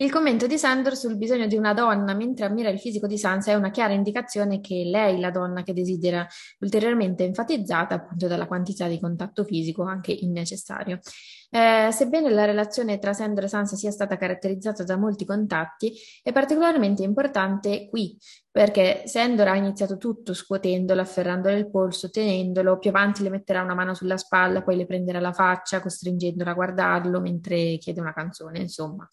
Il 0.00 0.12
commento 0.12 0.46
di 0.46 0.56
Sandor 0.56 0.96
sul 0.96 1.16
bisogno 1.16 1.48
di 1.48 1.56
una 1.56 1.74
donna 1.74 2.14
mentre 2.14 2.46
ammira 2.46 2.68
il 2.70 2.78
fisico 2.78 3.08
di 3.08 3.18
Sansa 3.18 3.50
è 3.50 3.54
una 3.54 3.72
chiara 3.72 3.94
indicazione 3.94 4.60
che 4.60 4.84
lei 4.84 5.18
la 5.18 5.32
donna 5.32 5.64
che 5.64 5.72
desidera, 5.72 6.24
ulteriormente 6.60 7.24
enfatizzata 7.24 7.96
appunto 7.96 8.28
dalla 8.28 8.46
quantità 8.46 8.86
di 8.86 9.00
contatto 9.00 9.42
fisico 9.42 9.82
anche 9.82 10.12
innecessario. 10.12 11.00
Eh, 11.50 11.88
sebbene 11.92 12.28
la 12.28 12.44
relazione 12.44 12.98
tra 12.98 13.14
Sandor 13.14 13.44
e 13.44 13.48
Sansa 13.48 13.74
sia 13.74 13.90
stata 13.90 14.18
caratterizzata 14.18 14.84
da 14.84 14.98
molti 14.98 15.24
contatti, 15.24 15.94
è 16.22 16.30
particolarmente 16.30 17.02
importante 17.02 17.88
qui, 17.88 18.18
perché 18.50 19.04
Sandor 19.06 19.48
ha 19.48 19.56
iniziato 19.56 19.96
tutto 19.96 20.34
scuotendolo, 20.34 21.00
afferrandole 21.00 21.56
il 21.56 21.70
polso, 21.70 22.10
tenendolo, 22.10 22.78
più 22.78 22.90
avanti 22.90 23.22
le 23.22 23.30
metterà 23.30 23.62
una 23.62 23.74
mano 23.74 23.94
sulla 23.94 24.18
spalla, 24.18 24.62
poi 24.62 24.76
le 24.76 24.86
prenderà 24.86 25.20
la 25.20 25.32
faccia, 25.32 25.80
costringendola 25.80 26.50
a 26.50 26.54
guardarlo 26.54 27.20
mentre 27.20 27.78
chiede 27.78 28.00
una 28.00 28.12
canzone, 28.12 28.58
insomma. 28.58 29.08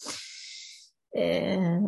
Eh, 1.10 1.80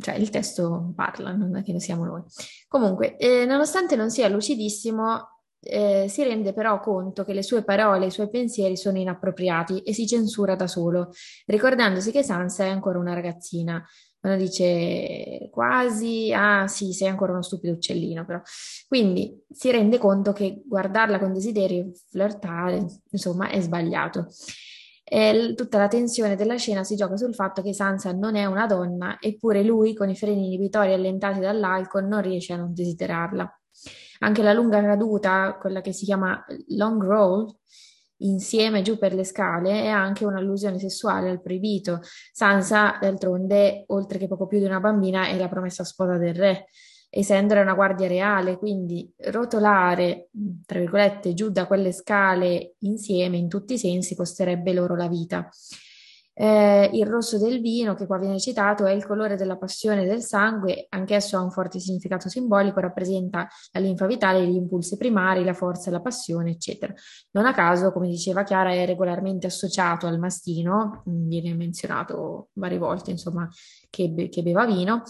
cioè 0.00 0.14
il 0.14 0.30
testo 0.30 0.92
parla, 0.94 1.34
non 1.34 1.56
è 1.56 1.62
che 1.62 1.72
ne 1.72 1.80
siamo 1.80 2.04
noi. 2.04 2.22
Comunque, 2.68 3.16
eh, 3.18 3.44
nonostante 3.44 3.96
non 3.96 4.10
sia 4.10 4.28
lucidissimo, 4.28 5.39
eh, 5.60 6.06
si 6.08 6.22
rende 6.22 6.52
però 6.52 6.80
conto 6.80 7.24
che 7.24 7.32
le 7.32 7.42
sue 7.42 7.62
parole, 7.62 8.06
i 8.06 8.10
suoi 8.10 8.30
pensieri 8.30 8.76
sono 8.76 8.98
inappropriati 8.98 9.80
e 9.82 9.92
si 9.92 10.06
censura 10.06 10.54
da 10.56 10.66
solo, 10.66 11.10
ricordandosi 11.46 12.10
che 12.10 12.22
Sansa 12.22 12.64
è 12.64 12.68
ancora 12.68 12.98
una 12.98 13.14
ragazzina. 13.14 13.84
Quando 14.18 14.38
dice 14.38 15.48
quasi, 15.50 16.30
ah 16.34 16.68
sì, 16.68 16.92
sei 16.92 17.08
ancora 17.08 17.32
uno 17.32 17.42
stupido 17.42 17.72
uccellino, 17.72 18.26
però. 18.26 18.40
Quindi 18.86 19.44
si 19.50 19.70
rende 19.70 19.96
conto 19.96 20.32
che 20.32 20.62
guardarla 20.66 21.18
con 21.18 21.32
desiderio, 21.32 21.90
flirtare, 22.10 22.84
insomma, 23.10 23.48
è 23.48 23.60
sbagliato. 23.60 24.26
E 25.04 25.54
tutta 25.56 25.78
la 25.78 25.88
tensione 25.88 26.36
della 26.36 26.56
scena 26.56 26.84
si 26.84 26.96
gioca 26.96 27.16
sul 27.16 27.34
fatto 27.34 27.62
che 27.62 27.72
Sansa 27.72 28.12
non 28.12 28.36
è 28.36 28.44
una 28.44 28.66
donna, 28.66 29.16
eppure 29.18 29.62
lui, 29.62 29.94
con 29.94 30.10
i 30.10 30.16
freni 30.16 30.46
inibitori 30.46 30.92
allentati 30.92 31.40
dall'alcol, 31.40 32.06
non 32.06 32.20
riesce 32.20 32.52
a 32.52 32.56
non 32.56 32.74
desiderarla. 32.74 33.59
Anche 34.22 34.42
la 34.42 34.52
lunga 34.52 34.82
caduta, 34.82 35.56
quella 35.60 35.80
che 35.80 35.92
si 35.92 36.04
chiama 36.04 36.44
long 36.68 37.02
roll, 37.02 37.46
insieme 38.18 38.82
giù 38.82 38.98
per 38.98 39.14
le 39.14 39.24
scale, 39.24 39.82
è 39.82 39.88
anche 39.88 40.24
un'allusione 40.24 40.78
sessuale 40.78 41.30
al 41.30 41.40
proibito. 41.40 42.00
Sansa, 42.32 42.98
d'altronde, 43.00 43.84
oltre 43.88 44.18
che 44.18 44.28
poco 44.28 44.46
più 44.46 44.58
di 44.58 44.64
una 44.64 44.80
bambina, 44.80 45.26
è 45.26 45.38
la 45.38 45.48
promessa 45.48 45.84
sposa 45.84 46.16
del 46.18 46.34
re. 46.34 46.66
E 47.12 47.24
Sandor 47.24 47.58
è 47.58 47.62
una 47.62 47.74
guardia 47.74 48.06
reale, 48.06 48.56
quindi 48.56 49.12
rotolare, 49.16 50.28
tra 50.64 50.78
virgolette, 50.78 51.34
giù 51.34 51.50
da 51.50 51.66
quelle 51.66 51.90
scale 51.90 52.74
insieme 52.80 53.36
in 53.36 53.48
tutti 53.48 53.74
i 53.74 53.78
sensi 53.78 54.14
costerebbe 54.14 54.72
loro 54.72 54.94
la 54.94 55.08
vita. 55.08 55.48
Eh, 56.42 56.88
il 56.94 57.04
rosso 57.04 57.36
del 57.36 57.60
vino, 57.60 57.92
che 57.92 58.06
qua 58.06 58.16
viene 58.16 58.40
citato, 58.40 58.86
è 58.86 58.92
il 58.92 59.04
colore 59.04 59.36
della 59.36 59.58
passione 59.58 60.06
del 60.06 60.22
sangue, 60.22 60.86
anch'esso 60.88 61.36
ha 61.36 61.42
un 61.42 61.50
forte 61.50 61.78
significato 61.78 62.30
simbolico, 62.30 62.80
rappresenta 62.80 63.46
la 63.72 63.80
linfa 63.80 64.06
vitale, 64.06 64.46
gli 64.46 64.54
impulsi 64.54 64.96
primari, 64.96 65.44
la 65.44 65.52
forza, 65.52 65.90
la 65.90 66.00
passione, 66.00 66.52
eccetera. 66.52 66.94
Non 67.32 67.44
a 67.44 67.52
caso, 67.52 67.92
come 67.92 68.08
diceva 68.08 68.42
Chiara, 68.42 68.72
è 68.72 68.86
regolarmente 68.86 69.48
associato 69.48 70.06
al 70.06 70.18
mastino, 70.18 71.02
viene 71.04 71.52
menzionato 71.52 72.48
varie 72.54 72.78
volte, 72.78 73.10
insomma, 73.10 73.46
che, 73.90 74.08
be- 74.08 74.30
che 74.30 74.42
beva 74.42 74.64
vino, 74.64 75.02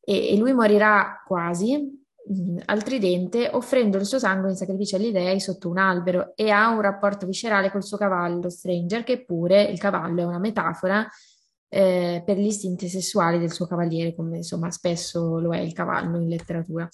e, 0.00 0.32
e 0.32 0.36
lui 0.36 0.52
morirà 0.52 1.22
quasi 1.24 2.05
mh, 2.26 2.58
al 2.66 2.82
tridente 2.82 3.48
offrendo 3.52 3.98
il 3.98 4.06
suo 4.06 4.18
sangue 4.18 4.50
in 4.50 4.56
sacrificio 4.56 4.96
agli 4.96 5.12
dei 5.12 5.40
sotto 5.40 5.68
un 5.68 5.78
albero 5.78 6.32
e 6.34 6.50
ha 6.50 6.68
un 6.68 6.80
rapporto 6.80 7.26
viscerale 7.26 7.70
col 7.70 7.84
suo 7.84 7.96
cavallo 7.96 8.48
Stranger, 8.48 9.04
che 9.04 9.24
pure 9.24 9.62
il 9.62 9.78
cavallo 9.78 10.22
è 10.22 10.24
una 10.24 10.38
metafora 10.38 11.06
eh, 11.68 12.22
per 12.24 12.36
gli 12.38 12.46
istinti 12.46 12.88
sessuali 12.88 13.38
del 13.38 13.52
suo 13.52 13.66
cavaliere, 13.66 14.14
come 14.14 14.38
insomma 14.38 14.70
spesso 14.70 15.38
lo 15.38 15.52
è 15.52 15.58
il 15.58 15.72
cavallo 15.72 16.18
in 16.18 16.28
letteratura. 16.28 16.88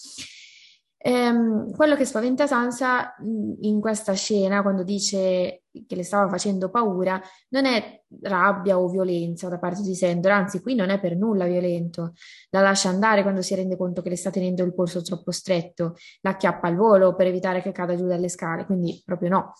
Ehm, 1.04 1.72
quello 1.72 1.96
che 1.96 2.04
spaventa 2.04 2.46
Sansa 2.46 3.14
in 3.62 3.80
questa 3.80 4.12
scena, 4.12 4.62
quando 4.62 4.84
dice 4.84 5.64
che 5.86 5.96
le 5.96 6.04
stava 6.04 6.28
facendo 6.28 6.70
paura, 6.70 7.20
non 7.48 7.64
è 7.64 8.02
rabbia 8.20 8.78
o 8.78 8.88
violenza 8.88 9.48
da 9.48 9.58
parte 9.58 9.82
di 9.82 9.96
Sandor, 9.96 10.30
anzi 10.30 10.60
qui 10.60 10.74
non 10.76 10.90
è 10.90 11.00
per 11.00 11.16
nulla 11.16 11.46
violento. 11.46 12.12
La 12.50 12.60
lascia 12.60 12.88
andare 12.88 13.22
quando 13.22 13.42
si 13.42 13.54
rende 13.56 13.76
conto 13.76 14.00
che 14.02 14.10
le 14.10 14.16
sta 14.16 14.30
tenendo 14.30 14.62
il 14.62 14.74
polso 14.74 15.02
troppo 15.02 15.32
stretto, 15.32 15.96
la 16.20 16.30
acchiappa 16.30 16.68
al 16.68 16.76
volo 16.76 17.16
per 17.16 17.26
evitare 17.26 17.62
che 17.62 17.72
cada 17.72 17.96
giù 17.96 18.06
dalle 18.06 18.28
scale, 18.28 18.64
quindi 18.64 19.02
proprio 19.04 19.28
no. 19.30 19.52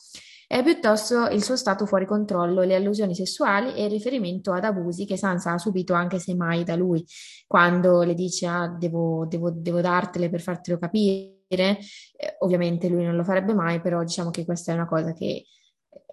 È 0.53 0.63
piuttosto 0.63 1.29
il 1.29 1.43
suo 1.43 1.57
stato 1.57 1.87
fuori 1.87 2.05
controllo, 2.05 2.61
le 2.61 2.75
allusioni 2.75 3.15
sessuali 3.15 3.73
e 3.73 3.85
il 3.85 3.91
riferimento 3.91 4.53
ad 4.53 4.65
abusi 4.65 5.07
che 5.07 5.17
Sansa 5.17 5.53
ha 5.53 5.59
subito 5.59 5.95
anche 5.95 6.19
se 6.19 6.35
mai 6.35 6.63
da 6.63 6.77
lui, 6.77 7.03
quando 7.47 8.03
le 8.03 8.13
dice 8.13 8.47
ah, 8.47 8.69
devo, 8.69 9.25
devo, 9.25 9.51
devo 9.51 9.81
dartele 9.81 10.29
per 10.29 10.43
fartelo 10.43 10.77
capire. 10.77 11.39
Eh, 11.49 12.37
ovviamente 12.41 12.89
lui 12.91 13.03
non 13.03 13.17
lo 13.17 13.25
farebbe 13.25 13.55
mai, 13.55 13.81
però 13.81 14.03
diciamo 14.03 14.29
che 14.29 14.45
questa 14.45 14.73
è 14.73 14.75
una 14.75 14.87
cosa 14.87 15.15
che 15.15 15.47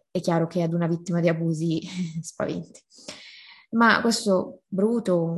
è 0.10 0.22
chiaro 0.22 0.48
che 0.48 0.62
ad 0.62 0.72
una 0.72 0.88
vittima 0.88 1.20
di 1.20 1.28
abusi 1.28 1.82
spaventi. 2.24 2.80
Ma 3.72 4.02
questo 4.02 4.62
bruto, 4.68 5.38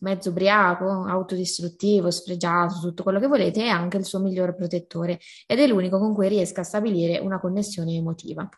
mezzo 0.00 0.30
ubriaco, 0.30 1.04
autodistruttivo, 1.04 2.10
sfregiato, 2.10 2.80
tutto 2.80 3.02
quello 3.02 3.20
che 3.20 3.26
volete, 3.26 3.62
è 3.64 3.68
anche 3.68 3.98
il 3.98 4.04
suo 4.04 4.20
migliore 4.20 4.54
protettore 4.54 5.18
ed 5.46 5.58
è 5.58 5.66
l'unico 5.66 5.98
con 5.98 6.14
cui 6.14 6.28
riesca 6.28 6.62
a 6.62 6.64
stabilire 6.64 7.18
una 7.18 7.38
connessione 7.38 7.94
emotiva. 7.94 8.48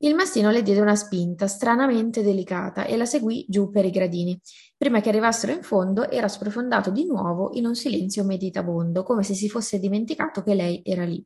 Il 0.00 0.14
mastino 0.14 0.50
le 0.50 0.62
diede 0.62 0.80
una 0.80 0.94
spinta 0.94 1.48
stranamente 1.48 2.22
delicata 2.22 2.84
e 2.84 2.96
la 2.96 3.06
seguì 3.06 3.46
giù 3.48 3.70
per 3.70 3.84
i 3.84 3.90
gradini. 3.90 4.38
Prima 4.76 5.00
che 5.00 5.08
arrivassero 5.08 5.52
in 5.52 5.62
fondo 5.62 6.08
era 6.10 6.28
sprofondato 6.28 6.90
di 6.90 7.06
nuovo 7.06 7.50
in 7.54 7.66
un 7.66 7.74
silenzio 7.74 8.22
meditabondo, 8.24 9.02
come 9.02 9.22
se 9.22 9.34
si 9.34 9.48
fosse 9.48 9.78
dimenticato 9.78 10.42
che 10.42 10.54
lei 10.54 10.82
era 10.84 11.04
lì. 11.04 11.24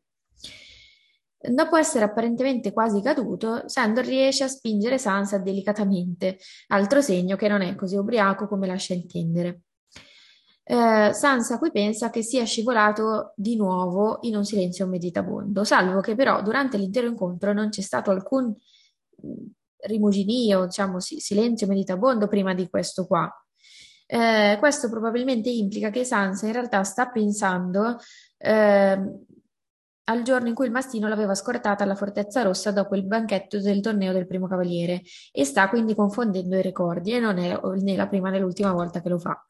Dopo 1.43 1.77
essere 1.77 2.05
apparentemente 2.05 2.71
quasi 2.71 3.01
caduto, 3.01 3.67
Sandor 3.67 4.05
riesce 4.05 4.45
a 4.45 4.49
spingere 4.49 4.99
Sansa 4.99 5.39
delicatamente, 5.39 6.37
altro 6.69 7.01
segno 7.01 7.37
che 7.37 7.49
non 7.49 7.63
è 7.63 7.75
così 7.75 7.97
ubriaco 7.97 8.47
come 8.47 8.67
lascia 8.67 8.93
intendere. 8.93 9.63
Eh, 10.63 11.13
Sansa 11.15 11.59
qui 11.59 11.71
pensa 11.73 12.11
che 12.11 12.23
sia 12.23 12.45
scivolato 12.45 13.33
di 13.37 13.57
nuovo 13.57 14.19
in 14.21 14.37
un 14.37 14.45
silenzio 14.45 14.87
meditabondo, 14.87 15.65
salvo 15.65 16.01
che 16.01 16.15
però 16.15 16.43
durante 16.43 16.77
l'intero 16.77 17.07
incontro 17.07 17.55
non 17.55 17.71
c'è 17.71 17.81
stato 17.81 18.11
alcun 18.11 18.55
rimuginio, 19.79 20.67
diciamo 20.67 21.01
silenzio 21.01 21.67
meditabondo 21.67 22.29
prima 22.29 22.53
di 22.53 22.69
questo 22.69 23.07
qua. 23.07 23.29
Eh, 24.07 24.57
questo 24.59 24.91
probabilmente 24.91 25.49
implica 25.49 25.89
che 25.89 26.05
Sansa 26.05 26.47
in 26.47 26.53
realtà 26.53 26.83
sta 26.83 27.09
pensando 27.09 27.97
eh, 28.37 29.01
al 30.11 30.23
giorno 30.23 30.49
in 30.49 30.55
cui 30.55 30.67
il 30.67 30.73
mastino 30.73 31.09
l'aveva 31.09 31.35
scortata 31.35 31.85
alla 31.85 31.95
Fortezza 31.95 32.43
Rossa 32.43 32.73
dopo 32.73 32.97
il 32.97 33.07
banchetto 33.07 33.61
del 33.61 33.81
torneo 33.81 34.13
del 34.13 34.27
primo 34.27 34.49
cavaliere 34.49 35.03
e 35.33 35.45
sta 35.45 35.69
quindi 35.69 35.95
confondendo 35.95 36.57
i 36.57 36.63
ricordi 36.63 37.13
e 37.13 37.21
non 37.21 37.39
è 37.39 37.59
né 37.81 37.97
la 37.97 38.09
prima 38.09 38.29
né 38.29 38.41
l'ultima 38.41 38.73
volta 38.73 39.01
che 39.01 39.09
lo 39.09 39.19
fa. 39.19 39.45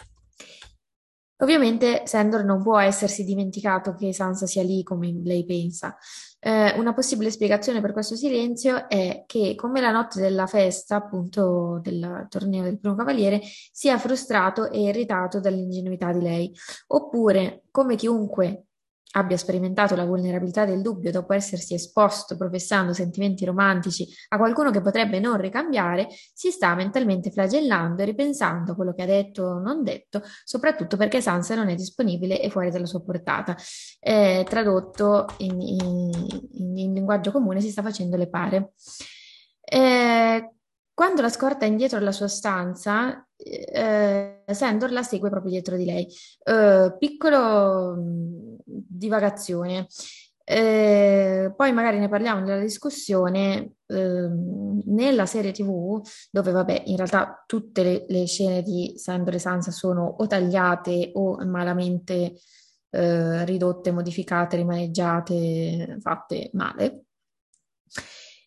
Ovviamente 1.42 2.02
Sandor 2.04 2.44
non 2.44 2.62
può 2.62 2.78
essersi 2.78 3.24
dimenticato 3.24 3.94
che 3.94 4.12
Sansa 4.12 4.46
sia 4.46 4.62
lì 4.62 4.82
come 4.82 5.10
lei 5.24 5.46
pensa. 5.46 5.96
Eh, 6.38 6.78
una 6.78 6.92
possibile 6.92 7.30
spiegazione 7.30 7.80
per 7.80 7.92
questo 7.92 8.14
silenzio 8.14 8.86
è 8.88 9.24
che, 9.26 9.54
come 9.54 9.80
la 9.80 9.90
notte 9.90 10.20
della 10.20 10.46
festa, 10.46 10.96
appunto 10.96 11.80
del 11.82 12.26
torneo 12.28 12.62
del 12.64 12.78
primo 12.78 12.94
cavaliere, 12.94 13.40
sia 13.72 13.96
frustrato 13.96 14.70
e 14.70 14.82
irritato 14.82 15.40
dall'ingenuità 15.40 16.12
di 16.12 16.20
lei, 16.20 16.54
oppure 16.88 17.62
come 17.70 17.96
chiunque 17.96 18.66
abbia 19.12 19.36
sperimentato 19.36 19.96
la 19.96 20.04
vulnerabilità 20.04 20.64
del 20.64 20.82
dubbio 20.82 21.10
dopo 21.10 21.32
essersi 21.32 21.74
esposto 21.74 22.36
professando 22.36 22.92
sentimenti 22.92 23.44
romantici 23.44 24.06
a 24.28 24.38
qualcuno 24.38 24.70
che 24.70 24.80
potrebbe 24.80 25.18
non 25.18 25.36
ricambiare, 25.36 26.08
si 26.32 26.50
sta 26.50 26.74
mentalmente 26.74 27.30
flagellando 27.30 28.02
e 28.02 28.04
ripensando 28.04 28.72
a 28.72 28.74
quello 28.74 28.94
che 28.94 29.02
ha 29.02 29.06
detto 29.06 29.42
o 29.42 29.58
non 29.58 29.82
detto, 29.82 30.22
soprattutto 30.44 30.96
perché 30.96 31.20
Sansa 31.20 31.54
non 31.54 31.68
è 31.68 31.74
disponibile 31.74 32.40
e 32.40 32.50
fuori 32.50 32.70
dalla 32.70 32.86
sua 32.86 33.02
portata. 33.02 33.56
Eh, 33.98 34.44
tradotto 34.48 35.26
in, 35.38 35.60
in, 35.60 36.10
in, 36.52 36.92
linguaggio 36.92 37.32
comune 37.32 37.60
si 37.60 37.70
sta 37.70 37.82
facendo 37.82 38.16
le 38.16 38.28
pare. 38.28 38.72
Eh, 39.60 40.50
quando 41.00 41.22
la 41.22 41.30
scorta 41.30 41.64
indietro 41.64 41.96
alla 41.96 42.12
sua 42.12 42.28
stanza, 42.28 43.26
eh, 43.34 44.42
Sandor 44.46 44.92
la 44.92 45.02
segue 45.02 45.30
proprio 45.30 45.50
dietro 45.50 45.78
di 45.78 45.86
lei. 45.86 46.06
Eh, 46.44 46.94
piccolo 46.98 47.96
divagazione. 48.66 49.86
Eh, 50.44 51.54
poi 51.56 51.72
magari 51.72 51.98
ne 51.98 52.10
parliamo 52.10 52.44
nella 52.44 52.60
discussione 52.60 53.76
eh, 53.86 54.28
nella 54.84 55.24
serie 55.24 55.52
TV, 55.52 56.06
dove 56.30 56.50
vabbè, 56.50 56.82
in 56.84 56.96
realtà 56.96 57.44
tutte 57.46 57.82
le, 57.82 58.04
le 58.06 58.26
scene 58.26 58.60
di 58.60 58.92
Sandor 58.96 59.36
e 59.36 59.38
Sansa 59.38 59.70
sono 59.70 60.04
o 60.04 60.26
tagliate 60.26 61.12
o 61.14 61.42
malamente 61.46 62.34
eh, 62.90 63.44
ridotte, 63.46 63.90
modificate, 63.90 64.56
rimaneggiate, 64.56 65.96
fatte 65.98 66.50
male. 66.52 67.04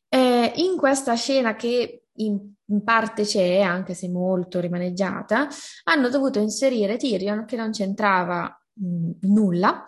Eh, 0.08 0.54
in 0.58 0.78
questa 0.78 1.16
scena 1.16 1.56
che 1.56 2.03
in, 2.18 2.54
in, 2.66 2.84
parte 2.84 3.24
c'è, 3.24 3.62
anche 3.62 3.94
se 3.94 4.10
molto 4.10 4.60
rimaneggiata, 4.60 5.48
hanno 5.86 6.10
dovuto 6.10 6.40
inserire 6.40 6.98
Tyrion 6.98 7.46
che 7.46 7.56
non 7.56 7.72
c'entrava 7.72 8.56
mh, 8.74 9.12
nulla, 9.22 9.84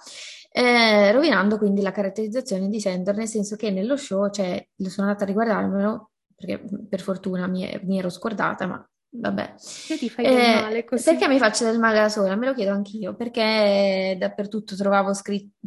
eh, 0.52 1.11
rovinando 1.11 1.57
quindi 1.57 1.81
la 1.81 1.91
caratterizzazione 1.91 2.68
di 2.68 2.80
Sandor, 2.80 3.15
nel 3.15 3.27
senso 3.27 3.56
che 3.56 3.72
nello 3.72 3.97
show, 3.97 4.30
cioè, 4.30 4.65
sono 4.88 5.07
andata 5.07 5.23
a 5.23 5.27
riguardarmelo, 5.27 6.11
perché 6.35 6.64
per 6.89 7.02
fortuna 7.02 7.47
mi, 7.47 7.80
mi 7.84 7.99
ero 7.99 8.10
scordata, 8.10 8.65
ma 8.65 8.89
vabbè. 9.20 9.56
Che 9.88 9.98
ti 9.98 10.10
fai 10.10 10.26
del 10.26 10.38
eh, 10.38 10.62
male 10.62 10.84
così? 10.86 11.04
Perché 11.04 11.28
mi 11.28 11.38
faccio 11.38 11.66
del 11.66 11.80
male 11.80 12.00
da 12.00 12.10
sola? 12.10 12.36
Me 12.36 12.46
lo 12.46 12.54
chiedo 12.54 12.72
anch'io, 12.72 13.16
perché 13.16 14.16
dappertutto 14.20 14.76
trovavo, 14.76 15.12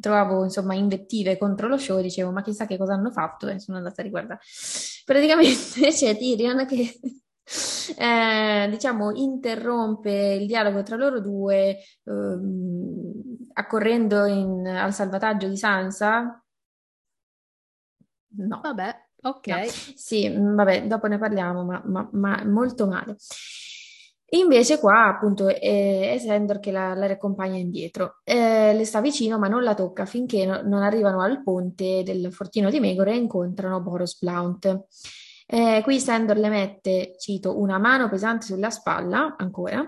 trovavo 0.00 0.44
insomma 0.44 0.74
invettive 0.74 1.38
contro 1.38 1.68
lo 1.68 1.78
show 1.78 2.00
dicevo 2.00 2.30
ma 2.30 2.42
chissà 2.42 2.66
che 2.66 2.76
cosa 2.76 2.94
hanno 2.94 3.10
fatto 3.10 3.48
e 3.48 3.58
sono 3.58 3.78
andata 3.78 4.00
a 4.00 4.04
riguardare. 4.04 4.40
Praticamente 5.04 5.88
c'è 5.90 6.16
Tyrion 6.16 6.66
che 6.66 7.00
eh, 7.98 8.68
diciamo 8.70 9.12
interrompe 9.12 10.36
il 10.40 10.46
dialogo 10.46 10.82
tra 10.82 10.96
loro 10.96 11.20
due 11.20 11.78
ehm, 12.04 13.12
accorrendo 13.54 14.24
in, 14.26 14.66
al 14.66 14.92
salvataggio 14.92 15.48
di 15.48 15.56
Sansa. 15.56 16.42
No. 18.30 18.60
Vabbè, 18.62 19.07
Ok. 19.22 19.46
No. 19.46 19.64
Sì, 19.94 20.28
mm, 20.28 20.54
vabbè, 20.54 20.86
dopo 20.86 21.06
ne 21.06 21.18
parliamo, 21.18 21.64
ma, 21.64 21.82
ma, 21.84 22.08
ma 22.12 22.44
molto 22.44 22.86
male. 22.86 23.16
Invece 24.30 24.78
qua 24.78 25.06
appunto 25.06 25.48
è, 25.48 26.12
è 26.12 26.18
Sandor 26.18 26.60
che 26.60 26.70
la, 26.70 26.92
la 26.94 27.06
riaccompagna 27.06 27.56
indietro. 27.56 28.20
Eh, 28.24 28.74
le 28.74 28.84
sta 28.84 29.00
vicino 29.00 29.38
ma 29.38 29.48
non 29.48 29.62
la 29.62 29.74
tocca 29.74 30.04
finché 30.04 30.44
no, 30.44 30.60
non 30.62 30.82
arrivano 30.82 31.22
al 31.22 31.42
ponte 31.42 32.02
del 32.02 32.30
fortino 32.30 32.68
di 32.68 32.78
Megore 32.78 33.12
e 33.12 33.16
incontrano 33.16 33.80
Boros 33.80 34.18
Blount. 34.18 34.86
Eh, 35.46 35.80
qui 35.82 35.98
Sandor 35.98 36.36
le 36.36 36.50
mette, 36.50 37.14
cito, 37.18 37.58
una 37.58 37.78
mano 37.78 38.10
pesante 38.10 38.44
sulla 38.44 38.68
spalla, 38.68 39.34
ancora, 39.38 39.82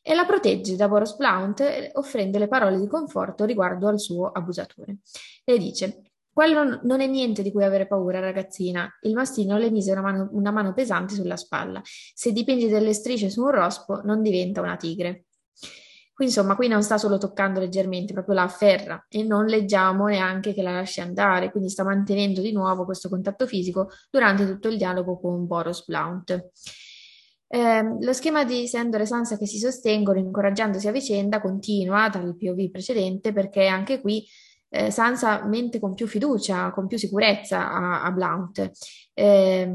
e 0.00 0.14
la 0.14 0.24
protegge 0.26 0.76
da 0.76 0.88
Boros 0.88 1.16
Blount 1.16 1.90
offrendo 1.94 2.38
le 2.38 2.46
parole 2.46 2.78
di 2.78 2.86
conforto 2.86 3.44
riguardo 3.44 3.88
al 3.88 3.98
suo 3.98 4.30
abusatore. 4.30 4.98
Le 5.44 5.58
dice, 5.58 6.02
quello 6.32 6.80
non 6.82 7.00
è 7.00 7.06
niente 7.06 7.42
di 7.42 7.52
cui 7.52 7.62
avere 7.62 7.86
paura, 7.86 8.18
ragazzina. 8.18 8.88
Il 9.02 9.12
mastino 9.12 9.58
le 9.58 9.70
mise 9.70 9.92
una 9.92 10.00
mano, 10.00 10.28
una 10.32 10.50
mano 10.50 10.72
pesante 10.72 11.14
sulla 11.14 11.36
spalla. 11.36 11.82
Se 11.84 12.32
dipingi 12.32 12.68
delle 12.68 12.94
strisce 12.94 13.28
su 13.28 13.42
un 13.42 13.50
rospo, 13.50 14.00
non 14.02 14.22
diventa 14.22 14.62
una 14.62 14.76
tigre. 14.76 15.26
Qui 16.14 16.26
insomma, 16.26 16.56
qui 16.56 16.68
non 16.68 16.82
sta 16.82 16.98
solo 16.98 17.18
toccando 17.18 17.60
leggermente, 17.60 18.12
proprio 18.12 18.34
la 18.34 18.42
afferra 18.44 19.06
e 19.08 19.22
non 19.22 19.46
leggiamo 19.46 20.06
neanche 20.06 20.54
che 20.54 20.62
la 20.62 20.72
lasci 20.72 21.00
andare, 21.00 21.50
quindi 21.50 21.68
sta 21.68 21.84
mantenendo 21.84 22.40
di 22.40 22.52
nuovo 22.52 22.84
questo 22.84 23.08
contatto 23.08 23.46
fisico 23.46 23.90
durante 24.10 24.46
tutto 24.46 24.68
il 24.68 24.76
dialogo 24.76 25.18
con 25.18 25.46
Boros 25.46 25.84
Blount. 25.84 26.50
Eh, 27.48 27.96
lo 28.00 28.12
schema 28.14 28.44
di 28.44 28.66
Sandor 28.66 29.02
e 29.02 29.06
Sansa 29.06 29.36
che 29.36 29.46
si 29.46 29.58
sostengono 29.58 30.18
incoraggiandosi 30.18 30.88
a 30.88 30.92
vicenda 30.92 31.40
continua 31.40 32.08
dal 32.08 32.34
POV 32.36 32.70
precedente 32.70 33.32
perché 33.32 33.66
anche 33.66 34.00
qui 34.00 34.26
eh, 34.72 34.90
Sansa 34.90 35.44
mente 35.44 35.78
con 35.78 35.94
più 35.94 36.06
fiducia, 36.06 36.70
con 36.70 36.86
più 36.86 36.96
sicurezza 36.96 37.70
a, 37.70 38.02
a 38.04 38.10
Blount. 38.10 38.70
Eh, 39.12 39.70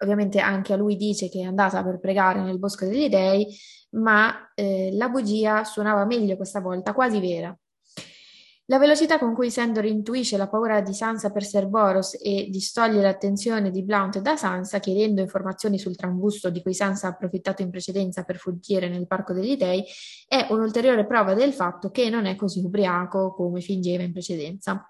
ovviamente 0.00 0.40
anche 0.40 0.72
a 0.72 0.76
lui 0.76 0.96
dice 0.96 1.28
che 1.28 1.40
è 1.40 1.44
andata 1.44 1.84
per 1.84 2.00
pregare 2.00 2.42
nel 2.42 2.58
bosco 2.58 2.86
degli 2.86 3.08
dei, 3.08 3.46
ma 3.90 4.50
eh, 4.54 4.90
la 4.92 5.08
bugia 5.08 5.62
suonava 5.64 6.04
meglio 6.06 6.36
questa 6.36 6.60
volta, 6.60 6.92
quasi 6.92 7.20
vera. 7.20 7.56
La 8.70 8.78
velocità 8.78 9.18
con 9.18 9.34
cui 9.34 9.50
Sandor 9.50 9.84
intuisce 9.84 10.36
la 10.36 10.48
paura 10.48 10.80
di 10.80 10.94
Sansa 10.94 11.32
per 11.32 11.42
Ser 11.42 11.66
Boros 11.66 12.16
e 12.22 12.46
distoglie 12.50 13.02
l'attenzione 13.02 13.72
di 13.72 13.82
Blount 13.82 14.20
da 14.20 14.36
Sansa, 14.36 14.78
chiedendo 14.78 15.20
informazioni 15.20 15.76
sul 15.76 15.96
trambusto 15.96 16.50
di 16.50 16.62
cui 16.62 16.72
Sansa 16.72 17.08
ha 17.08 17.10
approfittato 17.10 17.62
in 17.62 17.70
precedenza 17.70 18.22
per 18.22 18.36
fuggire 18.36 18.88
nel 18.88 19.08
Parco 19.08 19.32
degli 19.32 19.56
Dei, 19.56 19.84
è 20.28 20.46
un'ulteriore 20.50 21.04
prova 21.04 21.34
del 21.34 21.52
fatto 21.52 21.90
che 21.90 22.08
non 22.10 22.26
è 22.26 22.36
così 22.36 22.60
ubriaco 22.60 23.34
come 23.34 23.60
fingeva 23.60 24.04
in 24.04 24.12
precedenza. 24.12 24.88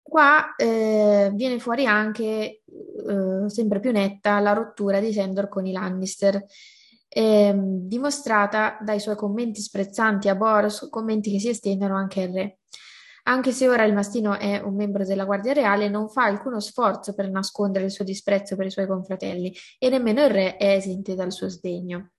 Qua 0.00 0.54
eh, 0.54 1.32
viene 1.34 1.58
fuori 1.58 1.84
anche, 1.84 2.62
eh, 2.64 3.48
sempre 3.48 3.80
più 3.80 3.90
netta, 3.90 4.38
la 4.38 4.52
rottura 4.52 5.00
di 5.00 5.12
Sandor 5.12 5.48
con 5.48 5.66
i 5.66 5.72
Lannister 5.72 6.46
eh, 7.12 7.52
dimostrata 7.56 8.78
dai 8.80 9.00
suoi 9.00 9.16
commenti 9.16 9.60
sprezzanti 9.60 10.28
a 10.28 10.36
Boros, 10.36 10.86
commenti 10.88 11.32
che 11.32 11.40
si 11.40 11.48
estendono 11.48 11.96
anche 11.96 12.22
al 12.22 12.32
re. 12.32 12.58
Anche 13.24 13.52
se 13.52 13.68
ora 13.68 13.84
il 13.84 13.92
mastino 13.92 14.38
è 14.38 14.60
un 14.60 14.74
membro 14.74 15.04
della 15.04 15.24
Guardia 15.24 15.52
Reale, 15.52 15.88
non 15.88 16.08
fa 16.08 16.24
alcuno 16.24 16.60
sforzo 16.60 17.14
per 17.14 17.30
nascondere 17.30 17.84
il 17.84 17.90
suo 17.90 18.04
disprezzo 18.04 18.56
per 18.56 18.66
i 18.66 18.70
suoi 18.70 18.86
confratelli 18.86 19.54
e 19.78 19.88
nemmeno 19.90 20.24
il 20.24 20.30
re 20.30 20.56
è 20.56 20.74
esente 20.74 21.14
dal 21.14 21.32
suo 21.32 21.48
sdegno. 21.48 22.12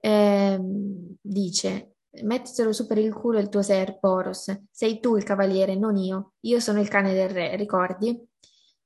Eh, 0.00 0.58
dice, 1.20 1.96
mettitelo 2.22 2.72
su 2.72 2.86
per 2.86 2.98
il 2.98 3.12
culo 3.12 3.38
il 3.38 3.48
tuo 3.48 3.62
ser, 3.62 3.98
Boros. 4.00 4.54
Sei 4.70 4.98
tu 5.00 5.16
il 5.16 5.22
cavaliere, 5.22 5.76
non 5.76 5.96
io. 5.96 6.32
Io 6.40 6.58
sono 6.60 6.80
il 6.80 6.88
cane 6.88 7.12
del 7.12 7.28
re, 7.28 7.56
ricordi? 7.56 8.18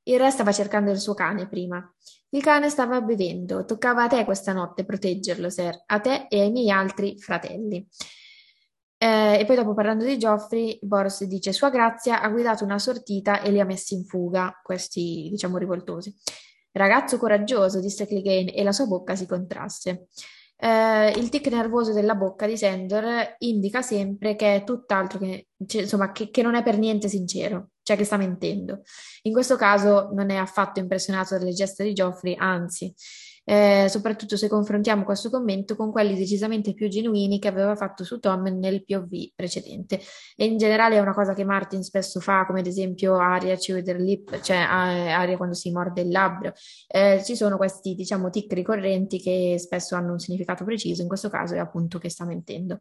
Il 0.07 0.19
re 0.19 0.31
stava 0.31 0.53
cercando 0.53 0.91
il 0.91 0.99
suo 0.99 1.15
cane 1.15 1.49
prima. 1.49 1.83
Il 2.35 2.43
cane 2.43 2.69
stava 2.69 3.01
bevendo. 3.01 3.65
Toccava 3.65 4.05
a 4.05 4.07
te 4.09 4.25
questa 4.25 4.53
notte 4.53 4.85
proteggerlo, 4.85 5.49
Ser, 5.51 5.85
a 5.87 6.01
te 6.01 6.27
e 6.29 6.41
ai 6.41 6.51
miei 6.51 6.69
altri 6.69 7.17
fratelli. 7.17 7.87
Eh, 8.99 9.39
e 9.39 9.45
poi 9.45 9.55
dopo 9.55 9.73
parlando 9.73 10.05
di 10.05 10.19
Geoffrey, 10.19 10.79
Boros 10.83 11.23
dice 11.25 11.53
Sua 11.53 11.71
Grazia 11.71 12.23
ha 12.23 12.29
guidato 12.31 12.65
una 12.65 12.81
sortita 12.81 13.41
e 13.41 13.53
li 13.53 13.61
ha 13.61 13.65
messi 13.65 13.95
in 13.95 14.05
fuga, 14.05 14.61
questi 14.65 15.29
diciamo 15.31 15.59
rivoltosi. 15.59 16.13
Ragazzo 16.73 17.19
coraggioso, 17.19 17.81
disse 17.81 18.05
Clegane, 18.05 18.53
e 18.53 18.65
la 18.65 18.73
sua 18.73 18.87
bocca 18.87 19.15
si 19.15 19.27
contrasse. 19.27 20.09
Eh, 20.57 21.11
il 21.11 21.29
tic 21.29 21.47
nervoso 21.49 21.93
della 21.93 22.17
bocca 22.17 22.47
di 22.47 22.57
Sandor 22.57 23.37
indica 23.39 23.81
sempre 23.81 24.35
che 24.35 24.57
è 24.57 24.65
tutt'altro 24.65 25.21
che, 25.21 25.49
cioè, 25.67 25.83
insomma, 25.83 26.11
che, 26.11 26.31
che 26.31 26.43
non 26.43 26.57
è 26.57 26.65
per 26.65 26.79
niente 26.79 27.09
sincero 27.09 27.74
cioè 27.85 27.97
che 27.97 28.05
sta 28.05 28.17
mentendo. 28.17 28.83
In 29.23 29.33
questo 29.33 29.55
caso 29.55 30.11
non 30.13 30.31
è 30.31 30.37
affatto 30.37 30.81
impressionato 30.81 31.39
dalle 31.39 31.53
gesta 31.53 31.85
di 31.85 31.93
Geoffrey, 31.93 32.35
anzi, 32.37 32.93
eh, 33.47 33.87
soprattutto 33.91 34.37
se 34.37 34.49
confrontiamo 34.49 35.05
questo 35.05 35.29
commento 35.29 35.77
con 35.77 35.93
quelli 35.93 36.17
decisamente 36.17 36.73
più 36.73 36.89
genuini 36.89 37.39
che 37.39 37.49
aveva 37.49 37.77
fatto 37.77 38.03
su 38.03 38.19
Tom 38.19 38.43
nel 38.59 38.85
POV 38.85 39.33
precedente. 39.35 40.01
E 40.35 40.47
in 40.47 40.57
generale 40.57 40.97
è 40.97 41.01
una 41.01 41.13
cosa 41.13 41.35
che 41.35 41.45
Martin 41.45 41.83
spesso 41.83 42.21
fa, 42.21 42.47
come 42.47 42.61
ad 42.61 42.67
esempio 42.67 43.17
Aria 43.17 43.57
their 43.57 44.01
lip, 44.01 44.41
cioè 44.41 44.57
Aria 44.57 45.37
quando 45.37 45.55
si 45.55 45.71
morde 45.71 46.01
il 46.01 46.11
labbro. 46.11 46.53
Eh, 46.87 47.23
ci 47.23 47.37
sono 47.37 47.57
questi, 47.57 47.95
diciamo, 47.95 48.31
tic 48.31 48.53
ricorrenti 48.53 49.21
che 49.21 49.57
spesso 49.59 49.95
hanno 49.95 50.13
un 50.13 50.19
significato 50.19 50.65
preciso, 50.65 51.03
in 51.03 51.09
questo 51.09 51.29
caso 51.29 51.55
è 51.55 51.59
appunto 51.59 51.99
che 51.99 52.09
sta 52.09 52.25
mentendo. 52.25 52.81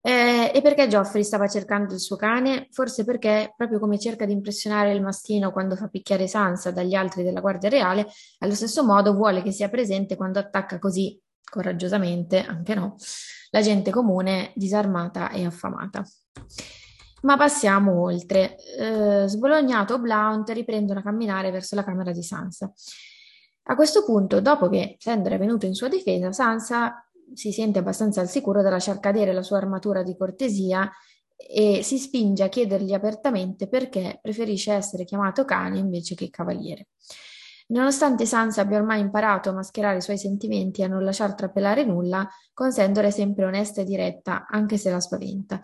Eh, 0.00 0.52
e 0.54 0.62
perché 0.62 0.86
Geoffrey 0.86 1.24
stava 1.24 1.48
cercando 1.48 1.92
il 1.92 2.00
suo 2.00 2.16
cane? 2.16 2.68
Forse 2.70 3.04
perché, 3.04 3.52
proprio 3.56 3.78
come 3.78 3.98
cerca 3.98 4.24
di 4.24 4.32
impressionare 4.32 4.92
il 4.92 5.02
mastino 5.02 5.50
quando 5.50 5.76
fa 5.76 5.88
picchiare 5.88 6.26
Sansa 6.28 6.70
dagli 6.70 6.94
altri 6.94 7.22
della 7.22 7.40
Guardia 7.40 7.68
Reale, 7.68 8.06
allo 8.38 8.54
stesso 8.54 8.84
modo 8.84 9.12
vuole 9.14 9.42
che 9.42 9.50
sia 9.50 9.68
presente 9.68 10.16
quando 10.16 10.38
attacca 10.38 10.78
così 10.78 11.20
coraggiosamente, 11.50 12.44
anche 12.44 12.74
no, 12.74 12.96
la 13.50 13.60
gente 13.60 13.90
comune 13.90 14.52
disarmata 14.54 15.30
e 15.30 15.44
affamata. 15.44 16.04
Ma 17.22 17.36
passiamo 17.36 18.00
oltre. 18.00 18.56
Eh, 18.78 19.24
sbolognato, 19.26 19.98
Blount 19.98 20.48
riprendono 20.50 21.00
a 21.00 21.02
camminare 21.02 21.50
verso 21.50 21.74
la 21.74 21.82
camera 21.82 22.12
di 22.12 22.22
Sansa. 22.22 22.72
A 23.70 23.74
questo 23.74 24.04
punto, 24.04 24.40
dopo 24.40 24.68
che 24.68 24.96
Sandor 24.98 25.32
è 25.32 25.38
venuto 25.38 25.66
in 25.66 25.74
sua 25.74 25.88
difesa, 25.88 26.32
Sansa 26.32 27.06
si 27.34 27.52
sente 27.52 27.78
abbastanza 27.78 28.20
al 28.20 28.28
sicuro 28.28 28.62
da 28.62 28.70
lasciar 28.70 29.00
cadere 29.00 29.32
la 29.32 29.42
sua 29.42 29.58
armatura 29.58 30.02
di 30.02 30.16
cortesia 30.16 30.90
e 31.36 31.82
si 31.82 31.98
spinge 31.98 32.42
a 32.42 32.48
chiedergli 32.48 32.92
apertamente 32.92 33.68
perché 33.68 34.18
preferisce 34.20 34.72
essere 34.72 35.04
chiamato 35.04 35.44
cane 35.44 35.78
invece 35.78 36.14
che 36.14 36.30
cavaliere. 36.30 36.88
Nonostante 37.68 38.24
Sansa 38.24 38.62
abbia 38.62 38.78
ormai 38.78 39.00
imparato 39.00 39.50
a 39.50 39.52
mascherare 39.52 39.98
i 39.98 40.02
suoi 40.02 40.16
sentimenti 40.16 40.80
e 40.80 40.84
a 40.84 40.88
non 40.88 41.04
lasciar 41.04 41.34
trapelare 41.34 41.84
nulla, 41.84 42.26
con 42.54 42.72
Sandor 42.72 43.04
è 43.04 43.10
sempre 43.10 43.44
onesta 43.44 43.82
e 43.82 43.84
diretta, 43.84 44.46
anche 44.48 44.78
se 44.78 44.90
la 44.90 45.00
spaventa 45.00 45.60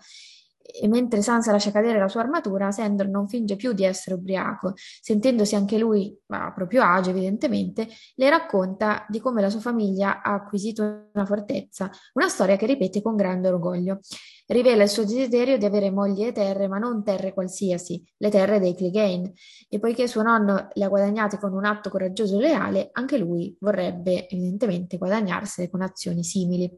e 0.65 0.87
mentre 0.87 1.21
Sansa 1.21 1.51
lascia 1.51 1.71
cadere 1.71 1.99
la 1.99 2.07
sua 2.07 2.21
armatura, 2.21 2.71
Sandor 2.71 3.07
non 3.07 3.27
finge 3.27 3.55
più 3.55 3.73
di 3.73 3.85
essere 3.85 4.15
ubriaco. 4.15 4.73
Sentendosi 4.75 5.55
anche 5.55 5.77
lui 5.77 6.17
a 6.27 6.51
proprio 6.53 6.83
agio, 6.83 7.11
evidentemente, 7.11 7.87
le 8.15 8.29
racconta 8.29 9.05
di 9.07 9.19
come 9.19 9.41
la 9.41 9.49
sua 9.49 9.59
famiglia 9.59 10.23
ha 10.23 10.33
acquisito 10.33 11.09
una 11.13 11.25
fortezza, 11.25 11.89
una 12.13 12.27
storia 12.27 12.55
che 12.55 12.65
ripete 12.65 13.01
con 13.01 13.15
grande 13.15 13.49
orgoglio. 13.49 13.99
Rivela 14.47 14.83
il 14.83 14.89
suo 14.89 15.03
desiderio 15.03 15.57
di 15.57 15.65
avere 15.65 15.91
mogli 15.91 16.23
e 16.23 16.31
terre, 16.31 16.67
ma 16.67 16.77
non 16.77 17.03
terre 17.03 17.33
qualsiasi, 17.33 18.03
le 18.17 18.29
terre 18.29 18.59
dei 18.59 18.75
Clegane. 18.75 19.33
E 19.69 19.79
poiché 19.79 20.07
suo 20.07 20.21
nonno 20.21 20.67
le 20.73 20.83
ha 20.83 20.87
guadagnate 20.87 21.37
con 21.37 21.53
un 21.53 21.65
atto 21.65 21.89
coraggioso 21.89 22.37
e 22.37 22.41
leale, 22.41 22.89
anche 22.91 23.17
lui 23.17 23.55
vorrebbe 23.59 24.27
evidentemente 24.27 24.97
guadagnarsele 24.97 25.69
con 25.69 25.81
azioni 25.81 26.23
simili. 26.23 26.71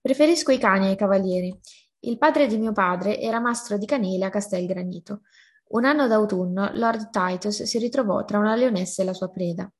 Preferisco 0.00 0.52
i 0.52 0.58
cani 0.58 0.88
ai 0.88 0.96
cavalieri. 0.96 1.58
Il 2.06 2.18
padre 2.18 2.46
di 2.46 2.58
mio 2.58 2.72
padre 2.72 3.18
era 3.18 3.40
mastro 3.40 3.78
di 3.78 3.86
canile 3.86 4.26
a 4.26 4.30
Castelgranito. 4.30 5.22
Un 5.68 5.86
anno 5.86 6.06
d'autunno 6.06 6.70
Lord 6.74 7.08
Titus 7.08 7.62
si 7.62 7.78
ritrovò 7.78 8.24
tra 8.26 8.38
una 8.38 8.54
leonessa 8.54 9.00
e 9.00 9.06
la 9.06 9.14
sua 9.14 9.30
preda. 9.30 9.70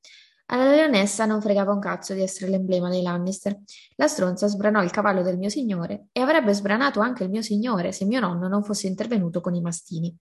Alla 0.47 0.71
leonessa 0.71 1.25
non 1.25 1.39
fregava 1.39 1.71
un 1.71 1.79
cazzo 1.79 2.13
di 2.15 2.21
essere 2.21 2.49
l'emblema 2.49 2.89
dei 2.89 3.03
Lannister. 3.03 3.55
La 3.97 4.07
stronza 4.07 4.47
sbranò 4.47 4.81
il 4.81 4.89
cavallo 4.89 5.21
del 5.21 5.37
mio 5.37 5.49
signore 5.49 6.07
e 6.11 6.21
avrebbe 6.21 6.53
sbranato 6.53 6.99
anche 6.99 7.23
il 7.23 7.29
mio 7.29 7.43
signore 7.43 7.91
se 7.91 8.05
mio 8.05 8.19
nonno 8.19 8.47
non 8.47 8.63
fosse 8.63 8.87
intervenuto 8.87 9.39
con 9.39 9.53
i 9.53 9.61
mastini. 9.61 10.15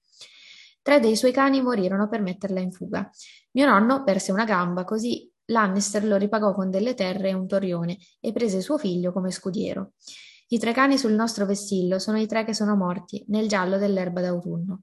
Tre 0.82 1.00
dei 1.00 1.16
suoi 1.16 1.32
cani 1.32 1.62
morirono 1.62 2.06
per 2.08 2.20
metterla 2.20 2.60
in 2.60 2.70
fuga. 2.70 3.08
Mio 3.52 3.66
nonno 3.66 4.04
perse 4.04 4.30
una 4.30 4.44
gamba, 4.44 4.84
così 4.84 5.30
Lannister 5.46 6.04
lo 6.04 6.16
ripagò 6.16 6.52
con 6.52 6.68
delle 6.68 6.92
terre 6.92 7.30
e 7.30 7.34
un 7.34 7.46
torrione 7.46 7.96
e 8.20 8.32
prese 8.32 8.60
suo 8.60 8.76
figlio 8.76 9.10
come 9.10 9.30
scudiero. 9.30 9.92
I 10.48 10.58
tre 10.58 10.72
cani 10.72 10.98
sul 10.98 11.12
nostro 11.12 11.46
vessillo 11.46 11.98
sono 11.98 12.18
i 12.18 12.26
tre 12.26 12.44
che 12.44 12.54
sono 12.54 12.76
morti, 12.76 13.24
nel 13.28 13.48
giallo 13.48 13.78
dell'erba 13.78 14.20
d'autunno. 14.20 14.82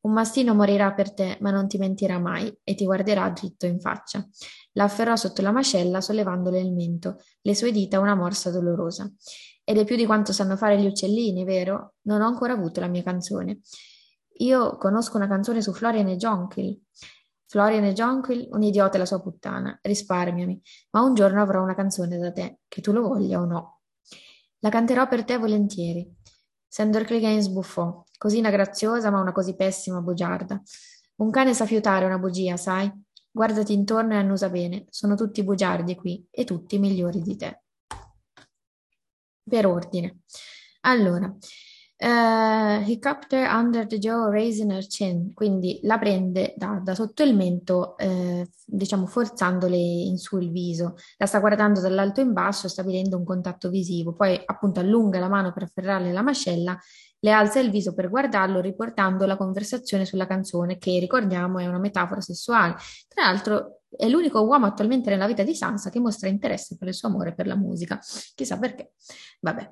Un 0.00 0.12
mastino 0.12 0.54
morirà 0.54 0.92
per 0.94 1.14
te, 1.14 1.38
ma 1.40 1.50
non 1.50 1.68
ti 1.68 1.78
mentirà 1.78 2.18
mai 2.18 2.52
e 2.64 2.74
ti 2.74 2.84
guarderà 2.84 3.28
dritto 3.30 3.66
in 3.66 3.78
faccia. 3.78 4.26
La 4.72 4.84
afferrò 4.84 5.14
sotto 5.14 5.42
la 5.42 5.52
mascella, 5.52 6.00
sollevandole 6.00 6.58
il 6.58 6.72
mento, 6.72 7.18
le 7.42 7.54
sue 7.54 7.70
dita 7.70 8.00
una 8.00 8.16
morsa 8.16 8.50
dolorosa. 8.50 9.08
Ed 9.62 9.78
è 9.78 9.84
più 9.84 9.94
di 9.94 10.06
quanto 10.06 10.32
sanno 10.32 10.56
fare 10.56 10.80
gli 10.80 10.86
uccellini, 10.86 11.44
vero? 11.44 11.94
Non 12.02 12.20
ho 12.20 12.26
ancora 12.26 12.54
avuto 12.54 12.80
la 12.80 12.88
mia 12.88 13.04
canzone. 13.04 13.60
Io 14.38 14.76
conosco 14.76 15.18
una 15.18 15.28
canzone 15.28 15.62
su 15.62 15.72
Florian 15.72 16.08
e 16.08 16.16
Jonquil. 16.16 16.80
Florian 17.46 17.84
e 17.84 17.92
Jonquil, 17.92 18.48
un 18.50 18.62
idiota 18.62 18.96
e 18.96 18.98
la 18.98 19.06
sua 19.06 19.20
puttana, 19.20 19.78
risparmiami, 19.82 20.60
ma 20.92 21.02
un 21.02 21.14
giorno 21.14 21.42
avrò 21.42 21.62
una 21.62 21.74
canzone 21.74 22.18
da 22.18 22.32
te, 22.32 22.60
che 22.66 22.80
tu 22.80 22.92
lo 22.92 23.02
voglia 23.02 23.40
o 23.40 23.44
no. 23.44 23.81
La 24.64 24.70
canterò 24.70 25.08
per 25.08 25.24
te 25.24 25.38
volentieri. 25.38 26.08
Sandor 26.68 27.02
Clegane 27.02 27.42
sbuffò. 27.42 28.04
Cosina 28.16 28.48
graziosa, 28.48 29.10
ma 29.10 29.20
una 29.20 29.32
così 29.32 29.56
pessima 29.56 30.00
bugiarda. 30.00 30.62
Un 31.16 31.30
cane 31.32 31.52
sa 31.52 31.66
fiutare 31.66 32.04
una 32.04 32.18
bugia, 32.18 32.56
sai? 32.56 32.88
Guardati 33.28 33.72
intorno 33.72 34.12
e 34.12 34.18
annusa 34.18 34.48
bene. 34.50 34.84
Sono 34.88 35.16
tutti 35.16 35.42
bugiardi 35.42 35.96
qui 35.96 36.24
e 36.30 36.44
tutti 36.44 36.78
migliori 36.78 37.20
di 37.20 37.36
te. 37.36 37.62
Per 39.42 39.66
ordine. 39.66 40.20
Allora, 40.82 41.36
Uh, 42.04 42.82
he 42.84 42.98
cupped 42.98 43.32
her 43.32 43.46
under 43.46 43.86
the 43.86 43.96
jaw, 43.96 44.28
raising 44.28 44.72
her 44.72 44.84
chin, 44.84 45.32
quindi 45.32 45.78
la 45.84 45.98
prende 45.98 46.52
da, 46.56 46.80
da 46.82 46.96
sotto 46.96 47.22
il 47.22 47.36
mento, 47.36 47.96
eh, 47.96 48.44
diciamo 48.66 49.06
forzandole 49.06 49.76
in 49.76 50.18
su 50.18 50.36
il 50.38 50.50
viso, 50.50 50.96
la 51.16 51.26
sta 51.26 51.38
guardando 51.38 51.80
dall'alto 51.80 52.20
in 52.20 52.32
basso, 52.32 52.66
stabilendo 52.66 53.16
un 53.16 53.24
contatto 53.24 53.70
visivo, 53.70 54.14
poi 54.14 54.40
appunto 54.44 54.80
allunga 54.80 55.20
la 55.20 55.28
mano 55.28 55.52
per 55.52 55.62
afferrarle 55.62 56.10
la 56.10 56.22
mascella, 56.22 56.76
le 57.20 57.30
alza 57.30 57.60
il 57.60 57.70
viso 57.70 57.94
per 57.94 58.10
guardarlo, 58.10 58.60
riportando 58.60 59.24
la 59.24 59.36
conversazione 59.36 60.04
sulla 60.04 60.26
canzone, 60.26 60.78
che 60.78 60.98
ricordiamo 60.98 61.60
è 61.60 61.68
una 61.68 61.78
metafora 61.78 62.20
sessuale. 62.20 62.74
Tra 63.06 63.26
l'altro 63.26 63.82
è 63.96 64.08
l'unico 64.08 64.40
uomo 64.40 64.66
attualmente 64.66 65.08
nella 65.08 65.28
vita 65.28 65.44
di 65.44 65.54
Sansa 65.54 65.88
che 65.88 66.00
mostra 66.00 66.28
interesse 66.28 66.76
per 66.76 66.88
il 66.88 66.94
suo 66.94 67.06
amore 67.06 67.32
per 67.32 67.46
la 67.46 67.54
musica, 67.54 68.00
chissà 68.34 68.58
perché. 68.58 68.94
Vabbè. 69.38 69.70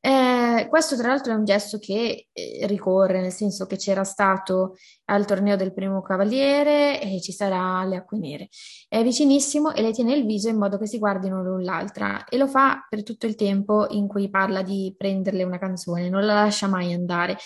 Eh, 0.00 0.66
questo 0.70 0.96
tra 0.96 1.08
l'altro 1.08 1.32
è 1.32 1.36
un 1.36 1.44
gesto 1.44 1.78
che 1.78 2.28
eh, 2.32 2.66
ricorre, 2.66 3.20
nel 3.20 3.32
senso 3.32 3.66
che 3.66 3.76
c'era 3.76 4.04
stato 4.04 4.76
al 5.06 5.24
torneo 5.24 5.56
del 5.56 5.74
primo 5.74 6.02
cavaliere 6.02 7.00
e 7.02 7.20
ci 7.20 7.32
sarà 7.32 7.78
alle 7.78 7.96
acque 7.96 8.18
nere. 8.18 8.48
È 8.88 9.02
vicinissimo 9.02 9.72
e 9.74 9.82
lei 9.82 9.92
tiene 9.92 10.14
il 10.14 10.24
viso 10.24 10.48
in 10.48 10.56
modo 10.56 10.78
che 10.78 10.86
si 10.86 10.98
guardino 10.98 11.42
l'un 11.42 11.62
l'altra 11.62 12.24
e 12.24 12.36
lo 12.36 12.46
fa 12.46 12.86
per 12.88 13.02
tutto 13.02 13.26
il 13.26 13.34
tempo 13.34 13.86
in 13.90 14.06
cui 14.06 14.30
parla 14.30 14.62
di 14.62 14.94
prenderle 14.96 15.42
una 15.42 15.58
canzone, 15.58 16.08
non 16.08 16.24
la 16.24 16.34
lascia 16.34 16.68
mai 16.68 16.92
andare. 16.92 17.36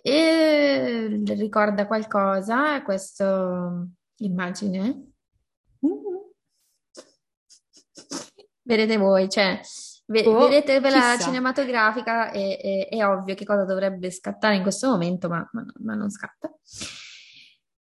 E 0.00 1.20
ricorda 1.26 1.86
qualcosa, 1.86 2.82
questa 2.82 3.84
immagine. 4.18 5.10
Vedete 8.62 8.96
voi, 8.96 9.28
cioè 9.28 9.60
Oh, 10.08 10.48
vedete 10.48 10.78
la 10.88 11.18
cinematografica, 11.18 12.30
è, 12.30 12.58
è, 12.60 12.88
è, 12.88 13.04
ovvio 13.04 13.34
che 13.34 13.44
cosa 13.44 13.64
dovrebbe 13.64 14.10
scattare 14.12 14.54
in 14.54 14.62
questo 14.62 14.88
momento, 14.88 15.28
ma, 15.28 15.48
ma, 15.52 15.66
ma 15.80 15.94
non 15.94 16.10
scatta. 16.10 16.48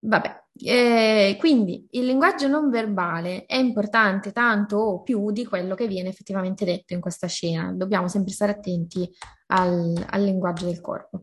Vabbè, 0.04 0.42
eh, 0.64 1.36
quindi 1.38 1.86
il 1.92 2.04
linguaggio 2.04 2.48
non 2.48 2.68
verbale 2.68 3.46
è 3.46 3.56
importante 3.56 4.32
tanto 4.32 4.76
o 4.76 5.02
più 5.02 5.30
di 5.30 5.46
quello 5.46 5.74
che 5.74 5.86
viene 5.86 6.08
effettivamente 6.08 6.64
detto 6.64 6.92
in 6.92 7.00
questa 7.00 7.28
scena. 7.28 7.72
Dobbiamo 7.72 8.08
sempre 8.08 8.32
stare 8.32 8.52
attenti 8.52 9.08
al, 9.46 10.04
al 10.10 10.22
linguaggio 10.22 10.66
del 10.66 10.80
corpo. 10.80 11.22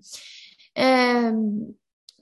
Eh, 0.74 1.34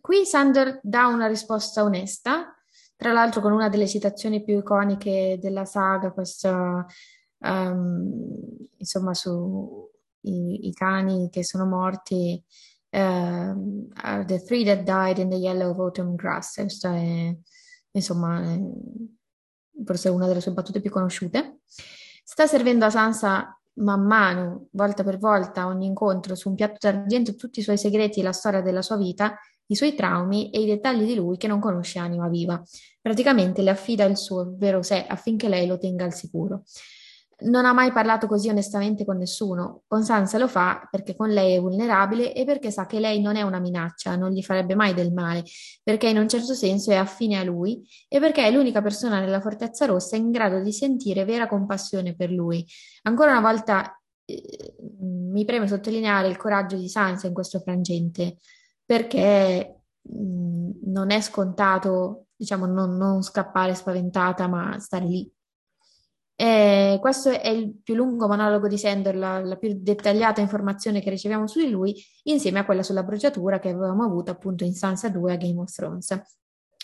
qui 0.01 0.25
Sander 0.25 0.79
dà 0.81 1.05
una 1.07 1.27
risposta 1.27 1.83
onesta, 1.83 2.53
tra 2.97 3.13
l'altro 3.13 3.39
con 3.39 3.51
una 3.51 3.69
delle 3.69 3.87
citazioni 3.87 4.43
più 4.43 4.57
iconiche 4.57 5.37
della 5.39 5.65
saga, 5.65 6.11
questa 6.11 6.85
um, 7.39 8.67
insomma, 8.77 9.13
su 9.13 9.89
i, 10.21 10.67
i, 10.67 10.73
cani 10.73 11.29
che 11.29 11.43
sono 11.43 11.65
morti, 11.65 12.43
uh, 12.89 14.25
The 14.25 14.43
Three 14.43 14.63
That 14.63 14.83
Died 14.83 15.17
in 15.19 15.29
the 15.29 15.35
Yellow 15.35 15.71
of 15.71 15.79
Autumn 15.79 16.15
Grass, 16.15 16.55
questa 16.55 16.95
è, 16.95 17.35
insomma, 17.91 18.41
è 18.41 18.59
forse 19.85 20.09
una 20.09 20.27
delle 20.27 20.41
sue 20.41 20.53
battute 20.53 20.81
più 20.81 20.89
conosciute. 20.89 21.59
Sta 22.23 22.47
servendo 22.47 22.85
a 22.85 22.89
Sansa 22.89 23.57
man 23.77 24.05
mano, 24.05 24.67
volta 24.71 25.03
per 25.03 25.17
volta, 25.17 25.67
ogni 25.67 25.85
incontro 25.85 26.35
su 26.35 26.49
un 26.49 26.55
piatto 26.55 26.77
d'argento 26.79 27.35
tutti 27.35 27.59
i 27.59 27.63
suoi 27.63 27.77
segreti 27.77 28.19
e 28.19 28.23
la 28.23 28.31
storia 28.31 28.61
della 28.61 28.81
sua 28.81 28.97
vita, 28.97 29.37
i 29.67 29.75
suoi 29.75 29.95
traumi 29.95 30.49
e 30.49 30.61
i 30.61 30.65
dettagli 30.65 31.05
di 31.05 31.15
lui 31.15 31.37
che 31.37 31.47
non 31.47 31.59
conosce 31.59 31.99
anima 31.99 32.27
viva. 32.27 32.61
Praticamente 33.01 33.61
le 33.61 33.69
affida 33.69 34.05
il 34.05 34.17
suo 34.17 34.55
vero 34.57 34.81
sé 34.81 35.05
affinché 35.05 35.47
lei 35.47 35.67
lo 35.67 35.77
tenga 35.77 36.05
al 36.05 36.13
sicuro. 36.13 36.63
Non 37.39 37.65
ha 37.65 37.73
mai 37.73 37.91
parlato 37.91 38.25
così 38.25 38.49
onestamente 38.49 39.05
con 39.05 39.17
nessuno. 39.17 39.83
Con 39.85 40.03
Sansa 40.03 40.39
lo 40.39 40.47
fa 40.47 40.87
perché 40.89 41.15
con 41.15 41.29
lei 41.29 41.55
è 41.55 41.59
vulnerabile 41.59 42.33
e 42.33 42.45
perché 42.45 42.71
sa 42.71 42.87
che 42.87 42.99
lei 42.99 43.21
non 43.21 43.35
è 43.35 43.43
una 43.43 43.59
minaccia, 43.59 44.15
non 44.15 44.31
gli 44.31 44.41
farebbe 44.41 44.73
mai 44.73 44.95
del 44.95 45.13
male, 45.13 45.43
perché 45.83 46.09
in 46.09 46.17
un 46.17 46.27
certo 46.27 46.55
senso 46.55 46.89
è 46.89 46.95
affine 46.95 47.37
a 47.37 47.43
lui 47.43 47.87
e 48.07 48.19
perché 48.19 48.45
è 48.45 48.51
l'unica 48.51 48.81
persona 48.81 49.19
nella 49.19 49.39
Fortezza 49.39 49.85
Rossa 49.85 50.15
in 50.15 50.31
grado 50.31 50.61
di 50.61 50.73
sentire 50.73 51.25
vera 51.25 51.47
compassione 51.47 52.15
per 52.15 52.31
lui. 52.31 52.65
Ancora 53.03 53.31
una 53.31 53.41
volta 53.41 54.01
eh, 54.25 54.75
mi 54.99 55.45
preme 55.45 55.67
sottolineare 55.67 56.27
il 56.27 56.37
coraggio 56.37 56.75
di 56.75 56.89
Sansa 56.89 57.27
in 57.27 57.33
questo 57.33 57.59
frangente, 57.59 58.37
perché 58.83 59.81
mm, 60.11 60.71
non 60.85 61.11
è 61.11 61.21
scontato, 61.21 62.25
diciamo, 62.35 62.65
non, 62.65 62.97
non 62.97 63.21
scappare 63.21 63.75
spaventata, 63.75 64.47
ma 64.47 64.79
stare 64.79 65.05
lì 65.05 65.31
E 66.39 66.99
questo 67.01 67.31
è 67.31 67.47
il 67.47 67.73
più 67.81 67.95
lungo 67.95 68.27
monologo 68.27 68.67
di 68.67 68.77
Sandor, 68.77 69.15
la, 69.15 69.43
la, 69.43 69.55
più 69.55 69.75
dettagliata 69.81 70.39
informazione 70.39 71.01
che 71.01 71.09
riceviamo 71.09 71.47
su 71.47 71.59
di 71.59 71.71
lui, 71.71 71.95
insieme 72.25 72.59
a 72.59 72.65
quella 72.65 72.83
sulla 72.83 73.01
bruciatura 73.01 73.57
che 73.57 73.69
avevamo 73.69 74.03
avuto 74.03 74.29
appunto 74.29 74.63
in 74.63 74.75
Sansa 74.75 75.09
2 75.09 75.33
a 75.33 75.35
Game 75.35 75.59
of 75.59 75.73
Thrones. 75.73 76.15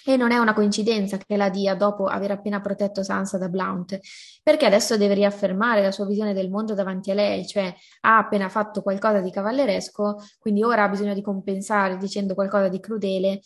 E 0.05 0.17
non 0.17 0.31
è 0.31 0.37
una 0.37 0.53
coincidenza 0.53 1.17
che 1.17 1.37
la 1.37 1.49
dia 1.49 1.75
dopo 1.75 2.05
aver 2.05 2.31
appena 2.31 2.59
protetto 2.59 3.03
Sansa 3.03 3.37
da 3.37 3.47
Blount, 3.47 3.99
perché 4.43 4.65
adesso 4.65 4.97
deve 4.97 5.13
riaffermare 5.13 5.81
la 5.81 5.91
sua 5.91 6.05
visione 6.05 6.33
del 6.33 6.49
mondo 6.49 6.73
davanti 6.73 7.11
a 7.11 7.13
lei, 7.13 7.47
cioè 7.47 7.73
ha 8.01 8.17
appena 8.17 8.49
fatto 8.49 8.81
qualcosa 8.81 9.21
di 9.21 9.31
cavalleresco, 9.31 10.17
quindi 10.39 10.61
ora 10.61 10.83
ha 10.83 10.89
bisogno 10.89 11.13
di 11.13 11.21
compensare 11.21 11.97
dicendo 11.97 12.33
qualcosa 12.33 12.67
di 12.67 12.81
crudele, 12.81 13.39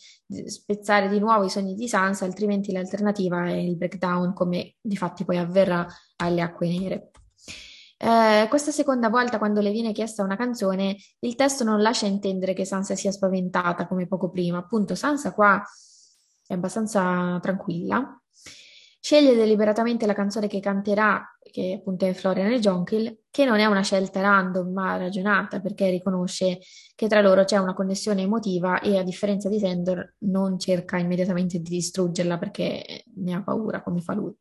spezzare 0.46 1.08
di 1.08 1.20
nuovo 1.20 1.44
i 1.44 1.50
sogni 1.50 1.74
di 1.74 1.86
Sansa, 1.86 2.24
altrimenti 2.24 2.72
l'alternativa 2.72 3.46
è 3.46 3.52
il 3.52 3.76
breakdown, 3.76 4.32
come 4.32 4.74
di 4.80 4.96
fatti 4.96 5.24
poi 5.24 5.38
avverrà 5.38 5.86
alle 6.16 6.40
acque 6.40 6.68
nere. 6.68 7.10
Eh, 8.00 8.46
questa 8.48 8.70
seconda 8.70 9.08
volta, 9.08 9.38
quando 9.38 9.60
le 9.60 9.70
viene 9.70 9.92
chiesta 9.92 10.22
una 10.22 10.36
canzone, 10.36 10.96
il 11.20 11.34
testo 11.34 11.64
non 11.64 11.80
lascia 11.80 12.06
intendere 12.06 12.52
che 12.52 12.64
Sansa 12.64 12.94
sia 12.94 13.10
spaventata 13.10 13.86
come 13.88 14.06
poco 14.06 14.30
prima. 14.30 14.58
Appunto, 14.58 14.94
Sansa 14.94 15.32
qua 15.32 15.62
è 16.48 16.54
abbastanza 16.54 17.38
tranquilla. 17.40 18.20
Sceglie 19.00 19.36
deliberatamente 19.36 20.06
la 20.06 20.12
canzone 20.12 20.48
che 20.48 20.58
canterà, 20.58 21.24
che 21.40 21.74
appunto 21.78 22.04
è 22.04 22.12
Florian 22.14 22.50
e 22.50 22.58
Jonquil, 22.58 23.20
che 23.30 23.44
non 23.44 23.58
è 23.58 23.66
una 23.66 23.82
scelta 23.82 24.20
random 24.20 24.72
ma 24.72 24.96
ragionata 24.96 25.60
perché 25.60 25.88
riconosce 25.88 26.58
che 26.94 27.06
tra 27.06 27.20
loro 27.20 27.44
c'è 27.44 27.58
una 27.58 27.74
connessione 27.74 28.22
emotiva 28.22 28.80
e 28.80 28.98
a 28.98 29.04
differenza 29.04 29.48
di 29.48 29.60
Sandor 29.60 30.14
non 30.20 30.58
cerca 30.58 30.98
immediatamente 30.98 31.58
di 31.58 31.70
distruggerla 31.70 32.38
perché 32.38 33.04
ne 33.14 33.34
ha 33.34 33.42
paura 33.42 33.82
come 33.82 34.00
fa 34.00 34.14
lui. 34.14 34.34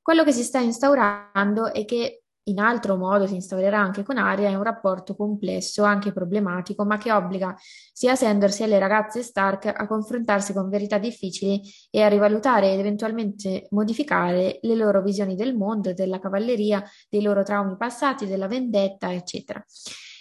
Quello 0.00 0.24
che 0.24 0.32
si 0.32 0.44
sta 0.44 0.60
instaurando 0.60 1.72
è 1.72 1.84
che 1.84 2.22
in 2.48 2.58
altro 2.58 2.96
modo 2.96 3.26
si 3.26 3.34
instaurerà 3.34 3.78
anche 3.78 4.02
con 4.02 4.16
Aria, 4.16 4.48
è 4.48 4.54
un 4.54 4.62
rapporto 4.62 5.14
complesso, 5.14 5.84
anche 5.84 6.12
problematico, 6.12 6.84
ma 6.84 6.98
che 6.98 7.12
obbliga 7.12 7.56
sia 7.92 8.14
Sandor 8.14 8.50
sia 8.50 8.66
le 8.66 8.78
ragazze 8.78 9.22
Stark 9.22 9.66
a 9.66 9.86
confrontarsi 9.86 10.52
con 10.52 10.68
verità 10.68 10.98
difficili 10.98 11.60
e 11.90 12.02
a 12.02 12.08
rivalutare 12.08 12.72
ed 12.72 12.78
eventualmente 12.78 13.66
modificare 13.70 14.58
le 14.62 14.74
loro 14.74 15.02
visioni 15.02 15.34
del 15.34 15.56
mondo, 15.56 15.92
della 15.92 16.18
cavalleria, 16.18 16.82
dei 17.08 17.22
loro 17.22 17.42
traumi 17.42 17.76
passati, 17.76 18.26
della 18.26 18.46
vendetta, 18.48 19.12
eccetera. 19.12 19.64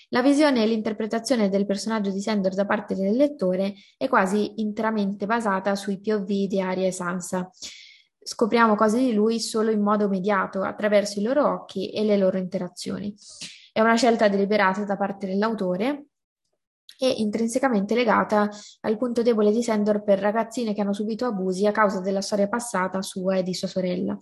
La 0.10 0.22
visione 0.22 0.64
e 0.64 0.68
l'interpretazione 0.68 1.50
del 1.50 1.66
personaggio 1.66 2.12
di 2.12 2.22
Sandor 2.22 2.54
da 2.54 2.66
parte 2.66 2.96
del 2.96 3.16
lettore 3.16 3.74
è 3.98 4.08
quasi 4.08 4.62
interamente 4.62 5.26
basata 5.26 5.76
sui 5.76 6.00
POV 6.00 6.26
di 6.26 6.62
Aria 6.62 6.88
e 6.88 6.92
Sansa 6.94 7.50
scopriamo 8.28 8.76
cose 8.76 9.00
di 9.00 9.14
lui 9.14 9.40
solo 9.40 9.72
in 9.72 9.82
modo 9.82 10.10
mediato, 10.10 10.62
attraverso 10.62 11.20
i 11.20 11.24
loro 11.24 11.48
occhi 11.50 11.90
e 11.92 12.04
le 12.04 12.18
loro 12.18 12.38
interazioni. 12.38 13.16
È 13.72 13.80
una 13.80 13.96
scelta 13.96 14.28
deliberata 14.28 14.84
da 14.84 14.98
parte 14.98 15.28
dell'autore 15.28 16.08
e 17.00 17.10
intrinsecamente 17.10 17.96
legata 17.96 18.50
al 18.82 18.98
punto 18.98 19.22
debole 19.22 19.52
di 19.52 19.64
Sandor 19.64 20.04
per 20.04 20.20
ragazzine 20.20 20.74
che 20.74 20.82
hanno 20.82 20.94
subito 20.94 21.26
abusi 21.26 21.66
a 21.68 21.72
causa 21.72 22.02
della 22.02 22.22
storia 22.22 22.50
passata 22.50 23.02
sua 23.02 23.38
e 23.38 23.44
di 23.44 23.54
sua 23.54 23.70
sorella. 23.70 24.18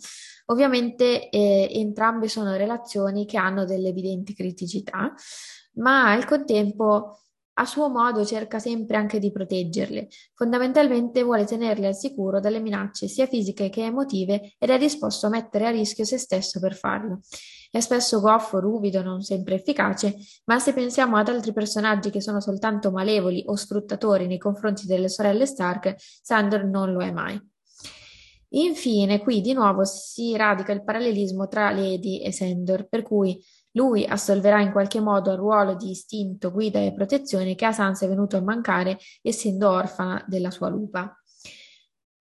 Ovviamente 0.48 1.30
eh, 1.30 1.68
entrambe 1.72 2.28
sono 2.28 2.56
relazioni 2.56 3.26
che 3.26 3.38
hanno 3.38 3.66
delle 3.66 3.90
evidenti 3.90 4.36
criticità, 4.36 5.14
ma 5.76 6.12
al 6.12 6.26
contempo 6.26 7.22
a 7.58 7.66
suo 7.66 7.90
modo 7.90 8.26
cerca 8.26 8.60
sempre 8.60 8.98
anche 8.98 9.20
di 9.20 9.32
proteggerle. 9.32 10.08
Fondamentalmente 10.34 11.24
vuole 11.24 11.46
tenerle 11.46 11.88
al 11.88 11.96
sicuro 11.96 12.40
dalle 12.40 12.60
minacce 12.60 13.08
sia 13.08 13.28
fisiche 13.28 13.70
che 13.70 13.86
emotive 13.86 14.56
ed 14.58 14.70
è 14.70 14.78
disposto 14.78 15.28
a 15.28 15.30
mettere 15.30 15.68
a 15.68 15.72
rischio 15.72 16.06
se 16.06 16.18
stesso 16.18 16.60
per 16.60 16.76
farlo. 16.76 17.22
È 17.72 17.80
spesso 17.80 18.22
goffo, 18.22 18.60
ruvido, 18.60 19.02
non 19.02 19.22
sempre 19.22 19.56
efficace, 19.56 20.16
ma 20.46 20.60
se 20.60 20.74
pensiamo 20.74 21.18
ad 21.18 21.28
altri 21.28 21.52
personaggi 21.52 22.10
che 22.10 22.22
sono 22.22 22.40
soltanto 22.40 22.92
malevoli 22.92 23.44
o 23.48 23.56
sfruttatori 23.56 24.28
nei 24.28 24.38
confronti 24.38 24.86
delle 24.86 25.10
sorelle 25.10 25.46
Stark, 25.46 25.96
Sandor 25.98 26.66
non 26.66 26.92
lo 26.92 27.02
è 27.02 27.12
mai. 27.12 27.40
Infine, 28.50 29.20
qui 29.20 29.42
di 29.42 29.52
nuovo 29.52 29.84
si 29.84 30.36
radica 30.38 30.72
il 30.72 30.84
parallelismo 30.84 31.48
tra 31.48 31.72
Lady 31.72 32.22
e 32.22 32.32
Sandor, 32.32 32.88
per 32.88 33.02
cui 33.02 33.38
lui 33.76 34.06
assolverà 34.06 34.62
in 34.62 34.72
qualche 34.72 35.00
modo 35.00 35.32
il 35.32 35.38
ruolo 35.38 35.76
di 35.76 35.92
istinto, 35.92 36.52
guida 36.52 36.80
e 36.80 36.94
protezione 36.94 37.56
che 37.56 37.66
a 37.66 37.72
Sansa 37.72 38.06
è 38.06 38.10
venuto 38.10 38.38
a 38.38 38.42
mancare 38.42 38.98
essendo 39.22 39.70
orfana 39.70 40.24
della 40.28 40.52
sua 40.52 40.70
lupa. 40.70 41.18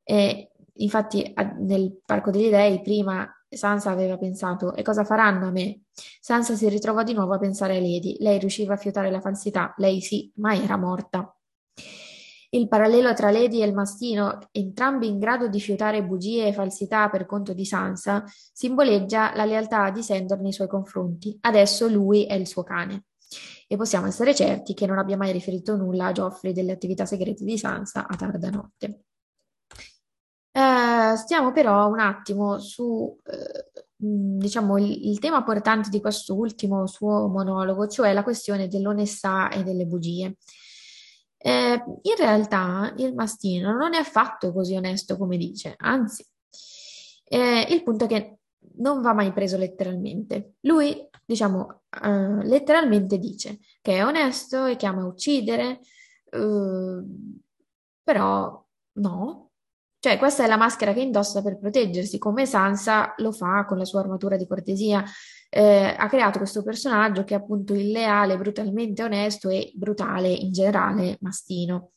E, 0.02 0.50
infatti 0.74 1.32
nel 1.60 2.00
Parco 2.04 2.30
degli 2.30 2.50
Dei 2.50 2.82
prima 2.82 3.28
Sansa 3.48 3.90
aveva 3.90 4.18
pensato 4.18 4.74
e 4.74 4.82
cosa 4.82 5.04
faranno 5.04 5.46
a 5.46 5.50
me? 5.50 5.82
Sansa 5.92 6.54
si 6.54 6.68
ritrovò 6.68 7.02
di 7.02 7.14
nuovo 7.14 7.34
a 7.34 7.38
pensare 7.38 7.76
a 7.76 7.80
Lady. 7.80 8.16
Lei 8.18 8.38
riusciva 8.38 8.74
a 8.74 8.76
fiutare 8.76 9.10
la 9.10 9.20
falsità, 9.20 9.74
lei 9.76 10.00
sì, 10.00 10.30
ma 10.36 10.54
era 10.54 10.76
morta. 10.76 11.34
Il 12.54 12.68
parallelo 12.68 13.12
tra 13.14 13.32
Lady 13.32 13.62
e 13.62 13.66
il 13.66 13.74
mastino, 13.74 14.38
entrambi 14.52 15.08
in 15.08 15.18
grado 15.18 15.48
di 15.48 15.58
fiutare 15.58 16.04
bugie 16.04 16.46
e 16.46 16.52
falsità 16.52 17.10
per 17.10 17.26
conto 17.26 17.52
di 17.52 17.64
Sansa, 17.64 18.22
simboleggia 18.52 19.34
la 19.34 19.44
lealtà 19.44 19.90
di 19.90 20.04
Sandor 20.04 20.40
nei 20.40 20.52
suoi 20.52 20.68
confronti. 20.68 21.36
Adesso 21.40 21.88
lui 21.88 22.26
è 22.26 22.34
il 22.34 22.46
suo 22.46 22.62
cane. 22.62 23.06
E 23.66 23.76
possiamo 23.76 24.06
essere 24.06 24.36
certi 24.36 24.72
che 24.72 24.86
non 24.86 24.98
abbia 24.98 25.16
mai 25.16 25.32
riferito 25.32 25.74
nulla 25.74 26.06
a 26.06 26.12
Geoffrey 26.12 26.52
delle 26.52 26.70
attività 26.70 27.04
segrete 27.04 27.44
di 27.44 27.58
Sansa 27.58 28.06
a 28.06 28.14
tarda 28.14 28.50
notte. 28.50 29.00
Eh, 30.52 31.16
stiamo 31.16 31.50
però 31.50 31.88
un 31.88 31.98
attimo 31.98 32.60
su, 32.60 33.18
eh, 33.24 33.82
diciamo, 33.96 34.78
il, 34.78 35.08
il 35.08 35.18
tema 35.18 35.42
portante 35.42 35.88
di 35.88 36.00
questo 36.00 36.36
ultimo 36.36 36.86
suo 36.86 37.26
monologo, 37.26 37.88
cioè 37.88 38.12
la 38.12 38.22
questione 38.22 38.68
dell'onestà 38.68 39.48
e 39.48 39.64
delle 39.64 39.86
bugie. 39.86 40.36
Eh, 41.46 41.84
in 42.00 42.16
realtà 42.16 42.94
il 42.96 43.12
mastino 43.14 43.76
non 43.76 43.92
è 43.92 43.98
affatto 43.98 44.50
così 44.50 44.76
onesto 44.76 45.18
come 45.18 45.36
dice, 45.36 45.74
anzi, 45.76 46.24
eh, 47.24 47.66
il 47.68 47.82
punto 47.82 48.04
è 48.06 48.08
che 48.08 48.38
non 48.76 49.02
va 49.02 49.12
mai 49.12 49.30
preso 49.34 49.58
letteralmente. 49.58 50.54
Lui, 50.60 51.06
diciamo, 51.22 51.82
eh, 52.02 52.46
letteralmente 52.46 53.18
dice 53.18 53.58
che 53.82 53.96
è 53.96 54.04
onesto 54.06 54.64
e 54.64 54.76
che 54.76 54.86
ama 54.86 55.04
uccidere, 55.04 55.80
eh, 56.30 57.02
però 58.02 58.66
no. 58.92 59.50
Cioè, 60.04 60.18
questa 60.18 60.44
è 60.44 60.46
la 60.46 60.58
maschera 60.58 60.92
che 60.92 61.00
indossa 61.00 61.40
per 61.40 61.56
proteggersi, 61.56 62.18
come 62.18 62.44
Sansa 62.44 63.14
lo 63.16 63.32
fa 63.32 63.64
con 63.64 63.78
la 63.78 63.86
sua 63.86 64.00
armatura 64.00 64.36
di 64.36 64.46
cortesia 64.46 65.02
eh, 65.48 65.94
ha 65.96 66.06
creato 66.10 66.36
questo 66.36 66.62
personaggio 66.62 67.24
che 67.24 67.32
è 67.32 67.38
appunto 67.38 67.72
illeale, 67.72 68.36
brutalmente 68.36 69.02
onesto 69.02 69.48
e 69.48 69.72
brutale 69.74 70.28
in 70.28 70.52
generale 70.52 71.16
mastino. 71.20 71.92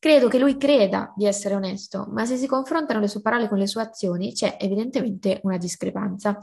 Credo 0.00 0.26
che 0.26 0.40
lui 0.40 0.56
creda 0.56 1.14
di 1.16 1.24
essere 1.24 1.54
onesto, 1.54 2.08
ma 2.10 2.26
se 2.26 2.36
si 2.36 2.48
confrontano 2.48 2.98
le 2.98 3.06
sue 3.06 3.20
parole 3.20 3.48
con 3.48 3.58
le 3.58 3.68
sue 3.68 3.82
azioni 3.82 4.32
c'è 4.32 4.56
evidentemente 4.58 5.38
una 5.44 5.56
discrepanza. 5.56 6.36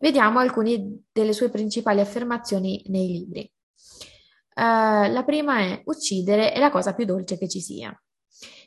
Vediamo 0.00 0.40
alcune 0.40 1.02
delle 1.12 1.34
sue 1.34 1.50
principali 1.50 2.00
affermazioni 2.00 2.82
nei 2.88 3.06
libri. 3.06 3.52
Uh, 4.56 5.08
la 5.08 5.22
prima 5.24 5.60
è 5.60 5.82
uccidere 5.84 6.50
è 6.50 6.58
la 6.58 6.70
cosa 6.70 6.94
più 6.94 7.04
dolce 7.04 7.38
che 7.38 7.48
ci 7.48 7.60
sia. 7.60 7.96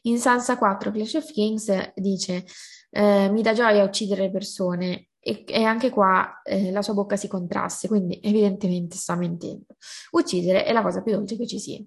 In 0.03 0.17
Sansa 0.19 0.57
4 0.57 0.91
Clash 0.91 1.13
of 1.15 1.31
Kings 1.31 1.93
dice 1.95 2.45
uh, 2.91 3.31
mi 3.31 3.41
dà 3.41 3.53
gioia 3.53 3.83
uccidere 3.83 4.23
le 4.23 4.31
persone, 4.31 5.09
e, 5.19 5.43
e 5.45 5.63
anche 5.63 5.89
qua 5.89 6.41
eh, 6.43 6.71
la 6.71 6.81
sua 6.81 6.93
bocca 6.93 7.15
si 7.15 7.27
contrasse, 7.27 7.87
quindi 7.87 8.19
evidentemente 8.23 8.95
sta 8.95 9.15
mentendo. 9.15 9.65
Uccidere 10.11 10.63
è 10.63 10.71
la 10.71 10.81
cosa 10.81 11.01
più 11.01 11.13
dolce 11.13 11.35
che 11.35 11.45
ci 11.45 11.59
sia. 11.59 11.83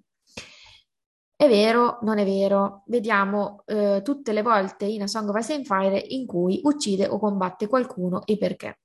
È 1.35 1.47
vero, 1.47 1.97
non 2.03 2.19
è 2.19 2.25
vero. 2.25 2.83
Vediamo 2.85 3.63
eh, 3.65 4.01
tutte 4.03 4.31
le 4.31 4.43
volte 4.43 4.85
in 4.85 5.01
A 5.01 5.07
Song 5.07 5.27
of 5.27 5.37
Ice 5.39 5.53
and 5.53 5.65
Fire 5.65 5.97
in 5.97 6.25
cui 6.25 6.61
uccide 6.63 7.07
o 7.07 7.19
combatte 7.19 7.67
qualcuno 7.67 8.25
e 8.25 8.37
perché. 8.37 8.79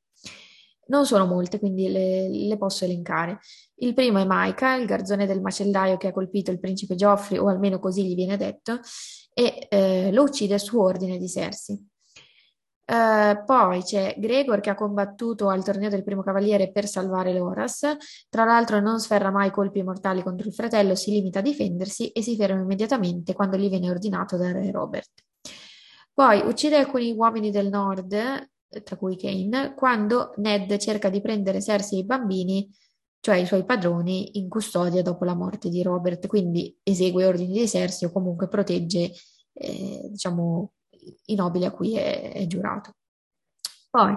Non 0.86 1.04
sono 1.04 1.26
molte, 1.26 1.58
quindi 1.58 1.88
le, 1.88 2.28
le 2.28 2.56
posso 2.56 2.86
elencare. 2.86 3.40
Il 3.76 3.92
primo 3.92 4.18
è 4.18 4.24
Maika, 4.24 4.74
il 4.74 4.86
garzone 4.86 5.26
del 5.26 5.42
macellaio 5.42 5.98
che 5.98 6.08
ha 6.08 6.12
colpito 6.12 6.50
il 6.50 6.58
principe 6.58 6.94
Geoffrey, 6.94 7.38
o 7.38 7.48
almeno 7.48 7.78
così 7.78 8.04
gli 8.04 8.14
viene 8.14 8.38
detto, 8.38 8.80
e 9.38 9.68
eh, 9.70 10.10
lo 10.10 10.24
uccide 10.24 10.58
su 10.58 10.80
ordine 10.80 11.16
di 11.16 11.28
Cersei. 11.28 11.86
Uh, 12.88 13.44
poi 13.44 13.82
c'è 13.84 14.16
Gregor 14.18 14.58
che 14.60 14.70
ha 14.70 14.74
combattuto 14.74 15.48
al 15.48 15.62
torneo 15.62 15.90
del 15.90 16.02
primo 16.02 16.22
cavaliere 16.22 16.72
per 16.72 16.88
salvare 16.88 17.32
Loras. 17.32 17.86
Tra 18.28 18.44
l'altro 18.44 18.80
non 18.80 18.98
sferra 18.98 19.30
mai 19.30 19.52
colpi 19.52 19.82
mortali 19.84 20.24
contro 20.24 20.48
il 20.48 20.54
fratello, 20.54 20.96
si 20.96 21.12
limita 21.12 21.38
a 21.38 21.42
difendersi 21.42 22.08
e 22.08 22.20
si 22.20 22.34
ferma 22.34 22.62
immediatamente 22.62 23.32
quando 23.32 23.56
gli 23.56 23.68
viene 23.68 23.90
ordinato 23.90 24.36
da 24.36 24.50
re 24.50 24.72
Robert. 24.72 25.22
Poi 26.12 26.40
uccide 26.44 26.76
alcuni 26.76 27.12
uomini 27.12 27.52
del 27.52 27.68
nord, 27.68 28.50
tra 28.82 28.96
cui 28.96 29.16
Kane, 29.16 29.74
quando 29.76 30.32
Ned 30.38 30.76
cerca 30.78 31.10
di 31.10 31.20
prendere 31.20 31.62
Cersei 31.62 31.98
e 31.98 32.02
i 32.02 32.04
bambini, 32.04 32.68
cioè 33.20 33.36
i 33.36 33.46
suoi 33.46 33.64
padroni, 33.64 34.38
in 34.38 34.48
custodia 34.48 35.02
dopo 35.02 35.24
la 35.24 35.34
morte 35.34 35.68
di 35.68 35.82
Robert. 35.82 36.26
Quindi 36.26 36.76
esegue 36.82 37.26
ordini 37.26 37.58
di 37.58 37.68
Cersei 37.68 38.08
o 38.08 38.12
comunque 38.12 38.48
protegge, 38.48 39.12
eh, 39.52 40.08
diciamo, 40.10 40.72
i 41.26 41.34
nobili 41.34 41.64
a 41.64 41.70
cui 41.70 41.96
è, 41.96 42.32
è 42.32 42.46
giurato. 42.46 42.92
Poi 43.90 44.14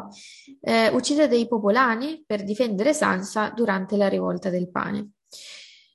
eh, 0.61 0.89
uccide 0.89 1.27
dei 1.27 1.47
popolani 1.47 2.23
per 2.25 2.43
difendere 2.43 2.93
Sansa 2.93 3.49
durante 3.49 3.95
la 3.95 4.09
rivolta 4.09 4.49
del 4.49 4.69
pane. 4.69 5.11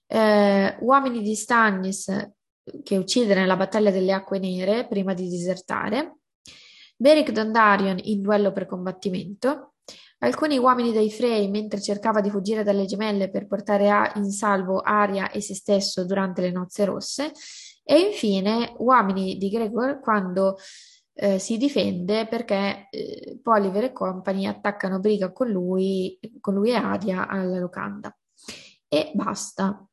Eh, 0.07 0.77
uomini 0.81 1.21
di 1.21 1.35
Stannis 1.35 2.33
che 2.83 2.97
uccide 2.97 3.35
nella 3.35 3.57
battaglia 3.57 3.91
delle 3.91 4.13
acque 4.13 4.39
nere 4.39 4.87
prima 4.89 5.15
di 5.15 5.29
disertare. 5.29 6.19
Beric 6.97 7.31
Dondarrion 7.31 7.99
in 8.05 8.23
duello 8.23 8.53
per 8.53 8.67
combattimento. 8.67 9.75
Alcuni 10.19 10.57
uomini 10.57 10.93
dei 10.93 11.11
Frey 11.11 11.51
mentre 11.51 11.81
cercava 11.81 12.21
di 12.21 12.31
fuggire 12.31 12.63
dalle 12.63 12.87
gemelle 12.87 13.31
per 13.31 13.47
portare 13.47 14.13
in 14.17 14.31
salvo 14.31 14.81
Aria 14.81 15.31
e 15.31 15.41
se 15.41 15.55
stesso 15.55 16.07
durante 16.07 16.41
le 16.41 16.51
nozze 16.51 16.85
rosse. 16.85 17.33
E 17.85 17.99
infine 17.99 18.75
uomini 18.79 19.37
di 19.37 19.49
Gregor 19.51 20.01
quando 20.01 20.57
eh, 21.15 21.39
si 21.39 21.57
difende 21.57 22.27
perché 22.27 22.89
eh, 22.91 23.39
Poliver 23.43 23.85
e 23.85 23.93
compagni 23.93 24.47
attaccano 24.47 25.01
Briga 25.01 25.33
con 25.33 25.49
lui, 25.49 26.19
con 26.41 26.55
lui 26.55 26.71
e 26.71 26.75
Aria 26.77 27.29
alla 27.29 27.59
locanda. 27.59 28.17
E 28.89 29.13
basta. 29.15 29.87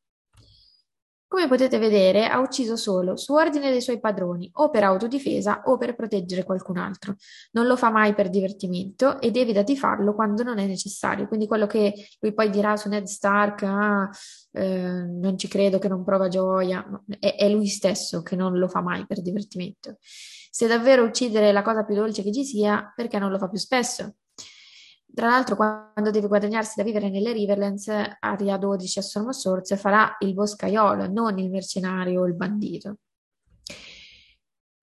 Come 1.33 1.47
potete 1.47 1.79
vedere, 1.79 2.27
ha 2.27 2.37
ucciso 2.37 2.75
solo 2.75 3.15
su 3.17 3.33
ordine 3.33 3.71
dei 3.71 3.81
suoi 3.81 3.99
padroni, 3.99 4.51
o 4.53 4.69
per 4.69 4.83
autodifesa 4.83 5.63
o 5.65 5.79
per 5.79 5.95
proteggere 5.95 6.43
qualcun 6.43 6.77
altro. 6.77 7.15
Non 7.53 7.65
lo 7.65 7.75
fa 7.75 7.89
mai 7.89 8.13
per 8.13 8.29
divertimento 8.29 9.19
ed 9.19 9.35
evita 9.35 9.63
di 9.63 9.75
farlo 9.75 10.13
quando 10.13 10.43
non 10.43 10.59
è 10.59 10.67
necessario. 10.67 11.27
Quindi 11.27 11.47
quello 11.47 11.65
che 11.65 11.91
lui 12.19 12.35
poi 12.35 12.51
dirà 12.51 12.77
su 12.77 12.87
Ned 12.87 13.05
Stark, 13.05 13.63
ah, 13.63 14.07
eh, 14.51 15.07
non 15.07 15.35
ci 15.35 15.47
credo 15.47 15.79
che 15.79 15.87
non 15.87 16.03
prova 16.03 16.27
gioia, 16.27 16.85
è, 17.17 17.35
è 17.35 17.49
lui 17.49 17.65
stesso 17.65 18.21
che 18.21 18.35
non 18.35 18.59
lo 18.59 18.67
fa 18.67 18.81
mai 18.81 19.07
per 19.07 19.23
divertimento. 19.23 19.97
Se 19.99 20.67
davvero 20.67 21.03
uccidere 21.03 21.49
è 21.49 21.51
la 21.51 21.63
cosa 21.63 21.83
più 21.83 21.95
dolce 21.95 22.21
che 22.21 22.31
ci 22.31 22.45
sia, 22.45 22.93
perché 22.95 23.17
non 23.17 23.31
lo 23.31 23.39
fa 23.39 23.49
più 23.49 23.57
spesso? 23.57 24.17
Tra 25.13 25.27
l'altro, 25.27 25.55
quando 25.55 26.09
deve 26.09 26.27
guadagnarsi 26.27 26.73
da 26.75 26.83
vivere 26.83 27.09
nelle 27.09 27.33
Riverlands, 27.33 27.87
Aria 28.19 28.57
12 28.57 28.99
a 28.99 29.01
Swords 29.01 29.77
farà 29.77 30.15
il 30.19 30.33
boscaiolo, 30.33 31.07
non 31.07 31.37
il 31.37 31.51
mercenario 31.51 32.21
o 32.21 32.25
il 32.25 32.33
bandito. 32.33 32.97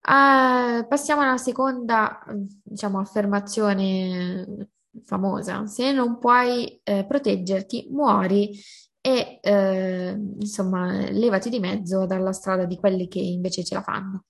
Uh, 0.03 0.87
passiamo 0.89 1.23
alla 1.23 1.37
seconda, 1.37 2.25
diciamo, 2.63 3.01
affermazione 3.01 4.69
famosa. 5.03 5.67
Se 5.67 5.91
non 5.93 6.19
puoi 6.19 6.81
eh, 6.85 7.05
proteggerti, 7.07 7.89
muori 7.91 8.57
e 9.01 9.41
eh, 9.43 10.17
insomma, 10.39 11.11
levati 11.11 11.49
di 11.49 11.59
mezzo 11.59 12.07
dalla 12.07 12.33
strada 12.33 12.67
di 12.67 12.77
quelli 12.77 13.09
che 13.09 13.19
invece 13.19 13.65
ce 13.65 13.75
la 13.75 13.83
fanno. 13.83 14.25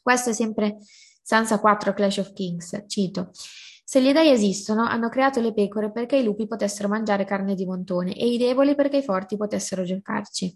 Questo 0.00 0.30
è 0.30 0.32
sempre 0.32 0.76
Sansa 1.22 1.58
4 1.58 1.92
Clash 1.92 2.18
of 2.18 2.32
Kings, 2.32 2.84
cito. 2.86 3.30
Se 3.90 4.02
gli 4.02 4.12
dei 4.12 4.28
esistono, 4.30 4.84
hanno 4.84 5.08
creato 5.08 5.40
le 5.40 5.54
pecore 5.54 5.90
perché 5.90 6.16
i 6.16 6.22
lupi 6.22 6.46
potessero 6.46 6.88
mangiare 6.88 7.24
carne 7.24 7.54
di 7.54 7.64
montone 7.64 8.14
e 8.14 8.26
i 8.26 8.36
deboli 8.36 8.74
perché 8.74 8.98
i 8.98 9.02
forti 9.02 9.38
potessero 9.38 9.82
giocarci. 9.82 10.54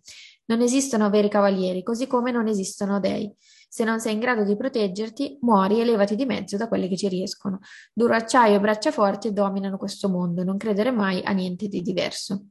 Non 0.49 0.61
esistono 0.61 1.09
veri 1.09 1.31
cavalieri, 1.31 1.83
così 1.83 2.07
come 2.07 2.31
non 2.31 2.47
esistono 2.47 3.01
dei. 3.01 3.35
Se 3.71 3.85
non 3.85 4.01
sei 4.01 4.13
in 4.13 4.19
grado 4.21 4.45
di 4.45 4.55
proteggerti, 4.55 5.39
muori 5.41 5.81
e 5.81 5.87
levati 5.87 6.15
di 6.15 6.27
mezzo 6.27 6.59
da 6.59 6.69
quelli 6.69 6.91
che 6.91 6.97
ci 6.99 7.09
riescono. 7.09 7.61
Duro 7.95 8.13
acciaio 8.13 8.57
e 8.57 8.61
braccia 8.61 8.91
forti 8.91 9.33
dominano 9.33 9.79
questo 9.79 10.11
mondo, 10.11 10.45
non 10.45 10.59
credere 10.59 10.91
mai 10.91 11.23
a 11.25 11.33
niente 11.33 11.69
di 11.69 11.81
diverso. 11.81 12.49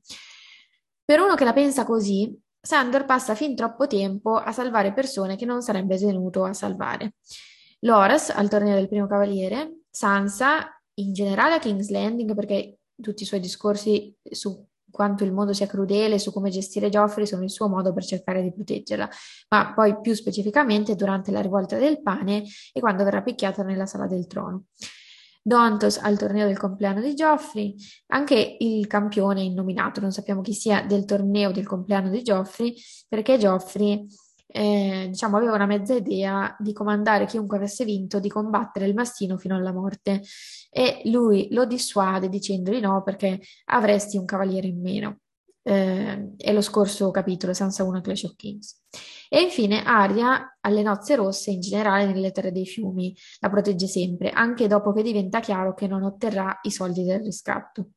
Per 1.05 1.19
uno 1.19 1.35
che 1.35 1.43
la 1.43 1.53
pensa 1.53 1.85
così, 1.85 2.35
Sandor 2.59 3.05
passa 3.05 3.35
fin 3.35 3.53
troppo 3.53 3.85
tempo 3.85 4.33
a 4.33 4.51
salvare 4.51 4.93
persone 4.93 5.35
che 5.35 5.45
non 5.45 5.61
sarebbe 5.61 5.99
tenuto 5.99 6.43
a 6.43 6.53
salvare. 6.53 7.13
Loras 7.81 8.31
al 8.31 8.49
torneo 8.49 8.73
del 8.73 8.87
primo 8.87 9.05
cavaliere, 9.05 9.80
Sansa 9.91 10.81
in 10.95 11.13
generale 11.13 11.55
a 11.55 11.59
King's 11.59 11.89
Landing 11.89 12.33
perché 12.33 12.79
tutti 13.01 13.23
i 13.23 13.25
suoi 13.25 13.39
discorsi 13.39 14.15
su 14.23 14.65
quanto 14.91 15.23
il 15.23 15.31
mondo 15.31 15.53
sia 15.53 15.67
crudele, 15.67 16.19
su 16.19 16.31
come 16.31 16.49
gestire 16.49 16.89
Joffrey 16.89 17.25
sono 17.25 17.43
il 17.43 17.49
suo 17.49 17.67
modo 17.67 17.93
per 17.93 18.03
cercare 18.03 18.41
di 18.41 18.53
proteggerla, 18.53 19.09
ma 19.49 19.73
poi 19.73 19.99
più 20.01 20.13
specificamente 20.13 20.95
durante 20.95 21.31
la 21.31 21.41
rivolta 21.41 21.77
del 21.77 22.01
pane 22.01 22.43
e 22.73 22.79
quando 22.79 23.03
verrà 23.03 23.21
picchiata 23.21 23.63
nella 23.63 23.85
sala 23.85 24.05
del 24.05 24.27
trono. 24.27 24.65
Dontos 25.43 25.97
al 25.97 26.19
torneo 26.19 26.45
del 26.45 26.59
compleanno 26.59 27.01
di 27.01 27.15
Geoffrey, 27.15 27.73
anche 28.07 28.57
il 28.59 28.85
campione 28.85 29.41
innominato, 29.41 29.99
non 29.99 30.11
sappiamo 30.11 30.41
chi 30.41 30.53
sia 30.53 30.83
del 30.83 31.05
torneo 31.05 31.51
del 31.51 31.65
compleanno 31.65 32.09
di 32.09 32.21
Geoffrey, 32.21 32.75
perché 33.07 33.39
Geoffrey 33.39 34.05
eh, 34.51 35.07
diciamo, 35.09 35.37
aveva 35.37 35.53
una 35.53 35.65
mezza 35.65 35.93
idea 35.95 36.55
di 36.59 36.73
comandare 36.73 37.25
chiunque 37.25 37.57
avesse 37.57 37.85
vinto 37.85 38.19
di 38.19 38.29
combattere 38.29 38.85
il 38.85 38.93
mastino 38.93 39.37
fino 39.37 39.55
alla 39.55 39.71
morte 39.71 40.21
e 40.69 41.01
lui 41.05 41.47
lo 41.51 41.65
dissuade 41.65 42.29
dicendogli 42.29 42.79
no 42.79 43.01
perché 43.03 43.39
avresti 43.65 44.17
un 44.17 44.25
cavaliere 44.25 44.67
in 44.67 44.81
meno. 44.81 45.19
Eh, 45.63 46.33
è 46.37 46.53
lo 46.53 46.61
scorso 46.61 47.11
capitolo, 47.11 47.53
Sansa 47.53 47.83
1 47.83 48.01
Clash 48.01 48.23
of 48.23 48.35
Kings. 48.35 48.81
E 49.29 49.41
infine 49.41 49.83
Aria 49.83 50.57
alle 50.59 50.81
nozze 50.81 51.15
rosse 51.15 51.51
in 51.51 51.61
generale 51.61 52.05
nelle 52.05 52.31
terre 52.31 52.51
dei 52.51 52.65
fiumi, 52.65 53.15
la 53.39 53.49
protegge 53.49 53.87
sempre, 53.87 54.31
anche 54.31 54.67
dopo 54.67 54.91
che 54.91 55.03
diventa 55.03 55.39
chiaro 55.39 55.73
che 55.73 55.87
non 55.87 56.03
otterrà 56.03 56.59
i 56.63 56.71
soldi 56.71 57.03
del 57.03 57.21
riscatto. 57.21 57.91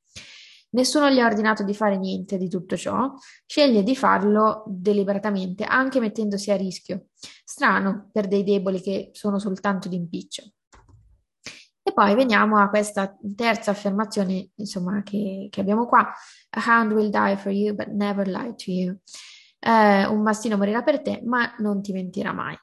Nessuno 0.74 1.10
gli 1.10 1.18
ha 1.18 1.26
ordinato 1.26 1.62
di 1.64 1.74
fare 1.74 1.96
niente 1.96 2.36
di 2.36 2.48
tutto 2.48 2.76
ciò, 2.76 3.12
sceglie 3.46 3.82
di 3.82 3.96
farlo 3.96 4.64
deliberatamente, 4.66 5.64
anche 5.64 6.00
mettendosi 6.00 6.50
a 6.50 6.56
rischio. 6.56 7.06
Strano 7.44 8.10
per 8.12 8.28
dei 8.28 8.44
deboli 8.44 8.80
che 8.80 9.10
sono 9.12 9.38
soltanto 9.38 9.88
d'impiccio. 9.88 10.42
E 11.86 11.92
poi 11.92 12.14
veniamo 12.14 12.58
a 12.58 12.68
questa 12.68 13.16
terza 13.36 13.70
affermazione, 13.70 14.50
insomma, 14.54 15.02
che, 15.02 15.48
che 15.50 15.60
abbiamo 15.60 15.86
qua. 15.86 16.12
A 16.50 16.64
hound 16.66 16.92
will 16.92 17.10
die 17.10 17.36
for 17.36 17.52
you, 17.52 17.74
but 17.74 17.88
never 17.88 18.26
lie 18.26 18.54
to 18.54 18.70
you 18.70 18.98
eh, 19.64 20.06
un 20.06 20.20
mastino 20.20 20.58
morirà 20.58 20.82
per 20.82 21.00
te, 21.00 21.22
ma 21.24 21.54
non 21.58 21.80
ti 21.80 21.92
mentirà 21.92 22.32
mai. 22.32 22.56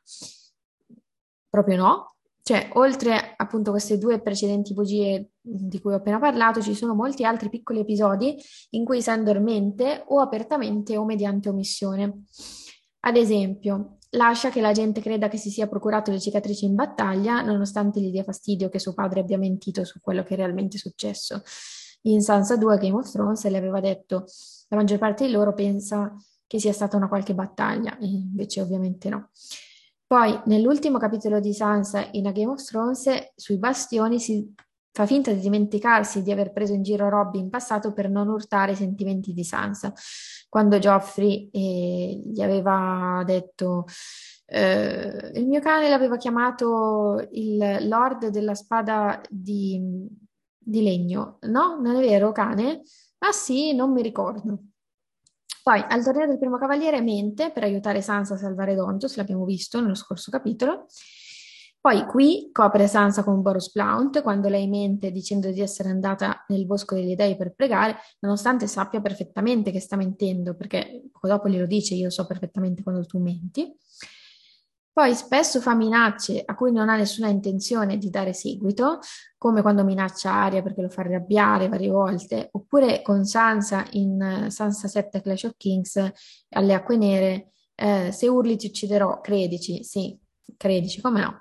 Proprio 1.49 1.75
no. 1.75 2.15
Cioè, 2.51 2.67
oltre 2.73 3.33
appunto 3.37 3.71
queste 3.71 3.97
due 3.97 4.19
precedenti 4.19 4.73
bugie 4.73 5.29
di 5.39 5.79
cui 5.79 5.93
ho 5.93 5.95
appena 5.95 6.19
parlato, 6.19 6.59
ci 6.59 6.75
sono 6.75 6.93
molti 6.93 7.23
altri 7.23 7.47
piccoli 7.47 7.79
episodi 7.79 8.35
in 8.71 8.83
cui 8.83 9.01
Sandor 9.01 9.39
mente 9.39 10.03
o 10.07 10.19
apertamente 10.19 10.97
o 10.97 11.05
mediante 11.05 11.47
omissione. 11.47 12.25
Ad 13.03 13.15
esempio, 13.15 13.99
lascia 14.09 14.49
che 14.49 14.59
la 14.59 14.73
gente 14.73 14.99
creda 14.99 15.29
che 15.29 15.37
si 15.37 15.49
sia 15.49 15.69
procurato 15.69 16.11
le 16.11 16.19
cicatrici 16.19 16.65
in 16.65 16.75
battaglia, 16.75 17.39
nonostante 17.39 18.01
gli 18.01 18.11
dia 18.11 18.25
fastidio 18.25 18.67
che 18.67 18.79
suo 18.79 18.93
padre 18.93 19.21
abbia 19.21 19.37
mentito 19.37 19.85
su 19.85 20.01
quello 20.01 20.21
che 20.23 20.33
è 20.33 20.35
realmente 20.35 20.77
successo. 20.77 21.43
In 22.01 22.19
Sansa 22.19 22.57
2 22.57 22.77
Game 22.79 22.97
of 22.97 23.09
Thrones 23.09 23.47
le 23.47 23.57
aveva 23.57 23.79
detto 23.79 24.25
la 24.67 24.75
maggior 24.75 24.97
parte 24.97 25.25
di 25.25 25.31
loro 25.31 25.53
pensa 25.53 26.13
che 26.45 26.59
sia 26.59 26.73
stata 26.73 26.97
una 26.97 27.07
qualche 27.07 27.33
battaglia, 27.33 27.95
invece 28.01 28.59
ovviamente 28.59 29.07
no. 29.07 29.29
Poi 30.11 30.41
nell'ultimo 30.47 30.97
capitolo 30.97 31.39
di 31.39 31.53
Sansa 31.53 32.05
in 32.11 32.27
A 32.27 32.33
Game 32.33 32.51
of 32.51 32.61
Thrones 32.65 33.31
sui 33.33 33.57
bastioni 33.57 34.19
si 34.19 34.53
fa 34.91 35.05
finta 35.05 35.31
di 35.31 35.39
dimenticarsi 35.39 36.21
di 36.21 36.33
aver 36.33 36.51
preso 36.51 36.73
in 36.73 36.83
giro 36.83 37.07
Robby 37.07 37.39
in 37.39 37.49
passato 37.49 37.93
per 37.93 38.09
non 38.09 38.27
urtare 38.27 38.73
i 38.73 38.75
sentimenti 38.75 39.31
di 39.31 39.45
Sansa. 39.45 39.93
Quando 40.49 40.79
Geoffrey 40.79 41.49
eh, 41.53 42.21
gli 42.25 42.41
aveva 42.41 43.23
detto 43.25 43.85
eh, 44.47 45.31
il 45.33 45.47
mio 45.47 45.61
cane 45.61 45.87
l'aveva 45.87 46.17
chiamato 46.17 47.25
il 47.31 47.87
Lord 47.87 48.27
della 48.27 48.53
spada 48.53 49.21
di, 49.29 49.81
di 50.57 50.83
legno. 50.83 51.37
No, 51.43 51.79
non 51.81 51.95
è 51.95 52.01
vero, 52.01 52.33
cane? 52.33 52.81
Ah 53.19 53.31
sì, 53.31 53.73
non 53.73 53.93
mi 53.93 54.01
ricordo. 54.01 54.70
Poi 55.63 55.83
al 55.87 56.03
torneo 56.03 56.25
del 56.25 56.39
primo 56.39 56.57
cavaliere 56.57 57.01
mente 57.01 57.51
per 57.51 57.63
aiutare 57.63 58.01
Sansa 58.01 58.33
a 58.33 58.37
salvare 58.37 58.73
Dontos, 58.73 59.15
l'abbiamo 59.15 59.45
visto 59.45 59.79
nello 59.79 59.93
scorso 59.93 60.31
capitolo. 60.31 60.87
Poi 61.79 62.05
qui 62.05 62.49
copre 62.51 62.87
Sansa 62.87 63.23
con 63.23 63.41
Boros 63.41 63.71
Blount 63.71 64.21
quando 64.21 64.49
lei 64.49 64.67
mente 64.67 65.11
dicendo 65.11 65.51
di 65.51 65.61
essere 65.61 65.89
andata 65.89 66.45
nel 66.49 66.65
bosco 66.65 66.95
degli 66.95 67.15
dei 67.15 67.35
per 67.35 67.53
pregare, 67.53 67.95
nonostante 68.19 68.67
sappia 68.67 69.01
perfettamente 69.01 69.71
che 69.71 69.79
sta 69.79 69.95
mentendo, 69.95 70.55
perché 70.55 71.09
poco 71.11 71.27
dopo 71.27 71.49
glielo 71.49 71.65
dice 71.65 71.95
io 71.95 72.09
so 72.09 72.25
perfettamente 72.27 72.83
quando 72.83 73.03
tu 73.05 73.19
menti. 73.19 73.75
Poi 74.93 75.15
spesso 75.15 75.61
fa 75.61 75.73
minacce 75.73 76.43
a 76.45 76.53
cui 76.53 76.73
non 76.73 76.89
ha 76.89 76.97
nessuna 76.97 77.29
intenzione 77.29 77.97
di 77.97 78.09
dare 78.09 78.33
seguito, 78.33 78.99
come 79.37 79.61
quando 79.61 79.85
minaccia 79.85 80.33
Aria 80.33 80.61
perché 80.61 80.81
lo 80.81 80.89
fa 80.89 81.01
arrabbiare 81.01 81.69
varie 81.69 81.89
volte, 81.89 82.49
oppure 82.51 83.01
con 83.01 83.23
Sansa 83.23 83.85
in 83.91 84.47
Sansa 84.49 84.89
7 84.89 85.21
Clash 85.21 85.43
of 85.43 85.53
Kings 85.55 86.11
alle 86.49 86.73
acque 86.73 86.97
nere, 86.97 87.51
eh, 87.75 88.11
se 88.11 88.27
urli 88.27 88.57
ti 88.57 88.67
ucciderò, 88.67 89.21
credici, 89.21 89.81
sì, 89.85 90.17
credici, 90.57 90.99
come 90.99 91.21
no. 91.21 91.39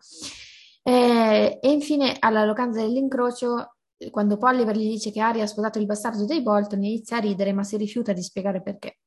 Eh, 0.84 1.58
e 1.60 1.70
infine 1.72 2.16
alla 2.20 2.44
locanza 2.44 2.80
dell'incrocio, 2.80 3.74
quando 4.12 4.36
Polliver 4.36 4.76
gli 4.76 4.88
dice 4.88 5.10
che 5.10 5.20
Aria 5.20 5.42
ha 5.42 5.48
sposato 5.48 5.80
il 5.80 5.86
bastardo 5.86 6.24
dei 6.24 6.40
Bolton, 6.40 6.84
inizia 6.84 7.16
a 7.16 7.20
ridere 7.20 7.52
ma 7.52 7.64
si 7.64 7.76
rifiuta 7.76 8.12
di 8.12 8.22
spiegare 8.22 8.62
perché. 8.62 9.00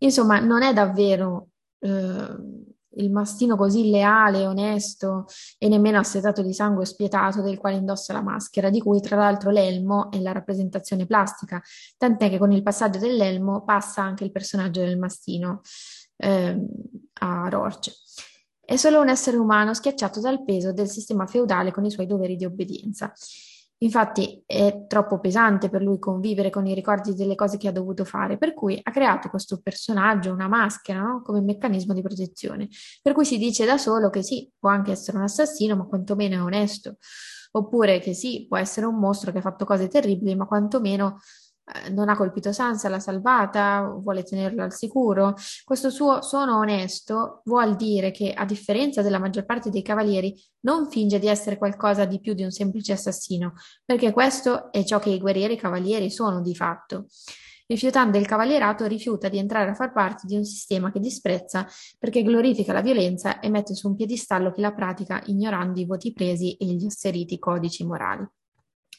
Insomma, 0.00 0.40
non 0.40 0.62
è 0.62 0.74
davvero... 0.74 1.48
Eh, 1.78 2.74
il 2.96 3.10
mastino 3.10 3.56
così 3.56 3.90
leale, 3.90 4.46
onesto 4.46 5.26
e 5.58 5.68
nemmeno 5.68 5.98
assetato 5.98 6.42
di 6.42 6.52
sangue 6.52 6.84
spietato 6.84 7.42
del 7.42 7.58
quale 7.58 7.76
indossa 7.76 8.12
la 8.12 8.22
maschera, 8.22 8.70
di 8.70 8.80
cui 8.80 9.00
tra 9.00 9.16
l'altro 9.16 9.50
l'elmo 9.50 10.10
è 10.10 10.20
la 10.20 10.32
rappresentazione 10.32 11.06
plastica, 11.06 11.62
tant'è 11.96 12.28
che 12.28 12.38
con 12.38 12.52
il 12.52 12.62
passaggio 12.62 12.98
dell'elmo 12.98 13.64
passa 13.64 14.02
anche 14.02 14.24
il 14.24 14.32
personaggio 14.32 14.80
del 14.80 14.98
mastino 14.98 15.60
eh, 16.16 16.58
a 17.20 17.48
Rorce. 17.48 17.92
È 18.64 18.76
solo 18.76 19.00
un 19.00 19.08
essere 19.08 19.36
umano 19.36 19.74
schiacciato 19.74 20.18
dal 20.18 20.42
peso 20.44 20.72
del 20.72 20.88
sistema 20.88 21.26
feudale 21.26 21.70
con 21.70 21.84
i 21.84 21.90
suoi 21.90 22.06
doveri 22.06 22.34
di 22.34 22.44
obbedienza. 22.44 23.12
Infatti 23.78 24.42
è 24.46 24.86
troppo 24.86 25.20
pesante 25.20 25.68
per 25.68 25.82
lui 25.82 25.98
convivere 25.98 26.48
con 26.48 26.66
i 26.66 26.72
ricordi 26.72 27.14
delle 27.14 27.34
cose 27.34 27.58
che 27.58 27.68
ha 27.68 27.72
dovuto 27.72 28.04
fare, 28.06 28.38
per 28.38 28.54
cui 28.54 28.80
ha 28.82 28.90
creato 28.90 29.28
questo 29.28 29.60
personaggio, 29.62 30.32
una 30.32 30.48
maschera, 30.48 31.00
no? 31.00 31.20
come 31.22 31.42
meccanismo 31.42 31.92
di 31.92 32.00
protezione. 32.00 32.68
Per 33.02 33.12
cui 33.12 33.26
si 33.26 33.36
dice 33.36 33.66
da 33.66 33.76
solo 33.76 34.08
che 34.08 34.22
sì, 34.22 34.50
può 34.58 34.70
anche 34.70 34.92
essere 34.92 35.18
un 35.18 35.24
assassino, 35.24 35.76
ma 35.76 35.84
quantomeno 35.84 36.36
è 36.36 36.42
onesto. 36.42 36.96
Oppure 37.52 38.00
che 38.00 38.14
sì, 38.14 38.46
può 38.48 38.56
essere 38.56 38.86
un 38.86 38.96
mostro 38.96 39.30
che 39.30 39.38
ha 39.38 39.42
fatto 39.42 39.66
cose 39.66 39.88
terribili, 39.88 40.34
ma 40.34 40.46
quantomeno 40.46 41.20
non 41.90 42.08
ha 42.08 42.16
colpito 42.16 42.52
Sansa, 42.52 42.88
l'ha 42.88 43.00
salvata, 43.00 43.82
vuole 44.00 44.22
tenerla 44.22 44.64
al 44.64 44.72
sicuro. 44.72 45.34
Questo 45.64 45.90
suo 45.90 46.22
sono 46.22 46.58
onesto 46.58 47.42
vuol 47.44 47.76
dire 47.76 48.10
che, 48.10 48.32
a 48.32 48.44
differenza 48.44 49.02
della 49.02 49.18
maggior 49.18 49.44
parte 49.44 49.70
dei 49.70 49.82
cavalieri, 49.82 50.34
non 50.60 50.88
finge 50.88 51.18
di 51.18 51.26
essere 51.26 51.58
qualcosa 51.58 52.04
di 52.04 52.20
più 52.20 52.34
di 52.34 52.44
un 52.44 52.50
semplice 52.50 52.92
assassino, 52.92 53.54
perché 53.84 54.12
questo 54.12 54.70
è 54.70 54.84
ciò 54.84 54.98
che 54.98 55.10
i 55.10 55.18
guerrieri 55.18 55.56
cavalieri 55.56 56.10
sono 56.10 56.40
di 56.40 56.54
fatto. 56.54 57.06
Rifiutando 57.68 58.16
il 58.16 58.26
cavalierato, 58.26 58.86
rifiuta 58.86 59.28
di 59.28 59.38
entrare 59.38 59.70
a 59.70 59.74
far 59.74 59.92
parte 59.92 60.28
di 60.28 60.36
un 60.36 60.44
sistema 60.44 60.92
che 60.92 61.00
disprezza 61.00 61.66
perché 61.98 62.22
glorifica 62.22 62.72
la 62.72 62.80
violenza 62.80 63.40
e 63.40 63.50
mette 63.50 63.74
su 63.74 63.88
un 63.88 63.96
piedistallo 63.96 64.52
chi 64.52 64.60
la 64.60 64.72
pratica 64.72 65.20
ignorando 65.26 65.80
i 65.80 65.84
voti 65.84 66.12
presi 66.12 66.54
e 66.54 66.66
gli 66.66 66.86
asseriti 66.86 67.40
codici 67.40 67.84
morali. 67.84 68.24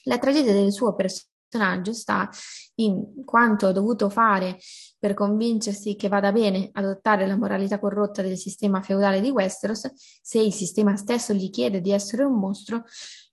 La 0.03 0.17
tragedia 0.17 0.51
del 0.51 0.73
suo 0.73 0.93
personaggio 0.95 1.35
personaggio 1.47 1.93
sta 1.93 2.29
in 2.75 3.23
quanto 3.25 3.67
ha 3.67 3.71
dovuto 3.71 4.09
fare 4.09 4.59
per 4.99 5.13
convincersi 5.13 5.95
che 5.95 6.07
vada 6.07 6.31
bene 6.31 6.69
adottare 6.73 7.25
la 7.25 7.37
moralità 7.37 7.79
corrotta 7.79 8.21
del 8.21 8.37
sistema 8.37 8.81
feudale 8.81 9.21
di 9.21 9.29
Westeros, 9.29 9.91
se 10.21 10.39
il 10.39 10.53
sistema 10.53 10.95
stesso 10.95 11.33
gli 11.33 11.49
chiede 11.49 11.81
di 11.81 11.91
essere 11.91 12.23
un 12.23 12.37
mostro, 12.37 12.83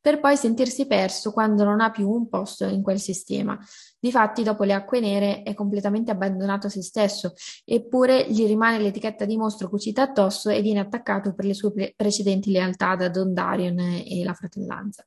per 0.01 0.21
poi 0.21 0.37
sentirsi 0.37 0.87
perso 0.87 1.33
quando 1.33 1.65
non 1.65 1.81
ha 1.81 1.91
più 1.91 2.11
un 2.11 2.29
posto 2.29 2.67
in 2.67 2.83
quel 2.83 3.01
sistema. 3.01 3.59
Difatti, 3.99 4.43
dopo 4.43 4.65
le 4.65 4.75
acque 4.75 5.01
nere 5.01 5.43
è 5.43 5.55
completamente 5.55 6.11
abbandonato 6.11 6.67
a 6.67 6.71
se 6.71 6.83
stesso, 6.83 7.33
eppure 7.65 8.31
gli 8.31 8.47
rimane 8.47 8.79
l'etichetta 8.79 9.25
di 9.25 9.39
mostro 9.39 9.71
cucita 9.71 10.03
addosso 10.03 10.51
e 10.51 10.61
viene 10.61 10.81
attaccato 10.81 11.35
per 11.35 11.47
le 11.47 11.55
sue 11.55 11.73
pre- 11.73 11.95
precedenti 11.97 12.51
lealtà 12.51 12.97
da 12.97 13.09
Dondarion 13.09 13.79
e 13.79 14.23
la 14.23 14.35
fratellanza. 14.35 15.07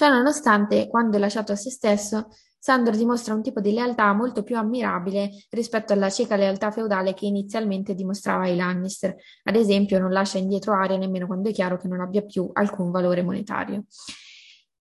Ciò 0.00 0.08
nonostante, 0.08 0.88
quando 0.88 1.18
è 1.18 1.20
lasciato 1.20 1.52
a 1.52 1.56
se 1.56 1.68
stesso, 1.68 2.28
Sandor 2.58 2.96
dimostra 2.96 3.34
un 3.34 3.42
tipo 3.42 3.60
di 3.60 3.74
lealtà 3.74 4.10
molto 4.14 4.42
più 4.42 4.56
ammirabile 4.56 5.28
rispetto 5.50 5.92
alla 5.92 6.08
cieca 6.08 6.36
lealtà 6.36 6.70
feudale 6.70 7.12
che 7.12 7.26
inizialmente 7.26 7.94
dimostrava 7.94 8.44
ai 8.44 8.56
Lannister. 8.56 9.14
Ad 9.42 9.56
esempio, 9.56 9.98
non 9.98 10.10
lascia 10.10 10.38
indietro 10.38 10.72
Arya 10.72 10.96
nemmeno 10.96 11.26
quando 11.26 11.50
è 11.50 11.52
chiaro 11.52 11.76
che 11.76 11.86
non 11.86 12.00
abbia 12.00 12.22
più 12.22 12.48
alcun 12.50 12.90
valore 12.90 13.20
monetario. 13.20 13.84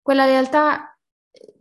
Quella 0.03 0.27
lealtà 0.27 0.96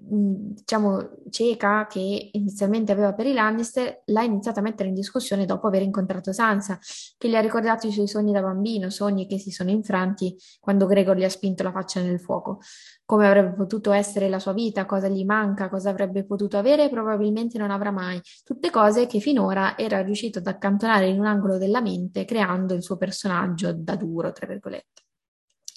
diciamo, 0.07 1.09
cieca 1.29 1.87
che 1.87 2.29
inizialmente 2.31 2.91
aveva 2.91 3.13
per 3.13 3.25
i 3.25 3.33
Lannister, 3.33 4.03
l'ha 4.05 4.21
iniziata 4.21 4.59
a 4.59 4.63
mettere 4.63 4.89
in 4.89 4.95
discussione 4.95 5.45
dopo 5.45 5.67
aver 5.67 5.81
incontrato 5.81 6.31
Sansa, 6.31 6.77
che 7.17 7.27
gli 7.27 7.35
ha 7.35 7.39
ricordato 7.39 7.87
i 7.87 7.91
suoi 7.91 8.07
sogni 8.07 8.31
da 8.31 8.41
bambino, 8.41 8.89
sogni 8.89 9.27
che 9.27 9.39
si 9.39 9.49
sono 9.51 9.71
infranti 9.71 10.35
quando 10.59 10.85
Gregor 10.85 11.17
gli 11.17 11.23
ha 11.23 11.29
spinto 11.29 11.63
la 11.63 11.71
faccia 11.71 12.01
nel 12.01 12.19
fuoco. 12.19 12.59
Come 13.03 13.27
avrebbe 13.27 13.55
potuto 13.55 13.91
essere 13.91 14.29
la 14.29 14.39
sua 14.39 14.53
vita, 14.53 14.85
cosa 14.85 15.07
gli 15.07 15.25
manca, 15.25 15.69
cosa 15.69 15.89
avrebbe 15.89 16.23
potuto 16.23 16.57
avere, 16.57 16.89
probabilmente 16.89 17.57
non 17.57 17.71
avrà 17.71 17.91
mai. 17.91 18.19
Tutte 18.43 18.69
cose 18.69 19.07
che 19.07 19.19
finora 19.19 19.77
era 19.77 20.01
riuscito 20.01 20.39
ad 20.39 20.47
accantonare 20.47 21.07
in 21.07 21.19
un 21.19 21.25
angolo 21.25 21.57
della 21.57 21.81
mente, 21.81 22.25
creando 22.25 22.73
il 22.73 22.83
suo 22.83 22.97
personaggio 22.97 23.73
da 23.73 23.95
duro, 23.95 24.31
tra 24.31 24.47
virgolette. 24.47 25.03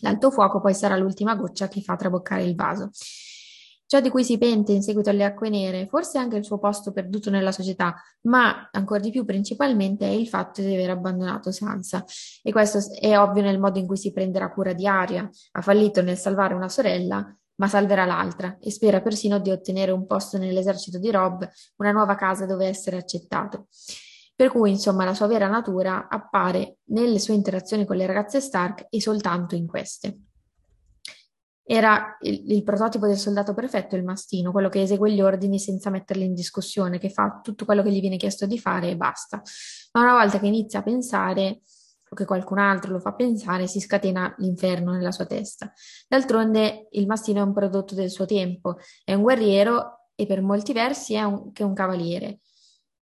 L'alto 0.00 0.30
fuoco 0.30 0.60
poi 0.60 0.74
sarà 0.74 0.96
l'ultima 0.96 1.34
goccia 1.34 1.66
che 1.66 1.80
fa 1.80 1.96
traboccare 1.96 2.44
il 2.44 2.54
vaso. 2.54 2.90
Ciò 3.90 4.00
di 4.00 4.10
cui 4.10 4.22
si 4.22 4.36
pente 4.36 4.72
in 4.72 4.82
seguito 4.82 5.08
alle 5.08 5.24
acque 5.24 5.48
nere, 5.48 5.86
forse 5.86 6.18
anche 6.18 6.36
il 6.36 6.44
suo 6.44 6.58
posto 6.58 6.92
perduto 6.92 7.30
nella 7.30 7.52
società, 7.52 7.94
ma 8.24 8.68
ancora 8.70 9.00
di 9.00 9.10
più 9.10 9.24
principalmente 9.24 10.04
è 10.04 10.10
il 10.10 10.28
fatto 10.28 10.60
di 10.60 10.74
aver 10.74 10.90
abbandonato 10.90 11.50
Sansa. 11.50 12.04
E 12.42 12.52
questo 12.52 12.80
è 13.00 13.18
ovvio 13.18 13.40
nel 13.40 13.58
modo 13.58 13.78
in 13.78 13.86
cui 13.86 13.96
si 13.96 14.12
prenderà 14.12 14.52
cura 14.52 14.74
di 14.74 14.86
Aria. 14.86 15.26
Ha 15.52 15.62
fallito 15.62 16.02
nel 16.02 16.18
salvare 16.18 16.52
una 16.52 16.68
sorella, 16.68 17.34
ma 17.54 17.66
salverà 17.66 18.04
l'altra 18.04 18.58
e 18.60 18.70
spera 18.70 19.00
persino 19.00 19.38
di 19.38 19.50
ottenere 19.50 19.90
un 19.90 20.06
posto 20.06 20.36
nell'esercito 20.36 20.98
di 20.98 21.10
Rob, 21.10 21.48
una 21.76 21.90
nuova 21.90 22.14
casa 22.14 22.44
dove 22.44 22.66
essere 22.66 22.98
accettato. 22.98 23.68
Per 24.36 24.50
cui, 24.50 24.68
insomma, 24.68 25.06
la 25.06 25.14
sua 25.14 25.28
vera 25.28 25.48
natura 25.48 26.08
appare 26.10 26.80
nelle 26.90 27.18
sue 27.18 27.32
interazioni 27.32 27.86
con 27.86 27.96
le 27.96 28.04
ragazze 28.04 28.42
Stark 28.42 28.88
e 28.90 29.00
soltanto 29.00 29.54
in 29.54 29.66
queste. 29.66 30.24
Era 31.70 32.16
il, 32.22 32.50
il, 32.50 32.62
prototipo 32.62 33.06
del 33.06 33.18
soldato 33.18 33.52
perfetto, 33.52 33.94
il 33.94 34.02
mastino, 34.02 34.52
quello 34.52 34.70
che 34.70 34.80
esegue 34.80 35.12
gli 35.12 35.20
ordini 35.20 35.58
senza 35.58 35.90
metterli 35.90 36.24
in 36.24 36.32
discussione, 36.32 36.98
che 36.98 37.10
fa 37.10 37.40
tutto 37.42 37.66
quello 37.66 37.82
che 37.82 37.90
gli 37.90 38.00
viene 38.00 38.16
chiesto 38.16 38.46
di 38.46 38.58
fare 38.58 38.88
e 38.88 38.96
basta. 38.96 39.42
Ma 39.92 40.00
una 40.00 40.14
volta 40.14 40.40
che 40.40 40.46
inizia 40.46 40.78
a 40.78 40.82
pensare, 40.82 41.60
o 42.08 42.16
che 42.16 42.24
qualcun 42.24 42.58
altro 42.58 42.92
lo 42.92 43.00
fa 43.00 43.12
pensare, 43.12 43.66
si 43.66 43.80
scatena 43.80 44.34
l'inferno 44.38 44.92
nella 44.92 45.12
sua 45.12 45.26
testa. 45.26 45.70
D'altronde 46.08 46.88
il 46.92 47.06
mastino 47.06 47.40
è 47.40 47.42
un 47.42 47.52
prodotto 47.52 47.94
del 47.94 48.08
suo 48.08 48.24
tempo, 48.24 48.76
è 49.04 49.12
un 49.12 49.20
guerriero 49.20 50.06
e 50.14 50.24
per 50.24 50.40
molti 50.40 50.72
versi 50.72 51.12
è 51.14 51.18
anche 51.18 51.64
un 51.64 51.74
cavaliere, 51.74 52.40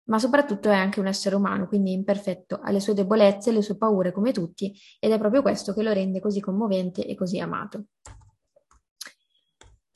ma 0.09 0.19
soprattutto 0.19 0.71
è 0.71 0.75
anche 0.75 0.99
un 0.99 1.07
essere 1.07 1.37
umano, 1.37 1.69
quindi 1.69 1.93
imperfetto, 1.93 2.59
ha 2.61 2.73
le 2.73 2.81
sue 2.81 2.95
debolezze, 2.95 3.53
le 3.53 3.63
sue 3.63 3.77
paure 3.77 4.11
come 4.11 4.33
tutti, 4.33 4.77
ed 4.99 5.13
è 5.13 5.19
proprio 5.19 5.41
questo 5.41 5.73
che 5.73 5.85
lo 5.85 5.93
rende 5.93 6.19
così 6.19 6.41
commovente 6.41 7.07
e 7.07 7.15
così 7.15 7.39
amato. 7.39 7.85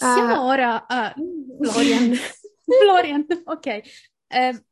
Siamo 0.00 0.44
uh, 0.44 0.46
ora 0.46 0.86
a 0.86 1.12
Florian. 1.60 2.14
Florian, 2.64 3.26
ok. 3.44 3.80
Eh, 4.28 4.64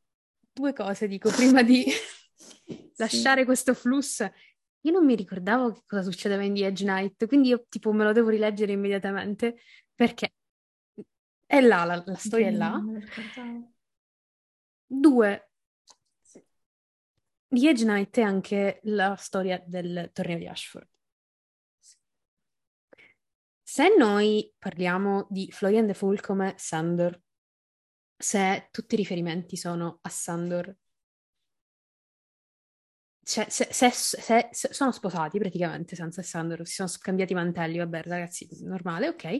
due 0.51 0.73
cose 0.73 1.07
dico 1.07 1.29
prima 1.29 1.61
di 1.61 1.85
sì. 2.33 2.91
lasciare 2.95 3.45
questo 3.45 3.75
flusso. 3.75 4.31
Io 4.81 4.91
non 4.91 5.05
mi 5.05 5.15
ricordavo 5.15 5.73
che 5.73 5.81
cosa 5.85 6.01
succedeva 6.09 6.43
in 6.43 6.55
The 6.55 6.65
Edge 6.65 6.83
Night, 6.83 7.27
quindi 7.27 7.49
io 7.49 7.65
tipo 7.69 7.91
me 7.91 8.05
lo 8.05 8.11
devo 8.11 8.29
rileggere 8.29 8.71
immediatamente 8.71 9.59
perché 9.93 10.33
è 11.45 11.61
là, 11.61 11.83
la, 11.83 12.01
la 12.03 12.15
storia 12.15 12.47
sì, 12.47 12.53
è 12.53 12.57
là. 12.57 12.81
Due, 14.87 15.51
The 17.49 17.69
Edge 17.69 17.85
Night 17.85 18.17
è 18.17 18.21
anche 18.21 18.79
la 18.83 19.15
storia 19.15 19.61
del 19.63 20.09
torneo 20.11 20.37
di 20.37 20.47
Ashford. 20.47 20.87
Se 23.71 23.87
noi 23.95 24.51
parliamo 24.57 25.27
di 25.29 25.51
Florian 25.51 25.85
De 25.85 25.93
Fool 25.93 26.19
come 26.21 26.55
Sandor, 26.57 27.21
se 28.17 28.69
tutti 28.71 28.95
i 28.95 28.97
riferimenti 28.97 29.57
sono 29.57 29.99
a 30.01 30.09
Sandor, 30.09 30.75
cioè, 33.21 33.47
se, 33.47 33.67
se, 33.71 33.91
se, 33.91 34.49
se, 34.51 34.73
sono 34.73 34.91
sposati 34.91 35.37
praticamente 35.37 35.95
senza 35.95 36.23
Sandor, 36.23 36.65
si 36.65 36.73
sono 36.73 36.87
scambiati 36.87 37.33
i 37.33 37.35
mantelli, 37.35 37.77
vabbè 37.77 38.01
ragazzi, 38.05 38.47
normale, 38.63 39.09
ok. 39.09 39.39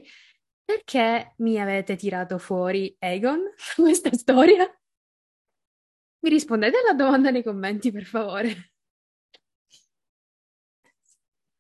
Perché 0.64 1.34
mi 1.38 1.60
avete 1.60 1.95
tirato 1.95 2.38
fuori 2.38 2.95
Aegon 2.99 3.51
questa 3.76 4.14
storia? 4.14 4.64
Mi 6.19 6.30
rispondete 6.30 6.77
alla 6.77 6.93
domanda 6.93 7.31
nei 7.31 7.41
commenti, 7.41 7.91
per 7.91 8.03
favore. 8.03 8.73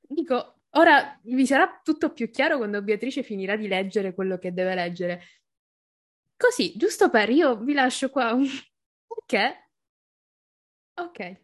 Dico, 0.07 0.58
Ora 0.73 1.19
vi 1.23 1.45
sarà 1.45 1.79
tutto 1.83 2.13
più 2.13 2.29
chiaro 2.29 2.57
quando 2.57 2.81
Beatrice 2.81 3.23
finirà 3.23 3.55
di 3.55 3.67
leggere 3.67 4.13
quello 4.13 4.37
che 4.37 4.53
deve 4.53 4.75
leggere. 4.75 5.21
Così, 6.37 6.73
giusto 6.75 7.09
per 7.09 7.29
io 7.29 7.57
vi 7.57 7.73
lascio 7.73 8.09
qua 8.09 8.33
un... 8.33 8.47
Perché? 9.07 9.71
Ok, 10.95 11.41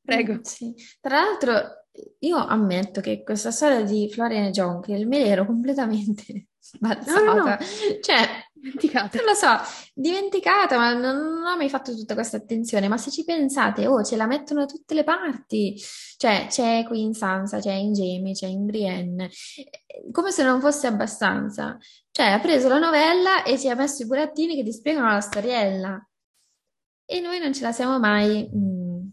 prego. 0.00 0.34
Mm, 0.34 0.40
sì. 0.40 0.74
Tra 1.00 1.20
l'altro, 1.20 1.86
io 2.20 2.36
ammetto 2.36 3.00
che 3.00 3.22
questa 3.22 3.50
storia 3.50 3.82
di 3.82 4.08
Florian 4.10 4.44
e 4.44 4.50
John, 4.50 4.80
che 4.80 5.04
me 5.04 5.18
l'ero 5.18 5.44
completamente 5.44 6.48
sbazzata. 6.58 7.22
No, 7.22 7.34
no, 7.34 7.44
no. 7.44 7.56
Cioè, 8.00 8.50
dimenticata. 8.62 9.18
Non 9.18 9.26
lo 9.26 9.34
so, 9.34 9.58
dimenticata, 9.92 10.76
ma 10.76 10.92
non, 10.92 11.16
non, 11.16 11.44
ho 11.44 11.56
mai 11.56 11.68
fatto 11.68 11.94
tutta 11.94 12.14
questa 12.14 12.36
attenzione. 12.36 12.88
Ma 12.88 12.96
se 12.96 13.10
ci 13.10 13.24
pensate, 13.24 13.86
oh, 13.86 14.02
ce 14.04 14.16
la 14.16 14.26
mettono 14.26 14.60
da 14.60 14.66
tutte 14.66 14.94
le 14.94 15.04
parti. 15.04 15.76
Cioè, 16.16 16.46
c'è 16.48 16.84
qui 16.86 17.02
in 17.02 17.14
Sansa, 17.14 17.58
c'è 17.58 17.72
in 17.72 17.92
Jamie, 17.92 18.32
c'è 18.32 18.46
in 18.46 18.64
Brienne. 18.64 19.30
Come 20.12 20.30
se 20.30 20.44
non 20.44 20.60
fosse 20.60 20.86
abbastanza. 20.86 21.76
Cioè, 22.10 22.26
ha 22.26 22.38
preso 22.38 22.68
la 22.68 22.78
novella 22.78 23.42
e 23.42 23.58
ci 23.58 23.68
ha 23.68 23.74
messo 23.74 24.02
i 24.02 24.06
burattini 24.06 24.54
che 24.54 24.62
ti 24.62 24.72
spiegano 24.72 25.08
la 25.08 25.20
storiella. 25.20 26.06
E 27.04 27.20
noi 27.20 27.38
non 27.40 27.52
ce 27.52 27.62
la 27.62 27.72
siamo 27.72 27.98
mai... 27.98 28.48
Mm, 28.54 29.08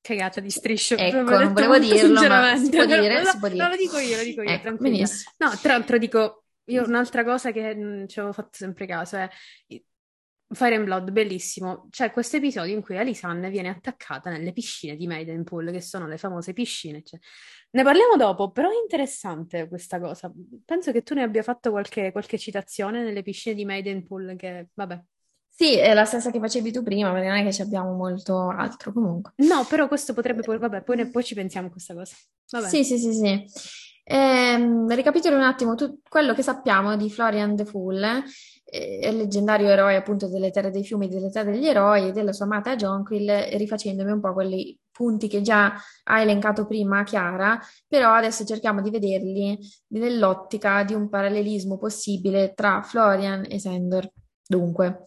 cagata 0.00 0.40
di 0.40 0.50
striscio. 0.50 0.96
Ecco, 0.96 1.22
non 1.22 1.52
volevo 1.52 1.78
dirlo, 1.78 2.28
ma 2.28 2.56
si 2.56 2.68
può 2.68 2.84
dire, 2.84 3.22
no, 3.22 3.30
si 3.30 3.38
può 3.38 3.48
dire. 3.48 3.62
No, 3.62 3.70
lo 3.70 3.76
dico 3.76 3.98
io, 3.98 4.16
lo 4.16 4.22
dico 4.22 4.42
io, 4.42 4.50
ecco, 4.50 4.62
tranquilla. 4.62 4.90
benissimo. 4.90 5.32
No, 5.38 5.58
tra 5.62 5.72
l'altro 5.72 5.98
dico, 5.98 6.43
io 6.66 6.84
un'altra 6.86 7.24
cosa 7.24 7.50
che 7.52 7.74
mh, 7.74 8.06
ci 8.08 8.18
avevo 8.18 8.32
fatto 8.34 8.50
sempre 8.52 8.86
caso 8.86 9.16
è 9.16 9.28
Fire 10.54 10.74
and 10.76 10.84
Blood, 10.84 11.10
bellissimo. 11.10 11.88
C'è 11.90 12.12
questo 12.12 12.36
episodio 12.36 12.74
in 12.74 12.82
cui 12.82 12.96
Alisanne 12.96 13.50
viene 13.50 13.68
attaccata 13.68 14.30
nelle 14.30 14.52
piscine 14.52 14.94
di 14.96 15.06
Maidenpool, 15.06 15.70
che 15.72 15.80
sono 15.80 16.06
le 16.06 16.16
famose 16.18 16.52
piscine. 16.52 17.02
Cioè. 17.02 17.18
Ne 17.70 17.82
parliamo 17.82 18.16
dopo, 18.16 18.50
però 18.52 18.70
è 18.70 18.80
interessante 18.80 19.66
questa 19.68 19.98
cosa. 19.98 20.32
Penso 20.64 20.92
che 20.92 21.02
tu 21.02 21.14
ne 21.14 21.22
abbia 21.22 21.42
fatto 21.42 21.70
qualche, 21.70 22.12
qualche 22.12 22.38
citazione 22.38 23.02
nelle 23.02 23.22
piscine 23.22 23.54
di 23.54 23.64
Maidenpool, 23.64 24.36
che 24.36 24.68
vabbè. 24.74 25.02
Sì, 25.48 25.76
è 25.76 25.94
la 25.94 26.04
stessa 26.04 26.30
che 26.30 26.40
facevi 26.40 26.72
tu 26.72 26.82
prima, 26.82 27.12
perché 27.12 27.28
non 27.28 27.36
è 27.36 27.44
che 27.44 27.52
ci 27.52 27.62
abbiamo 27.62 27.94
molto 27.94 28.48
altro 28.48 28.92
comunque. 28.92 29.32
No, 29.36 29.64
però 29.68 29.88
questo 29.88 30.12
potrebbe 30.12 30.42
poi, 30.42 30.58
vabbè, 30.58 30.82
poi, 30.82 30.96
ne- 30.96 31.10
poi 31.10 31.24
ci 31.24 31.34
pensiamo 31.34 31.68
a 31.68 31.70
questa 31.70 31.94
cosa. 31.94 32.14
Vabbè. 32.50 32.68
Sì, 32.68 32.84
sì, 32.84 32.98
sì, 32.98 33.12
sì. 33.12 33.44
Ehm, 34.06 34.92
ricapitolo 34.94 35.36
un 35.36 35.42
attimo 35.42 35.74
tu- 35.74 36.00
quello 36.08 36.34
che 36.34 36.42
sappiamo 36.42 36.94
di 36.96 37.10
Florian 37.10 37.56
the 37.56 37.64
Fool, 37.64 38.02
eh, 38.64 39.12
leggendario 39.12 39.68
eroe 39.68 39.96
appunto 39.96 40.28
delle 40.28 40.50
terre 40.50 40.70
dei 40.70 40.84
fiumi, 40.84 41.08
delle 41.08 41.30
terre 41.30 41.52
degli 41.52 41.66
eroi 41.66 42.08
e 42.08 42.12
della 42.12 42.32
sua 42.32 42.44
amata 42.44 42.76
Jonquil, 42.76 43.30
rifacendomi 43.56 44.10
un 44.10 44.20
po' 44.20 44.32
quelli 44.34 44.78
punti 44.90 45.26
che 45.26 45.40
già 45.40 45.72
ha 46.04 46.20
elencato 46.20 46.66
prima 46.66 47.02
Chiara, 47.02 47.58
però 47.88 48.12
adesso 48.12 48.44
cerchiamo 48.44 48.82
di 48.82 48.90
vederli 48.90 49.58
nell'ottica 49.88 50.84
di 50.84 50.94
un 50.94 51.08
parallelismo 51.08 51.78
possibile 51.78 52.52
tra 52.54 52.82
Florian 52.82 53.44
e 53.48 53.58
Sandor. 53.58 54.08
Dunque, 54.46 55.04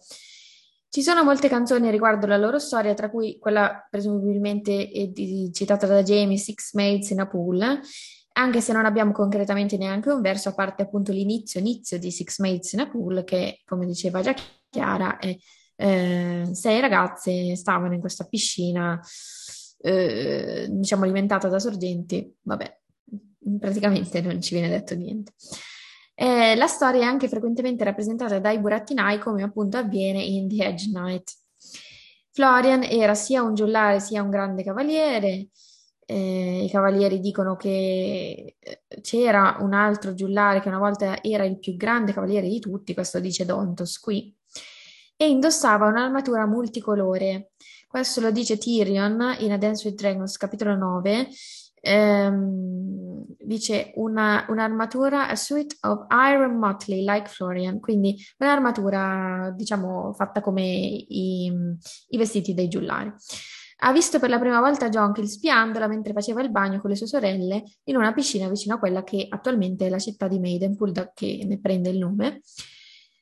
ci 0.90 1.02
sono 1.02 1.22
molte 1.22 1.48
canzoni 1.48 1.90
riguardo 1.90 2.26
la 2.26 2.36
loro 2.36 2.58
storia, 2.58 2.94
tra 2.94 3.10
cui 3.10 3.38
quella 3.38 3.86
presumibilmente 3.88 4.88
è 4.88 5.06
di- 5.06 5.50
citata 5.52 5.86
da 5.86 6.02
Jamie, 6.02 6.38
Six 6.38 6.72
Maids 6.74 7.10
in 7.10 7.20
a 7.20 7.26
Pool, 7.28 7.80
anche 8.38 8.60
se 8.60 8.72
non 8.72 8.84
abbiamo 8.84 9.12
concretamente 9.12 9.76
neanche 9.76 10.10
un 10.10 10.20
verso, 10.20 10.48
a 10.48 10.54
parte 10.54 10.82
appunto 10.82 11.10
l'inizio, 11.10 11.58
inizio 11.58 11.98
di 11.98 12.10
Six 12.12 12.38
Maids 12.38 12.72
in 12.72 12.80
a 12.80 12.88
Pool, 12.88 13.24
che 13.24 13.62
come 13.64 13.84
diceva 13.84 14.20
già 14.20 14.34
Chiara, 14.70 15.18
è, 15.18 15.36
eh, 15.76 16.48
sei 16.52 16.80
ragazze 16.80 17.56
stavano 17.56 17.94
in 17.94 18.00
questa 18.00 18.24
piscina, 18.24 19.00
eh, 19.80 20.66
diciamo 20.70 21.02
alimentata 21.02 21.48
da 21.48 21.58
sorgenti, 21.58 22.32
vabbè, 22.42 22.78
praticamente 23.58 24.20
non 24.20 24.40
ci 24.40 24.54
viene 24.54 24.68
detto 24.68 24.94
niente. 24.94 25.32
Eh, 26.14 26.54
la 26.54 26.66
storia 26.66 27.02
è 27.02 27.04
anche 27.04 27.28
frequentemente 27.28 27.84
rappresentata 27.84 28.38
dai 28.38 28.58
burattinai 28.60 29.18
come 29.18 29.42
appunto 29.42 29.78
avviene 29.78 30.22
in 30.22 30.48
The 30.48 30.64
Hedge 30.64 30.90
Knight. 30.90 31.32
Florian 32.30 32.84
era 32.84 33.14
sia 33.14 33.42
un 33.42 33.54
giullare 33.54 33.98
sia 33.98 34.22
un 34.22 34.30
grande 34.30 34.62
cavaliere. 34.62 35.48
Eh, 36.10 36.64
I 36.64 36.70
cavalieri 36.70 37.20
dicono 37.20 37.54
che 37.56 38.56
eh, 38.58 38.82
c'era 39.02 39.58
un 39.60 39.74
altro 39.74 40.14
giullare 40.14 40.60
che 40.60 40.68
una 40.68 40.78
volta 40.78 41.22
era 41.22 41.44
il 41.44 41.58
più 41.58 41.76
grande 41.76 42.14
cavaliere 42.14 42.48
di 42.48 42.58
tutti, 42.60 42.94
questo 42.94 43.20
dice 43.20 43.44
Dontos 43.44 43.98
qui, 43.98 44.34
e 45.14 45.28
indossava 45.28 45.86
un'armatura 45.86 46.46
multicolore. 46.46 47.50
Questo 47.86 48.22
lo 48.22 48.30
dice 48.30 48.56
Tyrion 48.56 49.36
in 49.40 49.52
A 49.52 49.58
Dance 49.58 49.86
with 49.86 49.98
Dragons, 49.98 50.38
capitolo 50.38 50.76
9, 50.76 51.28
ehm, 51.82 53.26
dice 53.38 53.92
una, 53.96 54.46
un'armatura, 54.48 55.28
a 55.28 55.36
suit 55.36 55.76
of 55.82 56.06
iron 56.08 56.56
motley 56.56 57.04
like 57.04 57.28
Florian, 57.28 57.80
quindi 57.80 58.16
un'armatura, 58.38 59.52
diciamo, 59.54 60.14
fatta 60.14 60.40
come 60.40 60.62
i, 60.62 61.52
i 62.08 62.16
vestiti 62.16 62.54
dei 62.54 62.68
giullari. 62.68 63.12
Ha 63.80 63.92
visto 63.92 64.18
per 64.18 64.28
la 64.28 64.38
prima 64.38 64.60
volta 64.60 64.88
Jonquil 64.88 65.28
spiandola 65.28 65.86
mentre 65.86 66.12
faceva 66.12 66.42
il 66.42 66.50
bagno 66.50 66.80
con 66.80 66.90
le 66.90 66.96
sue 66.96 67.06
sorelle 67.06 67.62
in 67.84 67.96
una 67.96 68.12
piscina 68.12 68.48
vicino 68.48 68.74
a 68.74 68.78
quella 68.78 69.04
che 69.04 69.26
attualmente 69.28 69.86
è 69.86 69.88
la 69.88 69.98
città 69.98 70.26
di 70.26 70.40
Maidenpool, 70.40 71.12
che 71.14 71.44
ne 71.46 71.60
prende 71.60 71.90
il 71.90 71.98
nome. 71.98 72.40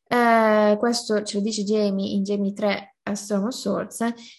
Eh, 0.09 0.77
questo 0.79 1.23
ce 1.25 1.39
lo 1.39 1.43
dice 1.43 1.65
Jamie 1.65 2.15
in 2.15 2.23
Jamie 2.23 2.53
3 2.53 2.97
a 3.03 3.15
Storm 3.15 3.49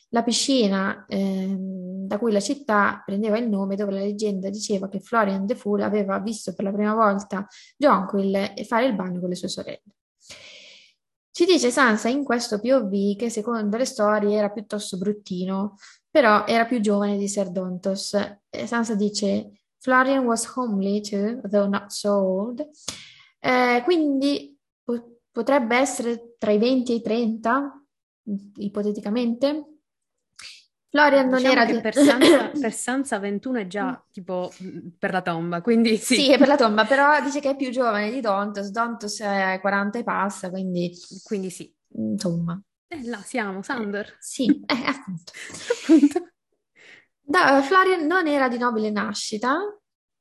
la 0.10 0.24
piscina 0.24 1.06
ehm, 1.08 2.08
da 2.08 2.18
cui 2.18 2.32
la 2.32 2.40
città 2.40 3.02
prendeva 3.06 3.38
il 3.38 3.48
nome, 3.48 3.76
dove 3.76 3.92
la 3.92 4.00
leggenda 4.00 4.50
diceva 4.50 4.88
che 4.90 5.00
Florian 5.00 5.46
the 5.46 5.56
Fool 5.56 5.82
aveva 5.82 6.20
visto 6.20 6.54
per 6.54 6.66
la 6.66 6.72
prima 6.72 6.94
volta 6.94 7.48
Jonquil 7.78 8.54
fare 8.66 8.86
il 8.86 8.96
bagno 8.96 9.20
con 9.20 9.30
le 9.30 9.36
sue 9.36 9.50
sorelle. 9.50 9.84
Ci 11.32 11.46
dice 11.46 11.70
Sansa 11.70 12.10
in 12.10 12.24
questo 12.24 12.60
POV 12.60 13.16
che 13.16 13.30
secondo 13.30 13.78
le 13.78 13.86
storie 13.86 14.38
era 14.38 14.50
piuttosto 14.50 14.98
bruttino, 14.98 15.76
però 16.10 16.46
era 16.46 16.66
più 16.66 16.80
giovane 16.80 17.18
di 17.18 17.28
Ser 17.28 17.50
Dontos. 17.50 18.14
E 18.50 18.68
Sansa 18.68 18.96
dice 18.96 19.62
Florian 19.80 20.26
was 20.26 20.52
homely 20.56 21.02
too, 21.02 21.42
though 21.50 21.68
not 21.68 21.88
so 21.92 22.12
old. 22.12 22.68
Eh, 23.40 23.82
quindi 23.84 24.58
po- 24.84 25.20
potrebbe 25.32 25.78
essere 25.78 26.36
tra 26.38 26.52
i 26.52 26.58
20 26.58 26.92
e 26.92 26.96
i 26.96 27.02
30, 27.02 27.86
ipoteticamente. 28.58 29.66
Florian 30.90 31.28
non 31.28 31.38
Diciamo 31.38 31.54
era 31.54 31.66
di... 31.66 31.82
per 31.82 31.94
Sansa, 31.94 32.50
per 32.60 32.74
Sansa 32.74 33.20
21 33.20 33.60
è 33.60 33.68
già 33.68 34.04
tipo 34.12 34.52
per 34.98 35.12
la 35.12 35.22
tomba, 35.22 35.62
quindi 35.62 35.98
sì. 35.98 36.16
Sì, 36.16 36.32
è 36.32 36.38
per 36.38 36.48
la 36.48 36.56
tomba, 36.56 36.86
però 36.86 37.22
dice 37.22 37.40
che 37.40 37.52
è 37.52 37.56
più 37.56 37.70
giovane 37.70 38.10
di 38.10 38.22
Dontos. 38.22 38.70
Dontos 38.72 39.20
è 39.20 39.60
40 39.62 40.00
e 40.00 40.04
passa, 40.04 40.50
quindi 40.50 40.92
Quindi 41.24 41.50
sì. 41.50 41.72
insomma, 41.96 42.60
Eh, 42.90 43.04
là 43.04 43.22
siamo, 43.22 43.62
Sandor. 43.62 44.16
sì, 44.20 44.46
eh, 44.66 44.86
appunto. 44.86 45.32
Appunto. 45.82 46.32
Da, 47.22 47.62
Florian 47.62 48.06
non 48.06 48.28
era 48.28 48.48
di 48.48 48.58
nobile 48.58 48.90
nascita, 48.90 49.58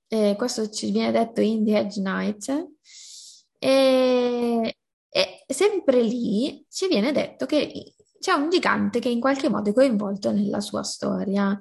eh, 0.09 0.35
questo 0.37 0.69
ci 0.71 0.91
viene 0.91 1.13
detto 1.13 1.41
in 1.41 1.65
The 1.65 1.79
Edge 1.79 2.01
Knight, 2.01 2.69
e, 3.59 4.77
e 5.09 5.45
sempre 5.47 6.03
lì 6.03 6.65
ci 6.69 6.89
viene 6.89 7.13
detto 7.13 7.47
che 7.47 7.95
c'è 8.19 8.33
un 8.33 8.51
gigante 8.51 8.99
che 8.99 9.09
in 9.09 9.21
qualche 9.21 9.49
modo 9.49 9.71
è 9.71 9.73
coinvolto 9.73 10.33
nella 10.33 10.61
sua 10.61 10.83
storia, 10.83 11.57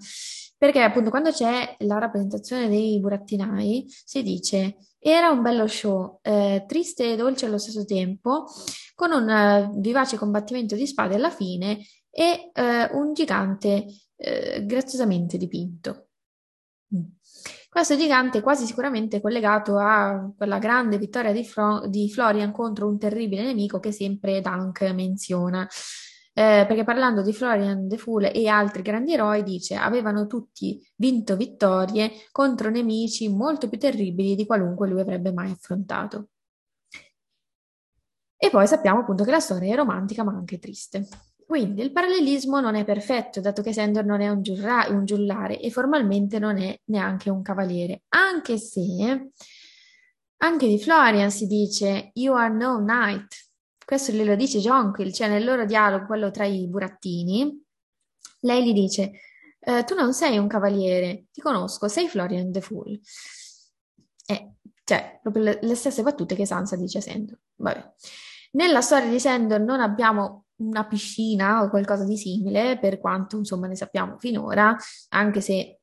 perché 0.57 0.81
appunto 0.81 1.09
quando 1.11 1.31
c'è 1.31 1.75
la 1.79 1.99
rappresentazione 1.99 2.67
dei 2.67 2.99
burattinai 2.99 3.85
si 3.87 4.23
dice 4.23 4.77
era 4.97 5.29
un 5.29 5.43
bello 5.43 5.67
show, 5.67 6.19
eh, 6.23 6.65
triste 6.67 7.13
e 7.13 7.15
dolce 7.15 7.45
allo 7.45 7.59
stesso 7.59 7.85
tempo, 7.85 8.45
con 8.95 9.11
un 9.11 9.29
eh, 9.29 9.69
vivace 9.75 10.17
combattimento 10.17 10.75
di 10.75 10.87
spade 10.87 11.15
alla 11.15 11.29
fine 11.29 11.79
e 12.09 12.49
eh, 12.53 12.89
un 12.93 13.13
gigante 13.13 13.85
eh, 14.15 14.65
graziosamente 14.65 15.37
dipinto. 15.37 16.07
Mm. 16.95 17.03
Questo 17.69 17.97
gigante 17.97 18.37
è 18.37 18.41
quasi 18.41 18.65
sicuramente 18.65 19.19
collegato 19.19 19.77
a 19.77 20.31
quella 20.37 20.59
grande 20.59 20.97
vittoria 20.97 21.33
di, 21.33 21.43
Fro- 21.43 21.85
di 21.87 22.09
Florian 22.09 22.53
contro 22.53 22.87
un 22.87 22.97
terribile 22.97 23.43
nemico 23.43 23.81
che 23.81 23.91
sempre 23.91 24.39
Dunk 24.39 24.81
menziona. 24.93 25.67
Eh, 26.37 26.65
perché 26.67 26.83
parlando 26.83 27.21
di 27.21 27.33
Florian 27.33 27.87
the 27.87 27.97
Fool 27.97 28.29
e 28.33 28.47
altri 28.47 28.81
grandi 28.81 29.13
eroi 29.13 29.41
dice 29.41 29.75
avevano 29.75 30.27
tutti 30.27 30.85
vinto 30.97 31.37
vittorie 31.37 32.11
contro 32.33 32.69
nemici 32.69 33.29
molto 33.29 33.69
più 33.69 33.77
terribili 33.79 34.35
di 34.35 34.45
qualunque 34.45 34.87
lui 34.89 35.01
avrebbe 35.01 35.31
mai 35.31 35.51
affrontato. 35.51 36.29
E 38.37 38.49
poi 38.49 38.67
sappiamo 38.67 38.99
appunto 38.99 39.23
che 39.23 39.31
la 39.31 39.39
storia 39.39 39.73
è 39.73 39.75
romantica 39.77 40.23
ma 40.23 40.33
anche 40.33 40.59
triste. 40.59 41.07
Quindi 41.45 41.81
il 41.83 41.91
parallelismo 41.91 42.59
non 42.59 42.75
è 42.75 42.83
perfetto, 42.83 43.39
dato 43.39 43.61
che 43.61 43.71
Sandor 43.71 44.03
non 44.03 44.19
è 44.21 44.29
un, 44.29 44.41
giurra- 44.41 44.87
un 44.89 45.05
giullare 45.05 45.59
e 45.59 45.69
formalmente 45.69 46.39
non 46.39 46.57
è 46.57 46.77
neanche 46.85 47.29
un 47.29 47.43
cavaliere, 47.43 48.03
anche 48.09 48.57
se 48.57 49.29
anche 50.37 50.67
di 50.67 50.79
Florian 50.79 51.29
si 51.31 51.45
dice 51.47 52.09
You 52.13 52.35
are 52.35 52.53
no 52.53 52.77
knight. 52.79 53.27
Questo 53.85 54.11
glielo 54.11 54.35
dice 54.35 54.59
Jonquil, 54.59 55.13
cioè 55.13 55.27
nel 55.29 55.43
loro 55.43 55.65
dialogo, 55.65 56.05
quello 56.07 56.31
tra 56.31 56.45
i 56.45 56.67
burattini, 56.67 57.63
lei 58.41 58.65
gli 58.65 58.73
dice 58.73 59.11
"Eh, 59.59 59.83
Tu 59.83 59.93
non 59.95 60.13
sei 60.13 60.37
un 60.39 60.47
cavaliere, 60.47 61.25
ti 61.31 61.41
conosco, 61.41 61.87
sei 61.87 62.07
Florian 62.07 62.51
the 62.51 62.61
Fool. 62.61 62.99
E, 64.27 64.53
cioè, 64.83 65.19
proprio 65.21 65.43
le, 65.43 65.59
le 65.61 65.75
stesse 65.75 66.01
battute 66.01 66.35
che 66.35 66.45
Sansa 66.45 66.75
dice 66.75 66.97
a 66.97 67.01
Sandor. 67.01 67.39
Vabbè. 67.55 67.93
Nella 68.51 68.81
storia 68.81 69.09
di 69.09 69.19
Sandor 69.19 69.59
non 69.59 69.81
abbiamo 69.81 70.45
una 70.57 70.85
piscina 70.85 71.63
o 71.63 71.69
qualcosa 71.69 72.05
di 72.05 72.17
simile, 72.17 72.77
per 72.79 72.99
quanto 72.99 73.37
insomma 73.37 73.67
ne 73.67 73.75
sappiamo 73.75 74.17
finora, 74.17 74.75
anche 75.09 75.41
se 75.41 75.79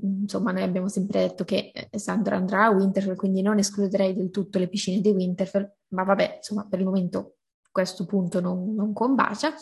insomma 0.00 0.52
noi 0.52 0.62
abbiamo 0.62 0.88
sempre 0.88 1.20
detto 1.20 1.44
che 1.44 1.72
eh, 1.72 1.98
Sandor 1.98 2.34
andrà 2.34 2.66
a 2.66 2.70
Winterfell, 2.70 3.16
quindi 3.16 3.42
non 3.42 3.58
escluderei 3.58 4.14
del 4.14 4.30
tutto 4.30 4.58
le 4.58 4.68
piscine 4.68 5.00
di 5.00 5.10
Winterfell, 5.10 5.68
ma 5.88 6.04
vabbè, 6.04 6.36
insomma 6.36 6.66
per 6.68 6.78
il 6.78 6.84
momento 6.84 7.36
questo 7.70 8.04
punto 8.04 8.40
non, 8.40 8.74
non 8.74 8.92
combacia. 8.92 9.52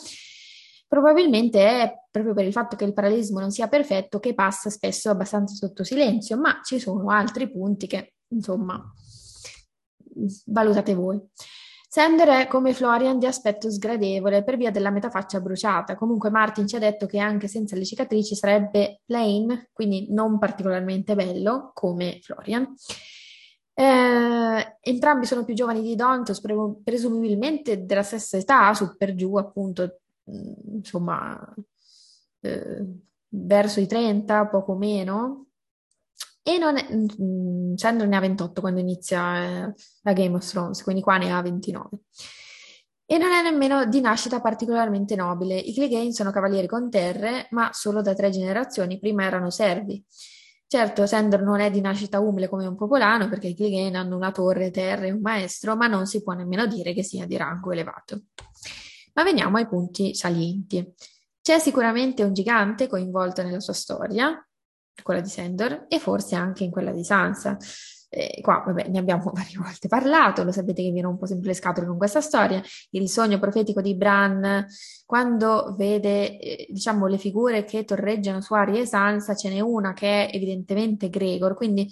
Probabilmente 0.87 1.59
è 1.59 1.91
proprio 2.11 2.35
per 2.35 2.45
il 2.45 2.51
fatto 2.51 2.75
che 2.75 2.83
il 2.83 2.93
parallelismo 2.93 3.39
non 3.39 3.49
sia 3.49 3.67
perfetto 3.67 4.19
che 4.19 4.35
passa 4.35 4.69
spesso 4.69 5.09
abbastanza 5.09 5.55
sotto 5.55 5.83
silenzio, 5.83 6.37
ma 6.37 6.59
ci 6.63 6.79
sono 6.79 7.09
altri 7.09 7.49
punti 7.49 7.87
che 7.87 8.13
insomma 8.27 8.79
valutate 10.45 10.93
voi. 10.93 11.19
Sender 11.93 12.27
è 12.27 12.47
come 12.47 12.73
Florian 12.73 13.19
di 13.19 13.27
aspetto 13.27 13.69
sgradevole 13.69 14.43
per 14.43 14.57
via 14.57 14.71
della 14.71 14.89
metafaccia 14.89 15.39
bruciata. 15.39 15.95
Comunque 15.95 16.31
Martin 16.31 16.67
ci 16.67 16.75
ha 16.75 16.79
detto 16.79 17.05
che 17.05 17.19
anche 17.19 17.47
senza 17.47 17.75
le 17.75 17.85
cicatrici 17.85 18.35
sarebbe 18.35 19.01
plain, 19.05 19.69
quindi 19.71 20.11
non 20.11 20.39
particolarmente 20.39 21.13
bello 21.13 21.69
come 21.75 22.17
Florian. 22.23 22.73
Eh, 23.75 24.77
entrambi 24.81 25.25
sono 25.27 25.45
più 25.45 25.53
giovani 25.53 25.81
di 25.83 25.95
Dontos, 25.95 26.41
pre- 26.41 26.55
presumibilmente 26.83 27.85
della 27.85 28.01
stessa 28.01 28.37
età, 28.37 28.73
su 28.73 28.95
per 28.97 29.13
giù 29.13 29.35
appunto, 29.35 29.99
mm, 30.31 30.75
insomma, 30.77 31.53
eh, 32.41 32.85
verso 33.29 33.79
i 33.79 33.85
30, 33.85 34.47
poco 34.47 34.73
meno. 34.75 35.47
E 36.45 36.57
non 36.57 36.77
è, 36.77 36.85
mm, 36.93 37.75
Sandro 37.75 38.05
ne 38.05 38.15
ha 38.17 38.19
28 38.19 38.59
quando 38.59 38.81
inizia 38.81 39.67
eh, 39.67 39.73
la 40.01 40.13
Game 40.13 40.35
of 40.35 40.47
Thrones, 40.47 40.83
quindi 40.83 41.01
qua 41.01 41.17
ne 41.17 41.31
ha 41.31 41.41
29. 41.41 41.89
E 43.05 43.17
non 43.17 43.31
è 43.31 43.41
nemmeno 43.41 43.85
di 43.85 44.01
nascita 44.01 44.41
particolarmente 44.41 45.15
nobile. 45.15 45.57
I 45.57 45.73
Clegane 45.73 46.11
sono 46.11 46.31
cavalieri 46.31 46.67
con 46.67 46.89
terre, 46.89 47.47
ma 47.51 47.69
solo 47.71 48.01
da 48.01 48.13
tre 48.13 48.29
generazioni, 48.29 48.99
prima 48.99 49.23
erano 49.23 49.49
servi. 49.49 50.03
Certo, 50.67 51.05
Sandor 51.05 51.43
non 51.43 51.59
è 51.59 51.69
di 51.69 51.79
nascita 51.79 52.19
umile 52.19 52.49
come 52.49 52.65
un 52.65 52.75
popolano, 52.75 53.29
perché 53.29 53.47
i 53.47 53.55
Clegane 53.55 53.95
hanno 53.97 54.15
una 54.17 54.31
torre, 54.31 54.71
terre 54.71 55.07
e 55.07 55.11
un 55.11 55.21
maestro, 55.21 55.75
ma 55.75 55.87
non 55.87 56.07
si 56.07 56.23
può 56.23 56.33
nemmeno 56.33 56.65
dire 56.65 56.93
che 56.93 57.03
sia 57.03 57.25
di 57.25 57.37
rango 57.37 57.71
elevato. 57.71 58.23
Ma 59.13 59.23
veniamo 59.23 59.57
ai 59.57 59.67
punti 59.67 60.15
salienti. 60.15 60.93
C'è 61.41 61.59
sicuramente 61.59 62.23
un 62.23 62.33
gigante 62.33 62.87
coinvolto 62.87 63.43
nella 63.43 63.59
sua 63.59 63.73
storia, 63.73 64.43
quella 65.01 65.21
di 65.21 65.29
Sandor, 65.29 65.85
e 65.87 65.99
forse 65.99 66.35
anche 66.35 66.63
in 66.63 66.71
quella 66.71 66.91
di 66.91 67.03
Sansa. 67.03 67.57
Eh, 68.09 68.41
qua, 68.41 68.61
vabbè, 68.63 68.89
ne 68.89 68.99
abbiamo 68.99 69.31
varie 69.33 69.57
volte 69.57 69.87
parlato, 69.87 70.43
lo 70.43 70.51
sapete 70.51 70.83
che 70.83 70.91
mi 70.91 71.01
rompo 71.01 71.25
sempre 71.25 71.47
le 71.47 71.55
scatole 71.55 71.87
con 71.87 71.97
questa 71.97 72.21
storia. 72.21 72.61
Il 72.91 73.09
sogno 73.09 73.39
profetico 73.39 73.81
di 73.81 73.95
Bran, 73.95 74.65
quando 75.05 75.73
vede, 75.75 76.37
eh, 76.37 76.67
diciamo, 76.69 77.07
le 77.07 77.17
figure 77.17 77.63
che 77.63 77.85
torreggiano 77.85 78.39
su 78.41 78.53
Arya 78.53 78.81
e 78.81 78.85
Sansa, 78.85 79.35
ce 79.35 79.49
n'è 79.49 79.59
una 79.61 79.93
che 79.93 80.27
è 80.27 80.35
evidentemente 80.35 81.09
Gregor, 81.09 81.55
quindi 81.55 81.89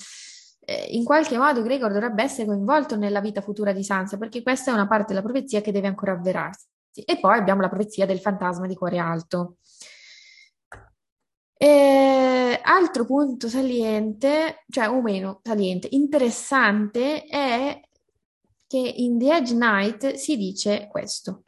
eh, 0.63 0.87
in 0.91 1.03
qualche 1.03 1.37
modo 1.37 1.63
Gregor 1.63 1.91
dovrebbe 1.91 2.23
essere 2.23 2.45
coinvolto 2.45 2.95
nella 2.95 3.19
vita 3.19 3.41
futura 3.41 3.73
di 3.73 3.83
Sansa, 3.83 4.17
perché 4.17 4.43
questa 4.43 4.71
è 4.71 4.73
una 4.73 4.87
parte 4.87 5.13
della 5.13 5.25
profezia 5.25 5.61
che 5.61 5.71
deve 5.71 5.87
ancora 5.87 6.11
avverarsi. 6.13 6.67
E 6.93 7.19
poi 7.19 7.37
abbiamo 7.37 7.61
la 7.61 7.69
profezia 7.69 8.05
del 8.05 8.19
fantasma 8.19 8.67
di 8.67 8.75
Cuore 8.75 8.97
Alto. 8.97 9.57
E, 11.63 12.59
altro 12.63 13.05
punto 13.05 13.47
saliente, 13.47 14.63
cioè 14.67 14.89
o 14.89 14.99
meno 15.03 15.41
saliente, 15.43 15.89
interessante 15.91 17.25
è 17.25 17.79
che 18.65 18.77
in 18.79 19.19
The 19.19 19.35
Edge 19.35 19.53
Night 19.53 20.13
si 20.13 20.37
dice 20.37 20.87
questo. 20.89 21.43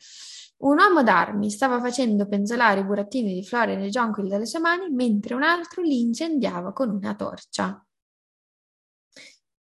Un 0.57 0.77
uomo 0.77 1.01
d'armi 1.01 1.49
stava 1.49 1.79
facendo 1.79 2.27
penzolare 2.27 2.81
i 2.81 2.85
burattini 2.85 3.33
di 3.33 3.43
Florian 3.43 3.81
e 3.81 3.89
Jonquil 3.89 4.27
dalle 4.27 4.45
sue 4.45 4.59
mani 4.59 4.87
mentre 4.91 5.33
un 5.33 5.41
altro 5.41 5.81
li 5.81 6.01
incendiava 6.01 6.73
con 6.73 6.89
una 6.91 7.15
torcia. 7.15 7.83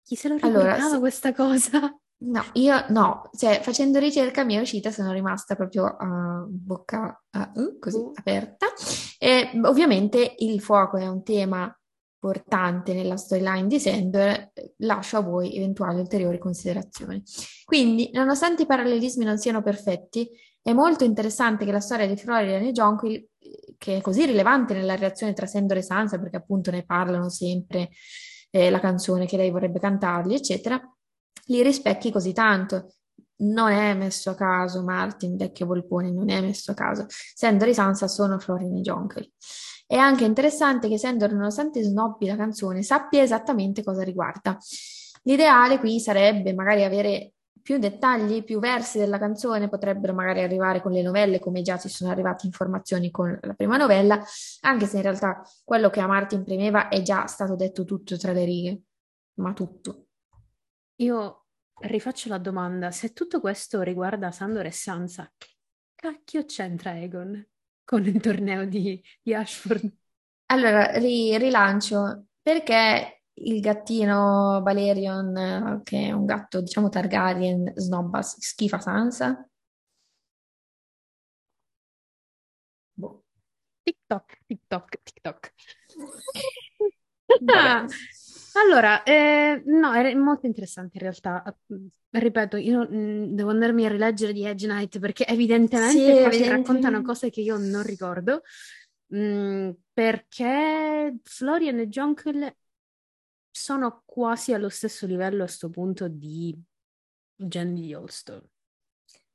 Chi 0.02 0.16
se 0.16 0.26
lo 0.26 0.34
ricordava 0.34 0.74
allora, 0.74 0.98
questa 0.98 1.32
cosa? 1.32 1.96
No, 2.22 2.44
io 2.52 2.84
no, 2.90 3.30
cioè 3.34 3.60
facendo 3.62 3.98
ricerca 3.98 4.44
mi 4.44 4.54
è 4.54 4.60
uscita, 4.60 4.90
sono 4.90 5.10
rimasta 5.12 5.54
proprio 5.54 5.86
a 5.86 6.44
bocca 6.46 7.18
uh, 7.54 7.78
così 7.78 7.96
uh. 7.96 8.12
aperta. 8.14 8.66
E 9.18 9.50
ovviamente 9.62 10.34
il 10.38 10.60
fuoco 10.60 10.98
è 10.98 11.06
un 11.06 11.22
tema 11.22 11.74
importante 12.22 12.92
nella 12.92 13.16
storyline 13.16 13.66
di 13.66 13.80
Sandor, 13.80 14.50
lascio 14.78 15.16
a 15.16 15.20
voi 15.22 15.56
eventuali 15.56 15.98
ulteriori 15.98 16.38
considerazioni. 16.38 17.22
Quindi, 17.64 18.10
nonostante 18.12 18.62
i 18.62 18.66
parallelismi 18.66 19.24
non 19.24 19.38
siano 19.38 19.62
perfetti, 19.62 20.28
è 20.60 20.74
molto 20.74 21.04
interessante 21.04 21.64
che 21.64 21.72
la 21.72 21.80
storia 21.80 22.06
di 22.06 22.16
Florian 22.16 22.62
e 22.62 22.72
Jonquil, 22.72 23.28
che 23.78 23.96
è 23.96 24.00
così 24.02 24.26
rilevante 24.26 24.74
nella 24.74 24.94
reazione 24.94 25.32
tra 25.32 25.46
Sandor 25.46 25.78
e 25.78 25.82
Sansa, 25.82 26.18
perché 26.18 26.36
appunto 26.36 26.70
ne 26.70 26.84
parlano 26.84 27.30
sempre, 27.30 27.88
eh, 28.50 28.68
la 28.68 28.80
canzone 28.80 29.24
che 29.24 29.38
lei 29.38 29.50
vorrebbe 29.50 29.78
cantargli, 29.78 30.34
eccetera, 30.34 30.78
li 31.50 31.62
rispecchi 31.62 32.10
così 32.10 32.32
tanto. 32.32 32.94
Non 33.40 33.70
è 33.72 33.94
messo 33.94 34.30
a 34.30 34.34
caso 34.34 34.82
Martin, 34.82 35.36
vecchio 35.36 35.66
volpone, 35.66 36.10
non 36.10 36.28
è 36.28 36.40
messo 36.40 36.72
a 36.72 36.74
caso. 36.74 37.06
Sandor 37.08 37.68
e 37.68 37.74
Sansa 37.74 38.06
sono 38.06 38.38
Florin 38.38 38.76
e 38.76 38.80
Jonkel. 38.80 39.30
È 39.86 39.96
anche 39.96 40.24
interessante 40.24 40.88
che 40.88 40.98
Sandor, 40.98 41.32
nonostante 41.32 41.82
snobbi 41.82 42.26
la 42.26 42.36
canzone, 42.36 42.82
sappia 42.82 43.22
esattamente 43.22 43.82
cosa 43.82 44.02
riguarda. 44.02 44.56
L'ideale 45.22 45.78
qui 45.78 46.00
sarebbe 46.00 46.52
magari 46.52 46.84
avere 46.84 47.32
più 47.62 47.78
dettagli, 47.78 48.44
più 48.44 48.58
versi 48.58 48.98
della 48.98 49.18
canzone, 49.18 49.68
potrebbero 49.68 50.14
magari 50.14 50.42
arrivare 50.42 50.80
con 50.80 50.92
le 50.92 51.02
novelle, 51.02 51.40
come 51.40 51.62
già 51.62 51.78
ci 51.78 51.88
sono 51.88 52.10
arrivate 52.10 52.46
informazioni 52.46 53.10
con 53.10 53.38
la 53.42 53.54
prima 53.54 53.76
novella, 53.76 54.22
anche 54.60 54.86
se 54.86 54.96
in 54.96 55.02
realtà 55.02 55.42
quello 55.64 55.90
che 55.90 56.00
a 56.00 56.06
Martin 56.06 56.44
premeva 56.44 56.88
è 56.88 57.02
già 57.02 57.26
stato 57.26 57.56
detto 57.56 57.84
tutto 57.84 58.16
tra 58.16 58.32
le 58.32 58.44
righe, 58.44 58.82
ma 59.34 59.52
tutto. 59.52 60.06
Io 60.96 61.39
rifaccio 61.80 62.28
la 62.28 62.38
domanda, 62.38 62.90
se 62.90 63.12
tutto 63.12 63.40
questo 63.40 63.82
riguarda 63.82 64.30
Sandor 64.30 64.66
e 64.66 64.70
Sansa, 64.70 65.30
che 65.36 65.48
cacchio 65.94 66.44
c'entra 66.44 66.98
Egon 66.98 67.46
con 67.84 68.04
il 68.04 68.20
torneo 68.20 68.64
di, 68.64 69.02
di 69.22 69.34
Ashford? 69.34 69.92
Allora, 70.46 70.98
ri- 70.98 71.36
rilancio, 71.38 72.26
perché 72.42 73.22
il 73.34 73.60
gattino 73.60 74.60
Balerion, 74.62 75.80
che 75.84 76.08
è 76.08 76.12
un 76.12 76.24
gatto, 76.26 76.60
diciamo, 76.60 76.88
Targaryen, 76.88 77.72
snobba, 77.76 78.20
schifa 78.22 78.78
Sansa? 78.80 79.48
Boh. 82.96 83.22
TikTok, 83.84 84.38
TikTok, 84.46 84.96
TikTok. 85.04 85.52
Ah, 87.48 87.86
allora, 88.64 89.02
eh, 89.02 89.62
no, 89.66 89.92
è 89.92 90.14
molto 90.14 90.46
interessante 90.46 90.96
in 90.96 91.02
realtà. 91.02 91.42
Ripeto, 92.10 92.56
io 92.56 92.88
mh, 92.88 92.96
mm, 92.96 93.24
devo 93.34 93.50
andarmi 93.50 93.84
a 93.86 93.88
rileggere 93.88 94.32
di 94.32 94.44
Edge 94.44 94.66
Knight 94.66 94.98
perché 94.98 95.26
evidentemente 95.26 95.92
sì, 95.92 96.06
evidentemente. 96.06 96.48
raccontano 96.48 97.02
cose 97.02 97.30
che 97.30 97.40
io 97.40 97.56
non 97.56 97.82
ricordo. 97.82 98.42
Mm, 99.14 99.70
perché 99.92 101.18
Florian 101.22 101.78
e 101.80 101.88
Jonkel 101.88 102.54
sono 103.50 104.02
quasi 104.04 104.52
allo 104.52 104.68
stesso 104.68 105.06
livello 105.06 105.42
a 105.42 105.46
questo 105.46 105.68
punto 105.68 106.08
di 106.08 106.56
Gen 107.34 107.74
di 107.74 107.86
Yellowstone. 107.86 108.48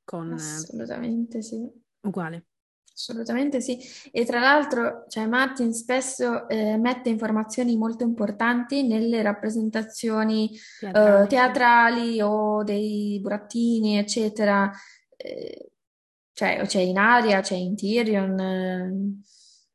Con, 0.04 0.32
Assolutamente 0.32 1.42
sì. 1.42 1.68
Uguale. 2.00 2.46
Assolutamente 2.98 3.60
sì, 3.60 3.78
e 4.10 4.24
tra 4.24 4.40
l'altro 4.40 5.04
cioè 5.08 5.26
Martin 5.26 5.74
spesso 5.74 6.48
eh, 6.48 6.78
mette 6.78 7.10
informazioni 7.10 7.76
molto 7.76 8.04
importanti 8.04 8.86
nelle 8.86 9.20
rappresentazioni 9.20 10.50
teatrali, 10.80 11.24
eh, 11.24 11.26
teatrali 11.26 12.20
o 12.22 12.62
dei 12.62 13.20
burattini, 13.20 13.98
eccetera. 13.98 14.72
Eh, 15.14 15.72
cioè, 16.32 16.62
c'è 16.64 16.80
in 16.80 16.96
Aria, 16.96 17.40
c'è 17.40 17.54
in 17.54 17.76
Tyrion, 17.76 18.38
eh, 18.38 19.20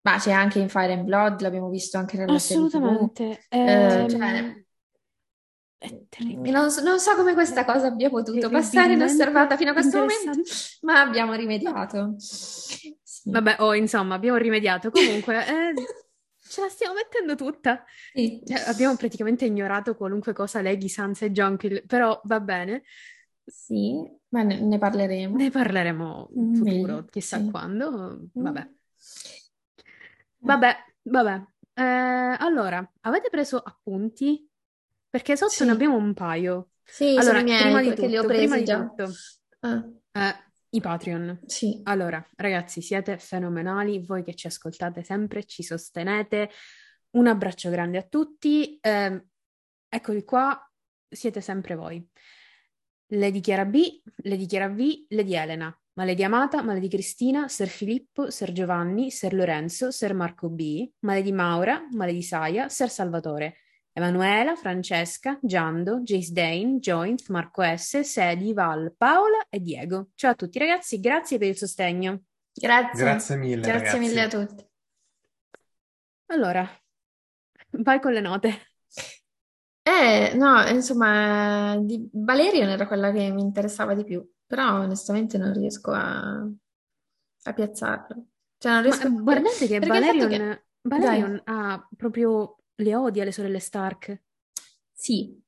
ma 0.01 0.17
c'è 0.17 0.31
anche 0.31 0.57
in 0.57 0.69
Fire 0.69 0.93
and 0.93 1.03
Blood, 1.03 1.41
l'abbiamo 1.41 1.69
visto 1.69 1.99
anche 1.99 2.17
nella 2.17 2.39
serie. 2.39 2.65
Assolutamente. 2.65 3.45
Eh, 3.49 3.59
Ehm, 3.59 4.09
cioè, 4.09 4.63
terribile. 6.09 6.51
non, 6.51 6.69
so- 6.69 6.83
non 6.83 6.99
so 6.99 7.15
come 7.15 7.33
questa 7.33 7.65
cosa 7.65 7.87
abbia 7.87 8.09
potuto 8.09 8.49
passare 8.49 8.93
inosservata 8.93 9.57
fino 9.57 9.71
a 9.71 9.73
questo 9.73 9.97
momento, 9.97 10.31
ma 10.81 11.01
abbiamo 11.01 11.33
rimediato. 11.33 12.15
Vabbè, 13.23 13.57
oh, 13.59 13.73
insomma, 13.75 14.15
abbiamo 14.15 14.37
rimediato. 14.37 14.89
Comunque, 14.89 15.35
eh, 15.47 15.73
ce 16.39 16.61
la 16.61 16.69
stiamo 16.69 16.93
mettendo 16.95 17.35
tutta. 17.35 17.83
Sì. 18.13 18.41
Cioè, 18.43 18.63
abbiamo 18.67 18.95
praticamente 18.95 19.45
ignorato 19.45 19.95
qualunque 19.95 20.33
cosa 20.33 20.61
leghi 20.61 20.89
Sansa 20.89 21.25
e 21.25 21.31
Jonquil, 21.31 21.83
però 21.85 22.19
va 22.25 22.39
bene. 22.39 22.83
Sì, 23.45 24.01
ma 24.29 24.43
ne, 24.43 24.59
ne 24.61 24.77
parleremo. 24.77 25.35
Ne 25.35 25.49
parleremo 25.49 26.29
in 26.35 26.55
futuro, 26.55 27.05
chissà 27.05 27.37
sì. 27.37 27.49
quando. 27.49 28.29
Vabbè. 28.33 28.61
Mm. 28.61 28.73
Vabbè, 30.39 30.75
vabbè. 31.03 31.43
Eh, 31.73 31.81
allora, 32.39 32.89
avete 33.01 33.29
preso 33.29 33.57
appunti? 33.59 34.47
Perché 35.09 35.35
sotto 35.37 35.51
Sì. 35.51 35.65
ne 35.65 35.71
abbiamo 35.71 35.95
un 35.97 36.13
paio. 36.13 36.69
Sì, 36.83 37.17
Allora, 37.17 37.23
sono 37.23 37.39
i 37.39 37.43
miei, 37.43 37.61
prima 37.63 37.81
di 37.81 37.87
perché 37.89 38.07
li 38.07 38.17
ho 38.17 38.21
tutto, 38.21 38.33
presi 38.33 38.57
di 38.57 38.63
già. 38.63 38.79
tutto, 38.79 39.09
Ah, 39.61 39.87
eh, 40.13 40.50
i 40.73 40.81
Patreon. 40.81 41.41
sì. 41.45 41.79
Allora, 41.83 42.25
ragazzi, 42.35 42.81
siete 42.81 43.17
fenomenali, 43.17 44.03
voi 44.03 44.23
che 44.23 44.35
ci 44.35 44.47
ascoltate 44.47 45.03
sempre, 45.03 45.43
ci 45.45 45.63
sostenete. 45.63 46.49
Un 47.11 47.27
abbraccio 47.27 47.69
grande 47.69 47.97
a 47.97 48.03
tutti. 48.03 48.77
Ehm, 48.81 49.21
eccoli 49.89 50.23
qua, 50.23 50.57
siete 51.09 51.41
sempre 51.41 51.75
voi. 51.75 52.05
Lady 53.13 53.41
Chiara 53.41 53.65
B, 53.65 54.01
Lady 54.23 54.45
Chiara 54.45 54.69
V, 54.69 55.05
Lady 55.09 55.35
Elena, 55.35 55.81
ma 55.93 56.05
Lady 56.05 56.23
Amata, 56.23 56.61
ma 56.61 56.71
Lady 56.71 56.87
Cristina, 56.87 57.49
Ser 57.49 57.67
Filippo, 57.67 58.29
Ser 58.29 58.53
Giovanni, 58.53 59.11
Ser 59.11 59.33
Lorenzo, 59.33 59.91
Ser 59.91 60.13
Marco 60.13 60.49
B, 60.49 60.89
ma 60.99 61.13
Lady 61.13 61.33
Maura, 61.33 61.85
ma 61.91 62.05
Lady 62.05 62.21
Saia, 62.21 62.69
Ser 62.69 62.89
Salvatore. 62.89 63.57
Emanuela, 63.93 64.55
Francesca, 64.55 65.37
Giando, 65.41 65.99
Jace 66.01 66.31
Dane, 66.31 66.79
Joint, 66.79 67.27
Marco 67.29 67.61
S, 67.63 67.99
Sedi, 67.99 68.53
Val, 68.53 68.93
Paola 68.97 69.45
e 69.49 69.59
Diego. 69.59 70.09
Ciao 70.15 70.31
a 70.31 70.35
tutti 70.35 70.57
ragazzi, 70.59 70.99
grazie 70.99 71.37
per 71.37 71.49
il 71.49 71.57
sostegno. 71.57 72.21
Grazie. 72.53 73.03
Grazie 73.03 73.35
mille, 73.37 73.61
Grazie 73.61 73.73
ragazzi. 73.73 73.99
mille 73.99 74.21
a 74.21 74.27
tutti. 74.27 74.65
Allora, 76.27 76.65
vai 77.71 77.99
con 77.99 78.13
le 78.13 78.21
note. 78.21 78.49
Eh, 79.83 80.33
no, 80.35 80.65
insomma, 80.67 81.75
di 81.79 82.07
Valerion 82.13 82.69
era 82.69 82.87
quella 82.87 83.11
che 83.11 83.31
mi 83.31 83.41
interessava 83.41 83.93
di 83.95 84.03
più, 84.03 84.25
però 84.45 84.79
onestamente 84.81 85.37
non 85.37 85.53
riesco 85.53 85.91
a, 85.91 86.47
a 87.43 87.53
piazzarlo. 87.53 88.25
Cioè, 88.57 88.71
non 88.71 88.81
Ma 88.81 88.81
riesco 88.83 89.07
a 89.07 89.11
capire. 89.11 89.23
guardate 89.23 89.67
che 89.67 89.79
Perché 89.79 89.87
Valerion, 89.87 90.29
che... 90.29 90.65
Valerion 90.81 91.31
Dai, 91.31 91.41
ha 91.45 91.87
proprio 91.97 92.57
le 92.81 92.95
odia 92.95 93.23
le 93.23 93.31
sorelle 93.31 93.59
Stark. 93.59 94.21
sì, 94.93 95.41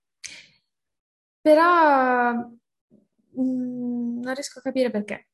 però 1.41 2.33
mm, 2.33 4.21
non 4.21 4.33
riesco 4.33 4.59
a 4.59 4.61
capire 4.61 4.89
perché. 4.89 5.27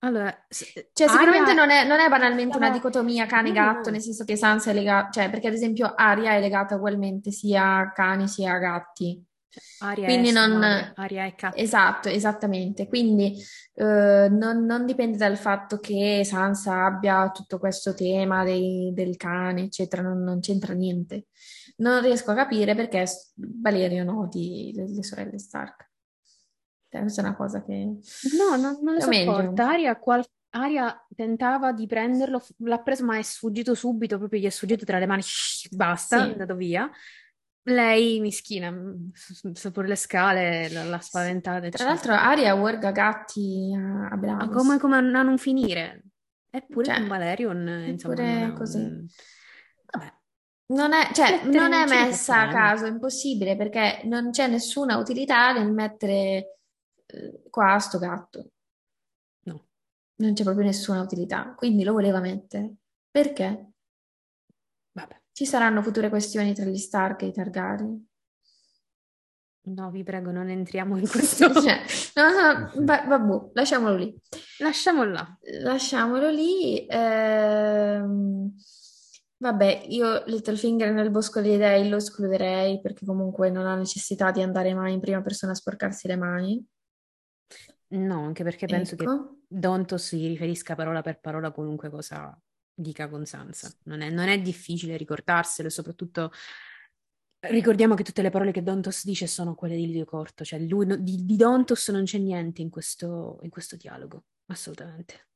Allora, 0.00 0.32
s- 0.48 0.72
Cioè, 0.92 1.08
sicuramente 1.08 1.50
Arya 1.50 1.62
non 1.64 1.70
è, 1.70 1.84
non 1.86 1.98
è 2.00 2.08
banalmente 2.08 2.56
una 2.56 2.70
dicotomia 2.70 3.26
cane-gatto, 3.26 3.90
no, 3.90 3.90
nel 3.90 4.00
senso 4.02 4.24
che 4.24 4.36
Sansa 4.36 4.70
è 4.70 4.74
legata, 4.74 5.10
cioè, 5.10 5.30
perché 5.30 5.48
ad 5.48 5.54
esempio 5.54 5.92
Arya 5.94 6.32
è 6.34 6.40
legata 6.40 6.76
ugualmente 6.76 7.30
sia 7.32 7.78
a 7.78 7.92
cani 7.92 8.28
sia 8.28 8.52
a 8.54 8.58
gatti. 8.58 9.24
Cioè, 9.48 9.88
Arya 9.88 10.04
è 10.04 10.08
Quindi 10.08 10.30
non... 10.30 10.52
madre, 10.58 10.92
Arya 10.94 11.24
è 11.24 11.34
cat. 11.34 11.54
Esatto, 11.56 12.08
esattamente. 12.08 12.86
Quindi 12.86 13.34
eh, 13.74 14.28
non, 14.30 14.64
non 14.64 14.84
dipende 14.86 15.16
dal 15.16 15.36
fatto 15.36 15.78
che 15.78 16.22
Sansa 16.24 16.84
abbia 16.84 17.30
tutto 17.30 17.58
questo 17.58 17.94
tema 17.94 18.44
dei- 18.44 18.92
del 18.92 19.16
cane, 19.16 19.62
eccetera, 19.62 20.02
non, 20.02 20.22
non 20.22 20.40
c'entra 20.40 20.74
niente. 20.74 21.26
Non 21.76 22.02
riesco 22.02 22.32
a 22.32 22.34
capire 22.34 22.74
perché 22.74 23.06
Valerio 23.34 24.18
odi 24.18 24.72
le, 24.74 24.88
le 24.88 25.02
sorelle 25.02 25.38
Stark. 25.38 25.90
Cioè, 26.90 27.02
questa 27.02 27.22
è 27.22 27.24
una 27.24 27.36
cosa 27.36 27.62
che... 27.62 27.72
No, 27.74 28.56
non, 28.56 28.78
non 28.82 28.94
le 28.96 29.04
O 29.04 29.08
meglio, 29.08 29.34
sopporta. 29.34 29.68
Arya, 29.68 29.96
qual- 29.96 30.24
Arya 30.50 31.06
tentava 31.14 31.72
di 31.72 31.86
prenderlo, 31.86 32.42
l'ha 32.58 32.80
preso, 32.80 33.04
ma 33.04 33.18
è 33.18 33.22
sfuggito 33.22 33.74
subito, 33.74 34.18
proprio 34.18 34.40
gli 34.40 34.46
è 34.46 34.50
sfuggito 34.50 34.84
tra 34.84 34.98
le 34.98 35.06
mani, 35.06 35.22
basta, 35.70 36.16
è 36.16 36.24
sì. 36.24 36.30
andato 36.32 36.54
via. 36.54 36.90
Lei, 37.68 38.20
mischina, 38.20 38.70
mm, 38.70 39.10
per 39.72 39.86
le 39.86 39.96
scale, 39.96 40.68
l'ha 40.70 41.00
spaventata, 41.00 41.68
Tra 41.70 41.84
eccetera. 41.84 41.84
l'altro 41.84 42.12
Arya 42.14 42.54
warga 42.54 42.90
gatti 42.92 43.74
a, 43.76 44.16
Bravos. 44.16 44.48
come, 44.48 44.78
come 44.78 44.96
a 44.96 45.00
non 45.22 45.38
finire? 45.38 46.04
Eppure 46.50 46.90
con 46.90 47.06
Cioè, 47.06 47.06
Valerion, 47.06 47.68
insomma, 47.86 48.14
non 48.14 48.26
eppure 48.26 48.52
così. 48.52 48.78
un... 48.78 49.06
Vabbè, 49.90 50.12
Non 50.68 50.92
è, 50.92 51.12
cioè, 51.12 51.44
non 51.44 51.72
è 51.72 51.86
messa 51.86 52.42
a 52.42 52.46
fottranno. 52.46 52.52
caso, 52.52 52.84
è 52.86 52.88
impossibile 52.90 53.56
perché 53.56 54.02
non 54.04 54.30
c'è 54.30 54.46
nessuna 54.48 54.96
utilità 54.98 55.52
nel 55.52 55.72
mettere 55.72 56.58
eh, 57.06 57.42
qua 57.50 57.78
sto 57.78 57.98
gatto. 57.98 58.50
No. 59.44 59.66
Non 60.16 60.34
c'è 60.34 60.42
proprio 60.44 60.64
nessuna 60.66 61.00
utilità. 61.02 61.54
Quindi 61.56 61.84
lo 61.84 61.92
voleva 61.92 62.20
mettere. 62.20 62.74
Perché? 63.10 63.67
Ci 65.38 65.46
saranno 65.46 65.82
future 65.82 66.08
questioni 66.08 66.52
tra 66.52 66.64
gli 66.64 66.76
Stark 66.76 67.22
e 67.22 67.26
i 67.26 67.32
Targaryen. 67.32 68.08
no, 69.68 69.90
vi 69.92 70.02
prego, 70.02 70.32
non 70.32 70.48
entriamo 70.48 70.96
in 70.96 71.06
questo. 71.08 71.52
Cioè, 71.52 71.80
no, 72.16 72.30
no, 72.30 72.72
va- 72.84 73.04
vabbè, 73.06 73.50
lasciamolo 73.52 73.94
lì. 73.94 74.20
Lasciamolo 74.58 75.12
là. 75.12 75.38
Lasciamolo 75.60 76.28
lì. 76.28 76.84
ehm, 76.88 78.52
vabbè, 79.36 79.84
io 79.86 80.24
Littlefinger 80.26 80.92
nel 80.92 81.12
Bosco 81.12 81.40
dei 81.40 81.56
Dei 81.56 81.88
lo 81.88 81.98
escluderei 81.98 82.80
perché 82.80 83.06
comunque 83.06 83.48
non 83.48 83.66
ha 83.66 83.76
necessità 83.76 84.32
di 84.32 84.42
andare 84.42 84.74
mai 84.74 84.94
in 84.94 85.00
prima 85.00 85.22
persona 85.22 85.52
a 85.52 85.54
sporcarsi 85.54 86.08
le 86.08 86.16
mani. 86.16 86.66
No, 87.90 88.24
anche 88.24 88.42
perché 88.42 88.66
penso 88.66 88.96
che 88.96 89.04
Ecco. 89.04 89.36
Dontos 89.46 90.04
si 90.04 90.26
riferisca 90.26 90.74
parola 90.74 91.00
per 91.00 91.20
parola 91.20 91.46
a 91.46 91.52
qualunque 91.52 91.90
cosa 91.90 92.36
dica 92.78 93.08
con 93.08 93.24
Sansa. 93.26 93.72
Non 93.84 94.00
è, 94.00 94.10
non 94.10 94.28
è 94.28 94.40
difficile 94.40 94.96
ricordarselo, 94.96 95.68
soprattutto 95.68 96.30
ricordiamo 97.40 97.94
che 97.94 98.02
tutte 98.02 98.22
le 98.22 98.30
parole 98.30 98.52
che 98.52 98.62
Dontos 98.62 99.04
dice 99.04 99.26
sono 99.26 99.54
quelle 99.54 99.76
di 99.76 99.86
Livio 99.86 100.04
Corto, 100.04 100.44
cioè 100.44 100.58
lui 100.60 100.86
di, 101.02 101.24
di 101.24 101.36
Dontos 101.36 101.88
non 101.88 102.04
c'è 102.04 102.18
niente 102.18 102.62
in 102.62 102.70
questo, 102.70 103.38
in 103.42 103.50
questo 103.50 103.76
dialogo, 103.76 104.24
assolutamente. 104.46 105.26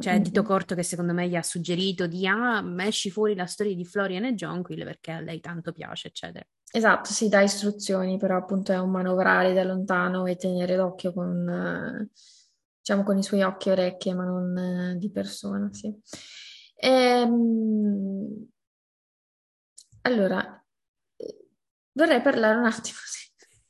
Cioè 0.00 0.14
è 0.14 0.20
Dito 0.20 0.40
Mm-mm. 0.40 0.48
Corto 0.48 0.74
che 0.74 0.82
secondo 0.82 1.14
me 1.14 1.28
gli 1.28 1.34
ha 1.34 1.42
suggerito 1.42 2.06
di 2.06 2.26
ah, 2.26 2.62
esci 2.84 3.10
fuori 3.10 3.34
la 3.34 3.46
storia 3.46 3.74
di 3.74 3.86
Florian 3.86 4.24
e 4.24 4.34
Jonquil 4.34 4.84
perché 4.84 5.12
a 5.12 5.20
lei 5.20 5.40
tanto 5.40 5.72
piace, 5.72 6.08
eccetera. 6.08 6.44
Esatto, 6.70 7.10
si 7.10 7.28
dà 7.28 7.40
istruzioni, 7.40 8.18
però 8.18 8.36
appunto 8.36 8.72
è 8.72 8.78
un 8.78 8.90
manovrare 8.90 9.54
da 9.54 9.64
lontano 9.64 10.26
e 10.26 10.36
tenere 10.36 10.76
d'occhio 10.76 11.14
con, 11.14 11.48
eh, 11.48 12.10
diciamo, 12.78 13.02
con 13.02 13.16
i 13.16 13.22
suoi 13.22 13.40
occhi 13.42 13.70
e 13.70 13.72
orecchie, 13.72 14.12
ma 14.12 14.24
non 14.24 14.58
eh, 14.58 14.96
di 14.98 15.10
persona, 15.10 15.70
sì. 15.72 15.90
Ehm, 16.80 18.48
allora, 20.02 20.64
eh, 21.16 21.46
vorrei 21.92 22.20
parlare 22.22 22.58
un 22.58 22.64
attimo 22.66 22.96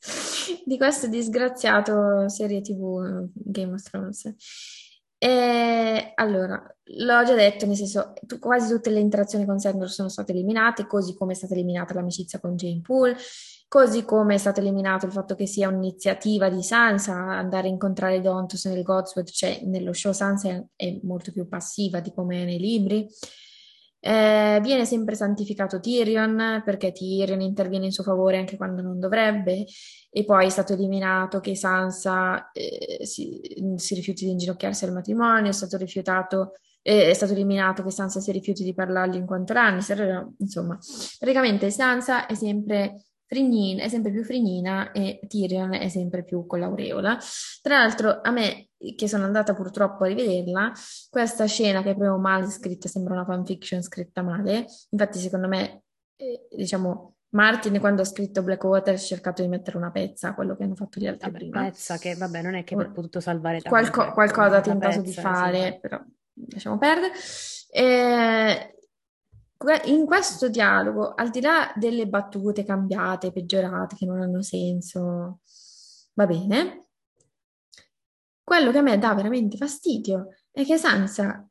di 0.65 0.77
questo 0.77 1.07
disgraziato 1.07 2.27
serie 2.29 2.61
TV 2.61 3.27
Game 3.33 3.73
of 3.73 3.81
Thrones. 3.83 4.35
E, 5.17 6.11
allora, 6.15 6.63
l'ho 6.83 7.23
già 7.25 7.33
detto, 7.35 7.65
nel 7.65 7.75
senso, 7.75 8.13
tu- 8.25 8.39
quasi 8.39 8.73
tutte 8.73 8.89
le 8.89 8.99
interazioni 8.99 9.45
con 9.45 9.59
Sandor 9.59 9.89
sono 9.89 10.07
state 10.07 10.31
eliminate, 10.31 10.87
così 10.87 11.13
come 11.15 11.33
è 11.33 11.35
stata 11.35 11.53
eliminata 11.53 11.93
l'amicizia 11.93 12.39
con 12.39 12.55
Jane 12.55 12.81
Poole, 12.81 13.17
così 13.69 14.03
come 14.03 14.33
è 14.33 14.37
stato 14.39 14.61
eliminato 14.61 15.05
il 15.05 15.11
fatto 15.11 15.35
che 15.35 15.45
sia 15.45 15.69
un'iniziativa 15.69 16.49
di 16.49 16.63
Sansa 16.63 17.13
andare 17.13 17.67
a 17.67 17.69
incontrare 17.69 18.19
Dontos 18.19 18.65
nel 18.65 18.81
Godswood, 18.81 19.29
cioè 19.29 19.61
nello 19.63 19.93
show 19.93 20.11
Sansa 20.11 20.65
è, 20.75 20.99
molto 21.03 21.31
più 21.31 21.47
passiva 21.47 21.99
di 21.99 22.11
come 22.11 22.41
è 22.41 22.45
nei 22.45 22.57
libri. 22.57 23.07
Eh, 24.01 24.59
viene 24.63 24.85
sempre 24.85 25.13
santificato 25.13 25.79
Tyrion 25.79 26.63
perché 26.65 26.91
Tyrion 26.91 27.41
interviene 27.41 27.85
in 27.85 27.91
suo 27.91 28.03
favore 28.03 28.37
anche 28.37 28.57
quando 28.57 28.81
non 28.81 28.99
dovrebbe, 28.99 29.65
e 30.09 30.25
poi 30.25 30.47
è 30.47 30.49
stato 30.49 30.73
eliminato 30.73 31.39
che 31.39 31.55
Sansa 31.55 32.49
eh, 32.51 33.05
si, 33.05 33.39
si 33.75 33.93
rifiuti 33.93 34.25
di 34.25 34.31
inginocchiarsi 34.31 34.85
al 34.85 34.93
matrimonio, 34.93 35.51
è 35.51 35.53
stato 35.53 35.77
eh, 36.81 37.09
è 37.09 37.13
stato 37.13 37.33
eliminato 37.33 37.83
che 37.83 37.91
Sansa 37.91 38.19
si 38.19 38.31
rifiuti 38.31 38.63
di 38.63 38.73
parlargli 38.73 39.17
in 39.17 39.27
quanto 39.27 39.53
Lannister, 39.53 40.27
insomma, 40.39 40.75
praticamente 41.19 41.69
Sansa 41.69 42.25
è 42.25 42.33
sempre 42.33 43.03
frignina, 43.29 43.83
è 43.83 43.89
sempre 43.89 44.11
più 44.11 44.23
frignina 44.23 44.91
e 44.91 45.19
Tyrion 45.27 45.75
è 45.75 45.87
sempre 45.87 46.23
più 46.23 46.47
con 46.47 46.59
l'aureola. 46.59 47.15
Tra 47.61 47.77
l'altro, 47.77 48.21
a 48.23 48.31
me, 48.31 48.69
che 48.95 49.07
sono 49.07 49.25
andata 49.25 49.53
purtroppo 49.53 50.03
a 50.03 50.07
rivederla, 50.07 50.71
questa 51.11 51.45
scena 51.45 51.83
che 51.83 51.91
è 51.91 51.95
proprio 51.95 52.17
male 52.17 52.47
scritta, 52.49 52.87
sembra 52.87 53.13
una 53.13 53.25
fanfiction 53.25 53.83
scritta 53.83 54.23
male. 54.23 54.65
Infatti, 54.89 55.19
secondo 55.19 55.47
me, 55.47 55.83
eh, 56.15 56.47
diciamo, 56.49 57.13
Martin 57.31 57.79
quando 57.79 58.01
ha 58.01 58.05
scritto 58.05 58.41
Blackwater 58.41 58.95
ha 58.95 58.97
cercato 58.97 59.43
di 59.43 59.47
mettere 59.47 59.77
una 59.77 59.91
pezza 59.91 60.29
a 60.29 60.33
quello 60.33 60.55
che 60.55 60.63
hanno 60.63 60.73
fatto 60.73 60.99
gli 60.99 61.05
altri 61.05 61.29
Vabbè, 61.29 61.37
prima. 61.37 61.63
Pezza 61.65 61.97
che, 61.99 62.15
vabbè, 62.15 62.41
non 62.41 62.55
è 62.55 62.63
che 62.63 62.73
aver 62.73 62.91
potuto 62.91 63.19
salvare 63.19 63.61
qualco- 63.61 64.11
qualcosa 64.11 64.57
ha 64.57 64.61
tentato 64.61 65.01
di 65.01 65.13
Pezza, 65.13 65.21
fare, 65.21 65.71
sì. 65.73 65.79
però 65.79 66.03
lasciamo 66.47 66.79
perdere. 66.79 67.13
Eh, 67.71 68.78
in 69.85 70.05
questo 70.05 70.47
dialogo, 70.49 71.13
al 71.13 71.29
di 71.29 71.41
là 71.41 71.71
delle 71.75 72.07
battute 72.07 72.63
cambiate, 72.63 73.31
peggiorate, 73.31 73.95
che 73.95 74.05
non 74.05 74.21
hanno 74.21 74.41
senso, 74.41 75.41
va 76.13 76.25
bene. 76.25 76.87
Quello 78.43 78.71
che 78.71 78.77
a 78.77 78.81
me 78.81 78.97
dà 78.97 79.13
veramente 79.13 79.57
fastidio 79.57 80.29
è 80.51 80.63
che 80.65 80.77
Sansa 80.77 81.47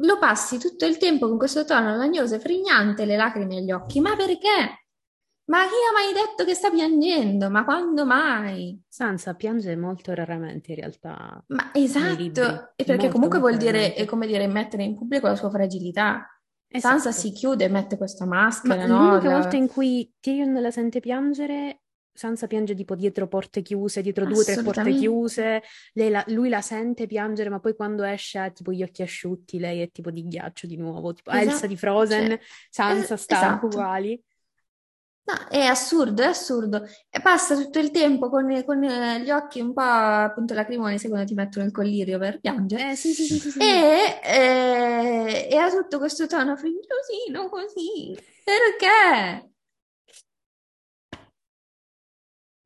lo 0.00 0.18
passi 0.18 0.58
tutto 0.58 0.86
il 0.86 0.96
tempo 0.96 1.28
con 1.28 1.38
questo 1.38 1.64
tono 1.64 1.96
lagnoso 1.96 2.36
e 2.36 2.40
frignante, 2.40 3.04
le 3.04 3.16
lacrime 3.16 3.56
agli 3.56 3.72
occhi. 3.72 4.00
Ma 4.00 4.14
perché? 4.16 4.86
Ma 5.48 5.60
chi 5.60 5.72
ha 5.72 5.92
mai 5.94 6.12
detto 6.12 6.44
che 6.44 6.52
sta 6.54 6.70
piangendo? 6.70 7.48
Ma 7.48 7.64
quando 7.64 8.04
mai? 8.04 8.78
Sansa 8.86 9.34
piange 9.34 9.74
molto 9.76 10.12
raramente 10.12 10.72
in 10.72 10.76
realtà 10.78 11.42
Ma 11.48 11.70
esatto, 11.72 12.72
e 12.76 12.84
perché 12.84 12.92
molto 12.94 13.08
comunque 13.12 13.38
molto 13.38 13.38
vuol 13.38 13.56
dire, 13.56 13.94
è 13.94 14.04
come 14.04 14.26
dire, 14.26 14.46
mettere 14.46 14.82
in 14.84 14.94
pubblico 14.94 15.26
la 15.26 15.36
sua 15.36 15.48
fragilità. 15.50 16.26
Sansa 16.70 17.08
Esatto. 17.08 17.26
si 17.26 17.32
chiude, 17.32 17.68
mette 17.68 17.96
questa 17.96 18.26
Ma 18.26 18.42
maschera, 18.42 18.84
no? 18.86 19.08
l'unica 19.08 19.28
La- 19.30 19.38
volta 19.38 19.56
in 19.56 19.68
cui 19.68 20.12
Tyrion 20.20 20.52
la 20.60 20.70
sente 20.70 21.00
piangere, 21.00 21.80
Sansa 22.12 22.46
piange 22.46 22.74
tipo 22.74 22.94
dietro 22.94 23.26
porte 23.26 23.62
chiuse, 23.62 24.02
dietro 24.02 24.26
due 24.26 24.40
o 24.40 24.44
tre 24.44 24.60
porte 24.62 24.92
chiuse, 24.92 25.62
lei 25.94 26.10
la- 26.10 26.24
lui 26.26 26.50
la 26.50 26.60
sente 26.60 27.06
piangere, 27.06 27.48
ma 27.48 27.58
poi 27.58 27.74
quando 27.74 28.02
esce 28.02 28.38
ha 28.38 28.50
tipo 28.50 28.70
gli 28.72 28.82
occhi 28.82 29.00
asciutti, 29.00 29.58
lei 29.58 29.80
è 29.80 29.90
tipo 29.90 30.10
di 30.10 30.26
ghiaccio 30.26 30.66
di 30.66 30.76
nuovo, 30.76 31.14
tipo 31.14 31.30
Elsa 31.30 31.48
Esatto, 31.52 31.66
di 31.68 31.76
Frozen, 31.76 32.26
cioè, 32.28 32.40
Sansa, 32.68 33.14
es- 33.14 33.22
Stark 33.22 33.44
esatto. 33.62 33.66
uguali. 33.66 34.22
No, 35.28 35.46
è 35.50 35.60
assurdo, 35.60 36.22
è 36.22 36.26
assurdo. 36.26 36.82
E 37.10 37.20
passa 37.20 37.54
tutto 37.54 37.78
il 37.78 37.90
tempo 37.90 38.30
con, 38.30 38.64
con, 38.64 38.82
eh, 38.82 39.20
gli 39.20 39.30
occhi 39.30 39.60
un 39.60 39.74
po' 39.74 39.82
appunto 39.82 40.54
lacrimoni, 40.54 40.98
sai 40.98 41.10
quando 41.10 41.26
ti 41.28 41.34
mettono 41.34 41.66
il 41.66 41.70
collirio 41.70 42.18
per 42.18 42.40
piangere. 42.40 42.92
Eh 42.92 42.96
sì, 42.96 43.12
sì, 43.12 43.24
sì, 43.26 43.38
sì, 43.38 43.50
sì. 43.50 43.58
E, 43.60 44.20
eh, 44.24 45.48
e 45.50 45.56
ha 45.58 45.68
tutto 45.70 45.98
questo 45.98 46.26
tono 46.26 46.56
fringhiosino 46.56 47.50
così. 47.50 48.16
Perché? 48.42 49.50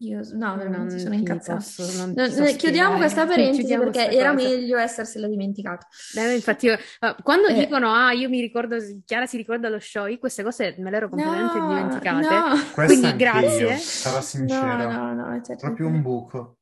Io, 0.03 0.21
no, 0.33 0.57
veramente 0.57 0.99
sono 0.99 1.15
incazzata. 1.15 1.59
Posso, 1.59 1.97
non 1.97 2.13
non, 2.17 2.57
chiudiamo 2.57 2.97
questa 2.97 3.25
parentesi 3.25 3.59
chiudiamo 3.59 3.85
perché 3.85 4.11
era 4.11 4.33
cosa. 4.33 4.49
meglio 4.49 4.77
essersela 4.79 5.29
dimenticato. 5.29 5.87
Eh, 6.17 6.35
infatti, 6.35 6.67
io, 6.67 6.77
quando 7.23 7.47
eh. 7.49 7.55
dicono, 7.55 7.93
ah, 7.93 8.11
io 8.13 8.29
mi 8.29 8.41
ricordo, 8.41 8.77
Chiara 9.05 9.27
si 9.27 9.37
ricorda 9.37 9.69
lo 9.69 9.79
show, 9.79 10.07
io 10.07 10.19
queste 10.19 10.43
cose 10.43 10.75
me 10.79 10.91
le 10.91 10.97
ero 10.97 11.09
completamente 11.09 11.57
no, 11.57 11.69
dimenticate. 11.69 12.27
No. 12.29 12.87
Quindi 12.87 13.15
grazie. 13.15 13.71
Io, 13.71 13.77
sarò 13.77 14.21
sincera. 14.21 14.93
No, 14.93 15.15
no, 15.15 15.29
no, 15.29 15.41
proprio 15.61 15.87
un 15.87 16.03
buco. 16.03 16.57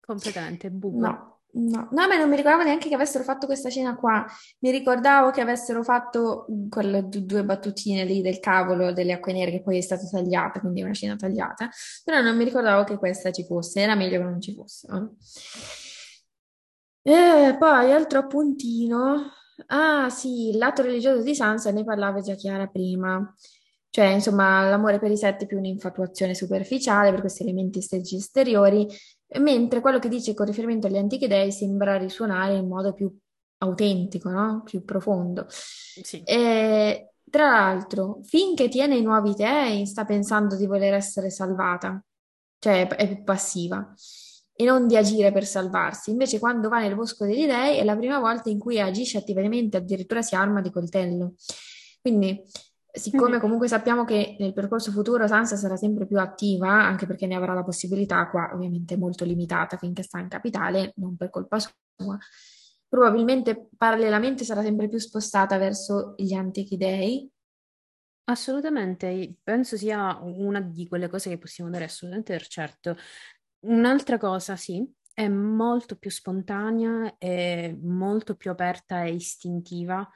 Completamente, 0.00 0.70
buco. 0.70 0.98
No. 0.98 1.35
No, 1.58 1.88
no, 1.90 2.06
ma 2.06 2.18
non 2.18 2.28
mi 2.28 2.36
ricordavo 2.36 2.64
neanche 2.64 2.88
che 2.88 2.94
avessero 2.94 3.24
fatto 3.24 3.46
questa 3.46 3.70
scena 3.70 3.96
qua. 3.96 4.26
Mi 4.58 4.70
ricordavo 4.70 5.30
che 5.30 5.40
avessero 5.40 5.82
fatto 5.82 6.44
quelle 6.68 7.08
due 7.08 7.44
battutine 7.44 8.04
lì 8.04 8.20
del 8.20 8.40
cavolo 8.40 8.92
delle 8.92 9.14
acque 9.14 9.32
nere 9.32 9.50
che 9.50 9.62
poi 9.62 9.78
è 9.78 9.80
stata 9.80 10.06
tagliata, 10.06 10.60
quindi 10.60 10.82
una 10.82 10.92
scena 10.92 11.16
tagliata, 11.16 11.70
però 12.04 12.20
non 12.20 12.36
mi 12.36 12.44
ricordavo 12.44 12.84
che 12.84 12.98
questa 12.98 13.30
ci 13.32 13.44
fosse, 13.44 13.80
era 13.80 13.94
meglio 13.94 14.18
che 14.18 14.24
non 14.24 14.40
ci 14.40 14.52
fosse. 14.54 14.86
No? 14.90 15.16
E 17.02 17.56
poi 17.58 17.92
altro 17.92 18.18
appuntino. 18.18 19.30
Ah, 19.68 20.10
sì, 20.10 20.50
il 20.50 20.58
lato 20.58 20.82
religioso 20.82 21.22
di 21.22 21.34
Sansa 21.34 21.70
ne 21.70 21.84
parlava 21.84 22.20
già 22.20 22.34
Chiara 22.34 22.66
prima. 22.66 23.34
Cioè, 23.88 24.06
insomma, 24.06 24.68
l'amore 24.68 24.98
per 24.98 25.10
i 25.10 25.16
sette 25.16 25.44
è 25.44 25.46
più 25.46 25.56
un'infatuazione 25.56 26.34
superficiale 26.34 27.10
per 27.12 27.20
questi 27.20 27.44
elementi 27.44 27.78
esteriori 27.78 28.86
mentre 29.38 29.80
quello 29.80 29.98
che 29.98 30.08
dice 30.08 30.34
con 30.34 30.46
riferimento 30.46 30.86
agli 30.86 30.96
antichi 30.96 31.26
dei 31.26 31.52
sembra 31.52 31.96
risuonare 31.96 32.54
in 32.54 32.68
modo 32.68 32.92
più 32.92 33.12
autentico, 33.58 34.30
no? 34.30 34.62
più 34.64 34.84
profondo. 34.84 35.46
Sì. 35.48 36.22
E, 36.22 37.12
tra 37.28 37.50
l'altro, 37.50 38.20
finché 38.22 38.68
tiene 38.68 38.96
i 38.96 39.02
nuovi 39.02 39.34
dei, 39.34 39.86
sta 39.86 40.04
pensando 40.04 40.56
di 40.56 40.66
voler 40.66 40.94
essere 40.94 41.30
salvata, 41.30 42.02
cioè 42.58 42.86
è 42.86 43.06
più 43.08 43.24
passiva 43.24 43.92
e 44.58 44.64
non 44.64 44.86
di 44.86 44.96
agire 44.96 45.32
per 45.32 45.44
salvarsi. 45.44 46.10
Invece, 46.10 46.38
quando 46.38 46.68
va 46.68 46.80
nel 46.80 46.94
bosco 46.94 47.26
degli 47.26 47.46
dei, 47.46 47.78
è 47.78 47.84
la 47.84 47.96
prima 47.96 48.18
volta 48.18 48.48
in 48.48 48.58
cui 48.58 48.80
agisce 48.80 49.18
attivamente, 49.18 49.76
addirittura 49.76 50.22
si 50.22 50.34
arma 50.34 50.60
di 50.60 50.70
coltello. 50.70 51.34
Quindi 52.00 52.42
siccome 52.96 53.38
comunque 53.38 53.68
sappiamo 53.68 54.04
che 54.04 54.36
nel 54.38 54.52
percorso 54.52 54.90
futuro 54.90 55.26
Sansa 55.26 55.56
sarà 55.56 55.76
sempre 55.76 56.06
più 56.06 56.18
attiva, 56.18 56.68
anche 56.68 57.06
perché 57.06 57.26
ne 57.26 57.36
avrà 57.36 57.52
la 57.52 57.62
possibilità, 57.62 58.28
qua 58.28 58.50
ovviamente 58.54 58.96
molto 58.96 59.24
limitata 59.24 59.76
finché 59.76 60.02
sta 60.02 60.18
in 60.18 60.28
capitale, 60.28 60.92
non 60.96 61.16
per 61.16 61.30
colpa 61.30 61.58
sua, 61.58 62.18
probabilmente 62.88 63.68
parallelamente 63.76 64.44
sarà 64.44 64.62
sempre 64.62 64.88
più 64.88 64.98
spostata 64.98 65.58
verso 65.58 66.14
gli 66.16 66.32
antichi 66.32 66.76
dei. 66.76 67.30
Assolutamente, 68.28 69.36
penso 69.42 69.76
sia 69.76 70.18
una 70.20 70.60
di 70.60 70.88
quelle 70.88 71.08
cose 71.08 71.30
che 71.30 71.38
possiamo 71.38 71.70
dare 71.70 71.84
assolutamente 71.84 72.32
per 72.32 72.46
certo. 72.46 72.96
Un'altra 73.66 74.18
cosa, 74.18 74.56
sì, 74.56 74.84
è 75.12 75.28
molto 75.28 75.96
più 75.96 76.10
spontanea 76.10 77.16
e 77.18 77.78
molto 77.80 78.34
più 78.34 78.50
aperta 78.50 79.04
e 79.04 79.12
istintiva 79.12 80.08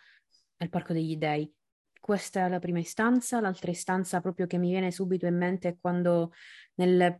al 0.56 0.68
Parco 0.68 0.92
degli 0.92 1.16
Dei 1.16 1.52
questa 2.00 2.46
è 2.46 2.48
la 2.48 2.58
prima 2.58 2.78
istanza, 2.78 3.40
l'altra 3.40 3.70
istanza 3.70 4.20
proprio 4.20 4.46
che 4.46 4.58
mi 4.58 4.70
viene 4.70 4.90
subito 4.90 5.26
in 5.26 5.36
mente 5.36 5.68
è 5.68 5.76
quando 5.80 6.32
nel 6.74 7.18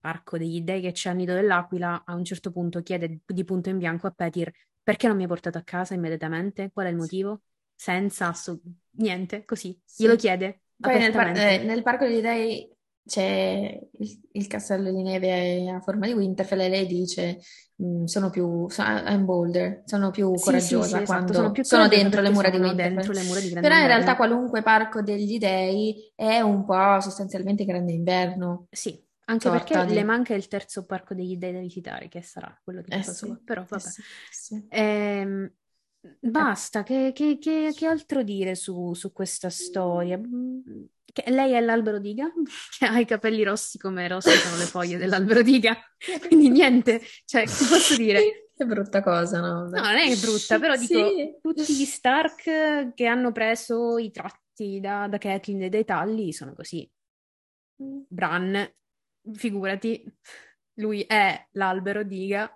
parco 0.00 0.38
degli 0.38 0.60
dei 0.60 0.80
che 0.80 0.92
c'è 0.92 1.10
a 1.10 1.12
Nido 1.12 1.34
dell'Aquila 1.34 2.04
a 2.04 2.14
un 2.14 2.24
certo 2.24 2.50
punto 2.52 2.82
chiede 2.82 3.20
di 3.24 3.44
punto 3.44 3.68
in 3.68 3.78
bianco 3.78 4.06
a 4.06 4.10
Petir 4.10 4.52
perché 4.82 5.06
non 5.06 5.16
mi 5.16 5.24
ha 5.24 5.26
portato 5.26 5.58
a 5.58 5.62
casa 5.62 5.92
immediatamente, 5.92 6.70
qual 6.72 6.86
è 6.86 6.88
il 6.88 6.96
motivo? 6.96 7.42
Senza 7.74 8.28
assu- 8.28 8.58
niente, 8.92 9.44
così, 9.44 9.78
sì. 9.84 10.02
glielo 10.02 10.16
chiede. 10.16 10.62
Poi 10.76 10.98
nel, 10.98 11.12
par- 11.12 11.36
eh, 11.36 11.62
nel, 11.62 11.82
parco 11.82 12.06
degli 12.06 12.22
dei 12.22 12.74
c'è 13.08 13.80
il, 13.98 14.20
il, 14.32 14.46
castello 14.46 14.92
di 14.92 15.02
neve 15.02 15.70
a 15.70 15.80
forma 15.80 16.06
di 16.06 16.12
Winterfell 16.12 16.60
e 16.60 16.68
lei 16.68 16.86
dice 16.86 17.40
mm, 17.82 18.04
sono 18.04 18.28
più 18.28 18.66
I'm 18.76 19.24
bolder, 19.24 19.82
sono 19.86 20.10
più 20.10 20.36
sì, 20.36 20.44
coraggiosa 20.44 20.98
sì, 20.98 20.98
sì, 20.98 21.04
quando 21.04 21.24
esatto. 21.24 21.32
sono, 21.32 21.50
più 21.50 21.64
sono 21.64 21.88
dentro 21.88 22.20
le 22.20 22.30
mura 22.30 22.50
di 22.50 22.58
Winterfell. 22.58 23.12
Le 23.14 23.22
mura 23.24 23.40
di 23.40 23.48
Però 23.54 23.76
in 23.76 23.86
realtà 23.86 24.14
qualunque 24.14 24.62
parco 24.62 25.00
degli 25.00 25.38
dei 25.38 26.12
è 26.14 26.40
un 26.40 26.66
po' 26.66 27.00
sostanzialmente 27.00 27.64
grande 27.64 27.92
inverno. 27.92 28.66
Sì, 28.70 29.02
anche 29.24 29.48
perché 29.50 29.86
di... 29.86 29.94
le 29.94 30.04
manca 30.04 30.34
il 30.34 30.46
terzo 30.46 30.84
parco 30.84 31.14
degli 31.14 31.36
dei 31.38 31.52
da 31.52 31.60
visitare, 31.60 32.08
che 32.08 32.20
sarà 32.20 32.54
quello 32.62 32.82
di 32.82 32.90
eh 32.92 32.96
casa 32.96 33.14
sua. 33.14 33.40
Però 33.42 33.64
vabbè. 33.66 33.84
Eh 34.68 34.80
ehm, 34.80 35.52
basta, 36.20 36.82
che, 36.82 37.12
che, 37.14 37.38
che, 37.38 37.72
che, 37.74 37.86
altro 37.86 38.22
dire 38.22 38.54
su, 38.54 38.92
su 38.92 39.12
questa 39.12 39.48
storia? 39.50 40.20
Che 41.10 41.30
lei 41.30 41.52
è 41.52 41.60
l'albero 41.60 41.98
diga, 41.98 42.30
che 42.78 42.84
ha 42.86 42.98
i 42.98 43.06
capelli 43.06 43.42
rossi 43.42 43.78
come 43.78 44.06
rossi 44.08 44.30
sono 44.30 44.56
le 44.56 44.64
foglie 44.64 44.98
dell'albero 44.98 45.42
diga, 45.42 45.76
quindi 46.26 46.50
niente, 46.50 47.00
cioè, 47.24 47.42
che 47.42 47.64
posso 47.68 47.96
dire? 47.96 48.42
Che 48.58 48.64
brutta 48.64 49.04
cosa, 49.04 49.38
no? 49.38 49.68
No, 49.68 49.80
non 49.80 49.94
è 49.94 50.16
brutta, 50.16 50.58
però 50.58 50.74
dico, 50.74 51.08
sì. 51.08 51.38
tutti 51.40 51.76
gli 51.76 51.84
Stark 51.84 52.92
che 52.92 53.06
hanno 53.06 53.30
preso 53.30 53.98
i 53.98 54.10
tratti 54.10 54.80
da, 54.80 55.06
da 55.06 55.16
Catelyn 55.16 55.62
e 55.62 55.68
dai 55.68 55.84
talli 55.84 56.32
sono 56.32 56.54
così. 56.54 56.90
Mm. 57.80 58.00
Bran, 58.08 58.74
figurati, 59.32 60.04
lui 60.80 61.02
è 61.02 61.46
l'albero 61.52 62.02
diga, 62.02 62.52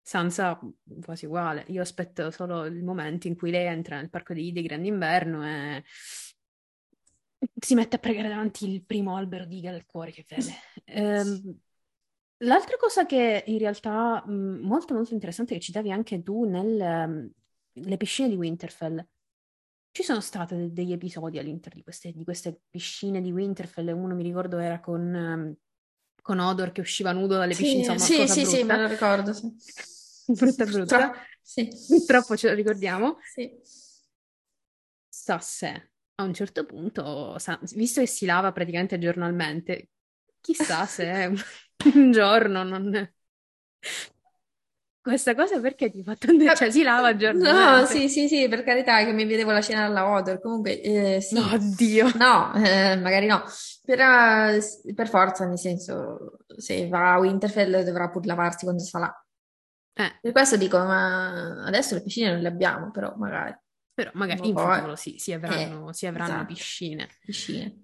Sansa 0.00 0.60
quasi 1.02 1.26
uguale. 1.26 1.64
Io 1.70 1.82
aspetto 1.82 2.30
solo 2.30 2.64
il 2.64 2.84
momento 2.84 3.26
in 3.26 3.34
cui 3.34 3.50
lei 3.50 3.66
entra 3.66 3.96
nel 3.96 4.08
parco 4.08 4.32
di, 4.32 4.52
di 4.52 4.62
Grande 4.62 4.86
Inverno 4.86 5.44
e 5.44 5.84
si 7.54 7.74
mette 7.74 7.96
a 7.96 7.98
pregare 7.98 8.28
davanti 8.28 8.70
il 8.70 8.84
primo 8.84 9.16
albero 9.16 9.44
di 9.44 9.60
del 9.60 9.86
cuore 9.86 10.10
che 10.10 10.24
vede. 10.28 11.20
Um, 11.22 11.58
l'altra 12.44 12.76
cosa 12.76 13.06
che 13.06 13.44
in 13.46 13.58
realtà 13.58 14.24
molto 14.26 14.94
molto 14.94 15.14
interessante 15.14 15.54
che 15.54 15.60
citavi 15.60 15.90
anche 15.90 16.22
tu 16.22 16.44
nelle 16.44 17.32
um, 17.74 17.96
piscine 17.96 18.28
di 18.28 18.36
Winterfell. 18.36 19.06
Ci 19.90 20.02
sono 20.02 20.20
stati 20.20 20.56
de- 20.56 20.72
degli 20.72 20.92
episodi 20.92 21.38
all'interno 21.38 21.78
di 21.78 21.82
queste, 21.82 22.12
di 22.12 22.24
queste, 22.24 22.60
piscine 22.68 23.22
di 23.22 23.32
Winterfell, 23.32 23.88
uno 23.88 24.14
mi 24.14 24.22
ricordo 24.22 24.58
era 24.58 24.78
con, 24.78 25.00
um, 25.00 25.54
con 26.20 26.38
Odor 26.38 26.72
che 26.72 26.82
usciva 26.82 27.12
nudo 27.12 27.36
dalle 27.36 27.54
piscine, 27.54 27.84
sì, 27.84 27.90
insomma, 27.90 28.26
sì, 28.26 28.28
sì, 28.28 28.44
sì, 28.44 28.62
me 28.62 28.78
lo 28.78 28.86
ricordo, 28.86 29.32
sì. 29.32 29.54
brutta 30.26 30.64
brutta. 30.64 30.98
Troppo, 30.98 31.18
sì. 31.40 31.70
Troppo 32.06 32.36
ce 32.36 32.48
lo 32.48 32.54
ricordiamo. 32.54 33.18
Sì. 33.22 33.50
Sa 35.08 35.38
se 35.38 35.92
a 36.16 36.22
un 36.22 36.34
certo 36.34 36.64
punto, 36.64 37.36
visto 37.74 38.00
che 38.00 38.06
si 38.06 38.24
lava 38.26 38.52
praticamente 38.52 38.98
giornalmente, 38.98 39.90
chissà 40.40 40.86
se 40.86 41.32
un 41.94 42.10
giorno 42.10 42.62
non... 42.62 43.12
Questa 45.06 45.36
cosa 45.36 45.60
perché 45.60 45.88
ti 45.88 46.02
fa 46.02 46.16
tanto... 46.16 46.52
Cioè, 46.56 46.70
si 46.70 46.82
lava 46.82 47.14
giornalmente? 47.14 47.80
No, 47.80 47.86
sì, 47.86 48.08
sì, 48.08 48.26
sì, 48.26 48.48
per 48.48 48.64
carità, 48.64 49.04
che 49.04 49.12
mi 49.12 49.24
vedevo 49.24 49.52
la 49.52 49.62
scena 49.62 49.84
alla 49.84 50.10
Odor. 50.10 50.40
Comunque, 50.40 50.80
eh, 50.80 51.20
sì. 51.20 51.34
No, 51.34 51.46
Dio! 51.76 52.10
No, 52.16 52.52
eh, 52.54 52.96
magari 52.96 53.26
no. 53.26 53.44
Però, 53.84 54.50
per 54.96 55.08
forza, 55.08 55.46
nel 55.46 55.60
senso, 55.60 56.38
se 56.56 56.88
va 56.88 57.12
a 57.12 57.18
Winterfell 57.18 57.84
dovrà 57.84 58.08
pur 58.08 58.26
lavarsi 58.26 58.64
quando 58.64 58.82
sta 58.82 58.98
là. 58.98 59.26
Eh. 59.94 60.18
Per 60.20 60.32
questo 60.32 60.56
dico, 60.56 60.76
ma 60.78 61.64
adesso 61.64 61.94
le 61.94 62.02
piscine 62.02 62.32
non 62.32 62.40
le 62.40 62.48
abbiamo, 62.48 62.90
però 62.90 63.14
magari. 63.16 63.56
Però 63.96 64.10
magari 64.12 64.46
in 64.46 64.54
futuro 64.54 64.94
sì, 64.94 65.14
si 65.16 65.32
avranno, 65.32 65.88
eh, 65.88 65.94
si 65.94 66.04
avranno 66.04 66.34
esatto. 66.34 66.52
piscine. 66.52 67.08
Piscine. 67.24 67.80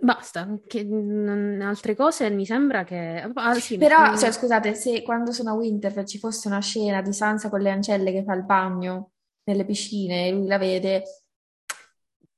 Basta, 0.00 0.58
che, 0.66 0.82
n- 0.84 1.60
altre 1.62 1.94
cose 1.94 2.30
mi 2.30 2.46
sembra 2.46 2.82
che... 2.82 3.30
Ah, 3.34 3.52
sì, 3.54 3.76
Però, 3.76 4.16
cioè, 4.16 4.32
scusate, 4.32 4.74
se 4.74 5.02
quando 5.02 5.32
sono 5.32 5.50
a 5.50 5.52
Winterfell 5.52 6.06
ci 6.06 6.18
fosse 6.18 6.48
una 6.48 6.60
scena 6.60 7.02
di 7.02 7.12
Sansa 7.12 7.50
con 7.50 7.60
le 7.60 7.70
ancelle 7.70 8.10
che 8.10 8.24
fa 8.24 8.32
il 8.32 8.44
bagno 8.44 9.12
nelle 9.44 9.66
piscine 9.66 10.28
e 10.28 10.32
lui 10.32 10.46
la 10.46 10.56
vede... 10.56 11.02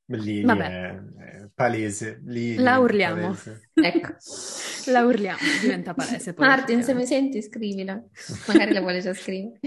Lì, 0.07 0.43
lì 0.43 0.59
è, 0.59 1.01
è, 1.19 1.49
palese. 1.55 2.21
Lì, 2.27 2.57
la 2.57 2.79
urliamo. 2.79 3.23
Palese. 3.23 3.71
ecco. 3.75 4.17
La 4.87 5.03
urliamo, 5.03 5.39
diventa 5.63 5.95
palese. 5.95 6.35
Poi, 6.35 6.47
Martin, 6.47 6.83
se 6.83 6.93
mi 6.93 7.07
senti, 7.07 7.41
scrivila. 7.41 8.03
Magari 8.49 8.75
la 8.75 8.81
vuole 8.81 9.01
già 9.01 9.15
scrivere. 9.15 9.59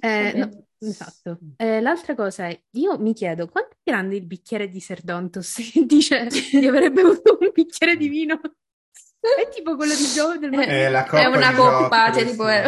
Eh, 0.00 0.32
no, 0.34 0.64
Esatto. 0.82 1.38
Eh, 1.56 1.80
l'altra 1.80 2.14
cosa 2.14 2.48
è, 2.48 2.58
io 2.70 2.98
mi 2.98 3.12
chiedo 3.12 3.48
quanto 3.48 3.74
è 3.74 3.90
grande 3.90 4.16
il 4.16 4.24
bicchiere 4.24 4.68
di 4.68 4.80
Serdontos 4.80 5.56
che 5.72 5.84
dice 5.84 6.26
di 6.26 6.66
avrebbe 6.66 7.02
avuto 7.02 7.36
un 7.38 7.50
bicchiere 7.52 7.96
di 7.96 8.08
vino. 8.08 8.40
È 8.40 9.48
tipo 9.54 9.76
quello 9.76 9.94
di 9.94 10.04
Joe 10.04 10.38
del 10.38 10.50
È, 10.52 10.88
la 10.88 11.04
coppa 11.04 11.20
è 11.20 11.26
una 11.26 11.54
coppa, 11.54 12.12
cioè 12.12 12.24
tipo... 12.24 12.46
È... 12.46 12.64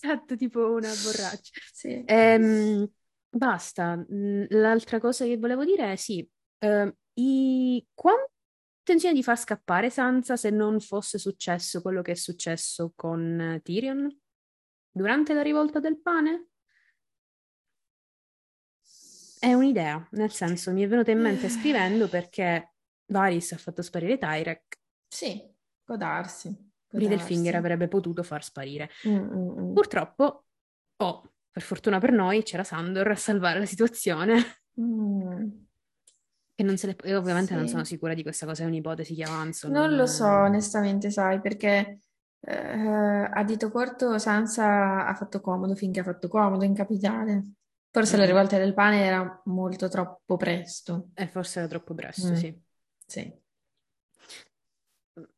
Esatto, 0.00 0.36
tipo 0.36 0.70
una 0.70 0.88
borraccia. 0.88 1.52
Sì. 1.72 2.02
Ehm, 2.06 2.88
basta. 3.28 3.96
Mm, 3.96 4.44
l'altra 4.48 5.00
cosa 5.00 5.24
che 5.24 5.36
volevo 5.36 5.64
dire 5.64 5.92
è 5.92 5.96
sì, 5.96 6.28
eh, 6.58 6.96
i... 7.14 7.86
quanto 7.94 8.32
intenzione 8.80 9.14
di 9.14 9.22
far 9.22 9.38
scappare 9.38 9.90
Sansa 9.90 10.36
se 10.36 10.48
non 10.48 10.80
fosse 10.80 11.18
successo 11.18 11.82
quello 11.82 12.00
che 12.00 12.12
è 12.12 12.14
successo 12.14 12.94
con 12.96 13.60
Tyrion 13.62 14.08
durante 14.90 15.34
la 15.34 15.42
rivolta 15.42 15.78
del 15.78 16.00
pane? 16.00 16.48
è 19.38 19.52
un'idea, 19.54 20.06
nel 20.12 20.32
senso 20.32 20.72
mi 20.72 20.82
è 20.82 20.88
venuta 20.88 21.10
in 21.10 21.20
mente 21.20 21.48
scrivendo 21.48 22.08
perché 22.08 22.74
Varys 23.06 23.52
ha 23.52 23.56
fatto 23.56 23.82
sparire 23.82 24.18
Tyrek. 24.18 24.80
Sì, 25.06 25.42
può 25.84 25.96
darsi. 25.96 26.54
può 26.86 26.98
Littlefinger 26.98 27.52
darsi. 27.52 27.56
avrebbe 27.56 27.88
potuto 27.88 28.22
far 28.22 28.42
sparire. 28.42 28.90
Mm, 29.06 29.16
mm, 29.16 29.58
mm. 29.60 29.74
Purtroppo, 29.74 30.44
oh, 30.96 31.32
per 31.58 31.66
fortuna 31.66 31.98
per 31.98 32.12
noi, 32.12 32.44
c'era 32.44 32.62
Sandor 32.62 33.08
a 33.10 33.16
salvare 33.16 33.58
la 33.58 33.66
situazione. 33.66 34.36
Mm. 34.80 35.48
E, 36.54 36.62
non 36.62 36.76
se 36.76 36.86
le- 36.86 36.96
e 37.02 37.16
ovviamente 37.16 37.52
non 37.54 37.64
Sì. 37.64 37.70
sono 37.70 37.82
sicura 37.84 38.14
di 38.14 38.22
questa 38.22 38.46
cosa, 38.46 38.62
è 38.62 38.66
un'ipotesi 38.66 39.12
che 39.16 39.24
avanzo. 39.24 39.68
Non 39.68 39.96
lo 39.96 40.06
so, 40.06 40.24
onestamente, 40.26 41.10
sai, 41.10 41.40
perché 41.40 41.98
eh, 42.40 42.54
a 42.56 43.42
dito 43.42 43.72
corto 43.72 44.16
Sansa 44.18 45.04
ha 45.04 45.14
fatto 45.14 45.40
comodo 45.40 45.74
finché 45.74 45.98
ha 46.00 46.04
fatto 46.04 46.28
comodo 46.28 46.62
in 46.64 46.74
capitale. 46.74 47.44
Forse 47.90 48.16
la 48.16 48.22
Mhm. 48.22 48.28
rivolta 48.28 48.56
del 48.58 48.74
pane 48.74 49.02
era 49.04 49.42
molto 49.46 49.88
troppo 49.88 50.36
presto. 50.36 51.08
E 51.14 51.26
forse 51.26 51.58
era 51.58 51.68
troppo 51.68 51.94
presto, 51.94 52.28
Mm. 52.28 52.34
sì. 52.34 52.62
Sì. 53.04 53.34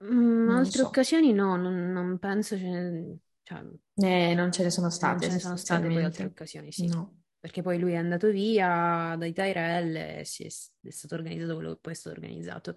Mm, 0.05 0.45
Non 0.47 0.57
altre 0.57 0.81
so. 0.83 0.87
occasioni 0.87 1.33
no, 1.33 1.57
non, 1.57 1.91
non 1.93 2.19
penso 2.19 2.59
ce 2.59 2.69
ne... 2.69 3.17
cioè, 3.51 3.65
Eh, 3.97 4.35
non 4.35 4.53
ce 4.53 4.63
ne 4.63 4.71
sono 4.71 4.91
state 4.91 5.27
ce 5.27 5.33
ne 5.33 5.39
sono 5.41 5.57
state 5.57 5.89
poi 5.89 6.05
altre 6.05 6.25
occasioni, 6.27 6.71
sì. 6.71 6.87
No. 6.87 7.19
Perché 7.41 7.63
poi 7.63 7.79
lui 7.79 7.93
è 7.93 7.97
andato 7.97 8.31
via 8.31 9.17
dai 9.19 9.33
Tyrell 9.33 9.97
e 9.97 10.25
si 10.25 10.45
è, 10.45 10.47
è 10.47 10.91
stato 10.91 11.15
organizzato 11.15 11.55
quello 11.55 11.73
che 11.73 11.79
poi 11.81 11.93
è 11.93 11.97
stato 11.97 12.15
organizzato. 12.15 12.77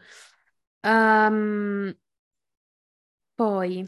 Ehm, 0.81 1.95
poi, 3.35 3.87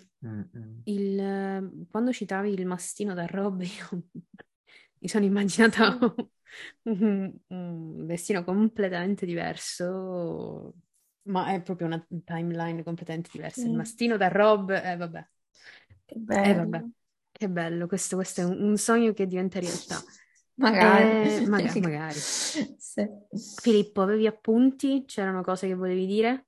il, 0.83 1.87
quando 1.89 2.11
citavi 2.11 2.51
il 2.51 2.65
mastino 2.65 3.13
da 3.13 3.25
Rob, 3.25 3.61
io 3.63 4.03
mi 4.99 5.07
sono 5.07 5.25
immaginata 5.25 5.97
un, 6.83 7.33
un 7.47 8.05
destino 8.05 8.43
completamente 8.43 9.25
diverso, 9.25 10.73
ma 11.23 11.53
è 11.53 11.61
proprio 11.61 11.87
una 11.87 12.05
timeline 12.23 12.83
completamente 12.83 13.29
diversa. 13.31 13.61
Il 13.61 13.73
mastino 13.73 14.17
da 14.17 14.27
Rob, 14.27 14.69
eh 14.71 14.95
vabbè, 14.97 15.27
Che 16.05 16.15
eh 16.15 16.19
bello. 16.19 16.55
vabbè, 16.55 16.83
che 17.31 17.49
bello, 17.49 17.87
questo, 17.87 18.15
questo 18.15 18.41
è 18.41 18.43
un, 18.45 18.61
un 18.61 18.77
sogno 18.77 19.13
che 19.13 19.27
diventa 19.27 19.59
realtà. 19.59 20.01
Magari. 20.55 21.43
Eh, 21.43 21.47
maga- 21.47 21.73
magari. 21.81 22.19
Sì. 22.19 23.05
Filippo, 23.61 24.01
avevi 24.01 24.27
appunti? 24.27 25.03
C'erano 25.05 25.41
cose 25.43 25.67
che 25.67 25.75
volevi 25.75 26.05
dire? 26.05 26.45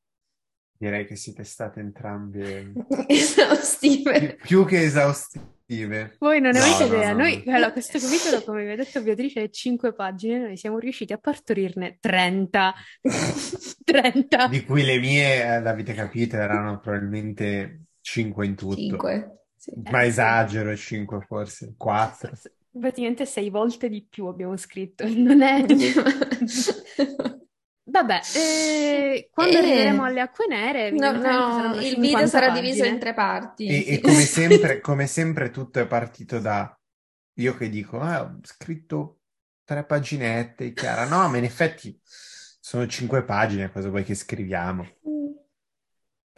Direi 0.80 1.06
che 1.08 1.16
siete 1.16 1.44
state 1.44 1.80
entrambe 1.80 2.72
Esaustive. 3.08 4.20
più, 4.20 4.64
più 4.64 4.66
che 4.66 4.84
esaustive. 4.84 6.16
Voi 6.20 6.40
non 6.40 6.52
No, 6.54 6.60
avete 6.60 6.86
no, 6.86 6.96
idea, 6.96 7.12
no, 7.12 7.18
noi, 7.24 7.44
no. 7.46 7.56
allora, 7.56 7.72
questo 7.72 7.98
capitolo, 8.00 8.42
come 8.44 8.64
vi 8.64 8.72
ha 8.72 8.76
detto 8.76 9.02
Beatrice, 9.02 9.44
è 9.44 9.50
5 9.50 9.94
pagine, 9.94 10.40
noi 10.40 10.56
siamo 10.58 10.78
riusciti 10.78 11.14
a 11.14 11.18
partorirne 11.18 11.98
30. 12.00 12.74
30. 13.84 14.48
Di 14.50 14.64
cui 14.64 14.84
le 14.86 15.00
mie, 15.00 15.44
eh, 15.44 15.60
l'avete 15.62 15.94
capito, 15.94 16.36
erano 16.38 16.80
probabilmente 16.80 17.86
5 18.02 18.46
in 18.46 18.56
tutto. 18.56 18.76
Cinque. 18.76 19.32
Sì. 19.68 19.80
Ma 19.90 20.04
Eh, 20.04 20.06
sì. 20.06 20.06
esagero, 20.06 20.76
5 20.76 21.22
forse, 21.22 21.74
4. 21.78 22.36
S- 22.36 22.50
s- 22.50 22.52
Praticamente 22.80 23.26
sei 23.26 23.50
volte 23.50 23.90
di 23.90 24.04
più 24.08 24.28
abbiamo 24.28 24.56
scritto, 24.58 25.06
non 25.10 25.42
è... 25.42 25.66
Vabbè, 27.90 28.30
eh, 28.34 29.30
quando 29.32 29.58
Eh, 29.58 29.58
arriveremo 29.58 30.04
alle 30.04 30.20
acque 30.22 30.46
nere, 30.48 30.90
No, 30.90 31.12
no, 31.14 31.80
il 31.82 31.98
50 31.98 32.00
video 32.00 32.28
sarà 32.28 32.50
diviso 32.50 32.86
pagine. 32.86 32.86
in 32.86 33.00
tre 33.00 33.14
parti. 33.14 33.82
E, 33.84 33.84
sì. 33.84 33.96
e 33.96 34.02
come 34.02 34.26
sempre, 34.26 34.80
come 34.80 35.06
sempre 35.08 35.50
tutto 35.52 35.80
è 35.82 35.88
partito 35.88 36.40
da 36.40 36.74
io 37.36 37.56
che 37.58 37.70
dico, 37.70 38.00
ah, 38.00 38.24
ho 38.24 38.40
scritto 38.44 39.22
tre 39.66 39.86
paginette, 39.86 40.74
Chiara. 40.74 41.06
No, 41.08 41.28
ma 41.30 41.38
in 41.38 41.44
effetti 41.44 42.00
sono 42.04 42.88
5 42.88 43.24
pagine, 43.26 43.70
cosa 43.72 43.90
vuoi 43.90 44.04
che 44.06 44.16
scriviamo? 44.16 44.88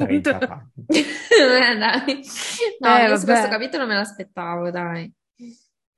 30 0.05 0.37
pagine. 0.37 0.67
Eh, 1.39 1.77
dai. 1.77 2.25
No, 2.79 2.97
Eh, 2.97 3.01
io 3.07 3.17
su 3.17 3.25
vabbè. 3.25 3.25
questo 3.25 3.47
capitolo 3.49 3.85
me 3.85 3.95
l'aspettavo, 3.95 4.69
dai. 4.71 5.11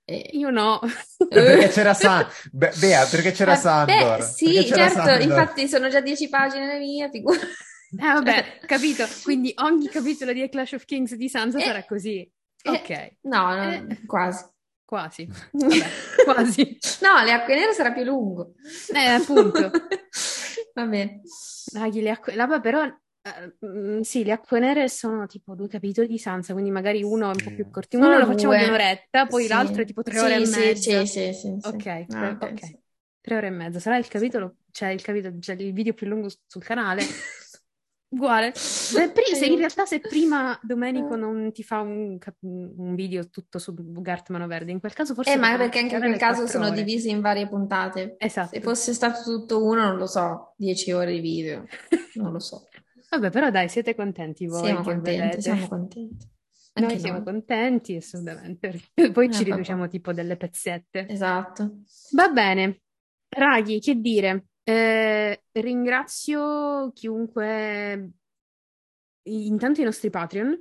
E- 0.06 0.30
Io 0.34 0.50
no. 0.50 0.80
Perché 1.30 1.70
c'era 1.70 1.94
San... 1.94 2.28
Be- 2.52 2.74
Bea, 2.80 3.06
perché 3.06 3.32
c'era 3.32 3.54
Eh, 3.54 3.58
Sandor? 3.58 4.22
sì, 4.24 4.46
Perché 4.54 4.64
c'era 4.70 4.90
certo, 4.90 5.04
Sandor? 5.04 5.22
infatti 5.22 5.68
sono 5.68 5.88
già 5.90 6.02
10 6.02 6.30
pagine 6.30 6.68
le 6.68 6.80
mie, 6.80 7.10
figura. 7.10 7.40
Eh, 7.40 8.14
vabbè, 8.14 8.60
capito. 8.68 9.06
Quindi 9.24 9.54
ogni 9.58 9.88
capitolo 9.88 10.34
di 10.34 10.42
A 10.42 10.50
Clash 10.50 10.74
of 10.74 10.86
Kings 10.86 11.16
di 11.16 11.30
Sansa 11.30 11.60
Eh, 11.60 11.64
sarà 11.64 11.86
così. 11.86 12.30
Ok, 12.64 12.90
Eh, 12.90 13.18
no, 13.22 13.56
no, 13.56 13.72
Eh. 13.72 14.06
quasi. 14.06 14.44
quasi. 14.86 15.28
Vabbè, 15.52 15.86
quasi. 16.26 16.78
No, 17.02 17.24
le 17.24 17.32
acque 17.32 17.56
nere 17.56 17.74
sarà 17.74 17.92
più 17.94 18.04
lungo. 18.04 18.54
Eh, 18.94 19.08
appunto. 19.08 19.72
Va 20.74 20.86
bene. 20.86 21.22
Dai, 21.72 22.02
le 22.02 22.10
acque... 22.10 22.36
là, 22.36 22.60
però, 22.60 22.86
eh, 23.24 23.56
mm, 23.66 24.02
sì, 24.02 24.24
le 24.24 24.32
acque 24.32 24.60
nere 24.60 24.88
sono 24.90 25.26
tipo 25.28 25.56
due 25.56 25.68
capitoli 25.68 26.08
di 26.08 26.18
Sansa, 26.18 26.54
quindi 26.54 26.72
magari 26.72 27.04
uno 27.04 27.30
è 27.30 27.34
un 27.34 27.42
po' 27.44 27.52
più 27.52 27.70
corto. 27.70 27.98
Uno 27.98 28.08
Sono 28.12 28.20
lo 28.20 28.26
facciamo 28.26 28.54
di 28.56 28.64
due. 28.64 28.68
un'oretta, 28.68 29.28
poi 29.28 29.44
Sì. 29.44 29.50
l'altro 29.50 29.82
è 29.82 29.86
tipo 29.86 30.02
tre 30.04 30.18
Sì, 30.18 30.26
ore 30.26 30.36
e 30.36 30.46
sì, 30.46 30.50
mezza. 30.50 31.04
Sì, 31.06 31.06
sì, 31.06 31.34
sì, 31.34 31.58
sì. 31.62 31.68
Ok, 31.68 31.84
Ah, 31.84 32.06
tre, 32.08 32.28
ok, 32.32 32.52
ok. 32.54 32.80
Tre 33.22 33.36
ore 33.36 33.48
e 33.48 33.50
mezza. 33.52 33.80
Sarà 33.80 33.98
il 33.98 34.08
capitolo, 34.08 34.56
cioè 34.72 34.90
il 34.90 35.02
capitolo, 35.02 35.38
cioè 35.40 35.56
il 35.56 35.74
video 35.74 35.94
più 35.94 36.08
lungo 36.08 36.28
sul 36.48 36.64
canale. 36.64 37.02
Uguale. 38.14 38.52
Beh, 38.94 39.10
pri- 39.12 39.36
se 39.36 39.46
in 39.46 39.58
realtà 39.58 39.86
se 39.86 40.00
prima 40.02 40.60
Domenico 40.62 41.16
non 41.16 41.52
ti 41.54 41.64
fa 41.64 41.80
un, 41.80 42.18
un 42.42 42.96
video 42.96 43.30
tutto 43.30 43.58
su 43.58 43.74
Gartmano 43.78 44.48
Verde, 44.48 44.72
in 44.72 44.80
quel 44.82 44.92
caso 44.94 45.14
forse 45.14 45.34
Eh, 45.34 45.38
ma 45.38 45.56
perché 45.56 45.80
anche 45.80 45.96
in 45.96 46.02
quel 46.02 46.18
caso 46.18 46.46
sono 46.46 46.66
ore. 46.70 46.84
divisi 46.84 47.10
in 47.10 47.22
varie 47.22 47.48
puntate. 47.48 48.16
Esatto. 48.20 48.50
Se 48.50 48.60
fosse 48.62 48.94
stato 48.94 49.24
tutto 49.24 49.64
uno, 49.64 49.84
non 49.86 49.96
lo 49.98 50.08
so, 50.08 50.54
10 50.58 50.92
ore 50.92 51.14
di 51.14 51.20
video. 51.22 51.66
Non 52.16 52.34
lo 52.34 52.40
so. 52.40 52.68
Vabbè, 53.12 53.30
però 53.30 53.50
dai, 53.50 53.68
siete 53.68 53.94
contenti 53.94 54.48
voi 54.48 54.64
Siamo 54.66 54.82
che 54.84 54.94
contenti, 54.94 55.42
siamo 55.42 55.68
contenti. 55.68 56.30
Noi 56.74 56.86
Anche 56.86 57.00
siamo 57.00 57.18
noi. 57.18 57.26
contenti, 57.26 57.96
assolutamente. 57.98 58.70
perché 58.70 59.12
Poi 59.12 59.26
Eh, 59.28 59.32
ci 59.32 59.40
vabbè. 59.40 59.52
riduciamo 59.52 59.88
tipo 59.90 60.14
delle 60.14 60.38
pezzette. 60.38 61.08
Esatto. 61.10 61.80
Va 62.12 62.30
bene, 62.30 62.82
Raghi, 63.28 63.80
che 63.82 63.96
dire? 63.96 64.46
Eh, 64.64 65.44
ringrazio 65.52 66.92
chiunque, 66.94 68.12
intanto 69.24 69.82
i 69.82 69.84
nostri 69.84 70.10
Patreon, 70.10 70.58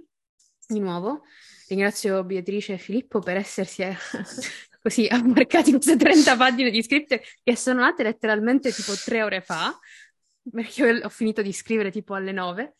di 0.67 0.81
nuovo. 0.81 1.23
Ringrazio 1.69 2.25
Beatrice 2.25 2.73
e 2.73 2.79
Filippo 2.79 3.21
per 3.21 3.37
essersi 3.37 3.83
eh, 3.83 3.95
così 4.83 5.07
ammarcati 5.11 5.71
queste 5.71 5.97
30 5.97 6.37
pagine 6.37 6.71
di 6.71 6.83
scritte 6.83 7.23
che 7.45 7.55
sono 7.55 7.81
nate 7.83 8.03
letteralmente 8.03 8.73
tipo 8.73 8.93
tre 9.05 9.23
ore 9.23 9.41
fa, 9.41 9.79
perché 10.51 10.83
io 10.87 11.05
ho 11.05 11.09
finito 11.09 11.43
di 11.43 11.53
scrivere 11.53 11.91
tipo 11.91 12.15
alle 12.15 12.33
9. 12.33 12.75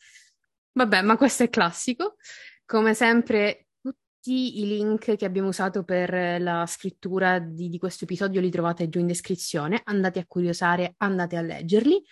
Vabbè, 0.73 1.03
ma 1.03 1.17
questo 1.17 1.43
è 1.43 1.51
classico. 1.51 2.17
Come 2.65 2.95
sempre, 2.95 3.67
tutti 3.81 4.61
i 4.61 4.67
link 4.67 5.17
che 5.17 5.25
abbiamo 5.25 5.49
usato 5.49 5.83
per 5.83 6.41
la 6.41 6.65
scrittura 6.67 7.39
di, 7.39 7.69
di 7.69 7.79
questo 7.79 8.05
episodio 8.05 8.41
li 8.41 8.51
trovate 8.51 8.89
giù 8.89 9.01
in 9.01 9.07
descrizione. 9.07 9.81
Andate 9.85 10.21
a 10.21 10.25
curiosare, 10.27 10.95
andate 10.99 11.37
a 11.37 11.43
leggerli. 11.43 12.03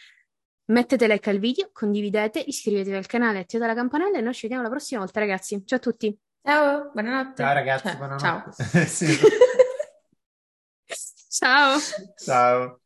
Mettete 0.67 1.07
like 1.07 1.31
al 1.31 1.39
video, 1.39 1.71
condividete, 1.73 2.41
iscrivetevi 2.41 2.97
al 2.97 3.07
canale, 3.07 3.39
attivate 3.39 3.71
la 3.71 3.77
campanella 3.77 4.19
e 4.19 4.21
noi 4.21 4.35
ci 4.35 4.43
vediamo 4.43 4.63
la 4.63 4.69
prossima 4.69 5.01
volta, 5.01 5.21
ragazzi. 5.21 5.63
Ciao 5.65 5.79
a 5.79 5.81
tutti. 5.81 6.19
Ciao, 6.43 6.91
buonanotte. 6.93 7.43
Ciao 7.43 7.55
ragazzi, 7.55 7.89
Cioè, 7.89 7.97
buonanotte. 7.97 8.21
ciao. 8.21 8.53
Ciao. 11.31 11.79
Ciao. 12.17 12.81